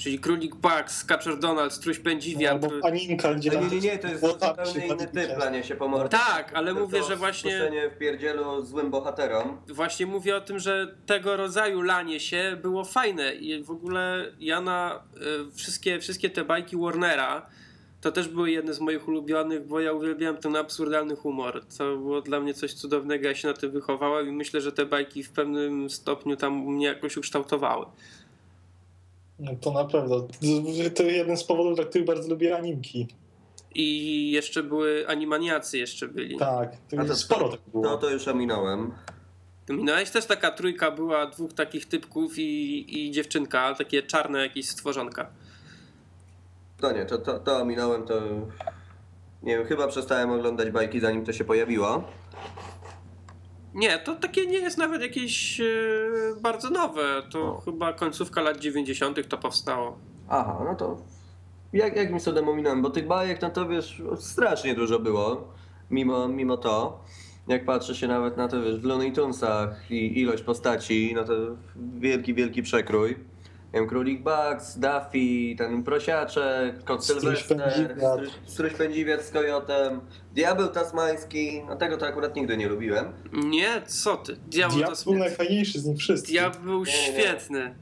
Czyli 0.00 0.18
Królik 0.18 0.54
Bugs, 0.54 0.96
Skaczor 0.96 1.38
Donald, 1.38 1.72
Struś 1.72 1.98
No, 1.98 2.04
Pędziwiarz. 2.04 2.52
albo 2.52 2.70
paninka, 2.82 3.34
gdzie 3.34 3.50
nie, 3.50 3.66
nie, 3.66 3.80
nie, 3.80 3.98
to 3.98 4.08
jest 4.08 4.20
błotami 4.20 4.66
zupełnie 4.66 4.86
inny 4.86 5.06
typ 5.06 5.38
lanie 5.38 5.64
się 5.64 5.74
po 5.76 5.88
mordach. 5.88 6.26
Tak, 6.26 6.52
ale 6.54 6.74
To- 6.74 6.80
mówię, 6.80 7.00
to 7.00 7.06
że 7.08 7.16
właśnie- 7.16 7.70
w 7.94 7.98
pierdzielu 7.98 8.64
złym 8.66 8.90
bohaterom. 8.90 9.58
Właśnie 9.68 10.06
mówię 10.06 10.36
o 10.36 10.40
tym, 10.40 10.58
że 10.58 10.94
tego 11.06 11.36
rodzaju 11.36 11.82
lanie 11.82 12.20
się 12.20 12.58
było 12.62 12.84
fajne 12.84 13.34
i 13.34 13.62
w 13.62 13.70
ogóle 13.70 14.32
ja 14.38 14.60
na 14.60 15.02
e, 15.16 15.52
wszystkie, 15.54 16.00
wszystkie 16.00 16.30
te 16.30 16.44
bajki 16.44 16.76
Warnera 16.76 17.46
to 18.00 18.12
też 18.12 18.28
były 18.28 18.50
jedne 18.50 18.74
z 18.74 18.80
moich 18.80 19.08
ulubionych, 19.08 19.66
bo 19.66 19.80
ja 19.80 19.92
uwielbiałem 19.92 20.36
ten 20.36 20.56
absurdalny 20.56 21.16
humor. 21.16 21.64
To 21.78 21.96
było 21.96 22.20
dla 22.22 22.40
mnie 22.40 22.54
coś 22.54 22.74
cudownego, 22.74 23.28
ja 23.28 23.34
się 23.34 23.48
na 23.48 23.54
tym 23.54 23.70
wychowałem 23.70 24.28
i 24.28 24.32
myślę, 24.32 24.60
że 24.60 24.72
te 24.72 24.86
bajki 24.86 25.22
w 25.22 25.30
pewnym 25.30 25.90
stopniu 25.90 26.36
tam 26.36 26.58
mnie 26.58 26.86
jakoś 26.86 27.16
ukształtowały. 27.16 27.86
No 29.40 29.52
to 29.60 29.72
na 29.72 29.84
pewno. 29.84 30.28
To 30.94 31.02
jeden 31.02 31.36
z 31.36 31.44
powodów, 31.44 31.76
dla 31.76 31.84
których 31.84 32.06
bardzo 32.06 32.28
lubię 32.28 32.56
animki. 32.56 33.08
I 33.74 34.30
jeszcze 34.30 34.62
były 34.62 35.08
animaniacy 35.08 35.78
jeszcze 35.78 36.08
byli. 36.08 36.38
Tak, 36.38 36.76
to 36.90 37.00
A 37.00 37.04
to- 37.04 37.16
sporo 37.16 37.48
tak 37.48 37.60
było. 37.72 37.84
No 37.84 37.98
to 37.98 38.10
już 38.10 38.28
ominąłem. 38.28 38.92
Minąłeś 39.68 40.10
też 40.10 40.26
taka 40.26 40.50
trójka 40.50 40.90
była 40.90 41.26
dwóch 41.26 41.52
takich 41.52 41.86
typków 41.88 42.38
i, 42.38 43.06
i 43.06 43.10
dziewczynka, 43.10 43.74
takie 43.74 44.02
czarne 44.02 44.38
jakieś 44.38 44.68
stworzonka. 44.68 45.30
To 46.80 46.92
nie, 46.92 47.06
to, 47.06 47.18
to, 47.18 47.38
to 47.38 47.56
ominąłem, 47.56 48.06
to... 48.06 48.20
Nie 49.42 49.58
wiem, 49.58 49.66
chyba 49.66 49.88
przestałem 49.88 50.30
oglądać 50.30 50.70
bajki 50.70 51.00
zanim 51.00 51.24
to 51.24 51.32
się 51.32 51.44
pojawiło. 51.44 52.04
Nie, 53.74 53.98
to 53.98 54.14
takie 54.16 54.46
nie 54.46 54.58
jest 54.58 54.78
nawet 54.78 55.02
jakieś 55.02 55.60
e, 55.60 55.64
bardzo 56.40 56.70
nowe. 56.70 57.22
To 57.30 57.40
O. 57.42 57.60
chyba 57.64 57.92
końcówka 57.92 58.42
lat 58.42 58.58
90. 58.58 59.28
to 59.28 59.38
powstało. 59.38 59.98
Aha, 60.28 60.60
no 60.64 60.74
to... 60.74 60.98
Jak, 61.72 61.96
jakim 61.96 62.20
cudem 62.20 62.48
ominąłem, 62.48 62.82
bo 62.82 62.90
tych 62.90 63.06
bajek, 63.06 63.42
no 63.42 63.50
to 63.50 63.68
wiesz, 63.68 64.02
strasznie 64.18 64.74
dużo 64.74 64.98
było. 64.98 65.48
Mimo, 65.90 66.28
mimo 66.28 66.56
to. 66.56 67.04
Jak 67.48 67.64
patrzy 67.64 67.94
się 67.94 68.08
nawet 68.08 68.36
na 68.36 68.48
to, 68.48 68.62
wiesz, 68.62 68.80
w 68.80 68.84
Looney 68.84 69.12
Tunesach 69.12 69.90
i 69.90 70.20
ilość 70.20 70.42
postaci, 70.42 71.12
no 71.14 71.24
to 71.24 71.32
wielki, 71.98 72.34
wielki 72.34 72.62
przekrój. 72.62 73.16
Nie 73.74 73.80
wiem, 73.80 73.88
Królik 73.88 74.22
Bugs, 74.22 74.78
Daffy, 74.78 75.56
ten 75.58 75.82
prosiaczek, 75.82 76.84
kot 76.84 77.04
Struś 77.04 77.22
Sylwester, 77.22 78.30
strój 78.46 78.70
pędziwiat 78.70 79.22
z 79.22 79.30
kojotem, 79.30 80.00
diabeł 80.34 80.68
tasmański, 80.68 81.62
no 81.68 81.76
tego 81.76 81.96
to 81.96 82.06
akurat 82.06 82.36
nigdy 82.36 82.56
nie 82.56 82.68
lubiłem. 82.68 83.12
Nie, 83.32 83.82
co 83.86 84.16
ty? 84.16 84.36
Diabeł 84.36 84.78
Diabł 84.78 84.96
to 84.96 85.04
był 85.04 85.18
najfajniejszy 85.18 85.80
z 85.80 85.86
nich 85.86 85.98
wszystkich. 85.98 86.34
Diabeł 86.34 86.62
był 86.62 86.86
świetny. 86.86 87.74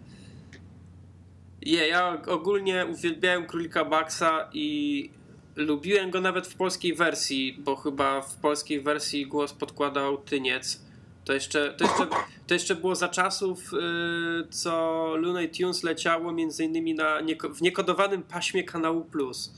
Je, 1.62 1.88
ja 1.88 2.22
ogólnie 2.26 2.86
uwielbiałem 2.86 3.46
Królika 3.46 3.84
Baxa 3.84 4.48
i 4.52 5.10
lubiłem 5.56 6.10
go 6.10 6.20
nawet 6.20 6.46
w 6.46 6.54
polskiej 6.54 6.94
wersji, 6.94 7.58
bo 7.58 7.76
chyba 7.76 8.20
w 8.20 8.36
polskiej 8.36 8.80
wersji 8.80 9.26
głos 9.26 9.52
podkładał 9.52 10.18
Tyniec. 10.18 10.87
To 11.28 11.32
jeszcze, 11.34 11.74
to 11.78 11.84
jeszcze, 11.84 12.06
to 12.46 12.54
jeszcze 12.54 12.74
było 12.74 12.94
za 12.94 13.08
czasów, 13.08 13.72
yy, 13.72 14.46
co 14.50 14.70
Looney 15.16 15.48
Tunes 15.48 15.82
leciało 15.82 16.32
między 16.32 16.64
innymi 16.64 16.94
na 16.94 17.20
nieko- 17.20 17.54
w 17.54 17.62
niekodowanym 17.62 18.22
paśmie 18.22 18.64
kanału 18.64 19.04
Plus. 19.04 19.52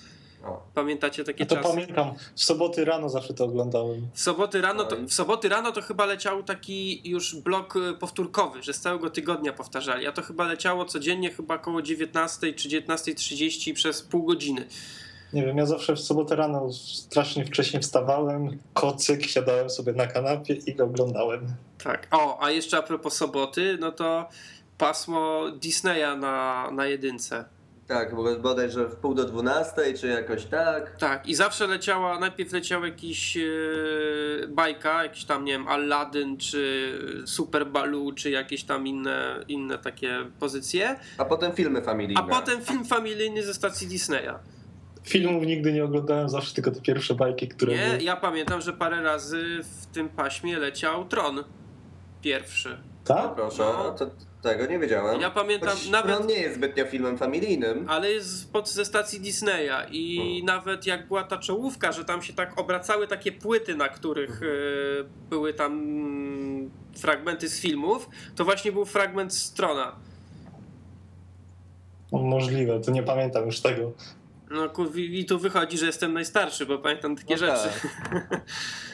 O. 0.45 0.63
Pamiętacie 0.75 1.25
takie 1.25 1.43
Ja 1.45 1.47
to 1.47 1.57
czasy? 1.57 1.69
pamiętam. 1.69 2.13
W 2.35 2.45
soboty 2.45 2.85
rano 2.85 3.09
zawsze 3.09 3.35
to 3.35 3.45
oglądałem. 3.45 4.09
W 4.15 4.21
soboty, 4.21 4.61
rano 4.61 4.85
to, 4.85 4.97
w 4.97 5.13
soboty 5.13 5.49
rano 5.49 5.73
to 5.73 5.83
chyba 5.83 6.07
leciał 6.07 6.43
taki 6.43 7.09
już 7.11 7.35
blok 7.37 7.77
y, 7.77 7.93
powtórkowy, 8.01 8.63
że 8.63 8.73
z 8.73 8.81
całego 8.81 9.11
tygodnia 9.11 9.53
powtarzali. 9.53 10.07
A 10.07 10.13
to 10.13 10.23
chyba 10.23 10.47
leciało 10.47 10.85
codziennie, 10.85 11.31
chyba 11.31 11.55
około 11.55 11.83
19 11.83 12.53
czy 12.53 12.69
19.30 12.69 13.73
przez 13.75 14.03
pół 14.03 14.23
godziny. 14.25 14.67
Nie 15.33 15.47
wiem, 15.47 15.59
ja 15.59 15.67
zawsze 15.67 15.97
w 15.97 16.01
sobotę 16.01 16.37
rano 16.37 16.73
strasznie 16.73 17.45
wcześnie 17.45 17.81
wstawałem, 17.81 18.59
kocyk, 18.75 19.27
siadałem 19.27 19.71
sobie 19.71 19.93
na 19.93 20.07
kanapie 20.07 20.55
i 20.55 20.75
go 20.75 20.85
oglądałem. 20.85 21.47
Tak. 21.85 22.07
O, 22.11 22.43
a 22.43 22.51
jeszcze 22.51 22.79
a 22.79 22.83
propos 22.83 23.17
soboty, 23.17 23.79
no 23.81 23.93
to 23.93 24.29
pasmo 24.79 25.51
Disneya 25.51 26.17
na, 26.17 26.71
na 26.71 26.87
jedynce. 26.87 27.45
Tak, 27.87 28.15
bo 28.15 28.37
bodajże 28.37 28.87
w 28.89 28.97
pół 28.97 29.15
do 29.15 29.25
dwunastej, 29.25 29.95
czy 29.95 30.07
jakoś 30.07 30.45
tak. 30.45 30.97
Tak, 30.97 31.29
i 31.29 31.35
zawsze 31.35 31.67
leciała, 31.67 32.19
najpierw 32.19 32.53
leciał 32.53 32.85
jakiś 32.85 33.37
e, 33.37 33.41
bajka, 34.49 35.03
jakiś 35.03 35.25
tam, 35.25 35.45
nie 35.45 35.53
wiem, 35.53 35.69
Aladdin, 35.69 36.37
czy 36.37 36.93
Super 37.27 37.67
Baloo, 37.67 38.13
czy 38.13 38.31
jakieś 38.31 38.65
tam 38.65 38.87
inne, 38.87 39.45
inne 39.49 39.79
takie 39.79 40.19
pozycje. 40.41 40.97
A 41.19 41.25
potem 41.25 41.53
filmy 41.53 41.83
familijne. 41.83 42.23
A 42.23 42.29
potem 42.29 42.65
film 42.65 42.85
familijny 42.85 43.43
ze 43.43 43.55
stacji 43.55 43.87
Disneya. 43.87 44.35
Filmów 45.05 45.47
nigdy 45.47 45.73
nie 45.73 45.85
oglądałem, 45.85 46.29
zawsze 46.29 46.55
tylko 46.55 46.71
te 46.71 46.81
pierwsze 46.81 47.15
bajki, 47.15 47.49
które 47.49 47.73
Nie, 47.77 47.87
były. 47.91 48.03
ja 48.03 48.17
pamiętam, 48.17 48.61
że 48.61 48.73
parę 48.73 49.03
razy 49.03 49.61
w 49.81 49.87
tym 49.87 50.09
paśmie 50.09 50.59
leciał 50.59 51.05
Tron. 51.09 51.45
Pierwszy. 52.23 52.69
No 53.09 53.15
Tak? 53.17 53.35
proszę, 53.35 53.63
No. 53.63 53.85
no. 53.85 53.91
to 53.93 54.07
Tego 54.43 54.67
nie 54.67 54.79
wiedziałem. 54.79 55.21
Ja 55.21 55.31
pamiętam 55.31 55.69
Choć 55.69 55.89
nawet- 55.91 56.21
On 56.21 56.27
nie 56.27 56.35
jest 56.35 56.57
zbytnio 56.57 56.85
filmem 56.85 57.19
familijnym. 57.19 57.85
Ale 57.89 58.11
jest 58.11 58.53
pod, 58.53 58.69
ze 58.69 58.85
stacji 58.85 59.21
Disneya 59.21 59.87
i 59.91 60.17
Hmm. 60.17 60.45
nawet 60.45 60.87
jak 60.87 61.09
była 61.09 61.23
ta 61.25 61.39
czołówka, 61.39 61.93
że 61.93 62.05
tam 62.05 62.23
się 62.23 62.33
tak 62.33 62.59
obracały 62.61 63.07
takie 63.07 63.33
płyty, 63.33 63.75
na 63.77 63.89
których 63.89 64.31
Hmm. 64.31 64.51
e, 65.01 65.29
były 65.31 65.55
tam 65.55 65.73
mm, 65.73 66.71
fragmenty 66.97 67.49
z 67.49 67.61
filmów, 67.61 68.09
to 68.37 68.45
właśnie 68.45 68.73
był 68.73 68.85
fragment 68.85 69.35
strona. 69.35 69.93
Możliwe, 72.13 72.81
to 72.81 72.91
nie 72.91 73.03
pamiętam 73.03 73.47
już 73.47 73.61
tego. 73.61 73.93
No 74.51 74.71
i, 74.97 75.21
i 75.21 75.25
tu 75.25 75.39
wychodzi, 75.39 75.79
że 75.79 75.87
jestem 75.87 76.13
najstarszy, 76.13 76.67
bo 76.67 76.79
pamiętam 76.79 77.17
takie 77.17 77.35
No 77.35 77.39
rzeczy. 77.39 77.69
tak. 78.11 78.41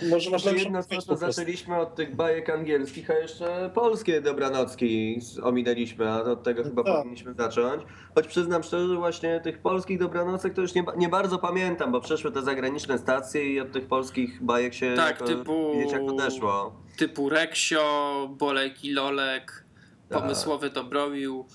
Może 0.10 0.30
masz 0.30 0.42
Znaczy 0.42 0.58
jedno 0.58 0.80
to 1.06 1.16
zaczęliśmy 1.16 1.76
od 1.76 1.94
tych 1.94 2.16
bajek 2.16 2.50
angielskich, 2.50 3.10
a 3.10 3.14
jeszcze 3.14 3.70
polskie 3.74 4.20
dobranocki 4.20 5.20
ominęliśmy, 5.42 6.08
a 6.08 6.22
od 6.22 6.42
tego 6.42 6.64
chyba 6.64 6.82
tak. 6.84 6.96
powinniśmy 6.96 7.34
zacząć. 7.34 7.82
Choć 8.14 8.26
przyznam 8.26 8.62
szczerze, 8.62 8.96
właśnie 8.96 9.40
tych 9.40 9.58
polskich 9.58 9.98
dobranocek 9.98 10.54
to 10.54 10.60
już 10.60 10.74
nie, 10.74 10.84
nie 10.96 11.08
bardzo 11.08 11.38
pamiętam, 11.38 11.92
bo 11.92 12.00
przeszły 12.00 12.32
te 12.32 12.42
zagraniczne 12.42 12.98
stacje 12.98 13.52
i 13.52 13.60
od 13.60 13.72
tych 13.72 13.86
polskich 13.86 14.42
bajek 14.42 14.74
się 14.74 14.94
Tak, 14.96 15.20
jako 15.20 15.24
typu- 15.24 15.82
dzieciak 15.82 16.02
odeszło. 16.02 16.80
Typu 16.96 17.28
Reksio, 17.28 18.28
Bolek 18.38 18.84
i 18.84 18.92
Lolek, 18.92 19.64
Tak. 20.08 20.18
Pomysłowy 20.22 20.70
Dobromił. 20.70 21.46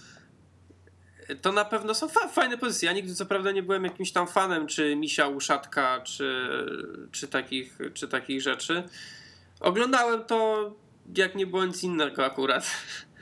To 1.41 1.51
na 1.51 1.65
pewno 1.65 1.93
są 1.93 2.07
fa- 2.07 2.27
fajne 2.27 2.57
pozycje. 2.57 2.87
Ja 2.87 2.93
nigdy 2.93 3.15
co 3.15 3.25
prawda 3.25 3.51
nie 3.51 3.63
byłem 3.63 3.83
jakimś 3.83 4.11
tam 4.11 4.27
fanem, 4.27 4.67
czy 4.67 4.95
Misia 4.95 5.27
Uszatka, 5.27 6.01
czy, 6.03 6.47
czy, 7.11 7.27
takich, 7.27 7.77
czy 7.93 8.07
takich 8.07 8.41
rzeczy. 8.41 8.83
Oglądałem 9.59 10.23
to 10.23 10.71
jak 11.15 11.35
nie 11.35 11.47
było 11.47 11.65
nic 11.65 11.83
innego 11.83 12.25
akurat. 12.25 12.65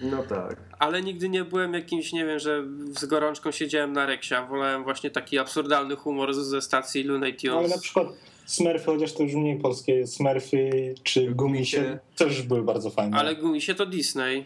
No 0.02 0.24
tak. 0.24 0.56
Ale 0.80 1.02
nigdy 1.02 1.30
nie 1.30 1.44
byłem 1.44 1.74
jakimś, 1.74 2.14
nie 2.14 2.26
wiem, 2.26 2.40
że 2.40 2.64
z 3.00 3.06
gorączką 3.06 3.52
siedziałem 3.52 3.94
na 3.94 4.06
Reksia. 4.06 4.46
Wolałem 4.46 4.84
właśnie 4.84 5.12
taki 5.12 5.38
absurdalny 5.40 5.96
humor 5.96 6.34
ze 6.34 6.62
stacji 6.62 7.04
Looney 7.04 7.36
No, 7.44 7.52
Ale 7.52 7.62
Tunes. 7.62 7.76
na 7.76 7.82
przykład 7.82 8.08
Smurfy, 8.46 8.86
chociaż 8.86 9.14
to 9.14 9.24
już 9.24 9.34
mniej 9.34 9.60
polskie, 9.60 10.08
Smurfy 10.08 10.96
czy 11.04 11.32
Gumisie 11.32 12.00
też 12.16 12.42
były 12.42 12.62
bardzo 12.64 12.90
fajne. 12.90 13.18
Ale 13.18 13.36
Gumisie 13.36 13.76
to 13.76 13.86
Disney. 13.86 14.46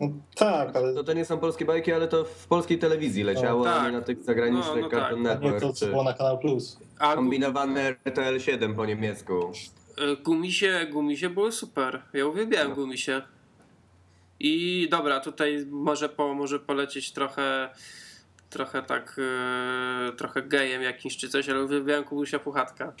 No, 0.00 0.08
tak, 0.34 0.76
ale 0.76 0.94
To, 0.94 1.04
to 1.04 1.12
nie 1.12 1.24
są 1.24 1.38
polskie 1.38 1.64
bajki, 1.64 1.92
ale 1.92 2.08
to 2.08 2.24
w 2.24 2.46
polskiej 2.46 2.78
telewizji 2.78 3.22
leciało, 3.22 3.64
Tak. 3.64 3.82
a 3.82 3.86
nie 3.90 3.96
na 3.96 4.00
tych 4.04 4.22
zagranicznych 4.22 4.74
No, 4.76 4.80
no 4.82 4.88
tak. 4.90 5.00
Cartoon 5.00 5.22
nie 5.22 5.28
Network, 5.28 5.60
to, 5.60 5.72
co 5.72 5.84
czy 5.86 5.90
było 5.90 6.04
na 6.04 6.12
Kanal 6.12 6.38
Plus. 6.38 6.78
A 6.98 7.14
kombinowane 7.14 7.94
RTL 8.04 8.38
7 8.40 8.74
po 8.74 8.86
niemiecku. 8.86 9.52
E, 9.98 10.16
Gumisie, 10.16 10.86
gumisie 10.90 11.30
były 11.30 11.52
super. 11.52 12.02
Ja 12.12 12.26
uwielbiałem 12.26 12.68
No. 12.68 12.74
gumisie. 12.74 13.22
I 14.40 14.88
dobra, 14.90 15.20
tutaj 15.20 15.66
może, 15.70 16.08
po, 16.08 16.34
może 16.34 16.60
polecieć 16.60 17.12
trochę 17.12 17.68
trochę 18.50 18.82
tak 18.82 19.16
e, 20.08 20.12
trochę 20.16 20.42
gejem 20.42 20.82
jakimś 20.82 21.16
czy 21.16 21.28
coś, 21.28 21.48
ale 21.48 21.64
uwielbiałem 21.64 22.04
Kubusia 22.04 22.38
Puchatka. 22.38 22.92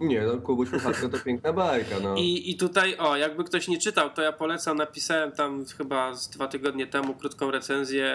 Nie, 0.00 0.22
no 0.22 0.36
Kubuś 0.38 0.68
Puchatka 0.70 1.08
to 1.08 1.18
piękna 1.18 1.52
bajka, 1.52 1.96
no. 2.02 2.14
I, 2.16 2.50
I 2.50 2.56
tutaj, 2.56 2.96
o, 2.98 3.16
jakby 3.16 3.44
ktoś 3.44 3.68
nie 3.68 3.78
czytał, 3.78 4.10
to 4.10 4.22
ja 4.22 4.32
polecam, 4.32 4.76
napisałem 4.76 5.32
tam 5.32 5.64
chyba 5.78 6.14
z 6.14 6.28
dwa 6.30 6.46
tygodnie 6.48 6.86
temu 6.86 7.14
krótką 7.14 7.50
recenzję 7.50 8.14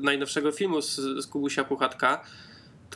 najnowszego 0.00 0.52
filmu 0.52 0.82
z, 0.82 0.96
z 0.96 1.26
Kubusia 1.26 1.64
Puchatka. 1.64 2.24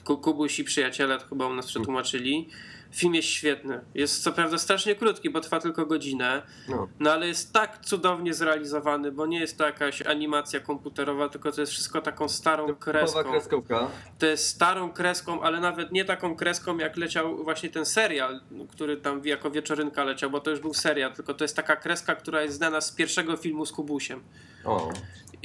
Ku- 0.05 0.19
Kubuś 0.19 0.59
i 0.59 0.65
przyjaciele 0.65 1.19
to 1.19 1.27
chyba 1.27 1.47
u 1.47 1.55
nas 1.55 1.67
przetłumaczyli. 1.67 2.49
Film 2.93 3.15
jest 3.15 3.29
świetny. 3.29 3.81
Jest 3.95 4.23
co 4.23 4.33
prawda 4.33 4.59
strasznie 4.59 4.95
krótki, 4.95 5.31
bo 5.31 5.41
trwa 5.41 5.61
tylko 5.61 5.87
godzinę, 5.87 6.43
no. 6.69 6.89
no 7.01 7.13
ale 7.13 7.29
jest 7.29 7.53
tak 7.53 7.79
cudownie 7.85 8.35
zrealizowany, 8.35 9.13
bo 9.13 9.27
nie 9.27 9.41
jest 9.41 9.59
to 9.59 9.67
jakaś 9.67 10.03
animacja 10.03 10.61
komputerowa, 10.61 11.29
tylko 11.29 11.53
to 11.53 11.61
jest 11.61 11.73
wszystko 11.73 12.01
taką 12.01 12.29
starą 12.29 12.75
kreską. 12.75 13.25
kreskówka. 13.25 13.89
To 14.19 14.27
jest 14.27 14.47
starą 14.49 14.93
kreską, 14.93 15.43
ale 15.43 15.61
nawet 15.61 15.93
nie 15.93 16.05
taką 16.05 16.37
kreską, 16.37 16.79
jak 16.79 16.97
leciał 16.97 17.45
właśnie 17.45 17.71
ten 17.71 17.87
serial, 17.87 18.41
który 18.71 18.97
tam 18.97 19.25
jako 19.25 19.51
wieczorynka 19.51 20.05
leciał, 20.05 20.31
bo 20.31 20.41
to 20.41 20.51
już 20.51 20.61
był 20.61 20.75
serial, 20.75 21.13
tylko 21.15 21.35
to 21.35 21.45
jest 21.45 21.57
taka 21.57 21.77
kreska, 21.77 22.15
która 22.15 22.43
jest 22.43 22.57
znana 22.57 22.81
z 22.81 22.93
pierwszego 22.93 23.37
filmu 23.37 23.67
z 23.67 23.73
Kubusiem. 23.73 24.23
O. 24.65 24.93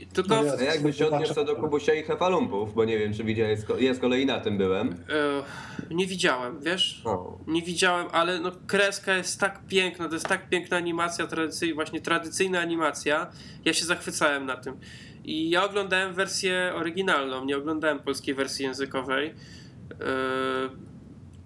Tylko 0.05 0.43
No 0.43 0.57
w, 0.57 0.61
jakby 0.61 0.93
się 0.93 1.07
odniósł 1.07 1.45
do 1.45 1.55
Kubusia 1.55 1.93
i 1.93 2.03
Hefalumpów, 2.03 2.73
bo 2.73 2.85
nie 2.85 2.99
wiem, 2.99 3.13
czy 3.13 3.23
widziałeś, 3.23 3.59
ja 3.79 3.93
z 3.93 3.99
kolei 3.99 4.25
na 4.25 4.39
tym 4.39 4.57
byłem. 4.57 4.89
e, 4.89 5.93
nie 5.93 6.07
widziałem, 6.07 6.61
wiesz? 6.61 7.01
O. 7.05 7.37
Nie 7.47 7.61
widziałem, 7.61 8.07
ale 8.11 8.39
no 8.39 8.51
kreska 8.67 9.17
jest 9.17 9.39
tak 9.39 9.59
piękna, 9.67 10.07
to 10.07 10.13
jest 10.13 10.27
tak 10.27 10.49
piękna 10.49 10.77
animacja, 10.77 11.27
tradycyjna, 11.27 11.75
właśnie 11.75 12.01
tradycyjna 12.01 12.59
animacja. 12.59 13.31
Ja 13.65 13.73
się 13.73 13.85
zachwycałem 13.85 14.45
na 14.45 14.57
tym. 14.57 14.77
I 15.23 15.49
ja 15.49 15.63
oglądałem 15.63 16.13
wersję 16.13 16.71
oryginalną, 16.75 17.45
nie 17.45 17.57
oglądałem 17.57 17.99
polskiej 17.99 18.35
wersji 18.35 18.65
językowej. 18.65 19.27
Yy, 19.27 19.97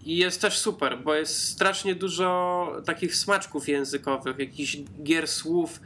I 0.05 0.17
jest 0.17 0.41
też 0.41 0.57
super, 0.57 0.97
bo 1.03 1.15
jest 1.15 1.47
strasznie 1.47 1.95
dużo 1.95 2.67
takich 2.85 3.15
smaczków 3.15 3.67
językowych, 3.69 4.39
jakichś 4.39 4.77
gier 5.03 5.27
słów. 5.27 5.79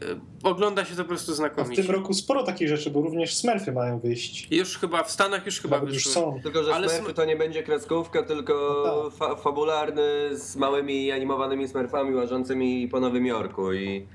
Yy, 0.00 0.20
Ogląda 0.42 0.84
się 0.84 0.96
to 0.96 1.02
po 1.02 1.08
prostu 1.08 1.30
A 1.32 1.34
w 1.34 1.36
znakomicie. 1.36 1.82
tym 1.82 1.92
roku 1.92 2.14
sporo 2.14 2.42
takich 2.42 2.68
rzeczy, 2.68 2.90
bo 2.90 3.00
również 3.02 3.34
Smurfy 3.34 3.72
mają 3.72 3.98
wyjść. 3.98 4.48
Już 4.50 4.78
chyba 4.78 5.02
w 5.02 5.10
Stanach 5.10 5.46
już 5.46 5.60
chyba 5.60 5.76
Nawet 5.76 5.94
już 5.94 6.04
wyszły. 6.04 6.12
są. 6.12 6.40
Tylko, 6.42 6.64
że 6.64 6.74
Ale 6.74 6.88
Smurfy 6.88 7.10
sm- 7.10 7.14
to 7.16 7.24
nie 7.24 7.36
będzie 7.36 7.62
kreskówka, 7.62 8.22
tylko 8.22 8.82
No 8.86 9.10
tak. 9.10 9.18
fa 9.18 9.36
fabularny 9.36 10.02
z 10.36 10.56
małymi 10.56 11.12
animowanymi 11.12 11.68
Smurfami 11.68 12.14
łażącymi 12.14 12.88
po 12.88 13.00
Nowym 13.00 13.26
Jorku 13.26 13.72
i 13.72 14.06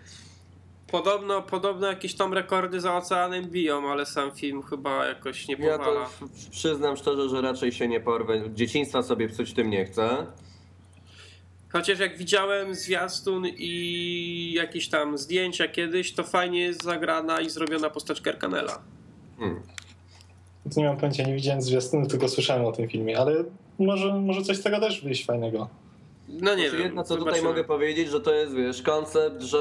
Podobno, 0.91 1.41
podobno 1.41 1.87
jakieś 1.87 2.15
tam 2.15 2.33
rekordy 2.33 2.81
za 2.81 2.97
oceanem 2.97 3.45
biją, 3.49 3.91
ale 3.91 4.05
sam 4.05 4.31
film 4.31 4.63
chyba 4.63 5.05
jakoś 5.05 5.47
nie 5.47 5.55
ja 5.55 5.77
powala. 5.77 5.99
to 5.99 6.25
f- 6.25 6.49
przyznam 6.51 6.97
szczerze, 6.97 7.29
że 7.29 7.41
raczej 7.41 7.71
się 7.71 7.87
nie 7.87 7.99
porwę. 7.99 8.41
Dzieciństwa 8.53 9.03
sobie 9.03 9.29
psuć 9.29 9.53
tym 9.53 9.69
nie 9.69 9.85
chcę. 9.85 10.25
Chociaż 11.69 11.99
jak 11.99 12.17
widziałem 12.17 12.75
zwiastun 12.75 13.43
i 13.57 14.53
jakieś 14.55 14.89
tam 14.89 15.17
zdjęcia 15.17 15.67
kiedyś, 15.67 16.13
to 16.13 16.23
fajnie 16.23 16.59
jest 16.59 16.83
zagrana 16.83 17.41
i 17.41 17.49
zrobiona 17.49 17.89
postać 17.89 18.21
Kerkanela. 18.21 18.81
Hmm. 19.39 19.61
To 20.73 20.79
nie 20.81 20.87
mam 20.87 20.97
pojęcia, 20.97 21.23
nie 21.23 21.33
widziałem 21.33 21.61
zwiastunu, 21.61 22.07
tylko 22.07 22.27
słyszałem 22.27 22.65
o 22.65 22.71
tym 22.71 22.89
filmie, 22.89 23.19
ale 23.19 23.43
może, 23.79 24.13
może 24.13 24.41
coś 24.41 24.57
z 24.57 24.63
tego 24.63 24.79
też 24.79 25.03
wyjść 25.03 25.25
fajnego. 25.25 25.69
No 26.29 26.55
nie 26.55 26.61
Znaczy, 26.61 26.77
wiem. 26.77 26.85
Jedno 26.85 27.03
co 27.03 27.07
tutaj 27.15 27.19
zobaczymy. 27.19 27.49
mogę 27.49 27.63
powiedzieć, 27.63 28.09
że 28.09 28.21
to 28.21 28.33
jest 28.33 28.55
wiesz, 28.55 28.81
koncept, 28.81 29.41
że 29.41 29.57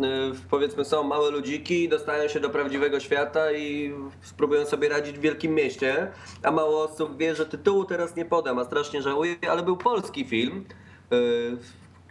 y, 0.00 0.04
powiedzmy 0.50 0.84
są 0.84 1.02
małe 1.02 1.30
ludziki, 1.30 1.88
dostają 1.88 2.28
się 2.28 2.40
do 2.40 2.50
prawdziwego 2.50 3.00
świata 3.00 3.52
i 3.52 3.92
spróbują 4.22 4.66
sobie 4.66 4.88
radzić 4.88 5.18
w 5.18 5.20
wielkim 5.20 5.54
mieście, 5.54 6.10
a 6.42 6.50
mało 6.50 6.84
osób 6.84 7.18
wie, 7.18 7.34
że 7.34 7.46
tytułu 7.46 7.84
teraz 7.84 8.16
nie 8.16 8.24
podam, 8.24 8.58
a 8.58 8.64
strasznie 8.64 9.02
żałuję, 9.02 9.36
ale 9.50 9.62
był 9.62 9.76
polski 9.76 10.24
film. 10.24 10.64
Y, 11.12 11.56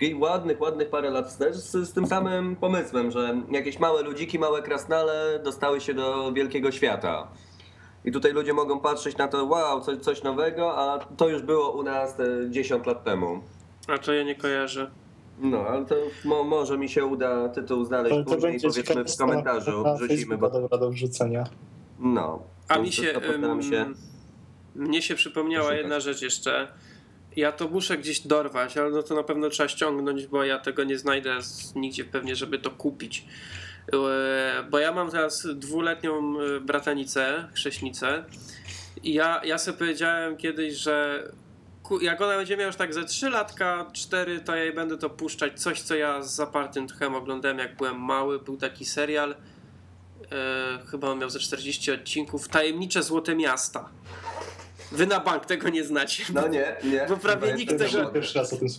i 0.02 0.16
ładnych, 0.16 0.62
ładnych 0.62 0.90
parę 0.90 1.10
lat 1.10 1.28
wstecz 1.28 1.56
z, 1.56 1.90
z 1.90 1.94
tym 1.94 2.08
samym 2.08 2.56
pomysłem, 2.56 3.12
że 3.12 3.42
jakieś 3.52 3.80
małe 3.80 4.04
ludziki, 4.04 4.40
małe 4.40 4.62
krasnale 4.62 5.40
dostały 5.44 5.82
się 5.82 5.94
do 5.94 6.34
wielkiego 6.34 6.72
świata. 6.72 7.28
I 8.06 8.12
tutaj 8.12 8.34
ludzie 8.34 8.54
mogą 8.54 8.80
patrzeć 8.80 9.18
na 9.18 9.28
to, 9.28 9.46
wow, 9.46 9.82
coś, 9.82 9.98
coś 9.98 10.24
nowego, 10.24 10.78
a 10.78 11.00
to 11.00 11.30
już 11.30 11.42
było 11.42 11.72
u 11.72 11.84
nas 11.84 12.20
e, 12.20 12.50
10 12.50 12.86
lat 12.86 13.04
temu. 13.04 13.42
A 13.88 13.98
to 13.98 14.14
ja 14.14 14.24
nie 14.24 14.36
kojarzę. 14.36 14.92
No, 15.40 15.60
ale 15.60 15.86
to 15.86 15.96
mo, 16.26 16.44
może 16.44 16.78
mi 16.78 16.90
się 16.90 17.06
uda 17.06 17.50
tytuł 17.50 17.86
znaleźć 17.86 18.16
To, 18.16 18.24
to 18.24 18.36
później, 18.36 18.60
powiedzmy 18.62 19.06
w 19.06 19.18
komentarzu, 19.18 19.84
na 19.84 19.96
wrzucimy, 19.96 20.38
bo 20.38 20.50
dobra 20.50 20.78
do 20.78 20.90
wrzucenia. 20.90 21.44
no. 22.00 22.44
A 22.68 22.78
mi 22.78 22.92
się, 22.92 23.14
się 23.70 23.86
mnie 24.76 25.02
się 25.02 25.16
przypomniała 25.16 25.74
jedna 25.74 26.00
rzecz 26.00 26.22
jeszcze. 26.22 26.68
Ja 27.40 27.52
to 27.52 27.68
muszę 27.68 27.98
gdzieś 27.98 28.20
dorwać, 28.20 28.78
ale 28.78 28.90
no 28.90 29.04
to 29.04 29.16
na 29.16 29.24
pewno 29.24 29.50
trzeba 29.50 29.70
ściągnąć, 29.70 30.28
bo 30.28 30.44
ja 30.44 30.60
tego 30.60 30.84
nie 30.84 30.98
znajdę 30.98 31.38
nigdzie 31.76 32.06
pewnie, 32.06 32.36
żeby 32.36 32.60
to 32.60 32.72
kupić. 32.72 33.26
E, 33.94 34.64
Bo 34.70 34.80
ja 34.80 34.92
mam 34.92 35.12
teraz 35.12 35.48
dwuletnią 35.56 36.40
e, 36.40 36.60
bratanicę, 36.60 37.48
chrześnicę 37.54 38.24
i 39.04 39.14
ja, 39.14 39.42
ja 39.44 39.58
sobie 39.58 39.78
powiedziałem 39.78 40.38
kiedyś, 40.38 40.74
że 40.74 41.24
jak 42.02 42.22
ona 42.22 42.38
będzie 42.38 42.58
miała 42.58 42.68
już 42.68 42.76
tak 42.76 42.94
ze 42.94 43.06
3 43.06 43.30
latka, 43.30 43.86
4, 43.94 44.40
to 44.40 44.56
ja 44.56 44.64
jej 44.64 44.74
będę 44.74 44.98
to 44.98 45.10
puszczać. 45.10 45.62
Coś, 45.62 45.82
co 45.82 45.96
ja 45.96 46.24
z 46.24 46.36
zapartym 46.36 46.88
tchem 46.88 47.16
oglądałem 47.16 47.60
jak 47.60 47.78
byłem 47.78 48.00
mały. 48.02 48.40
Był 48.40 48.58
taki 48.58 48.86
serial, 48.86 49.36
e, 50.32 50.80
chyba 50.92 51.10
on 51.10 51.20
miał 51.20 51.30
ze 51.30 51.40
40 51.40 51.92
odcinków, 51.92 52.48
Tajemnicze 52.48 53.04
Złote 53.04 53.36
Miasta. 53.36 53.90
Wy 54.92 55.08
na 55.08 55.20
bank 55.20 55.46
tego 55.46 55.70
nie 55.70 55.84
znacie. 55.84 56.24
No 56.34 56.48
nie, 56.48 56.76
nie. 56.84 57.06
Bo 57.10 57.18
prawie 57.18 57.54
nikt 57.54 57.78
tego-. 57.78 58.12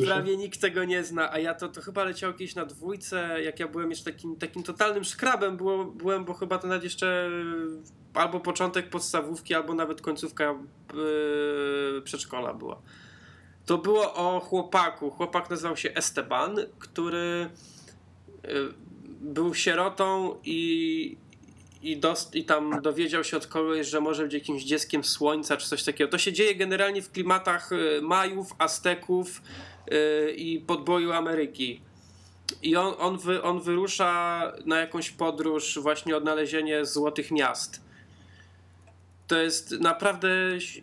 Prawie 0.06 0.36
nikt 0.36 0.60
tego 0.60 0.84
nie 0.84 1.04
zna, 1.04 1.32
a 1.32 1.38
ja 1.38 1.54
to, 1.54 1.68
to 1.68 1.80
chyba 1.80 2.04
leciało 2.04 2.32
kiedyś 2.32 2.54
na 2.54 2.66
dwójce, 2.66 3.42
jak 3.42 3.60
ja 3.60 3.68
byłem 3.68 3.90
jeszcze 3.90 4.12
takim, 4.12 4.36
takim 4.36 4.62
totalnym 4.62 5.04
szkrabem, 5.04 5.56
było, 5.56 5.84
byłem, 5.84 6.24
bo 6.24 6.34
chyba 6.34 6.58
to 6.58 6.66
nawet 6.66 6.84
jeszcze 6.84 7.30
albo 8.14 8.40
początek 8.40 8.88
podstawówki, 8.88 9.54
albo 9.54 9.74
nawet 9.74 10.00
końcówka 10.00 10.54
yy, 10.94 12.02
przedszkola 12.04 12.54
była. 12.54 12.82
To 13.66 13.78
było 13.78 14.14
o 14.14 14.40
chłopaku. 14.40 15.10
Chłopak 15.10 15.50
nazywał 15.50 15.76
się 15.76 15.94
Esteban, 15.94 16.56
który 16.78 17.50
yy, 18.44 18.74
był 19.20 19.54
sierotą 19.54 20.36
i, 20.44 21.16
i, 21.82 21.96
dost, 21.96 22.34
i 22.34 22.44
tam 22.44 22.82
dowiedział 22.82 23.24
się 23.24 23.36
od 23.36 23.46
kogoś, 23.46 23.86
że 23.86 24.00
może 24.00 24.22
być 24.22 24.34
jakimś 24.34 24.62
dzieckiem 24.62 25.04
słońca 25.04 25.56
czy 25.56 25.68
coś 25.68 25.82
takiego. 25.82 26.10
To 26.10 26.18
się 26.18 26.32
dzieje 26.32 26.54
generalnie 26.54 27.02
w 27.02 27.12
klimatach 27.12 27.72
y, 27.72 28.02
Majów, 28.02 28.54
Azteków 28.58 29.42
y, 29.92 30.32
i 30.32 30.60
podboju 30.60 31.12
Ameryki. 31.12 31.80
I 32.62 32.76
on, 32.76 32.94
on, 32.98 33.18
wy, 33.18 33.42
on 33.42 33.60
wyrusza 33.60 34.42
na 34.66 34.78
jakąś 34.78 35.10
podróż, 35.10 35.78
właśnie 35.82 36.16
odnalezienie 36.16 36.84
złotych 36.84 37.30
miast. 37.30 37.89
To 39.30 39.38
jest 39.38 39.80
naprawdę 39.80 40.28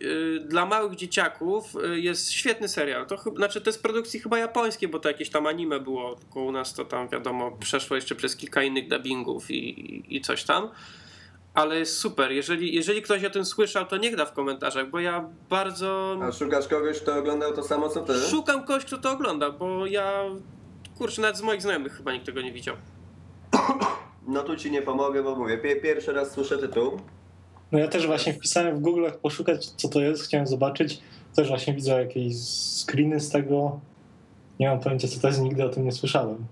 y, 0.02 0.40
dla 0.46 0.66
małych 0.66 0.96
dzieciaków 0.96 1.64
y, 1.94 2.00
jest 2.00 2.30
świetny 2.32 2.68
serial. 2.68 3.06
To, 3.06 3.16
chyba- 3.16 3.36
znaczy, 3.36 3.60
to 3.60 3.68
jest 3.70 3.82
produkcji 3.82 4.20
chyba 4.20 4.38
japońskiej, 4.38 4.88
bo 4.88 4.98
to 4.98 5.08
jakieś 5.08 5.30
tam 5.30 5.46
anime 5.46 5.80
było, 5.80 6.14
tylko 6.14 6.40
u 6.40 6.52
nas 6.52 6.74
to 6.74 6.84
tam 6.84 7.08
wiadomo 7.08 7.50
przeszło 7.50 7.96
jeszcze 7.96 8.14
przez 8.14 8.36
kilka 8.36 8.62
innych 8.62 8.88
dubbingów 8.88 9.50
i, 9.50 9.54
i, 9.80 10.16
i 10.16 10.20
coś 10.20 10.44
tam. 10.44 10.68
Ale 11.54 11.78
jest 11.78 11.98
super. 11.98 12.32
Jeżeli, 12.32 12.74
jeżeli 12.74 13.02
ktoś 13.02 13.24
o 13.24 13.30
tym 13.30 13.44
słyszał, 13.44 13.86
to 13.86 13.96
niech 13.96 14.16
da 14.16 14.24
w 14.26 14.32
komentarzach, 14.32 14.90
bo 14.90 15.00
ja 15.00 15.28
bardzo 15.50 16.18
A 16.22 16.32
szukasz 16.32 16.68
kogoś, 16.68 17.00
kto 17.00 17.16
oglądał 17.18 17.52
to 17.52 17.62
samo 17.62 17.88
co 17.88 18.00
ty? 18.00 18.12
szukam 18.30 18.64
kogoś, 18.64 18.84
kto 18.84 18.98
to 18.98 19.10
ogląda, 19.10 19.50
bo 19.50 19.86
ja 19.86 20.22
kurczę, 20.98 21.22
nawet 21.22 21.36
z 21.36 21.42
moich 21.42 21.62
znajomych 21.62 21.92
chyba 21.96 22.12
nikt 22.12 22.26
tego 22.26 22.42
nie 22.42 22.52
widział. 22.52 22.76
No 24.26 24.42
tu 24.42 24.56
ci 24.56 24.70
nie 24.70 24.82
pomogę, 24.82 25.22
bo 25.22 25.34
mówię, 25.36 25.58
pie- 25.58 25.82
pierwszy 25.82 26.12
raz 26.12 26.32
słyszę 26.32 26.58
tytuł. 26.58 27.00
No 27.72 27.78
ja 27.78 27.88
też 27.88 28.06
właśnie 28.06 28.32
wpisałem 28.32 28.76
w 28.76 28.80
Google 28.80 29.06
poszukać, 29.22 29.66
co 29.66 29.88
to 29.88 30.00
jest, 30.00 30.22
chciałem 30.22 30.46
zobaczyć. 30.46 31.00
Też 31.36 31.48
właśnie 31.48 31.74
widzę 31.74 32.00
jakieś 32.00 32.36
screeny 32.86 33.20
z 33.20 33.30
tego. 33.30 33.80
Nie 34.60 34.68
mam 34.68 34.80
pojęcia, 34.80 35.08
co 35.08 35.20
to 35.20 35.28
jest, 35.28 35.40
nigdy 35.40 35.64
o 35.64 35.68
tym 35.68 35.84
nie 35.84 35.92
słyszałem. 35.92 36.46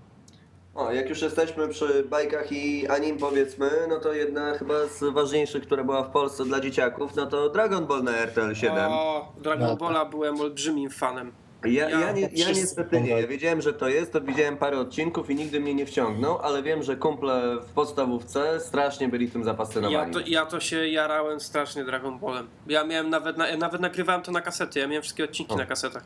O, 0.74 0.92
jak 0.92 1.08
już 1.08 1.22
jesteśmy 1.22 1.68
przy 1.68 2.04
bajkach 2.04 2.52
i 2.52 2.88
anim 2.88 3.18
powiedzmy, 3.18 3.70
no 3.88 4.00
to 4.00 4.12
jedna 4.12 4.54
chyba 4.54 4.74
z 4.86 5.14
ważniejszych, 5.14 5.62
która 5.62 5.84
była 5.84 6.02
w 6.02 6.10
Polsce 6.10 6.44
dla 6.44 6.60
dzieciaków, 6.60 7.16
no 7.16 7.26
to 7.26 7.50
Dragon 7.50 7.86
Ball 7.86 8.02
na 8.02 8.16
RTL 8.16 8.54
7. 8.54 8.76
O, 8.78 9.32
Dragon 9.42 9.68
No. 9.68 9.76
Balla 9.76 10.04
byłem 10.04 10.40
olbrzymim 10.40 10.90
fanem. 10.90 11.32
Ja, 11.64 11.90
Ja- 11.90 12.12
nie, 12.12 12.28
ja 12.32 12.48
niestety 12.48 13.00
nie. 13.00 13.10
Ja 13.20 13.26
wiedziałem, 13.26 13.60
że 13.62 13.72
to 13.72 13.88
jest, 13.88 14.12
to 14.12 14.20
widziałem 14.20 14.56
parę 14.56 14.78
odcinków 14.78 15.30
i 15.30 15.34
nigdy 15.34 15.60
mnie 15.60 15.74
nie 15.74 15.86
wciągnął, 15.86 16.38
ale 16.38 16.62
wiem, 16.62 16.82
że 16.82 16.96
kumple 16.96 17.56
w 17.68 17.72
podstawówce 17.72 18.60
strasznie 18.60 19.08
byli 19.08 19.30
tym 19.30 19.44
Ja 19.90 20.10
to, 20.10 20.20
ja 20.26 20.46
to 20.46 20.60
się 20.60 20.88
jarałem 20.88 21.40
strasznie 21.40 21.84
Dragon 21.84 22.18
Ballem. 22.18 22.46
Ja 22.66 22.84
miałem 22.84 23.10
nawet, 23.10 23.36
na, 23.36 23.48
ja 23.48 23.56
nawet 23.56 23.80
nagrywałem 23.80 24.22
to 24.22 24.32
na 24.32 24.40
kasety, 24.40 24.78
ja 24.80 24.86
miałem 24.86 25.02
wszystkie 25.02 25.24
odcinki 25.24 25.54
O. 25.54 25.56
na 25.56 25.66
kasetach. 25.66 26.04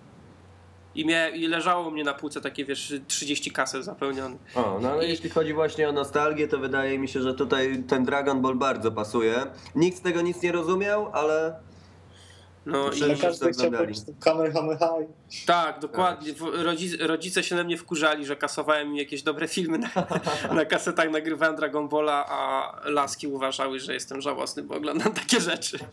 I, 0.94 1.06
mia, 1.06 1.28
I 1.28 1.46
leżało 1.46 1.88
u 1.88 1.90
mnie 1.90 2.04
na 2.04 2.14
półce 2.14 2.40
takie, 2.40 2.64
wiesz, 2.64 2.94
30 3.06 3.50
kaset 3.50 3.84
zapełnionych. 3.84 4.40
O, 4.54 4.78
no 4.82 4.90
ale 4.90 5.06
I- 5.06 5.08
jeśli 5.08 5.30
chodzi 5.30 5.54
właśnie 5.54 5.88
o 5.88 5.92
nostalgię, 5.92 6.48
to 6.48 6.58
wydaje 6.58 6.98
mi 6.98 7.08
się, 7.08 7.20
że 7.22 7.34
tutaj 7.34 7.82
ten 7.88 8.04
Dragon 8.04 8.42
Ball 8.42 8.54
bardzo 8.54 8.92
pasuje. 8.92 9.34
Nikt 9.74 9.98
z 9.98 10.00
tego 10.00 10.20
nic 10.20 10.42
nie 10.42 10.52
rozumiał, 10.52 11.10
ale 11.12 11.54
No 12.66 12.90
i 12.92 13.20
każdy 13.20 13.52
chciał 13.52 13.70
powiedzieć 13.70 13.98
Kamehameha. 14.20 14.94
tak, 15.46 15.78
dokładnie. 15.80 16.32
W- 16.32 16.62
Rodzice, 16.64 17.06
rodzice 17.06 17.42
się 17.42 17.56
na 17.56 17.64
mnie 17.64 17.76
wkurzali, 17.76 18.26
że 18.26 18.36
kasowałem 18.36 18.88
im 18.88 18.96
jakieś 18.96 19.22
dobre 19.22 19.48
filmy 19.48 19.78
na, 19.78 19.88
na 20.56 20.64
kasetach, 20.64 21.10
nagrywałem 21.10 21.56
Dragon 21.56 21.88
Balla, 21.88 22.26
a 22.28 22.72
laski 22.84 23.26
uważały, 23.28 23.80
że 23.80 23.94
jestem 23.94 24.20
żałosny, 24.20 24.62
bo 24.62 24.74
oglądam 24.74 25.12
takie 25.12 25.40
rzeczy. 25.40 25.78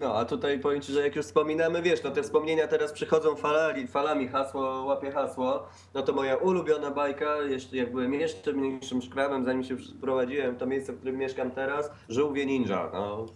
No, 0.00 0.14
a 0.14 0.24
tutaj 0.24 0.58
powiem 0.58 0.80
Ci, 0.82 0.92
że 0.92 1.00
jak 1.02 1.16
już 1.16 1.26
wspominamy, 1.26 1.82
wiesz, 1.82 2.02
no 2.02 2.10
te 2.10 2.22
wspomnienia 2.22 2.68
teraz 2.68 2.92
przychodzą 2.92 3.36
falami, 3.36 3.86
falami 3.88 4.28
hasło, 4.28 4.84
łapie 4.84 5.10
hasło, 5.10 5.68
no 5.94 6.02
to 6.02 6.12
moja 6.12 6.36
ulubiona 6.36 6.90
bajka, 6.90 7.36
jeszcze 7.36 7.76
jak 7.76 7.90
byłem 7.92 8.14
jeszcze 8.14 8.52
mniejszym 8.52 9.02
szkrabem, 9.02 9.44
zanim 9.44 9.64
się 9.64 9.76
wprowadziłem 9.76 10.54
w 10.54 10.58
to 10.58 10.66
miejsce, 10.66 10.92
w 10.92 10.96
którym 10.96 11.16
mieszkam 11.16 11.50
teraz, 11.50 11.90
Żółwie 12.08 12.46
Ninja, 12.46 12.90
no. 12.92 13.26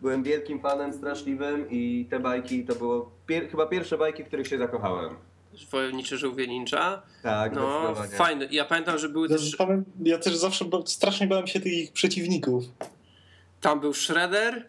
Byłem 0.00 0.22
wielkim 0.22 0.60
fanem, 0.60 0.92
straszliwym 0.92 1.70
i 1.70 2.06
te 2.10 2.20
bajki 2.20 2.64
to 2.64 2.74
było 2.74 3.10
pier- 3.28 3.50
chyba 3.50 3.66
pierwsze 3.66 3.98
bajki, 3.98 4.24
w 4.24 4.26
których 4.26 4.46
się 4.46 4.58
zakochałem. 4.58 5.14
Wojowniczy 5.70 6.18
żółwie 6.18 6.46
ninja. 6.46 7.02
Tak, 7.22 7.54
No, 7.54 7.94
fajne. 7.94 8.48
Ja 8.50 8.64
pamiętam, 8.64 8.98
że 8.98 9.08
były 9.08 9.28
też... 9.28 9.56
Ja 10.02 10.18
też 10.18 10.36
zawsze 10.36 10.64
strasznie 10.86 11.26
bałem 11.26 11.46
się 11.46 11.60
tych 11.60 11.72
ich 11.72 11.92
przeciwników. 11.92 12.64
Tam 13.60 13.80
był 13.80 13.94
Shredder. 13.94 14.66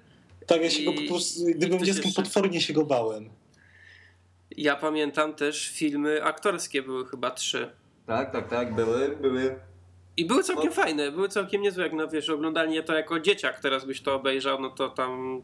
Tak, 0.47 0.61
ja 0.61 0.69
się 0.69 0.83
go 0.83 0.91
I- 0.91 0.95
po 1.07 1.13
prostu, 1.13 1.49
i 1.49 1.55
gdy 1.55 1.65
byłem 1.67 1.77
ktoś 1.81 1.87
dzieckiem, 1.87 2.05
jeszcze. 2.05 2.21
potwornie 2.23 2.61
się 2.61 2.73
go 2.73 2.85
bałem. 2.85 3.29
Ja 4.57 4.75
pamiętam 4.75 5.33
też 5.35 5.71
filmy 5.71 6.23
aktorskie, 6.23 6.81
były 6.81 7.05
chyba 7.07 7.31
trzy. 7.31 7.71
Tak, 8.05 8.31
tak, 8.31 8.47
tak, 8.49 8.75
były, 8.75 9.17
były. 9.21 9.55
I 10.17 10.25
były 10.25 10.43
całkiem 10.43 10.69
O. 10.71 10.73
fajne, 10.73 11.11
były 11.11 11.29
całkiem 11.29 11.61
niezłe, 11.61 11.83
jak 11.83 11.93
no 11.93 12.07
wiesz, 12.07 12.29
oglądanie 12.29 12.83
to 12.83 12.93
jako 12.93 13.19
dzieciak, 13.19 13.59
teraz 13.59 13.85
byś 13.85 14.01
to 14.01 14.15
obejrzał, 14.15 14.61
no 14.61 14.69
to 14.69 14.89
tam 14.89 15.41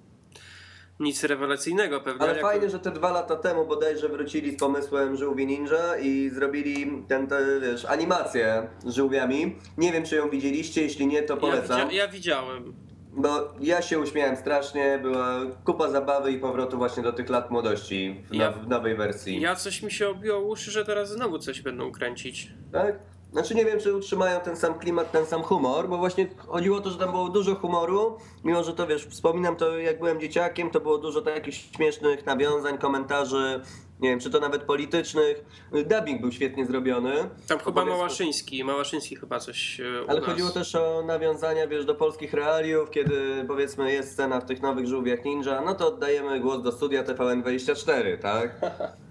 nic 0.99 1.23
rewelacyjnego 1.23 2.01
pewnie. 2.01 2.21
Ale 2.21 2.35
jako- 2.35 2.47
fajnie, 2.47 2.69
że 2.69 2.79
te 2.79 2.91
dwa 2.91 3.11
lata 3.11 3.35
temu 3.35 3.65
bodajże 3.65 4.09
wrócili 4.09 4.51
z 4.51 4.59
pomysłem 4.59 5.17
Żółwi 5.17 5.47
Ninja 5.47 5.97
i 6.01 6.29
zrobili 6.29 7.03
ten, 7.07 7.27
te, 7.27 7.59
wiesz, 7.61 7.85
animację 7.85 8.67
z 8.85 8.93
żółwiami. 8.95 9.55
Nie 9.77 9.91
wiem, 9.91 10.05
czy 10.05 10.15
ją 10.15 10.29
widzieliście, 10.29 10.81
jeśli 10.81 11.07
nie, 11.07 11.23
to 11.23 11.33
ja, 11.33 11.39
polecam. 11.39 11.79
widzia- 11.89 11.95
ja 11.97 12.07
widziałem. 12.07 12.73
Bo 13.17 13.53
ja 13.61 13.81
się 13.81 13.99
uśmiałem 13.99 14.35
strasznie, 14.35 14.99
była 15.01 15.41
kupa 15.65 15.89
zabawy 15.89 16.31
i 16.31 16.39
powrotu 16.39 16.77
właśnie 16.77 17.03
do 17.03 17.13
tych 17.13 17.29
lat 17.29 17.51
młodości 17.51 18.23
w, 18.31 18.35
Ja- 18.35 18.51
w 18.51 18.67
nowej 18.67 18.95
wersji. 18.95 19.41
Ja 19.41 19.55
coś 19.55 19.81
mi 19.83 19.91
się 19.91 20.09
obiło 20.09 20.39
uszy, 20.39 20.71
że 20.71 20.85
teraz 20.85 21.09
znowu 21.11 21.39
coś 21.39 21.61
będą 21.61 21.91
kręcić. 21.91 22.47
Tak? 22.71 22.99
Znaczy 23.35 23.55
nie 23.55 23.65
wiem, 23.65 23.79
czy 23.79 23.95
utrzymają 23.95 24.39
ten 24.39 24.55
sam 24.55 24.79
klimat, 24.79 25.11
ten 25.11 25.25
sam 25.25 25.43
humor, 25.43 25.89
bo 25.89 25.97
właśnie 25.97 26.27
chodziło 26.47 26.77
o 26.77 26.81
to, 26.81 26.89
że 26.89 26.97
tam 26.97 27.11
było 27.11 27.29
dużo 27.29 27.55
humoru, 27.55 28.17
mimo 28.43 28.63
że 28.63 28.73
to 28.73 28.87
wiesz, 28.87 29.05
wspominam 29.05 29.55
to 29.55 29.77
jak 29.77 29.99
byłem 29.99 30.19
dzieciakiem, 30.19 30.71
to 30.71 30.79
było 30.79 30.97
dużo 30.97 31.21
takich 31.21 31.55
śmiesznych 31.55 32.25
nawiązań, 32.25 32.77
komentarzy, 32.77 33.61
nie 33.99 34.09
wiem, 34.09 34.19
czy 34.19 34.29
to 34.29 34.39
nawet 34.39 34.63
politycznych. 34.63 35.45
Dubbing 35.85 36.21
był 36.21 36.31
świetnie 36.31 36.65
zrobiony. 36.65 37.29
Tam 37.47 37.59
chyba 37.59 37.85
Małaszyński, 37.85 38.63
Małaszyński 38.63 39.15
chyba 39.15 39.39
coś 39.39 39.79
e, 39.79 39.83
Ale 40.07 40.19
nas. 40.19 40.29
chodziło 40.29 40.49
też 40.49 40.75
o 40.75 41.03
nawiązania, 41.05 41.67
wiesz, 41.67 41.85
do 41.85 41.95
polskich 41.95 42.33
realiów, 42.33 42.89
kiedy 42.89 43.45
powiedzmy 43.47 43.93
jest 43.93 44.11
scena 44.11 44.39
w 44.39 44.45
tych 44.45 44.61
nowych 44.61 44.87
żółwiach 44.87 45.25
ninja, 45.25 45.61
no 45.61 45.75
to 45.75 45.87
oddajemy 45.87 46.39
głos 46.39 46.61
do 46.61 46.71
studia 46.71 47.03
TVN24, 47.03 48.17
tak? 48.17 48.55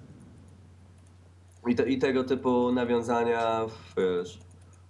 I, 1.68 1.74
te, 1.74 1.88
I 1.88 1.98
tego 1.98 2.24
typu 2.24 2.72
nawiązania, 2.72 3.60
wiesz, 3.96 4.38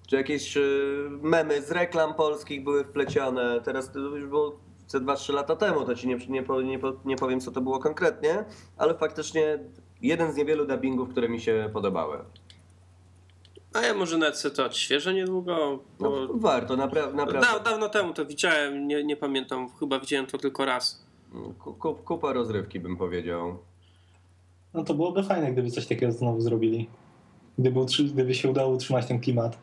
czy 0.07 0.17
jakieś 0.17 0.57
y, 0.57 1.09
memy 1.23 1.63
z 1.63 1.71
reklam 1.71 2.15
polskich 2.15 2.65
były 2.65 2.85
wplecione, 2.85 3.61
teraz 3.65 3.93
to 3.93 3.99
już 3.99 4.27
było 4.27 4.59
ze 4.89 5.01
2-3 5.01 5.35
lata 5.35 5.57
temu, 5.57 5.85
to 5.85 5.95
ci 5.95 6.09
nie, 6.09 6.17
nie, 6.29 6.45
nie, 6.65 6.79
nie 7.05 7.17
powiem 7.17 7.41
co 7.41 7.51
to 7.51 7.61
było 7.61 7.79
konkretnie, 7.79 8.45
ale 8.77 8.95
faktycznie 8.95 9.59
jeden 10.03 10.33
z 10.33 10.37
niewielu 10.37 10.67
dubbingów, 10.67 11.09
które 11.09 11.29
mi 11.29 11.41
się 11.41 11.71
podobały. 11.73 12.19
A 13.75 13.81
ja 13.81 13.95
może 13.95 14.19
nawet 14.19 14.37
sobie 14.39 14.55
to 14.55 14.65
odświeżę 14.65 15.15
niedługo, 15.15 15.79
bo 15.99 16.11
No, 16.11 16.29
warto, 16.35 16.77
napra- 16.77 17.15
naprawdę. 17.15 17.41
da, 17.41 17.59
dawno 17.59 17.89
temu 17.89 18.13
to 18.15 18.27
widziałem, 18.27 18.89
nie, 18.89 19.05
nie 19.05 19.17
pamiętam, 19.17 19.69
chyba 19.81 20.01
widziałem 20.01 20.27
to 20.27 20.39
tylko 20.39 20.65
raz. 20.65 21.07
Ku- 21.59 21.95
Kupa 21.95 22.33
rozrywki 22.33 22.81
bym 22.81 22.97
powiedział. 22.97 23.59
No 24.75 24.85
to 24.85 24.95
byłoby 24.95 25.23
fajne, 25.23 25.53
gdyby 25.53 25.71
coś 25.71 25.87
takiego 25.87 26.13
znowu 26.13 26.41
zrobili. 26.41 26.89
Gdyby, 27.59 27.81
gdyby 28.15 28.35
się 28.35 28.51
udało 28.51 28.75
utrzymać 28.75 29.07
ten 29.07 29.21
klimat. 29.21 29.59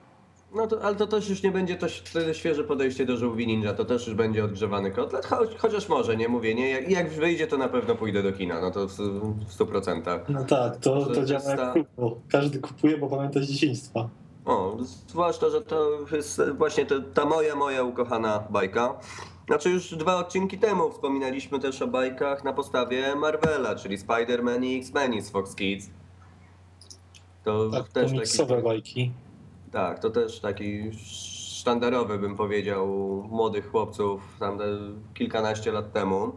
No 0.56 0.68
to, 0.68 0.82
ale 0.84 0.96
to 0.96 1.08
też 1.08 1.30
już 1.30 1.44
nie 1.44 1.52
będzie 1.52 1.76
to 1.76 1.88
świeże 2.34 2.64
podejście 2.64 3.06
do 3.06 3.18
żółwi 3.18 3.48
ninja, 3.48 3.74
to 3.74 3.86
też 3.86 4.08
już 4.08 4.16
będzie 4.16 4.46
odgrzewany 4.46 4.92
kotlet, 4.92 5.26
cho, 5.26 5.38
chociaż 5.58 5.90
może, 5.90 6.18
nie 6.18 6.28
mówię, 6.28 6.56
nie, 6.56 6.70
jak, 6.70 6.90
jak 6.90 7.10
wyjdzie 7.10 7.48
to 7.48 7.58
na 7.58 7.70
pewno 7.70 7.96
pójdę 7.96 8.24
do 8.24 8.32
kina, 8.34 8.62
no 8.62 8.72
to 8.72 8.88
w, 8.88 8.92
w 8.92 9.58
100%. 9.58 10.20
No 10.30 10.44
tak, 10.44 10.78
to, 10.78 11.06
to 11.06 11.14
to 11.14 11.26
działa 11.26 11.42
ta- 11.42 11.50
jak 11.50 11.74
kółko. 11.74 12.18
Każdy 12.30 12.60
kupuje, 12.60 12.98
bo 12.98 13.08
pamięta 13.08 13.40
z 13.40 13.44
dzieciństwa. 13.44 14.10
O, 14.46 14.78
zwłaszcza, 15.08 15.50
że 15.50 15.62
to 15.62 15.90
jest 16.12 16.42
właśnie 16.58 16.86
ta, 16.86 16.96
ta 17.14 17.26
moja, 17.26 17.56
moja 17.56 17.84
ukochana 17.84 18.44
bajka. 18.50 19.00
Znaczy 19.52 19.69
już 19.69 19.95
dwa 19.95 20.15
odcinki 20.15 20.57
temu 20.57 20.91
wspominaliśmy 20.91 21.60
też 21.60 21.82
o 21.82 21.88
bajkach 21.88 22.44
na 22.44 22.53
podstawie 22.53 23.15
Marvela, 23.15 23.76
czyli 23.76 23.98
Spider-Man 23.98 24.65
i 24.65 24.80
X-Men 24.80 25.22
z 25.22 25.30
Fox 25.30 25.56
Kids. 25.56 25.90
To 27.44 27.69
Tak, 27.69 27.90
też 27.90 28.03
taki... 28.06 28.19
miksowe 28.19 28.61
bajki. 28.61 29.11
Tak, 29.72 29.99
to 29.99 30.10
też 30.10 30.40
taki 30.40 30.91
sztandarowy, 31.57 32.18
bym 32.19 32.36
powiedział, 32.36 32.88
młodych 33.30 33.72
chłopców 33.72 34.22
tam 34.40 34.57
kilkanaście 35.14 35.72
lat 35.72 35.94
temu. 35.94 36.32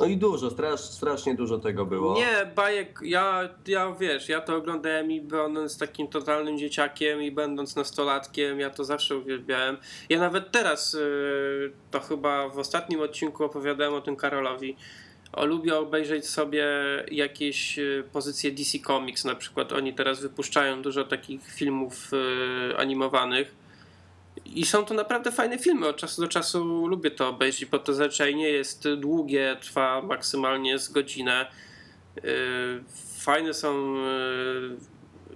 No 0.00 0.06
i 0.06 0.16
dużo, 0.16 0.50
strasz, 0.50 0.80
strasznie 0.80 1.34
dużo 1.34 1.58
tego 1.58 1.86
było. 1.86 2.16
Nie, 2.16 2.52
bajek, 2.54 2.98
ja, 3.02 3.48
ja 3.66 3.92
wiesz, 4.00 4.28
ja 4.28 4.40
to 4.40 4.56
oglądałem 4.56 5.10
i 5.10 5.20
będąc 5.20 5.78
takim 5.78 6.08
totalnym 6.08 6.58
dzieciakiem 6.58 7.22
i 7.22 7.30
będąc 7.30 7.76
nastolatkiem, 7.76 8.60
ja 8.60 8.70
to 8.70 8.84
zawsze 8.84 9.16
uwielbiałem. 9.16 9.76
Ja 10.08 10.18
nawet 10.18 10.50
teraz, 10.50 10.94
y, 10.94 11.72
to 11.90 12.00
chyba 12.00 12.48
w 12.48 12.58
ostatnim 12.58 13.00
odcinku 13.00 13.44
opowiadałem 13.44 13.94
o 13.94 14.00
tym 14.00 14.16
Karolowi, 14.16 14.76
o, 15.32 15.46
lubię 15.46 15.76
obejrzeć 15.78 16.28
sobie 16.28 16.66
jakieś 17.10 17.78
y, 17.78 18.04
pozycje 18.12 18.50
DC 18.50 18.78
Comics, 18.78 19.24
na 19.24 19.34
przykład 19.34 19.72
oni 19.72 19.94
teraz 19.94 20.20
wypuszczają 20.20 20.82
dużo 20.82 21.04
takich 21.04 21.52
filmów 21.52 22.10
y, 22.12 22.76
animowanych 22.76 23.59
I 24.54 24.64
są 24.64 24.84
to 24.84 24.94
naprawdę 24.94 25.32
fajne 25.32 25.58
filmy. 25.58 25.88
Od 25.88 25.96
czasu 25.96 26.22
do 26.22 26.28
czasu 26.28 26.86
lubię 26.86 27.10
to 27.10 27.28
obejrzeć, 27.28 27.66
bo 27.66 27.78
to 27.78 27.94
zazwyczaj 27.94 28.34
nie 28.34 28.48
jest 28.48 28.88
długie, 28.94 29.56
trwa 29.60 30.02
maksymalnie 30.02 30.78
z 30.78 30.88
godzinę. 30.88 31.46
Yy, 32.16 32.84
Fajne 33.20 33.54
są 33.54 33.94
yy, 33.94 34.76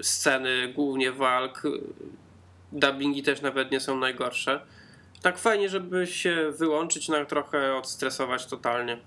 sceny, 0.02 0.72
głównie 0.74 1.12
walk. 1.12 1.62
Dubbingi 2.72 3.22
też 3.22 3.42
nawet 3.42 3.70
nie 3.70 3.80
są 3.80 3.96
najgorsze. 3.96 4.60
Tak 5.22 5.38
fajnie, 5.38 5.68
żeby 5.68 6.06
się 6.06 6.52
wyłączyć, 6.58 7.08
na 7.08 7.24
trochę 7.24 7.76
odstresować 7.76 8.46
totalnie. 8.46 8.98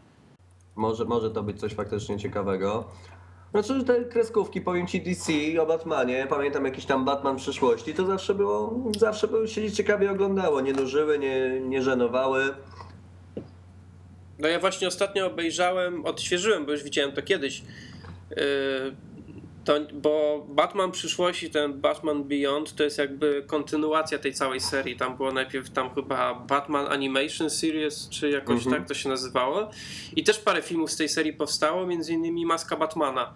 Może, 0.76 1.06
może 1.06 1.32
to 1.32 1.44
być 1.44 1.60
coś 1.60 1.74
faktycznie 1.74 2.20
ciekawego. 2.20 2.90
Znaczy, 3.52 3.84
te 3.84 4.06
kreskówki, 4.06 4.62
powiem 4.62 4.88
ci 4.88 5.02
DC 5.02 5.34
o 5.62 5.66
Batmanie, 5.66 6.28
pamiętam 6.30 6.66
jakiś 6.66 6.86
tam 6.86 7.06
Batman 7.06 7.36
przyszłości, 7.36 7.94
to 7.94 8.06
zawsze 8.06 8.36
było, 8.36 8.84
zawsze 8.98 9.28
było, 9.28 9.48
się 9.48 9.72
ciekawie 9.72 10.12
oglądało, 10.12 10.62
nie 10.62 10.74
nużyły, 10.74 11.20
nie, 11.20 11.60
nie 11.60 11.82
żenowały. 11.82 12.54
No 14.40 14.48
ja 14.48 14.60
właśnie 14.60 14.88
ostatnio 14.88 15.28
obejrzałem, 15.28 16.06
odświeżyłem, 16.06 16.66
bo 16.66 16.72
już 16.72 16.84
widziałem 16.84 17.12
to 17.12 17.22
kiedyś. 17.22 17.64
Yy, 18.30 18.38
To, 19.68 19.74
bo 19.94 20.46
Batman 20.50 20.92
przyszłości, 20.92 21.50
ten 21.50 21.82
Batman 21.82 22.24
Beyond, 22.24 22.76
to 22.76 22.84
jest 22.84 22.98
jakby 22.98 23.44
kontynuacja 23.48 24.18
tej 24.20 24.34
całej 24.34 24.60
serii. 24.60 24.96
Tam 24.98 25.18
było 25.18 25.32
najpierw 25.32 25.70
tam 25.70 25.96
chyba 25.96 26.36
Batman 26.36 26.88
Animation 26.92 27.50
Series, 27.50 28.10
czy 28.10 28.30
jakoś 28.30 28.58
Mhm. 28.66 28.76
tak 28.76 28.88
to 28.88 28.94
się 28.94 29.10
nazywało. 29.10 29.70
I 30.16 30.24
też 30.24 30.40
parę 30.40 30.62
filmów 30.62 30.92
z 30.92 30.98
tej 30.98 31.10
serii 31.10 31.34
powstało, 31.34 31.88
między 31.88 32.14
innymi 32.14 32.46
Maska 32.46 32.78
Batmana. 32.78 33.34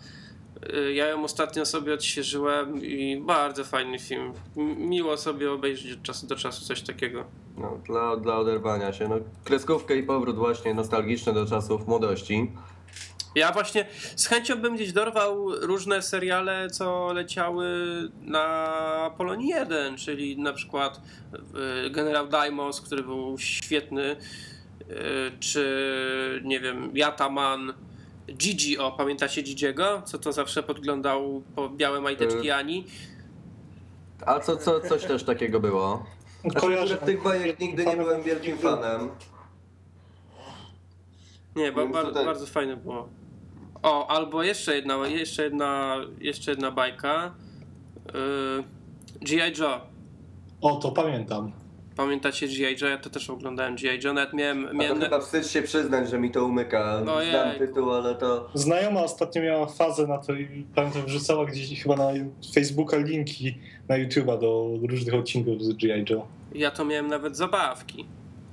Yy, 0.73 0.93
Ja 0.93 1.07
ją 1.07 1.23
ostatnio 1.23 1.65
sobie 1.65 1.93
odświeżyłem 1.93 2.81
i 2.85 3.21
bardzo 3.25 3.63
fajny 3.63 3.99
film. 3.99 4.33
Miło 4.77 5.17
sobie 5.17 5.51
obejrzeć 5.51 5.91
od 5.93 6.03
czasu 6.03 6.27
do 6.27 6.35
czasu 6.35 6.65
coś 6.65 6.81
takiego. 6.81 7.23
No, 7.57 7.79
dla, 7.87 8.17
dla 8.17 8.37
oderwania 8.37 8.93
się. 8.93 9.07
No, 9.07 9.15
kreskówkę 9.43 9.95
i 9.95 10.03
powrót 10.03 10.35
właśnie 10.35 10.73
nostalgiczny 10.73 11.33
do 11.33 11.45
czasów 11.45 11.87
młodości. 11.87 12.51
Ja 13.35 13.51
właśnie 13.51 13.85
z 14.15 14.27
chęcią 14.27 14.55
bym 14.55 14.75
gdzieś 14.75 14.91
dorwał 14.93 15.55
różne 15.55 16.01
seriale, 16.01 16.69
co 16.69 17.13
leciały 17.13 17.65
na 18.21 19.11
Polonii 19.17 19.47
1, 19.49 19.97
czyli 19.97 20.37
na 20.37 20.53
przykład 20.53 21.01
y, 21.85 21.89
Generał 21.89 22.27
Daimos, 22.27 22.81
który 22.81 23.03
był 23.03 23.37
świetny, 23.37 24.15
y, 24.81 24.85
czy 25.39 26.41
nie 26.45 26.59
wiem, 26.59 26.91
Yataman, 26.97 27.73
Gigi, 28.33 28.77
o 28.77 28.91
pamiętacie 28.91 29.41
Gigiego? 29.41 30.01
Co 30.05 30.17
to 30.17 30.33
zawsze 30.33 30.63
podglądał 30.63 31.43
po 31.55 31.69
białe 31.69 32.01
majteczki 32.01 32.47
Y. 32.49 32.55
Ani? 32.55 32.85
A 34.25 34.39
co, 34.39 34.57
co, 34.57 34.79
coś 34.81 35.03
też 35.05 35.23
takiego 35.23 35.59
było? 35.59 36.05
Znaczy, 36.41 36.59
Kojarzę. 36.59 36.87
że 36.87 36.97
tych 36.97 37.23
bajek 37.23 37.59
nigdy 37.59 37.85
nie 37.85 37.95
byłem 37.97 38.23
wielkim 38.23 38.57
fanem. 38.57 39.09
Nie, 41.55 41.71
ba, 41.71 41.81
Więc 41.81 41.93
ba, 41.93 42.03
tutaj- 42.03 42.25
bardzo 42.25 42.45
fajne 42.45 42.77
było. 42.77 43.09
O, 43.83 44.07
albo 44.07 44.43
jeszcze 44.43 44.75
jedna, 44.75 45.07
jeszcze 45.07 45.43
jedna, 45.43 45.95
jeszcze 46.19 46.51
jedna 46.51 46.71
bajka. 46.71 47.33
Y, 48.09 48.63
G.I. 49.21 49.59
Joe. 49.59 49.81
O, 50.61 50.75
to 50.75 50.91
pamiętam. 50.91 51.51
Pamiętacie 51.95 52.47
G.I. 52.47 52.75
Joe? 52.81 52.87
Ja 52.89 52.97
to 52.97 53.09
też 53.09 53.29
oglądałem 53.29 53.75
G.I. 53.75 53.99
Joe. 54.03 54.13
Nawet 54.13 54.33
miałem... 54.33 54.65
A 54.65 54.67
to 54.67 54.73
miałem 54.73 55.01
chyba 55.01 55.19
wstyd 55.19 55.47
się 55.47 55.61
przyznać, 55.61 56.09
że 56.09 56.19
mi 56.19 56.31
to 56.31 56.45
umyka. 56.45 57.03
Ojej. 57.15 57.31
Znam 57.31 57.55
tytuł, 57.55 57.91
ale 57.91 58.15
to... 58.15 58.49
Znajoma 58.53 59.03
ostatnio 59.03 59.41
miała 59.41 59.67
fazę 59.67 60.07
na 60.07 60.17
to 60.17 60.33
i 60.33 60.65
pamiętam, 60.75 61.05
wrzucała 61.05 61.45
gdzieś 61.45 61.83
chyba 61.83 61.95
na 61.95 62.07
Facebooka 62.53 62.97
linki 62.97 63.57
na 63.89 63.95
YouTube'a 63.95 64.39
do 64.39 64.69
różnych 64.89 65.15
odcinków 65.15 65.63
z 65.63 65.73
G.I. 65.73 66.05
Joe. 66.09 66.27
ja 66.55 66.71
to 66.71 66.85
miałem 66.85 67.07
nawet 67.07 67.37
zabawki. 67.37 68.05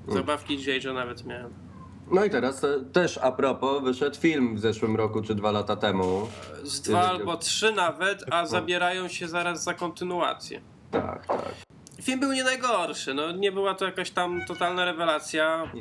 Mm. 0.05 0.15
Zabawki 0.15 0.59
G.I. 0.59 0.85
Joe 0.85 0.93
nawet 0.93 1.27
miałem. 1.27 1.68
No 2.11 2.25
i 2.25 2.31
teraz 2.31 2.65
e, 2.65 2.81
też 2.93 3.19
a 3.19 3.33
propos, 3.33 3.83
wyszedł 3.83 4.17
film 4.17 4.57
w 4.57 4.61
zeszłym 4.61 4.97
roku 4.97 5.23
czy 5.23 5.35
dwa 5.35 5.51
lata 5.51 5.77
temu. 5.77 6.29
Z 6.63 6.81
dwa 6.81 7.03
Jezu. 7.03 7.11
albo 7.11 7.37
trzy 7.37 7.73
nawet, 7.73 8.25
a 8.31 8.47
zabierają 8.47 9.09
się 9.09 9.29
zaraz 9.29 9.65
za 9.65 9.75
kontynuację. 9.75 10.61
Tak, 10.91 11.27
tak. 11.27 11.53
Film 12.03 12.21
był 12.21 12.33
nie 12.33 12.45
najgorszy, 12.45 13.15
no 13.15 13.33
nie 13.33 13.53
była 13.53 13.75
to 13.75 13.85
jakaś 13.85 14.11
tam 14.11 14.41
totalna 14.49 14.85
rewelacja. 14.85 15.73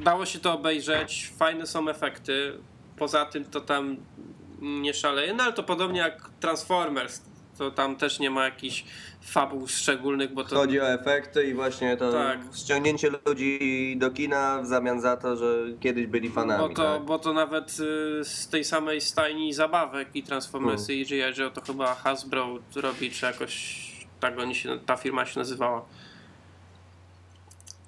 Dało 0.00 0.26
się 0.26 0.38
to 0.38 0.52
obejrzeć, 0.52 1.32
fajne 1.36 1.66
są 1.66 1.88
efekty. 1.88 2.58
Poza 2.96 3.26
tym 3.26 3.44
to 3.44 3.60
tam 3.60 3.96
nie 4.60 4.94
szaleje, 4.94 5.34
no 5.34 5.44
ale 5.44 5.52
to 5.52 5.62
podobnie 5.62 6.00
jak 6.00 6.30
Transformers. 6.40 7.22
To 7.58 7.70
tam 7.70 7.96
też 7.96 8.18
nie 8.18 8.30
ma 8.30 8.44
jakichś 8.44 8.84
fabuł 9.22 9.66
szczególnych, 9.68 10.34
bo 10.34 10.44
to 10.44 10.56
Chodzi 10.56 10.80
o 10.80 10.88
efekty 10.88 11.44
i 11.44 11.54
właśnie 11.54 11.96
to 11.96 12.12
Tak. 12.12 12.38
ściągnięcie 12.54 13.10
ludzi 13.26 13.94
do 13.98 14.10
kina 14.10 14.62
w 14.62 14.66
zamian 14.66 15.00
za 15.00 15.16
to, 15.16 15.36
że 15.36 15.54
kiedyś 15.80 16.06
byli 16.06 16.30
fanami. 16.30 16.68
Bo 16.68 16.74
to, 16.74 16.92
tak? 16.94 17.02
bo 17.02 17.18
to 17.18 17.32
nawet 17.32 17.70
y, 18.20 18.24
z 18.24 18.48
tej 18.48 18.64
samej 18.64 19.00
stajni 19.00 19.52
zabawek 19.52 20.08
i 20.14 20.22
Transformersy 20.22 20.94
i 20.94 21.06
G.I. 21.06 21.40
Joe 21.40 21.50
to 21.50 21.60
chyba 21.60 21.94
Hasbro 21.94 22.58
robi, 22.76 23.10
czy 23.10 23.26
jakoś 23.26 23.82
tak 24.20 24.38
oni 24.38 24.54
się, 24.54 24.78
ta 24.86 24.96
firma 24.96 25.26
się 25.26 25.38
nazywała. 25.40 25.84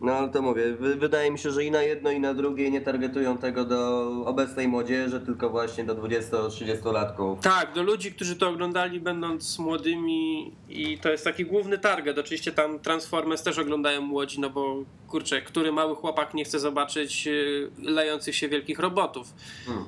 No 0.01 0.13
ale 0.13 0.29
to 0.29 0.43
mówię, 0.43 0.73
wy, 0.73 0.97
wydaje 0.97 1.31
mi 1.31 1.39
się, 1.39 1.51
że 1.51 1.65
i 1.65 1.71
na 1.71 1.83
jedno 1.83 2.11
i 2.11 2.21
na 2.21 2.35
drugie 2.35 2.71
nie 2.71 2.81
targetują 2.81 3.39
tego 3.39 3.65
do 3.65 4.11
obecnej 4.25 4.69
młodzieży, 4.69 5.21
tylko 5.21 5.51
właśnie 5.51 5.85
do 5.85 5.95
20-30 5.95 6.93
latków. 6.93 7.41
Tak, 7.41 7.73
do 7.73 7.83
ludzi, 7.83 8.13
którzy 8.13 8.37
to 8.37 8.49
oglądali 8.49 9.01
będąc 9.01 9.59
młodymi 9.59 10.53
i 10.69 10.99
to 10.99 11.11
jest 11.11 11.25
taki 11.25 11.45
główny 11.45 11.79
target. 11.79 12.19
Oczywiście 12.19 12.53
tam 12.53 12.79
Transformers 12.79 13.43
też 13.43 13.59
oglądają 13.59 14.01
młodzi, 14.01 14.41
no 14.41 14.51
bo 14.51 14.77
kurczę, 15.09 15.43
który 15.43 15.73
mały 15.73 15.97
chłopak 15.97 16.35
nie 16.35 16.45
chce 16.45 16.59
zobaczyć 16.61 17.27
y, 17.27 17.71
lejących 17.83 18.37
się 18.37 18.49
wielkich 18.49 18.79
robotów. 18.79 19.35
Hmm. 19.67 19.85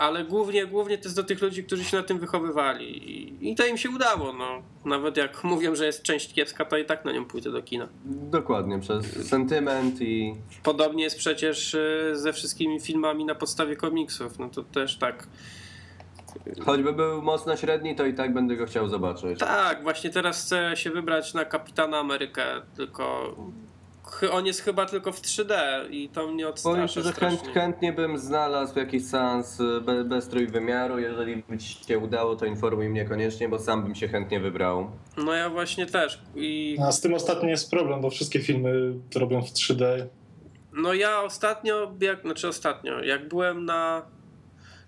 Ale 0.00 0.24
głównie, 0.24 0.66
głównie 0.66 0.98
to 0.98 1.04
jest 1.04 1.16
do 1.16 1.24
tych 1.24 1.42
ludzi, 1.42 1.64
którzy 1.64 1.84
się 1.84 1.96
na 1.96 2.02
tym 2.02 2.18
wychowywali. 2.18 3.10
I, 3.10 3.50
I 3.50 3.54
to 3.54 3.66
im 3.66 3.78
się 3.78 3.90
udało. 3.90 4.32
No. 4.32 4.62
Nawet 4.84 5.16
jak 5.16 5.44
mówią, 5.44 5.74
że 5.74 5.86
jest 5.86 6.02
część 6.02 6.34
kiepska, 6.34 6.64
to 6.64 6.76
i 6.76 6.84
tak 6.84 7.04
na 7.04 7.12
nią 7.12 7.24
pójdę 7.24 7.52
do 7.52 7.62
kina. 7.62 7.88
Dokładnie, 8.04 8.78
przez 8.78 9.28
sentyment 9.28 10.00
i... 10.00 10.34
Podobnie 10.62 11.04
jest 11.04 11.18
przecież 11.18 11.74
y, 11.74 12.12
ze 12.14 12.32
wszystkimi 12.32 12.80
filmami 12.80 13.24
na 13.24 13.34
podstawie 13.34 13.76
komiksów. 13.76 14.38
No 14.38 14.48
to 14.48 14.62
też 14.62 14.98
tak. 14.98 15.28
Choćby 16.64 16.92
był 16.92 17.22
mocno 17.22 17.56
średni, 17.56 17.96
to 17.96 18.06
i 18.06 18.14
tak 18.14 18.34
będę 18.34 18.56
go 18.56 18.66
chciał 18.66 18.88
zobaczyć. 18.88 19.38
Tak, 19.38 19.82
właśnie 19.82 20.10
teraz 20.10 20.44
chcę 20.44 20.72
się 20.74 20.90
wybrać 20.90 21.34
na 21.34 21.44
Kapitana 21.44 21.98
Amerykę, 21.98 22.44
tylko 22.76 23.36
on 24.32 24.46
jest 24.46 24.60
chyba 24.60 24.86
tylko 24.86 25.12
w 25.12 25.20
3D 25.20 25.54
i 25.90 26.08
to 26.08 26.26
mnie 26.26 26.44
Powiem 26.62 26.84
odstrasza 26.84 26.88
ci, 26.88 27.02
że 27.02 27.12
chęt, 27.12 27.42
chętnie 27.54 27.92
bym 27.92 28.18
znalazł 28.18 28.78
jakiś 28.78 29.04
seans 29.06 29.60
y, 29.60 29.80
be, 29.80 30.04
bez 30.04 30.28
trójwymiaru. 30.28 30.98
Jeżeli 30.98 31.36
by 31.48 31.58
ci 31.58 31.84
się 31.84 31.98
udało, 31.98 32.36
to 32.36 32.46
informuj 32.46 32.88
mnie 32.88 33.04
koniecznie, 33.04 33.48
bo 33.48 33.58
sam 33.58 33.82
bym 33.82 33.94
się 33.94 34.08
chętnie 34.08 34.40
wybrał. 34.40 34.90
No 35.16 35.34
ja 35.34 35.50
właśnie 35.50 35.86
też 35.86 36.22
i 36.34 36.76
A 36.82 36.92
z 36.92 37.00
tym 37.00 37.14
ostatnio 37.14 37.48
jest 37.48 37.70
problem, 37.70 38.00
bo 38.00 38.10
wszystkie 38.10 38.40
filmy 38.40 38.94
to 39.10 39.18
robią 39.18 39.42
w 39.42 39.50
3D. 39.50 40.06
no 40.72 40.94
ja 40.94 41.22
ostatnio, 41.22 41.92
jak, 42.00 42.22
znaczy 42.22 42.48
ostatnio, 42.48 43.02
jak 43.02 43.28
byłem 43.28 43.64
na 43.64 44.02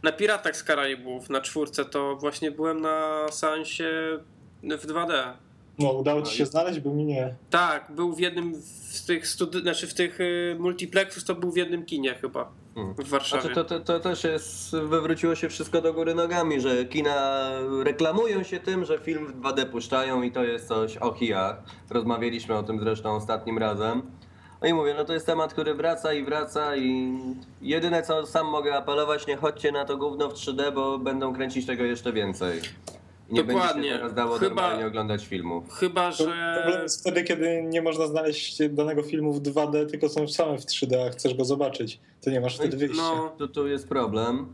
na 0.02 0.12
Piratach 0.12 0.56
z 0.56 0.62
Karaibów, 0.62 1.30
na 1.30 1.40
czwórce, 1.40 1.84
to 1.84 2.16
właśnie 2.16 2.50
byłem 2.50 2.80
na 2.80 3.26
seansie 3.30 4.18
w 4.62 4.86
2D. 4.86 5.32
No, 5.78 5.92
udało 5.92 6.22
ci 6.22 6.36
się 6.36 6.46
znaleźć, 6.46 6.80
bo 6.80 6.90
mi 6.94 7.04
nie. 7.04 7.34
Tak, 7.50 7.92
był 7.94 8.14
w 8.14 8.20
jednym 8.20 8.54
z 8.62 9.06
tych 9.06 9.24
studi- 9.26 9.62
znaczy 9.62 9.86
w 9.86 9.94
tych 9.94 10.20
y, 10.20 10.56
multiplexów 10.58 11.24
to 11.24 11.34
był 11.34 11.50
w 11.52 11.56
jednym 11.56 11.84
kinie 11.84 12.14
chyba 12.14 12.52
Hmm. 12.74 12.94
w 12.94 13.08
Warszawie. 13.08 13.42
Znaczy 13.42 13.54
to, 13.54 13.64
to, 13.64 13.80
to 13.80 14.00
też 14.00 14.24
jest, 14.24 14.76
wywróciło 14.76 15.34
się 15.34 15.48
wszystko 15.48 15.80
do 15.82 15.92
góry 15.92 16.14
nogami, 16.14 16.60
że 16.60 16.84
kina 16.84 17.48
reklamują 17.84 18.42
się 18.42 18.60
tym, 18.60 18.84
że 18.84 18.98
film 18.98 19.26
w 19.26 19.40
2D 19.40 19.66
puszczają 19.66 20.22
i 20.22 20.32
to 20.32 20.44
jest 20.44 20.68
coś 20.68 20.96
o 20.96 21.12
kijach. 21.12 21.62
Rozmawialiśmy 21.90 22.54
o 22.54 22.62
tym 22.62 22.80
zresztą 22.80 23.14
ostatnim 23.16 23.58
razem. 23.58 24.02
No 24.62 24.68
i 24.68 24.74
mówię, 24.74 24.94
no 24.98 25.04
to 25.04 25.12
jest 25.12 25.26
temat, 25.26 25.52
który 25.52 25.74
wraca 25.74 26.12
i 26.12 26.24
wraca 26.24 26.76
i 26.76 27.12
jedyne 27.62 28.02
co 28.02 28.26
sam 28.26 28.46
mogę 28.46 28.76
apelować, 28.76 29.26
nie 29.26 29.36
chodźcie 29.36 29.72
na 29.72 29.84
to 29.84 29.96
gówno 29.96 30.28
w 30.28 30.34
3D, 30.34 30.72
bo 30.74 30.98
będą 30.98 31.34
kręcić 31.34 31.66
tego 31.66 31.84
jeszcze 31.84 32.12
więcej. 32.12 32.60
Nie 33.32 33.44
Dokładnie. 33.44 33.72
będzie 33.74 33.88
się 33.88 33.96
teraz 33.96 34.14
dało 34.14 34.34
Chyba- 34.38 34.54
normalnie 34.54 34.86
oglądać 34.86 35.26
filmów. 35.26 35.64
Chyba, 35.74 36.10
To 36.10 36.16
że 36.16 36.54
Problem 36.62 36.82
jest 36.82 37.00
wtedy, 37.00 37.22
kiedy 37.24 37.62
nie 37.62 37.82
można 37.82 38.06
znaleźć 38.06 38.58
danego 38.68 39.02
filmu 39.02 39.32
w 39.32 39.40
2D, 39.40 39.86
tylko 39.90 40.08
są 40.08 40.28
same 40.28 40.58
w 40.58 40.66
3D, 40.66 41.06
a 41.06 41.10
chcesz 41.10 41.34
go 41.34 41.44
zobaczyć. 41.44 42.00
To 42.24 42.30
nie 42.30 42.40
masz 42.40 42.56
wtedy 42.56 42.76
wyjścia. 42.76 43.02
no, 43.02 43.32
Tu, 43.38 43.48
tu 43.48 43.66
jest 43.68 43.88
problem. 43.88 44.46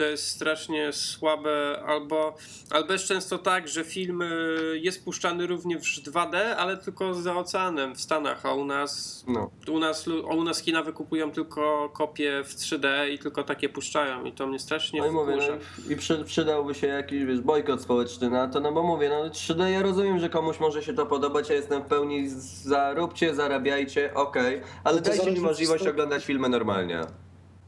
To 0.00 0.04
jest 0.04 0.26
strasznie 0.28 0.92
słabe, 0.92 1.82
albo, 1.86 2.36
albo 2.70 2.92
jest 2.92 3.04
często 3.04 3.38
tak, 3.38 3.68
że 3.68 3.84
film 3.84 4.22
y, 4.22 4.80
jest 4.82 5.04
puszczany 5.04 5.46
również 5.46 6.00
w 6.00 6.10
2D, 6.10 6.36
ale 6.36 6.76
tylko 6.76 7.14
za 7.14 7.36
oceanem 7.36 7.94
w 7.94 8.00
Stanach, 8.00 8.46
a 8.46 8.54
u 8.54 8.64
nas, 8.64 9.24
No. 9.28 9.50
u 9.72 9.78
nas, 9.78 10.08
u 10.08 10.44
nas 10.44 10.62
kina 10.62 10.82
wykupują 10.82 11.32
tylko 11.32 11.90
kopie 11.94 12.42
w 12.44 12.54
3D 12.54 13.10
i 13.10 13.18
tylko 13.18 13.42
takie 13.44 13.68
puszczają 13.68 14.24
i 14.24 14.32
to 14.32 14.46
mnie 14.46 14.58
strasznie 14.58 15.00
No 15.00 15.06
i 15.06 15.10
mówię, 15.10 15.36
no, 15.36 15.92
i 15.92 15.96
przy, 15.96 16.24
przydałby 16.24 16.74
się 16.74 16.86
jakiś 16.86 17.24
wiesz, 17.24 17.40
bojkot 17.40 17.82
społeczny 17.82 18.30
na 18.30 18.48
to, 18.48 18.60
no 18.60 18.72
bo 18.72 18.82
mówię, 18.82 19.08
no 19.08 19.28
3D 19.28 19.66
ja 19.66 19.82
rozumiem, 19.82 20.18
że 20.18 20.28
komuś 20.28 20.60
może 20.60 20.82
się 20.82 20.94
to 20.94 21.06
podobać, 21.06 21.48
ja 21.48 21.54
jestem 21.54 21.82
w 21.82 21.86
pełni 21.86 22.28
za 22.64 22.94
róbcie, 22.94 23.34
zarabiajcie, 23.34 24.14
okej, 24.14 24.62
ale 24.84 24.96
No 24.96 25.02
to 25.02 25.10
dajcie 25.10 25.32
mi 25.32 25.40
możliwość 25.40 25.86
oglądać 25.86 26.24
filmy 26.24 26.48
normalnie. 26.48 27.00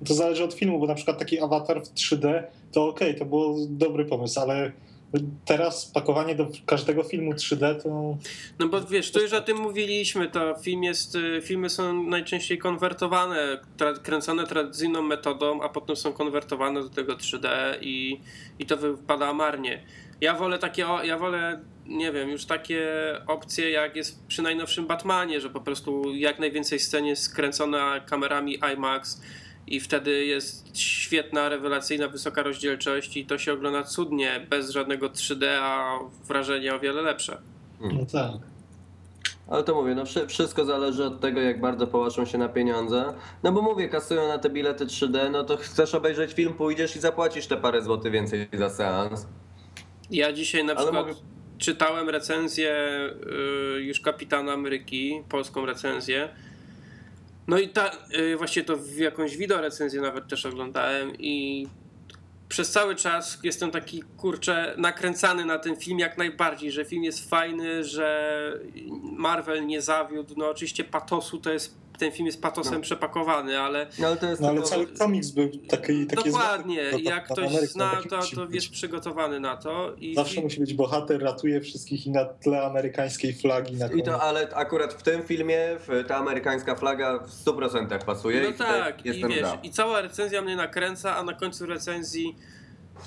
To 0.06 0.14
zależy 0.14 0.44
od 0.44 0.54
filmu, 0.54 0.78
bo 0.78 0.86
na 0.86 0.94
przykład 0.94 1.18
taki 1.18 1.40
awatar 1.40 1.82
w 1.82 1.94
3D 1.94 2.42
to 2.72 2.88
okej, 2.88 3.14
to 3.18 3.24
był 3.24 3.66
dobry 3.70 4.04
pomysł, 4.04 4.40
ale 4.40 4.72
teraz 5.44 5.86
pakowanie 5.86 6.34
do 6.34 6.48
każdego 6.66 7.02
filmu 7.02 7.32
3D 7.32 7.82
to. 7.82 8.16
No 8.58 8.68
bo 8.68 8.80
wiesz, 8.80 9.10
to 9.10 9.20
już 9.20 9.32
o 9.32 9.40
tym 9.40 9.58
mówiliśmy, 9.58 10.28
to 10.28 10.54
film 10.62 10.82
jest, 10.82 11.14
y, 11.14 11.40
filmy 11.42 11.70
są 11.70 12.02
najczęściej 12.02 12.58
konwertowane, 12.58 13.58
tra, 13.76 13.92
kręcone 13.92 14.46
tradycyjną 14.46 15.02
metodą, 15.02 15.62
a 15.62 15.68
potem 15.68 15.96
są 15.96 16.12
konwertowane 16.12 16.82
do 16.82 16.88
tego 16.88 17.16
3D 17.16 17.48
i, 17.80 18.20
i 18.58 18.66
to 18.66 18.76
wypada 18.76 19.32
marnie. 19.32 19.82
Ja 20.20 20.34
wolę 20.34 20.58
takie, 20.58 20.86
ja 21.04 21.18
wolę, 21.18 21.60
nie 21.86 22.12
wiem, 22.12 22.30
już 22.30 22.44
takie 22.44 22.90
opcje 23.26 23.70
jak 23.70 23.96
jest 23.96 24.26
przy 24.26 24.42
najnowszym 24.42 24.86
Batmanie, 24.86 25.40
że 25.40 25.50
po 25.50 25.60
prostu 25.60 26.14
jak 26.14 26.38
najwięcej 26.38 26.78
scen 26.78 27.06
jest 27.06 27.22
skręcona 27.22 28.00
kamerami 28.00 28.58
IMAX 28.74 29.20
i 29.66 29.80
wtedy 29.80 30.24
jest 30.26 30.78
świetna, 30.78 31.48
rewelacyjna, 31.48 32.08
wysoka 32.08 32.42
rozdzielczość 32.42 33.16
i 33.16 33.26
to 33.26 33.38
się 33.38 33.52
ogląda 33.52 33.82
cudnie, 33.82 34.46
bez 34.50 34.70
żadnego 34.70 35.08
3D, 35.08 35.46
a 35.60 35.98
wrażenie 36.28 36.74
o 36.74 36.80
wiele 36.80 37.02
lepsze. 37.02 37.38
No 37.80 38.06
tak. 38.12 38.32
Ale 39.48 39.62
to 39.64 39.74
mówię, 39.74 39.94
no 39.94 40.04
wszy- 40.04 40.26
wszystko 40.26 40.64
zależy 40.64 41.04
od 41.04 41.20
tego, 41.20 41.40
jak 41.40 41.60
bardzo 41.60 41.86
połaszczą 41.86 42.24
się 42.24 42.38
na 42.38 42.48
pieniądze. 42.48 43.14
No 43.42 43.52
bo 43.52 43.62
mówię, 43.62 43.88
kasują 43.88 44.28
na 44.28 44.38
te 44.38 44.50
bilety 44.50 44.86
3D, 44.86 45.30
no 45.30 45.44
to 45.44 45.56
chcesz 45.56 45.94
obejrzeć 45.94 46.32
film, 46.32 46.54
pójdziesz 46.54 46.96
i 46.96 47.00
zapłacisz 47.00 47.46
te 47.46 47.56
parę 47.56 47.82
złotych 47.82 48.12
więcej 48.12 48.48
za 48.52 48.70
seans. 48.70 49.26
Ja 50.10 50.32
dzisiaj 50.32 50.64
na 50.64 50.74
przykład 50.74 50.94
mogę- 51.06 51.14
czytałem 51.58 52.08
recenzję 52.08 52.74
y, 53.76 53.82
już 53.82 54.00
Kapitana 54.00 54.52
Ameryki, 54.52 55.22
polską 55.28 55.66
recenzję. 55.66 56.28
No 57.46 57.58
i 57.58 57.68
ta, 57.68 57.90
y, 58.18 58.36
właśnie 58.36 58.64
to 58.64 58.76
w 58.76 58.96
jakąś 58.96 59.36
wideo 59.36 59.60
recenzję 59.60 60.00
nawet 60.00 60.28
też 60.28 60.46
oglądałem 60.46 61.12
i 61.18 61.66
przez 62.48 62.70
cały 62.70 62.96
czas 62.96 63.38
jestem 63.42 63.70
taki 63.70 64.02
kurczę 64.16 64.74
nakręcany 64.78 65.44
na 65.44 65.58
ten 65.58 65.76
film 65.76 65.98
jak 65.98 66.18
najbardziej, 66.18 66.72
że 66.72 66.84
film 66.84 67.04
jest 67.04 67.30
fajny, 67.30 67.84
że 67.84 68.60
Marvel 69.02 69.66
nie 69.66 69.82
zawiódł. 69.82 70.34
No 70.36 70.48
oczywiście 70.48 70.84
patosu 70.84 71.38
to 71.38 71.52
jest, 71.52 71.74
ten 72.02 72.12
film 72.12 72.26
jest 72.26 72.42
patosem 72.42 72.74
No. 72.74 72.80
przepakowany, 72.80 73.60
ale 73.60 73.86
No 73.98 74.06
ale 74.06 74.16
to 74.16 74.26
jest 74.30 74.42
No 74.42 74.48
ale 74.48 74.62
cały 74.62 74.86
komiks 74.86 75.30
był 75.30 75.48
taki. 75.68 76.06
taki 76.06 76.30
dokładnie, 76.30 76.80
zwykły, 76.82 77.00
jak 77.00 77.26
Kapitana 77.28 77.48
ktoś 77.48 77.56
Ameryka, 77.56 77.72
zna, 77.72 78.02
to, 78.10 78.36
to 78.46 78.52
jest 78.54 78.70
przygotowany 78.70 79.40
na 79.40 79.56
to. 79.56 79.94
I 79.98 80.14
Zawsze 80.14 80.40
musi 80.40 80.60
być 80.60 80.74
bohater, 80.74 81.22
ratuje 81.22 81.60
wszystkich 81.60 82.06
i 82.06 82.10
na 82.10 82.24
tle 82.24 82.62
amerykańskiej 82.62 83.34
flagi. 83.34 83.76
Na 83.76 83.86
I 83.86 84.02
to, 84.02 84.22
ale 84.22 84.48
akurat 84.54 84.94
w 84.94 85.02
tym 85.02 85.22
filmie 85.22 85.58
ta 86.08 86.16
amerykańska 86.16 86.74
flaga 86.74 87.18
w 87.18 87.44
100% 87.44 88.04
pasuje 88.04 88.42
No 88.42 88.48
i 88.48 88.54
tak, 88.54 89.06
i 89.06 89.12
wiesz, 89.28 89.40
za. 89.40 89.58
i 89.62 89.70
cała 89.70 90.00
recenzja 90.00 90.42
mnie 90.42 90.56
nakręca, 90.56 91.16
a 91.16 91.22
na 91.22 91.32
końcu 91.34 91.66
recenzji. 91.66 92.36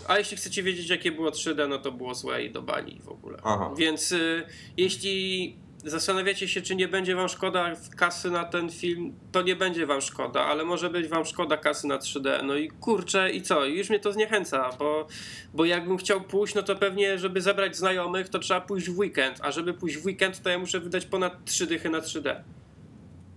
A 0.08 0.18
jeśli 0.18 0.38
chcecie 0.38 0.64
wiedzieć, 0.64 0.90
jakie 0.90 1.12
było 1.12 1.30
3D, 1.30 1.70
no 1.70 1.78
to 1.78 1.92
było 1.92 2.16
złe 2.16 2.44
i 2.44 2.52
do 2.52 2.62
bani 2.62 3.02
w 3.04 3.10
ogóle. 3.10 3.38
Aha. 3.44 3.72
Więc 3.78 4.12
y, 4.12 4.44
jeśli 4.78 5.56
zastanawiacie 5.86 6.48
się, 6.48 6.62
czy 6.62 6.76
nie 6.76 6.88
będzie 6.88 7.16
wam 7.16 7.30
szkoda 7.30 7.72
kasy 7.98 8.32
na 8.32 8.44
ten 8.44 8.70
film, 8.70 9.14
to 9.32 9.42
nie 9.42 9.56
będzie 9.56 9.86
wam 9.86 10.02
szkoda, 10.02 10.42
ale 10.46 10.66
może 10.66 10.90
być 10.90 11.08
wam 11.08 11.26
szkoda 11.26 11.58
kasy 11.58 11.88
na 11.88 11.98
3D. 11.98 12.44
No 12.44 12.56
i 12.56 12.70
kurczę, 12.70 13.32
i 13.32 13.42
co? 13.42 13.66
Już 13.66 13.90
mnie 13.90 14.00
to 14.00 14.12
zniechęca, 14.14 14.70
bo, 14.80 15.08
bo 15.54 15.66
jakbym 15.66 15.98
chciał 15.98 16.22
pójść, 16.22 16.56
no 16.56 16.64
to 16.64 16.76
pewnie, 16.76 17.20
żeby 17.20 17.42
zebrać 17.42 17.76
znajomych, 17.78 18.30
to 18.30 18.40
trzeba 18.40 18.62
pójść 18.62 18.90
w 18.90 19.00
weekend, 19.00 19.40
a 19.42 19.52
żeby 19.52 19.74
pójść 19.74 19.98
w 19.98 20.06
weekend, 20.06 20.42
to 20.42 20.50
ja 20.50 20.60
muszę 20.60 20.80
wydać 20.80 21.06
ponad 21.06 21.46
3 21.46 21.68
dychy 21.68 21.90
na 21.90 22.00
3D. 22.00 22.36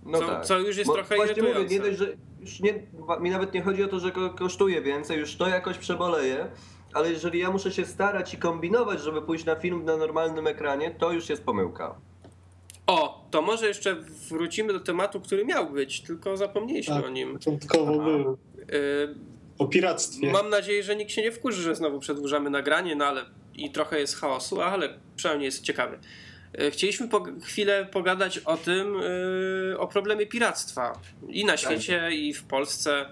No 0.05 0.19
co- 0.19 0.27
tak. 0.27 0.45
co 0.45 0.59
już 0.59 0.77
jest 0.77 0.87
Bo 0.87 0.93
trochę 0.93 1.15
właśnie 1.15 1.41
mówię, 1.43 1.53
irytujące. 1.59 1.73
nie 1.73 1.79
dość, 1.79 1.97
że 1.97 2.07
już 2.41 2.59
nie, 2.59 2.73
mi 3.19 3.29
nawet 3.29 3.53
nie 3.53 3.61
chodzi 3.61 3.83
o 3.83 3.87
to, 3.87 3.99
że 3.99 4.11
ko- 4.11 4.29
kosztuje 4.29 4.81
więcej, 4.81 5.19
już 5.19 5.35
to 5.35 5.47
jakoś 5.47 5.77
przeboleje, 5.77 6.47
ale 6.93 7.11
jeżeli 7.11 7.39
ja 7.39 7.51
muszę 7.51 7.71
się 7.71 7.85
starać 7.85 8.33
i 8.33 8.37
kombinować, 8.37 9.01
żeby 9.01 9.21
pójść 9.21 9.45
na 9.45 9.55
film 9.55 9.85
na 9.85 9.97
normalnym 9.97 10.47
ekranie, 10.47 10.91
to 10.99 11.11
już 11.11 11.29
jest 11.29 11.43
pomyłka. 11.43 11.95
O, 12.89 13.25
to 13.31 13.41
może 13.41 13.67
jeszcze 13.67 13.95
wrócimy 14.29 14.73
do 14.73 14.79
tematu, 14.79 15.21
który 15.21 15.45
miał 15.45 15.69
być, 15.69 16.01
tylko 16.01 16.37
zapomnieliśmy 16.37 16.95
Tak. 16.95 17.05
o 17.05 17.09
nim. 17.09 17.33
Początkowo 17.33 17.99
był. 18.03 18.37
Y, 18.73 19.15
O 19.57 19.67
piractwie. 19.67 20.31
Mam 20.31 20.49
nadzieję, 20.49 20.83
że 20.83 20.95
nikt 20.95 21.11
się 21.11 21.21
nie 21.21 21.31
wkurzy, 21.31 21.61
że 21.61 21.75
znowu 21.75 21.99
przedłużamy 21.99 22.49
nagranie, 22.49 22.95
no 22.95 23.05
ale 23.05 23.21
i 23.55 23.69
trochę 23.71 23.99
jest 23.99 24.15
chaosu, 24.15 24.61
ale 24.61 24.89
przynajmniej 25.15 25.45
jest 25.45 25.63
ciekawy. 25.63 25.99
Y, 26.61 26.71
Chcieliśmy 26.71 27.07
po, 27.07 27.23
chwilę 27.43 27.85
pogadać 27.91 28.37
o 28.39 28.57
tym, 28.57 28.95
y, 29.71 29.79
o 29.79 29.87
problemie 29.87 30.25
piractwa 30.25 30.99
i 31.29 31.45
na 31.45 31.57
świecie, 31.57 32.09
i 32.11 32.33
w 32.33 32.43
Polsce. 32.43 33.05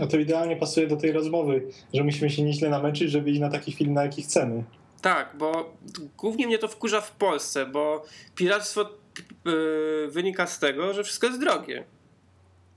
No 0.00 0.06
to 0.06 0.18
idealnie 0.18 0.56
pasuje 0.56 0.86
do 0.86 0.96
tej 0.96 1.12
rozmowy, 1.12 1.62
że 1.94 2.04
musimy 2.04 2.30
się 2.30 2.42
nieźle 2.42 2.68
namęczyć, 2.68 3.10
żeby 3.10 3.30
iść 3.30 3.40
na 3.40 3.50
taki 3.50 3.72
film, 3.72 3.92
na 3.94 4.02
jaki 4.02 4.22
chcemy. 4.22 4.64
Tak, 5.02 5.34
bo 5.38 5.72
głównie 6.18 6.46
mnie 6.46 6.58
to 6.58 6.68
wkurza 6.68 7.00
w 7.00 7.12
Polsce, 7.12 7.66
bo 7.66 8.04
piractwo 8.34 8.82
y, 8.82 10.08
wynika 10.08 10.46
z 10.46 10.58
tego, 10.58 10.94
że 10.94 11.04
wszystko 11.04 11.26
jest 11.26 11.40
drogie. 11.40 11.84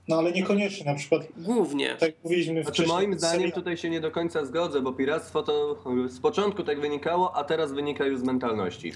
No 0.08 0.16
ale 0.18 0.32
niekoniecznie, 0.32 0.86
na 0.86 0.94
przykład, 0.94 1.22
Głównie. 1.36 1.96
tak 2.00 2.10
mówiliśmy 2.24 2.54
Znaczy 2.62 2.72
wcześniej. 2.72 2.96
moim 2.96 3.18
zdaniem 3.18 3.52
tutaj 3.52 3.76
się 3.76 3.90
nie 3.90 4.00
do 4.00 4.10
końca 4.10 4.44
zgodzę, 4.44 4.80
bo 4.80 4.92
piractwo 4.92 5.42
to 5.42 5.78
z 6.08 6.20
początku 6.20 6.62
tak 6.64 6.80
wynikało, 6.80 7.36
a 7.36 7.44
teraz 7.44 7.72
wynika 7.72 8.06
już 8.06 8.20
z 8.20 8.22
mentalności. 8.22 8.92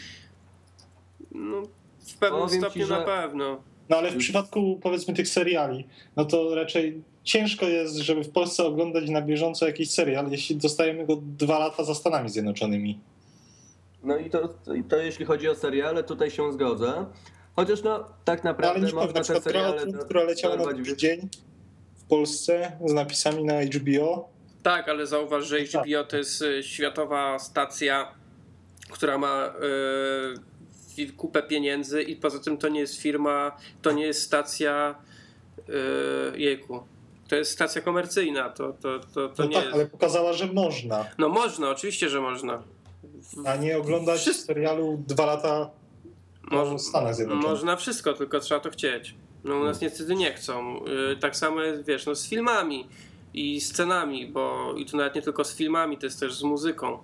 No, 1.31 1.63
w 1.99 2.19
pewnym 2.19 2.41
Powiem 2.41 2.55
ci, 2.55 2.59
stopniu 2.67 2.87
że- 2.87 2.99
na 2.99 3.05
pewno. 3.05 3.63
No 3.89 3.97
ale 3.97 4.11
w 4.11 4.17
przypadku 4.17 4.79
powiedzmy 4.83 5.15
tych 5.15 5.29
seriali, 5.29 5.87
no 6.17 6.25
to 6.25 6.55
raczej 6.55 7.03
ciężko 7.25 7.67
jest, 7.67 7.97
żeby 7.97 8.25
w 8.25 8.31
Polsce 8.31 8.65
oglądać 8.65 9.09
na 9.11 9.23
bieżąco 9.23 9.67
jakiś 9.67 9.91
serial, 9.91 10.31
jeśli 10.31 10.57
dostajemy 10.57 11.07
go 11.07 11.17
dwa 11.23 11.59
lata 11.59 11.85
za 11.85 11.95
Stanami 11.95 12.29
Zjednoczonymi. 12.29 12.99
No 14.03 14.17
i 14.17 14.31
to, 14.31 14.49
to 14.89 14.97
jeśli 14.97 15.25
chodzi 15.25 15.49
o 15.49 15.55
seriale, 15.55 16.05
tutaj 16.05 16.31
się 16.31 16.53
zgodzę. 16.53 17.07
Chociaż 17.57 17.83
no, 17.83 18.05
tak 18.25 18.45
No, 18.45 18.51
naprawdę 18.51 18.81
ale 18.81 18.93
można 18.93 19.07
na 19.07 19.13
te 19.13 19.21
przykład 19.23 19.45
gra 19.45 19.53
seriale... 19.53 19.81
tron, 19.93 20.05
która 20.05 20.23
leciała 20.23 20.57
na 20.57 20.65
drugi 20.65 20.97
dzień 20.97 21.29
w 21.97 22.05
Polsce 22.05 22.73
z 22.85 22.93
napisami 22.93 23.45
na 23.45 23.55
HBO. 23.63 24.29
Tak, 24.63 24.89
ale 24.89 25.07
zauważ, 25.07 25.47
że 25.47 25.59
Tak. 25.61 25.87
HBO 25.87 26.05
to 26.05 26.17
jest 26.17 26.43
y, 26.43 26.63
światowa 26.63 27.39
stacja, 27.39 28.13
która 28.91 29.19
ma 29.19 29.53
y, 30.99 31.13
kupę 31.13 31.43
pieniędzy 31.43 32.03
i 32.03 32.17
poza 32.17 32.39
tym 32.39 32.59
to 32.59 32.69
nie 32.69 32.81
jest 32.81 32.97
firma, 33.01 33.57
to 33.83 33.93
nie 33.93 34.07
jest 34.07 34.23
stacja 34.23 34.95
y, 36.35 36.39
jejku. 36.39 36.81
To 37.29 37.37
jest 37.37 37.51
stacja 37.51 37.83
komercyjna, 37.83 38.51
to, 38.51 38.73
to, 38.73 38.99
to, 39.15 39.29
to 39.29 39.43
No 39.43 39.49
nie 39.49 39.55
tak, 39.55 39.65
jest. 39.65 39.75
ale 39.75 39.87
pokazała, 39.87 40.33
że 40.33 40.47
można, 40.47 41.07
No 41.19 41.29
można, 41.29 41.71
oczywiście, 41.71 42.09
że 42.09 42.21
można. 42.21 42.63
A 43.47 43.57
nie 43.57 43.79
oglądać 43.79 44.21
serialu 44.37 45.05
dwa 45.09 45.27
lata 45.27 45.71
Moż- 46.51 46.75
w 46.77 46.81
Stanach 46.81 47.15
Zjednoczonych. 47.15 47.51
Można 47.51 47.77
wszystko, 47.77 48.13
tylko 48.13 48.41
trzeba 48.41 48.61
to 48.61 48.71
chcieć. 48.71 49.15
No 49.45 49.57
u 49.57 49.65
nas 49.65 49.81
niestety 49.81 50.15
nie 50.15 50.33
chcą. 50.35 50.85
Yy, 50.85 51.17
Tak 51.17 51.37
samo 51.37 51.63
jest, 51.63 51.87
wiesz, 51.87 52.07
no 52.07 52.15
z 52.15 52.29
filmami 52.29 52.87
i 53.35 53.61
scenami, 53.61 54.27
bo 54.27 54.75
i 54.77 54.87
to 54.87 54.97
nawet 54.97 55.15
nie 55.15 55.23
tylko 55.23 55.45
z 55.45 55.55
filmami, 55.57 55.99
to 55.99 56.07
jest 56.07 56.21
też 56.21 56.35
z 56.39 56.43
muzyką. 56.43 56.99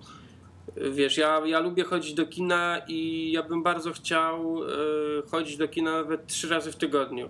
Wiesz, 0.91 1.17
ja, 1.17 1.41
ja 1.45 1.59
lubię 1.59 1.83
chodzić 1.83 2.13
do 2.13 2.25
kina 2.25 2.81
i 2.87 3.31
ja 3.31 3.43
bym 3.43 3.63
bardzo 3.63 3.91
chciał 3.93 4.63
yy, 4.63 5.23
chodzić 5.31 5.57
do 5.57 5.67
kina 5.67 5.91
nawet 5.91 6.27
trzy 6.27 6.49
razy 6.49 6.71
w 6.71 6.75
tygodniu. 6.75 7.29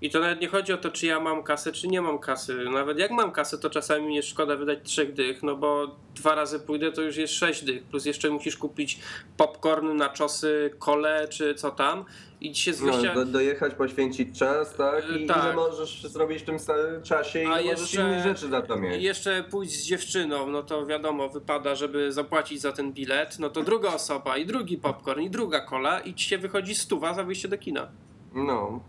I 0.00 0.10
to 0.10 0.20
nawet 0.20 0.40
nie 0.40 0.48
chodzi 0.48 0.72
o 0.72 0.76
to, 0.76 0.90
czy 0.90 1.06
ja 1.06 1.20
mam 1.20 1.42
kasę, 1.42 1.72
czy 1.72 1.88
nie 1.88 2.02
mam 2.02 2.18
kasy. 2.18 2.64
Nawet 2.72 2.98
jak 2.98 3.10
mam 3.10 3.32
kasę, 3.32 3.58
to 3.58 3.70
czasami 3.70 4.06
mi 4.06 4.14
jest 4.16 4.28
szkoda 4.28 4.56
wydać 4.56 4.78
trzech 4.82 5.12
dych, 5.12 5.42
no 5.42 5.56
bo 5.56 5.96
dwa 6.14 6.34
razy 6.34 6.60
pójdę, 6.60 6.92
to 6.92 7.02
już 7.02 7.16
jest 7.16 7.34
sześć 7.34 7.64
dych. 7.64 7.82
Plus 7.84 8.04
jeszcze 8.04 8.30
musisz 8.30 8.56
kupić 8.56 8.98
popcorn, 9.36 9.96
naczosy, 9.96 10.70
kole, 10.78 11.28
czy 11.28 11.54
co 11.54 11.70
tam. 11.70 12.04
I 12.40 12.54
się 12.54 12.72
z 12.72 12.80
wyjścia... 12.80 13.14
No, 13.14 13.24
do, 13.24 13.24
dojechać, 13.24 13.74
poświęcić 13.74 14.38
czas, 14.38 14.74
tak? 14.74 15.04
I 15.20 15.26
tak. 15.26 15.44
ile 15.44 15.54
możesz 15.54 16.02
zrobić 16.06 16.42
w 16.42 16.44
tym 16.46 16.56
sa- 16.56 17.02
czasie 17.02 17.42
i 17.42 17.46
A 17.46 17.48
możesz 17.48 17.66
jeszcze- 17.80 18.00
innych 18.02 18.22
rzeczy 18.22 18.48
za 18.48 18.62
to 18.62 18.76
mieć. 18.76 19.02
Jeszcze 19.02 19.44
pójść 19.50 19.72
z 19.72 19.82
dziewczyną, 19.84 20.46
no 20.46 20.62
to 20.62 20.86
wiadomo, 20.86 21.28
wypada, 21.28 21.74
żeby 21.74 22.12
zapłacić 22.12 22.60
za 22.60 22.72
ten 22.72 22.92
bilet, 22.92 23.38
no 23.38 23.50
to 23.50 23.62
druga 23.62 23.94
osoba 23.94 24.36
i 24.36 24.46
drugi 24.46 24.78
popcorn 24.78 25.20
i 25.20 25.30
druga 25.30 25.60
kola 25.60 26.00
i 26.00 26.14
ci 26.14 26.28
się 26.28 26.38
wychodzi 26.38 26.74
stuwa 26.74 27.14
za 27.14 27.24
wyjście 27.24 27.48
do 27.48 27.58
kina. 27.58 27.88
No. 28.34 28.80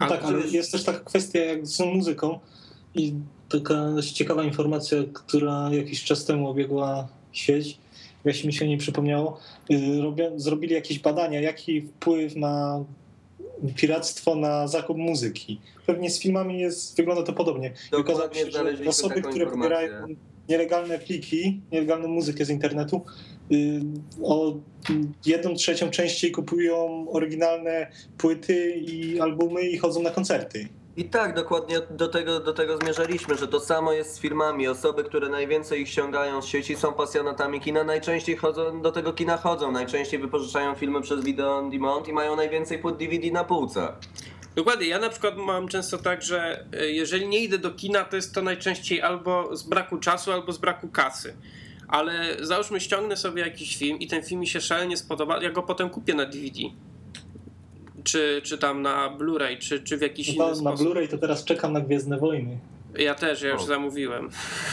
No 0.00 0.08
tak, 0.08 0.24
ale 0.24 0.46
jest 0.46 0.72
też 0.72 0.84
taka 0.84 1.00
kwestia 1.00 1.38
jak 1.38 1.66
z 1.66 1.80
muzyką 1.80 2.38
i 2.94 3.14
taka 3.48 3.74
ciekawa 4.14 4.44
informacja, 4.44 4.98
która 5.12 5.70
jakiś 5.72 6.04
czas 6.04 6.24
temu 6.24 6.48
obiegła 6.48 7.08
sieć. 7.32 7.78
Jeśli 8.24 8.46
mi 8.46 8.52
się 8.52 8.68
nie 8.68 8.78
przypomniało, 8.78 9.38
y, 9.70 10.02
robią, 10.02 10.40
zrobili 10.40 10.74
jakieś 10.74 10.98
badania, 10.98 11.40
jaki 11.40 11.82
wpływ 11.82 12.36
ma 12.36 12.84
piractwo 13.76 14.34
na 14.34 14.68
zakup 14.68 14.96
muzyki. 14.96 15.60
Pewnie 15.86 16.10
z 16.10 16.20
filmami 16.20 16.60
jest, 16.60 16.96
wygląda 16.96 17.22
to 17.22 17.32
podobnie. 17.32 17.72
Dokładnie 17.90 18.14
okazało 18.14 18.34
się, 18.34 18.50
że 18.50 18.88
osoby, 18.88 19.22
które 19.22 19.46
pobierają 19.46 20.06
nielegalne 20.48 20.98
pliki, 20.98 21.60
nielegalną 21.72 22.08
muzykę 22.08 22.44
z 22.44 22.50
internetu, 22.50 23.04
y, 23.52 23.80
o 24.22 24.54
jedną 25.26 25.54
trzecią 25.54 25.90
częściej 25.90 26.32
kupują 26.32 27.06
oryginalne 27.10 27.90
płyty 28.18 28.70
i 28.70 29.20
albumy 29.20 29.62
i 29.62 29.78
chodzą 29.78 30.02
na 30.02 30.10
koncerty. 30.10 30.68
I 30.96 31.04
tak, 31.04 31.34
dokładnie 31.34 31.76
do 31.90 32.08
tego, 32.08 32.40
do 32.40 32.52
tego 32.52 32.78
zmierzaliśmy, 32.78 33.36
że 33.36 33.48
to 33.48 33.60
samo 33.60 33.92
jest 33.92 34.14
z 34.14 34.18
filmami. 34.18 34.68
Osoby, 34.68 35.04
które 35.04 35.28
najwięcej 35.28 35.80
ich 35.80 35.88
ściągają 35.88 36.42
z 36.42 36.46
sieci 36.46 36.76
są 36.76 36.92
pasjonatami 36.92 37.60
kina, 37.60 37.84
najczęściej 37.84 38.36
chodzą, 38.36 38.82
do 38.82 38.92
tego 38.92 39.12
kina 39.12 39.36
chodzą, 39.36 39.72
najczęściej 39.72 40.20
wypożyczają 40.20 40.74
filmy 40.74 41.00
przez 41.00 41.24
Video 41.24 41.58
On 41.58 41.70
Demand 41.70 42.08
i 42.08 42.12
mają 42.12 42.36
najwięcej 42.36 42.78
płyt 42.78 42.96
DVD 42.96 43.30
na 43.30 43.44
półce. 43.44 43.92
Dokładnie, 44.56 44.86
ja 44.86 44.98
na 44.98 45.08
przykład 45.08 45.36
mam 45.36 45.68
często 45.68 45.98
tak, 45.98 46.22
że 46.22 46.64
e, 46.72 46.90
jeżeli 46.90 47.28
nie 47.28 47.38
idę 47.38 47.58
do 47.58 47.70
kina, 47.70 48.04
to 48.04 48.16
jest 48.16 48.34
to 48.34 48.42
najczęściej 48.42 49.02
albo 49.02 49.56
z 49.56 49.62
braku 49.62 49.98
czasu, 49.98 50.32
albo 50.32 50.52
z 50.52 50.58
braku 50.58 50.88
kasy. 50.88 51.34
Ale 51.88 52.36
załóżmy, 52.40 52.80
ściągnę 52.80 53.16
sobie 53.16 53.42
jakiś 53.42 53.76
film 53.76 53.98
i 53.98 54.06
ten 54.06 54.22
film 54.22 54.40
mi 54.40 54.46
się 54.46 54.60
szalenie 54.60 54.96
spodoba, 54.96 55.42
ja 55.42 55.50
go 55.50 55.62
potem 55.62 55.90
kupię 55.90 56.14
na 56.14 56.26
DVD. 56.26 56.58
Czy, 58.04 58.40
czy 58.44 58.58
tam 58.58 58.82
na 58.82 59.16
Blu-ray, 59.18 59.58
czy, 59.58 59.80
czy 59.80 59.96
w 59.96 60.00
jakiś 60.00 60.28
inny 60.28 60.38
No, 60.38 60.48
na 60.48 60.54
sposób. 60.54 60.86
Blu-ray 60.86 61.08
to 61.08 61.18
teraz 61.18 61.44
czekam 61.44 61.72
na 61.72 61.80
Gwiezdne 61.80 62.18
Wojny. 62.18 62.58
Ja 62.98 63.14
też, 63.14 63.42
ja 63.42 63.48
już 63.48 63.62
O. 63.62 63.66
zamówiłem. 63.66 64.30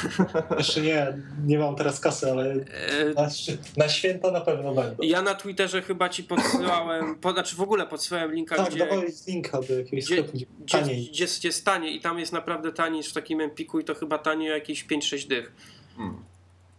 Jeszcze 0.57 0.81
nie, 0.81 1.17
nie 1.45 1.59
mam 1.59 1.75
teraz 1.75 1.99
kasy, 1.99 2.31
ale 2.31 2.51
E, 2.51 3.13
na, 3.15 3.29
na 3.77 3.89
święta 3.89 4.31
na 4.31 4.41
pewno 4.41 4.73
będą. 4.73 5.03
Ja 5.03 5.21
na 5.21 5.35
Twitterze 5.35 5.81
chyba 5.81 6.09
ci 6.09 6.23
podsyłałem, 6.23 7.15
po, 7.15 7.31
znaczy 7.31 7.55
w 7.55 7.61
ogóle 7.61 7.87
podsyłałem 7.87 8.33
linka, 8.33 8.55
Tak, 8.55 8.69
gdzie, 8.69 8.79
dawaj 8.79 9.07
linka 9.27 9.61
do 9.61 9.73
jakiegoś 9.73 10.05
gdzie, 10.05 10.15
sklepu, 10.15 10.31
gdzie 10.31 10.81
gdzie, 10.81 11.25
gdzie, 11.25 11.47
jest 11.47 11.65
taniej 11.65 11.95
i 11.95 12.01
tam 12.01 12.19
jest 12.19 12.33
naprawdę 12.33 12.71
taniej 12.71 12.97
niż 12.97 13.09
w 13.09 13.13
takim 13.13 13.41
Empiku 13.41 13.79
i 13.79 13.83
to 13.83 13.95
chyba 13.95 14.17
taniej 14.17 14.51
o 14.51 14.53
jakieś 14.55 14.85
5-6 14.85 15.27
dych. 15.27 15.51
Hmm. 15.97 16.17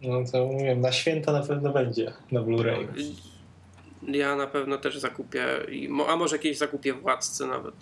No 0.01 0.23
to 0.31 0.45
mówię, 0.45 0.75
na 0.75 0.91
święta 0.91 1.31
na 1.31 1.41
pewno 1.41 1.73
będzie 1.73 2.13
na 2.31 2.41
Blu-ray. 2.41 2.87
Ja 4.07 4.35
na 4.35 4.47
pewno 4.47 4.77
też 4.77 4.97
zakupię, 4.97 5.45
a 6.07 6.15
może 6.15 6.39
kiedyś 6.39 6.57
zakupię 6.57 6.93
władcę 6.93 7.45
nawet. 7.45 7.75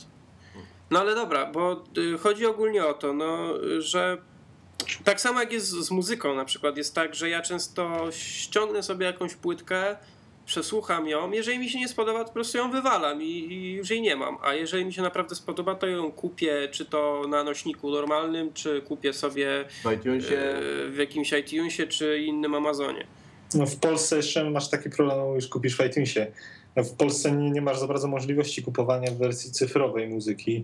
No 0.91 0.99
ale 0.99 1.15
dobra, 1.15 1.45
bo 1.45 1.83
y, 1.97 2.17
chodzi 2.17 2.45
ogólnie 2.45 2.85
o 2.85 2.93
to, 2.93 3.13
no, 3.13 3.53
że 3.79 4.17
tak 5.03 5.21
samo 5.21 5.39
jak 5.39 5.51
jest 5.51 5.69
z 5.69 5.91
muzyką 5.91 6.35
na 6.35 6.45
przykład, 6.45 6.77
jest 6.77 6.95
tak, 6.95 7.15
że 7.15 7.29
ja 7.29 7.41
często 7.41 8.11
ściągnę 8.11 8.83
sobie 8.83 9.05
jakąś 9.05 9.35
płytkę, 9.35 9.95
przesłucham 10.45 11.07
ją, 11.07 11.31
jeżeli 11.31 11.59
mi 11.59 11.69
się 11.69 11.79
nie 11.79 11.87
spodoba, 11.87 12.19
to 12.19 12.25
po 12.25 12.33
prostu 12.33 12.57
ją 12.57 12.71
wywalam 12.71 13.21
i, 13.21 13.25
i 13.25 13.73
już 13.73 13.89
jej 13.89 14.01
nie 14.01 14.15
mam, 14.15 14.37
a 14.43 14.53
jeżeli 14.53 14.85
mi 14.85 14.93
się 14.93 15.01
naprawdę 15.01 15.35
spodoba, 15.35 15.75
to 15.75 15.87
ją 15.87 16.11
kupię, 16.11 16.67
czy 16.71 16.85
to 16.85 17.23
na 17.29 17.43
nośniku 17.43 17.91
normalnym, 17.91 18.53
czy 18.53 18.81
kupię 18.81 19.13
sobie 19.13 19.65
W 19.83 19.91
iTunesie 19.91 20.57
y, 20.87 20.89
w 20.89 20.97
jakimś 20.97 21.33
iTunesie, 21.33 21.87
czy 21.87 22.19
innym 22.19 22.55
Amazonie. 22.55 23.07
No 23.53 23.65
w 23.65 23.75
Polsce 23.75 24.17
jeszcze 24.17 24.49
masz 24.49 24.69
taki 24.69 24.89
problem, 24.89 25.35
już 25.35 25.47
kupisz 25.47 25.77
w 25.77 25.85
iTunesie. 25.85 26.31
W 26.83 26.91
Polsce 26.91 27.31
nie, 27.31 27.51
nie 27.51 27.61
masz 27.61 27.79
za 27.79 27.87
bardzo 27.87 28.07
możliwości 28.07 28.63
kupowania 28.63 29.11
w 29.11 29.17
wersji 29.17 29.51
cyfrowej 29.51 30.09
muzyki. 30.09 30.63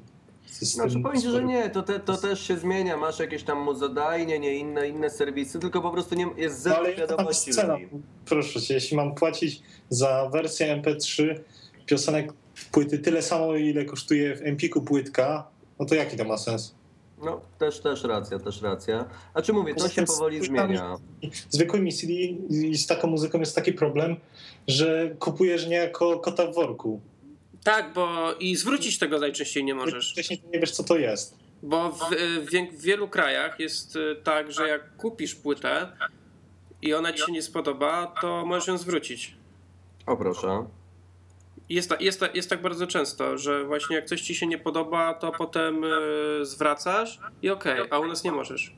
Znaczy 0.49 0.99
powiem 0.99 1.21
ci, 1.21 1.29
że 1.29 1.43
nie, 1.43 1.69
to, 1.69 1.83
te, 1.83 1.99
to 1.99 2.17
też 2.17 2.47
się 2.47 2.57
zmienia, 2.57 2.97
masz 2.97 3.19
jakieś 3.19 3.43
tam 3.43 3.59
muzodajnie, 3.59 4.39
nie 4.39 4.55
inne, 4.55 4.89
inne 4.89 5.09
serwisy, 5.09 5.59
tylko 5.59 5.81
po 5.81 5.91
prostu 5.91 6.15
nie, 6.15 6.27
jest 6.37 6.61
zero 6.61 6.75
ale 6.75 6.85
tam 6.85 6.97
jest 6.97 7.11
wiadomości. 7.11 7.51
cena? 7.51 7.77
Proszę 8.25 8.61
cię, 8.61 8.73
jeśli 8.73 8.97
mam 8.97 9.15
płacić 9.15 9.61
za 9.89 10.29
wersję 10.29 10.81
MP3 10.81 11.35
piosenek 11.85 12.33
płyty 12.71 12.99
tyle 12.99 13.21
samo, 13.21 13.55
ile 13.55 13.85
kosztuje 13.85 14.35
w 14.35 14.41
Empiku 14.41 14.81
płytka, 14.81 15.47
no 15.79 15.85
to 15.85 15.95
jaki 15.95 16.17
to 16.17 16.23
ma 16.23 16.37
sens? 16.37 16.75
No, 17.23 17.41
też, 17.57 17.79
też 17.79 18.03
racja, 18.03 18.39
też 18.39 18.61
racja. 18.61 19.05
A 19.33 19.41
czy 19.41 19.53
mówię, 19.53 19.75
to 19.75 19.89
się 19.89 20.03
powoli 20.03 20.45
zmienia. 20.45 20.95
Zwykłymi 21.49 21.93
CD 21.93 22.13
i 22.13 22.77
z 22.77 22.87
taką 22.87 23.07
muzyką 23.07 23.39
jest 23.39 23.55
taki 23.55 23.73
problem, 23.73 24.15
że 24.67 25.15
kupujesz 25.19 25.67
niejako 25.67 26.19
kota 26.19 26.47
w 26.47 26.55
worku. 26.55 27.01
Tak, 27.63 27.93
bo 27.93 28.33
i 28.39 28.55
zwrócić 28.55 28.99
tego 28.99 29.19
najczęściej 29.19 29.63
nie 29.63 29.75
możesz. 29.75 30.11
Wcześniej 30.11 30.41
nie 30.53 30.59
wiesz, 30.59 30.71
co 30.71 30.83
to 30.83 30.97
jest. 30.97 31.37
Bo 31.63 31.91
w, 31.91 31.99
w, 32.45 32.77
w 32.77 32.81
wielu 32.81 33.07
krajach 33.07 33.59
jest 33.59 33.95
y, 33.95 34.15
tak, 34.23 34.51
że 34.51 34.67
jak 34.67 34.97
kupisz 34.97 35.35
płytę 35.35 35.87
i 36.81 36.93
ona 36.93 37.13
ci 37.13 37.25
się 37.25 37.31
nie 37.31 37.41
spodoba, 37.41 38.13
to 38.21 38.45
możesz 38.45 38.67
ją 38.67 38.77
zwrócić. 38.77 39.35
O 40.05 40.17
proszę. 40.17 40.65
Jest, 41.69 41.89
ta, 41.89 41.95
jest, 41.99 42.19
ta, 42.19 42.27
jest 42.33 42.49
tak 42.49 42.61
bardzo 42.61 42.87
często, 42.87 43.37
że 43.37 43.65
właśnie 43.65 43.95
jak 43.95 44.05
coś 44.05 44.21
ci 44.21 44.35
się 44.35 44.47
nie 44.47 44.57
podoba, 44.57 45.13
to 45.13 45.31
potem 45.31 45.83
y, 45.83 46.45
zwracasz 46.45 47.19
i 47.41 47.49
okej, 47.49 47.81
a 47.89 47.99
u 47.99 48.07
nas 48.07 48.23
nie 48.23 48.31
możesz. 48.31 48.75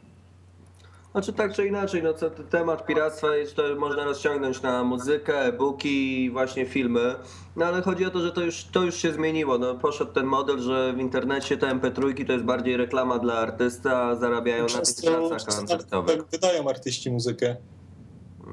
Znaczy 1.12 1.34
tak 1.34 1.54
czy 1.54 1.68
inaczej, 1.68 2.04
no 2.04 2.14
co, 2.14 2.30
temat 2.30 2.86
piractwa 2.86 3.36
jest, 3.36 3.56
to 3.56 3.64
można 3.78 4.04
rozciągnąć 4.06 4.62
na 4.62 4.84
muzykę, 4.84 5.40
e-booki, 5.46 6.30
właśnie 6.32 6.66
filmy. 6.66 7.16
No 7.56 7.66
ale 7.66 7.82
chodzi 7.82 8.06
o 8.06 8.10
to, 8.10 8.20
że 8.20 8.32
to 8.32 8.42
już, 8.42 8.64
to 8.64 8.84
już 8.84 8.96
się 8.96 9.14
zmieniło. 9.14 9.58
No, 9.58 9.76
poszedł 9.76 10.12
ten 10.14 10.26
model, 10.26 10.60
że 10.60 10.94
w 10.94 11.00
internecie 11.00 11.58
te 11.58 11.68
MP3 11.68 12.26
to 12.28 12.34
jest 12.34 12.46
bardziej 12.46 12.78
reklama 12.78 13.20
dla 13.20 13.34
artysty, 13.34 13.90
a 13.90 14.16
zarabiają 14.16 14.64
na 14.64 14.70
tych 14.70 14.78
Często, 14.80 15.12
pracach 15.12 15.30
często 15.32 15.52
tak, 15.52 15.60
koncertowych. 15.60 16.18
tak 16.18 16.26
wydają 16.32 16.70
artyści 16.70 17.12
muzykę. 17.12 17.56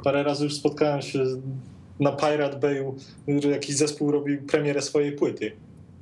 Parę 0.05 0.23
razy 0.23 0.45
już 0.45 0.55
spotkałem 0.55 1.03
się 1.03 1.25
na 2.03 2.13
Pirate 2.13 2.57
Bayu, 2.59 2.97
że 3.43 3.49
jakiś 3.49 3.77
zespół 3.77 4.11
robił 4.13 4.43
premierę 4.43 4.83
swojej 4.83 5.13
płyty. 5.13 5.53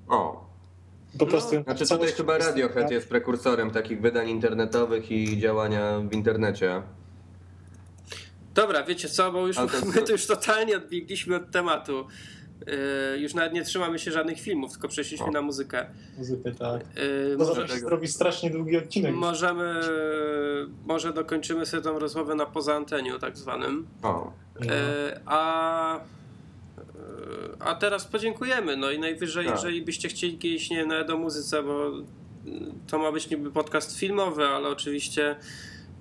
O, 0.09 0.47
Po 1.19 1.27
prostu 1.27 1.55
ją 1.55 1.63
znaczy 1.63 1.89
tutaj 1.89 2.09
chyba 2.13 2.39
Radiohead 2.39 2.91
jest 2.91 3.09
prekursorem 3.09 3.71
takich 3.71 4.01
wydań 4.01 4.29
internetowych 4.29 5.11
i 5.11 5.39
działania 5.39 6.01
w 6.01 6.13
internecie. 6.13 6.83
Dobra, 8.55 8.83
wiecie 8.85 9.09
co, 9.09 9.33
bo 9.33 9.47
już 9.47 9.57
to 9.57 9.67
my 9.95 10.03
tu 10.03 10.13
już 10.13 10.27
totalnie 10.27 10.77
odbiegliśmy 10.77 11.37
od 11.37 11.51
tematu. 11.51 12.07
Y, 13.15 13.19
już 13.19 13.35
nawet 13.35 13.53
nie 13.53 13.63
trzymamy 13.65 13.99
się 13.99 14.13
żadnych 14.13 14.41
filmów, 14.41 14.73
tylko 14.73 14.89
przeszliśmy 14.89 15.27
O. 15.27 15.31
na 15.31 15.43
muzykę. 15.43 15.87
muzykę, 16.19 16.53
tak. 16.55 16.81
Y, 16.83 17.37
To 17.39 17.45
może, 17.45 17.61
zawsze 17.61 17.79
zrobi 17.79 18.09
strasznie 18.09 18.51
długi 18.51 18.77
odcinek. 18.77 19.15
możemy, 19.15 19.81
może 20.87 21.13
dokończymy 21.13 21.67
sobie 21.67 21.83
tą 21.83 21.99
rozmowę 21.99 22.35
na 22.35 22.47
poza 22.47 22.75
anteniu 22.75 23.19
tak 23.19 23.37
zwanym. 23.37 23.87
O, 24.03 24.33
No. 24.67 24.75
E, 24.75 25.21
A, 25.27 25.97
e, 25.97 26.01
a 27.61 27.75
teraz 27.75 28.05
podziękujemy. 28.05 28.77
No 28.77 28.91
i 28.91 28.99
najwyżej, 28.99 29.47
Tak. 29.47 29.55
jeżeli 29.55 29.83
byście 29.83 30.09
chcieli 30.09 30.39
kiedyś, 30.39 30.71
nie 30.71 30.77
wiem, 30.77 30.89
nawet 30.89 31.11
o 31.11 31.17
muzyce, 31.19 31.63
bo 31.63 31.87
mm, 31.87 32.05
to 32.91 32.99
ma 32.99 33.13
być 33.13 33.31
niby 33.31 33.51
podcast 33.51 33.99
filmowy, 33.99 34.47
ale 34.47 34.69
oczywiście 34.69 35.37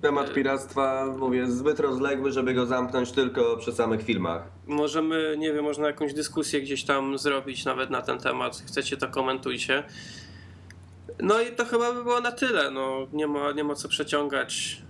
temat 0.02 0.32
piractwa, 0.32 1.06
mówię, 1.18 1.46
zbyt 1.46 1.80
rozległy, 1.80 2.32
żeby 2.32 2.54
go 2.54 2.66
zamknąć 2.66 3.12
tylko 3.12 3.56
przy 3.56 3.72
samych 3.72 4.02
filmach. 4.02 4.42
możemy, 4.66 5.34
nie 5.38 5.52
wiem, 5.52 5.64
można 5.64 5.86
jakąś 5.86 6.14
dyskusję 6.14 6.60
gdzieś 6.60 6.84
tam 6.84 7.18
zrobić 7.18 7.64
nawet 7.64 7.90
na 7.90 8.02
ten 8.02 8.18
temat. 8.18 8.62
Chcecie, 8.66 8.96
to 8.96 9.08
komentujcie. 9.08 9.84
No 11.22 11.40
i 11.40 11.52
to 11.52 11.64
chyba 11.64 11.92
by 11.92 12.02
było 12.02 12.20
na 12.20 12.32
tyle. 12.32 12.70
No, 12.70 13.06
nie, 13.12 13.26
ma, 13.26 13.52
nie 13.52 13.64
ma 13.64 13.74
co 13.74 13.88
przeciągać. 13.88 14.82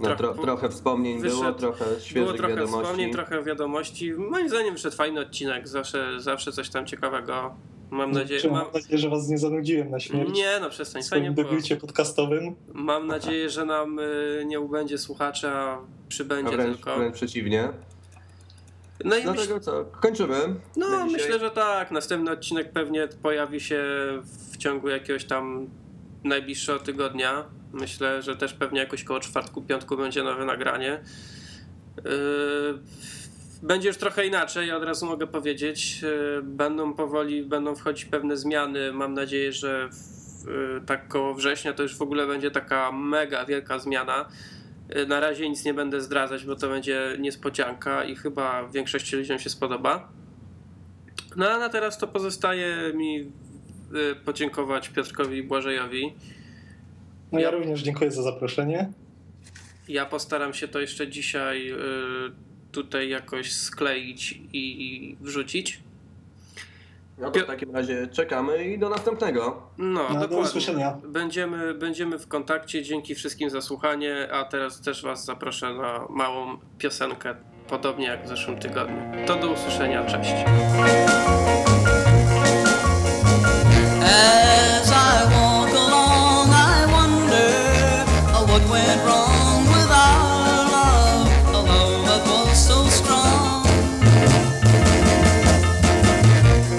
No, 0.00 0.04
Trochę- 0.16 0.16
tro, 0.34 0.42
trochę 0.42 0.68
wspomnień 0.68 1.20
było, 1.22 1.40
wyszedł- 1.42 1.58
trochę 1.58 1.84
Było 1.84 2.00
świeżych 2.00 2.36
trochę 2.36 2.54
wiadomości. 2.54 2.82
wspomnień, 2.84 3.12
trochę 3.12 3.42
wiadomości. 3.42 4.12
Moim 4.12 4.48
zdaniem 4.48 4.74
wyszedł 4.74 4.96
fajny 4.96 5.20
odcinek. 5.20 5.68
Zawsze, 5.68 6.20
zawsze 6.20 6.52
coś 6.52 6.68
tam 6.70 6.86
ciekawego. 6.86 7.54
Mam 7.90 8.12
nadzieję, 8.12 8.40
Czy 8.40 8.50
mam, 8.50 8.62
mam 8.64 8.72
nadzieję, 8.74 8.98
że 8.98 9.08
was 9.08 9.28
nie 9.28 9.38
zanudziłem 9.38 9.90
na 9.90 10.00
śmierć 10.00 10.36
Nie, 10.36 10.58
no 10.60 10.70
przestań, 10.70 11.02
w 11.02 11.08
fajnie 11.08 11.24
swoim 11.26 11.34
było. 11.34 11.48
debiucie 11.50 11.76
podcastowym. 11.76 12.54
Mam 12.72 13.06
nadzieję, 13.06 13.50
że 13.50 13.64
nam 13.64 13.98
y, 13.98 14.42
nie 14.46 14.60
ubędzie 14.60 14.98
słuchaczy, 14.98 15.48
a 15.48 15.72
A 15.74 15.78
przybędzie 16.08 16.56
wręcz, 16.56 16.76
tylko. 16.76 16.96
wręcz 16.96 17.14
przeciwnie. 17.14 17.68
No 19.04 19.16
i 19.16 19.26
myśl, 19.26 19.60
co, 19.60 19.84
kończymy. 19.84 20.36
no, 20.76 21.06
myślę, 21.06 21.38
że 21.38 21.50
tak. 21.50 21.90
Następny 21.90 22.30
odcinek 22.30 22.72
pewnie 22.72 23.08
pojawi 23.22 23.60
się 23.60 23.84
w 24.52 24.56
ciągu 24.56 24.88
jakiegoś 24.88 25.24
tam 25.24 25.68
najbliższego 26.24 26.78
tygodnia. 26.78 27.44
Myślę, 27.72 28.22
że 28.22 28.36
też 28.36 28.54
pewnie 28.54 28.80
jakoś 28.80 29.04
koło 29.04 29.20
czwartku, 29.20 29.62
piątku 29.62 29.96
będzie 29.96 30.22
nowe 30.22 30.44
nagranie. 30.44 31.00
Yy, 32.04 32.78
Będzie 33.62 33.88
już 33.88 33.96
trochę 33.96 34.26
inaczej, 34.26 34.72
od 34.72 34.84
razu 34.84 35.06
mogę 35.06 35.26
powiedzieć. 35.26 36.02
Yy, 36.02 36.42
Będą 36.42 36.94
powoli, 36.94 37.42
będą 37.42 37.74
wchodzić 37.74 38.04
pewne 38.04 38.36
zmiany. 38.36 38.92
Mam 38.92 39.14
nadzieję, 39.14 39.52
że 39.52 39.88
w, 39.88 40.46
yy, 40.46 40.80
tak 40.86 41.08
koło 41.08 41.34
września 41.34 41.72
to 41.72 41.82
już 41.82 41.96
w 41.96 42.02
ogóle 42.02 42.26
będzie 42.26 42.50
taka 42.50 42.92
mega 42.92 43.44
wielka 43.44 43.78
zmiana. 43.78 44.28
Na 45.08 45.20
razie 45.20 45.48
nic 45.48 45.64
nie 45.64 45.74
będę 45.74 46.00
zdradzać, 46.00 46.44
bo 46.44 46.56
to 46.56 46.68
będzie 46.68 47.16
niespodzianka 47.18 48.04
i 48.04 48.16
chyba 48.16 48.68
większości 48.68 49.16
ludziom 49.16 49.38
się 49.38 49.50
spodoba. 49.50 50.08
No 51.36 51.50
a 51.50 51.58
na 51.58 51.68
teraz 51.68 51.98
to 51.98 52.06
pozostaje 52.06 52.92
mi 52.94 53.32
podziękować 54.24 54.88
Piotrkowi 54.88 55.36
i 55.38 55.42
Błażejowi. 55.42 56.12
No 57.32 57.38
ja 57.38 57.44
Ja- 57.44 57.50
również 57.50 57.82
dziękuję 57.82 58.10
za 58.10 58.22
zaproszenie. 58.22 58.92
Ja 59.88 60.06
postaram 60.06 60.54
się 60.54 60.68
to 60.68 60.80
jeszcze 60.80 61.08
dzisiaj 61.08 61.70
y, 61.72 61.76
tutaj 62.72 63.08
jakoś 63.08 63.52
skleić 63.52 64.40
i, 64.52 65.16
wrzucić. 65.20 65.80
No 67.18 67.30
to 67.30 67.40
w 67.40 67.44
takim 67.46 67.70
razie 67.76 68.06
czekamy 68.12 68.64
i 68.64 68.78
do 68.78 68.88
następnego. 68.88 69.62
No, 69.78 70.08
No, 70.14 70.28
do 70.28 70.38
usłyszenia. 70.38 70.98
Będziemy, 71.08 71.74
będziemy 71.74 72.18
w 72.18 72.28
kontakcie. 72.28 72.82
Dzięki 72.82 73.14
wszystkim 73.14 73.50
za 73.50 73.60
słuchanie, 73.60 74.28
a 74.32 74.44
teraz 74.44 74.80
też 74.80 75.02
Was 75.02 75.24
zaproszę 75.24 75.74
na 75.74 76.06
małą 76.10 76.58
piosenkę, 76.78 77.34
podobnie 77.68 78.06
jak 78.06 78.24
w 78.24 78.28
zeszłym 78.28 78.58
tygodniu. 78.58 79.26
To 79.26 79.36
do 79.36 79.50
usłyszenia, 79.52 80.04
cześć. 80.04 80.30
As 84.12 84.90
I 84.90 85.24
walk 85.34 85.70
along, 85.70 86.48
I 86.50 86.78
wonder 86.98 87.50
uh, 88.34 88.44
what 88.50 88.62
went 88.68 89.00
wrong 89.06 89.62
with 89.74 89.90
our 89.90 90.66
love, 90.74 91.28
was 92.26 92.58
so 92.58 92.78
strong. 92.88 93.66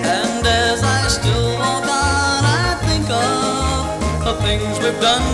And 0.03 0.45
as 0.45 0.83
I 0.83 1.07
still 1.07 1.53
walk 1.57 1.85
on, 1.85 2.43
I 2.63 2.77
think 2.85 3.09
of 3.09 4.25
the 4.25 4.33
things 4.43 4.79
we've 4.79 4.99
done 4.99 5.30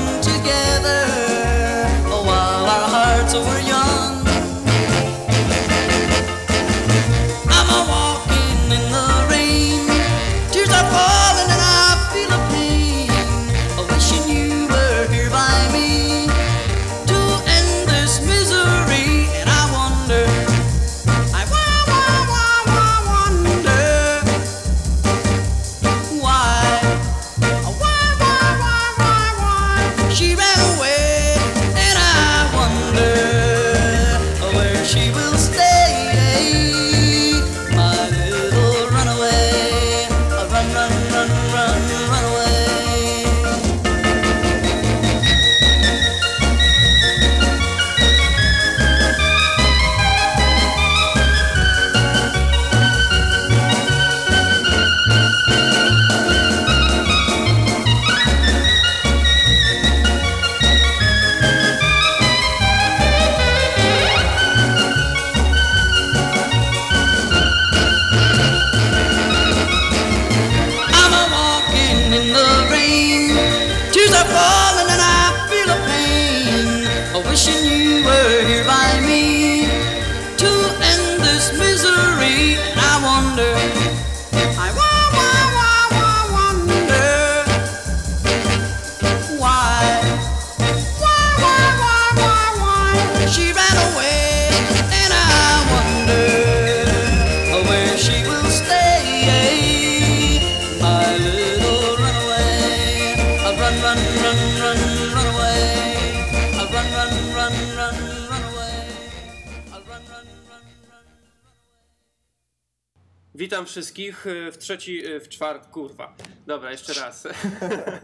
Witam 113.58 113.66
wszystkich 113.66 114.28
y, 114.28 114.52
w 114.52 114.58
trzeci, 114.58 115.06
y, 115.06 115.20
w 115.20 115.30
czwart, 115.30 115.68
kurwa. 115.68 116.16
Dobra, 116.48 116.72
jeszcze 116.72 116.94
raz. 116.94 117.28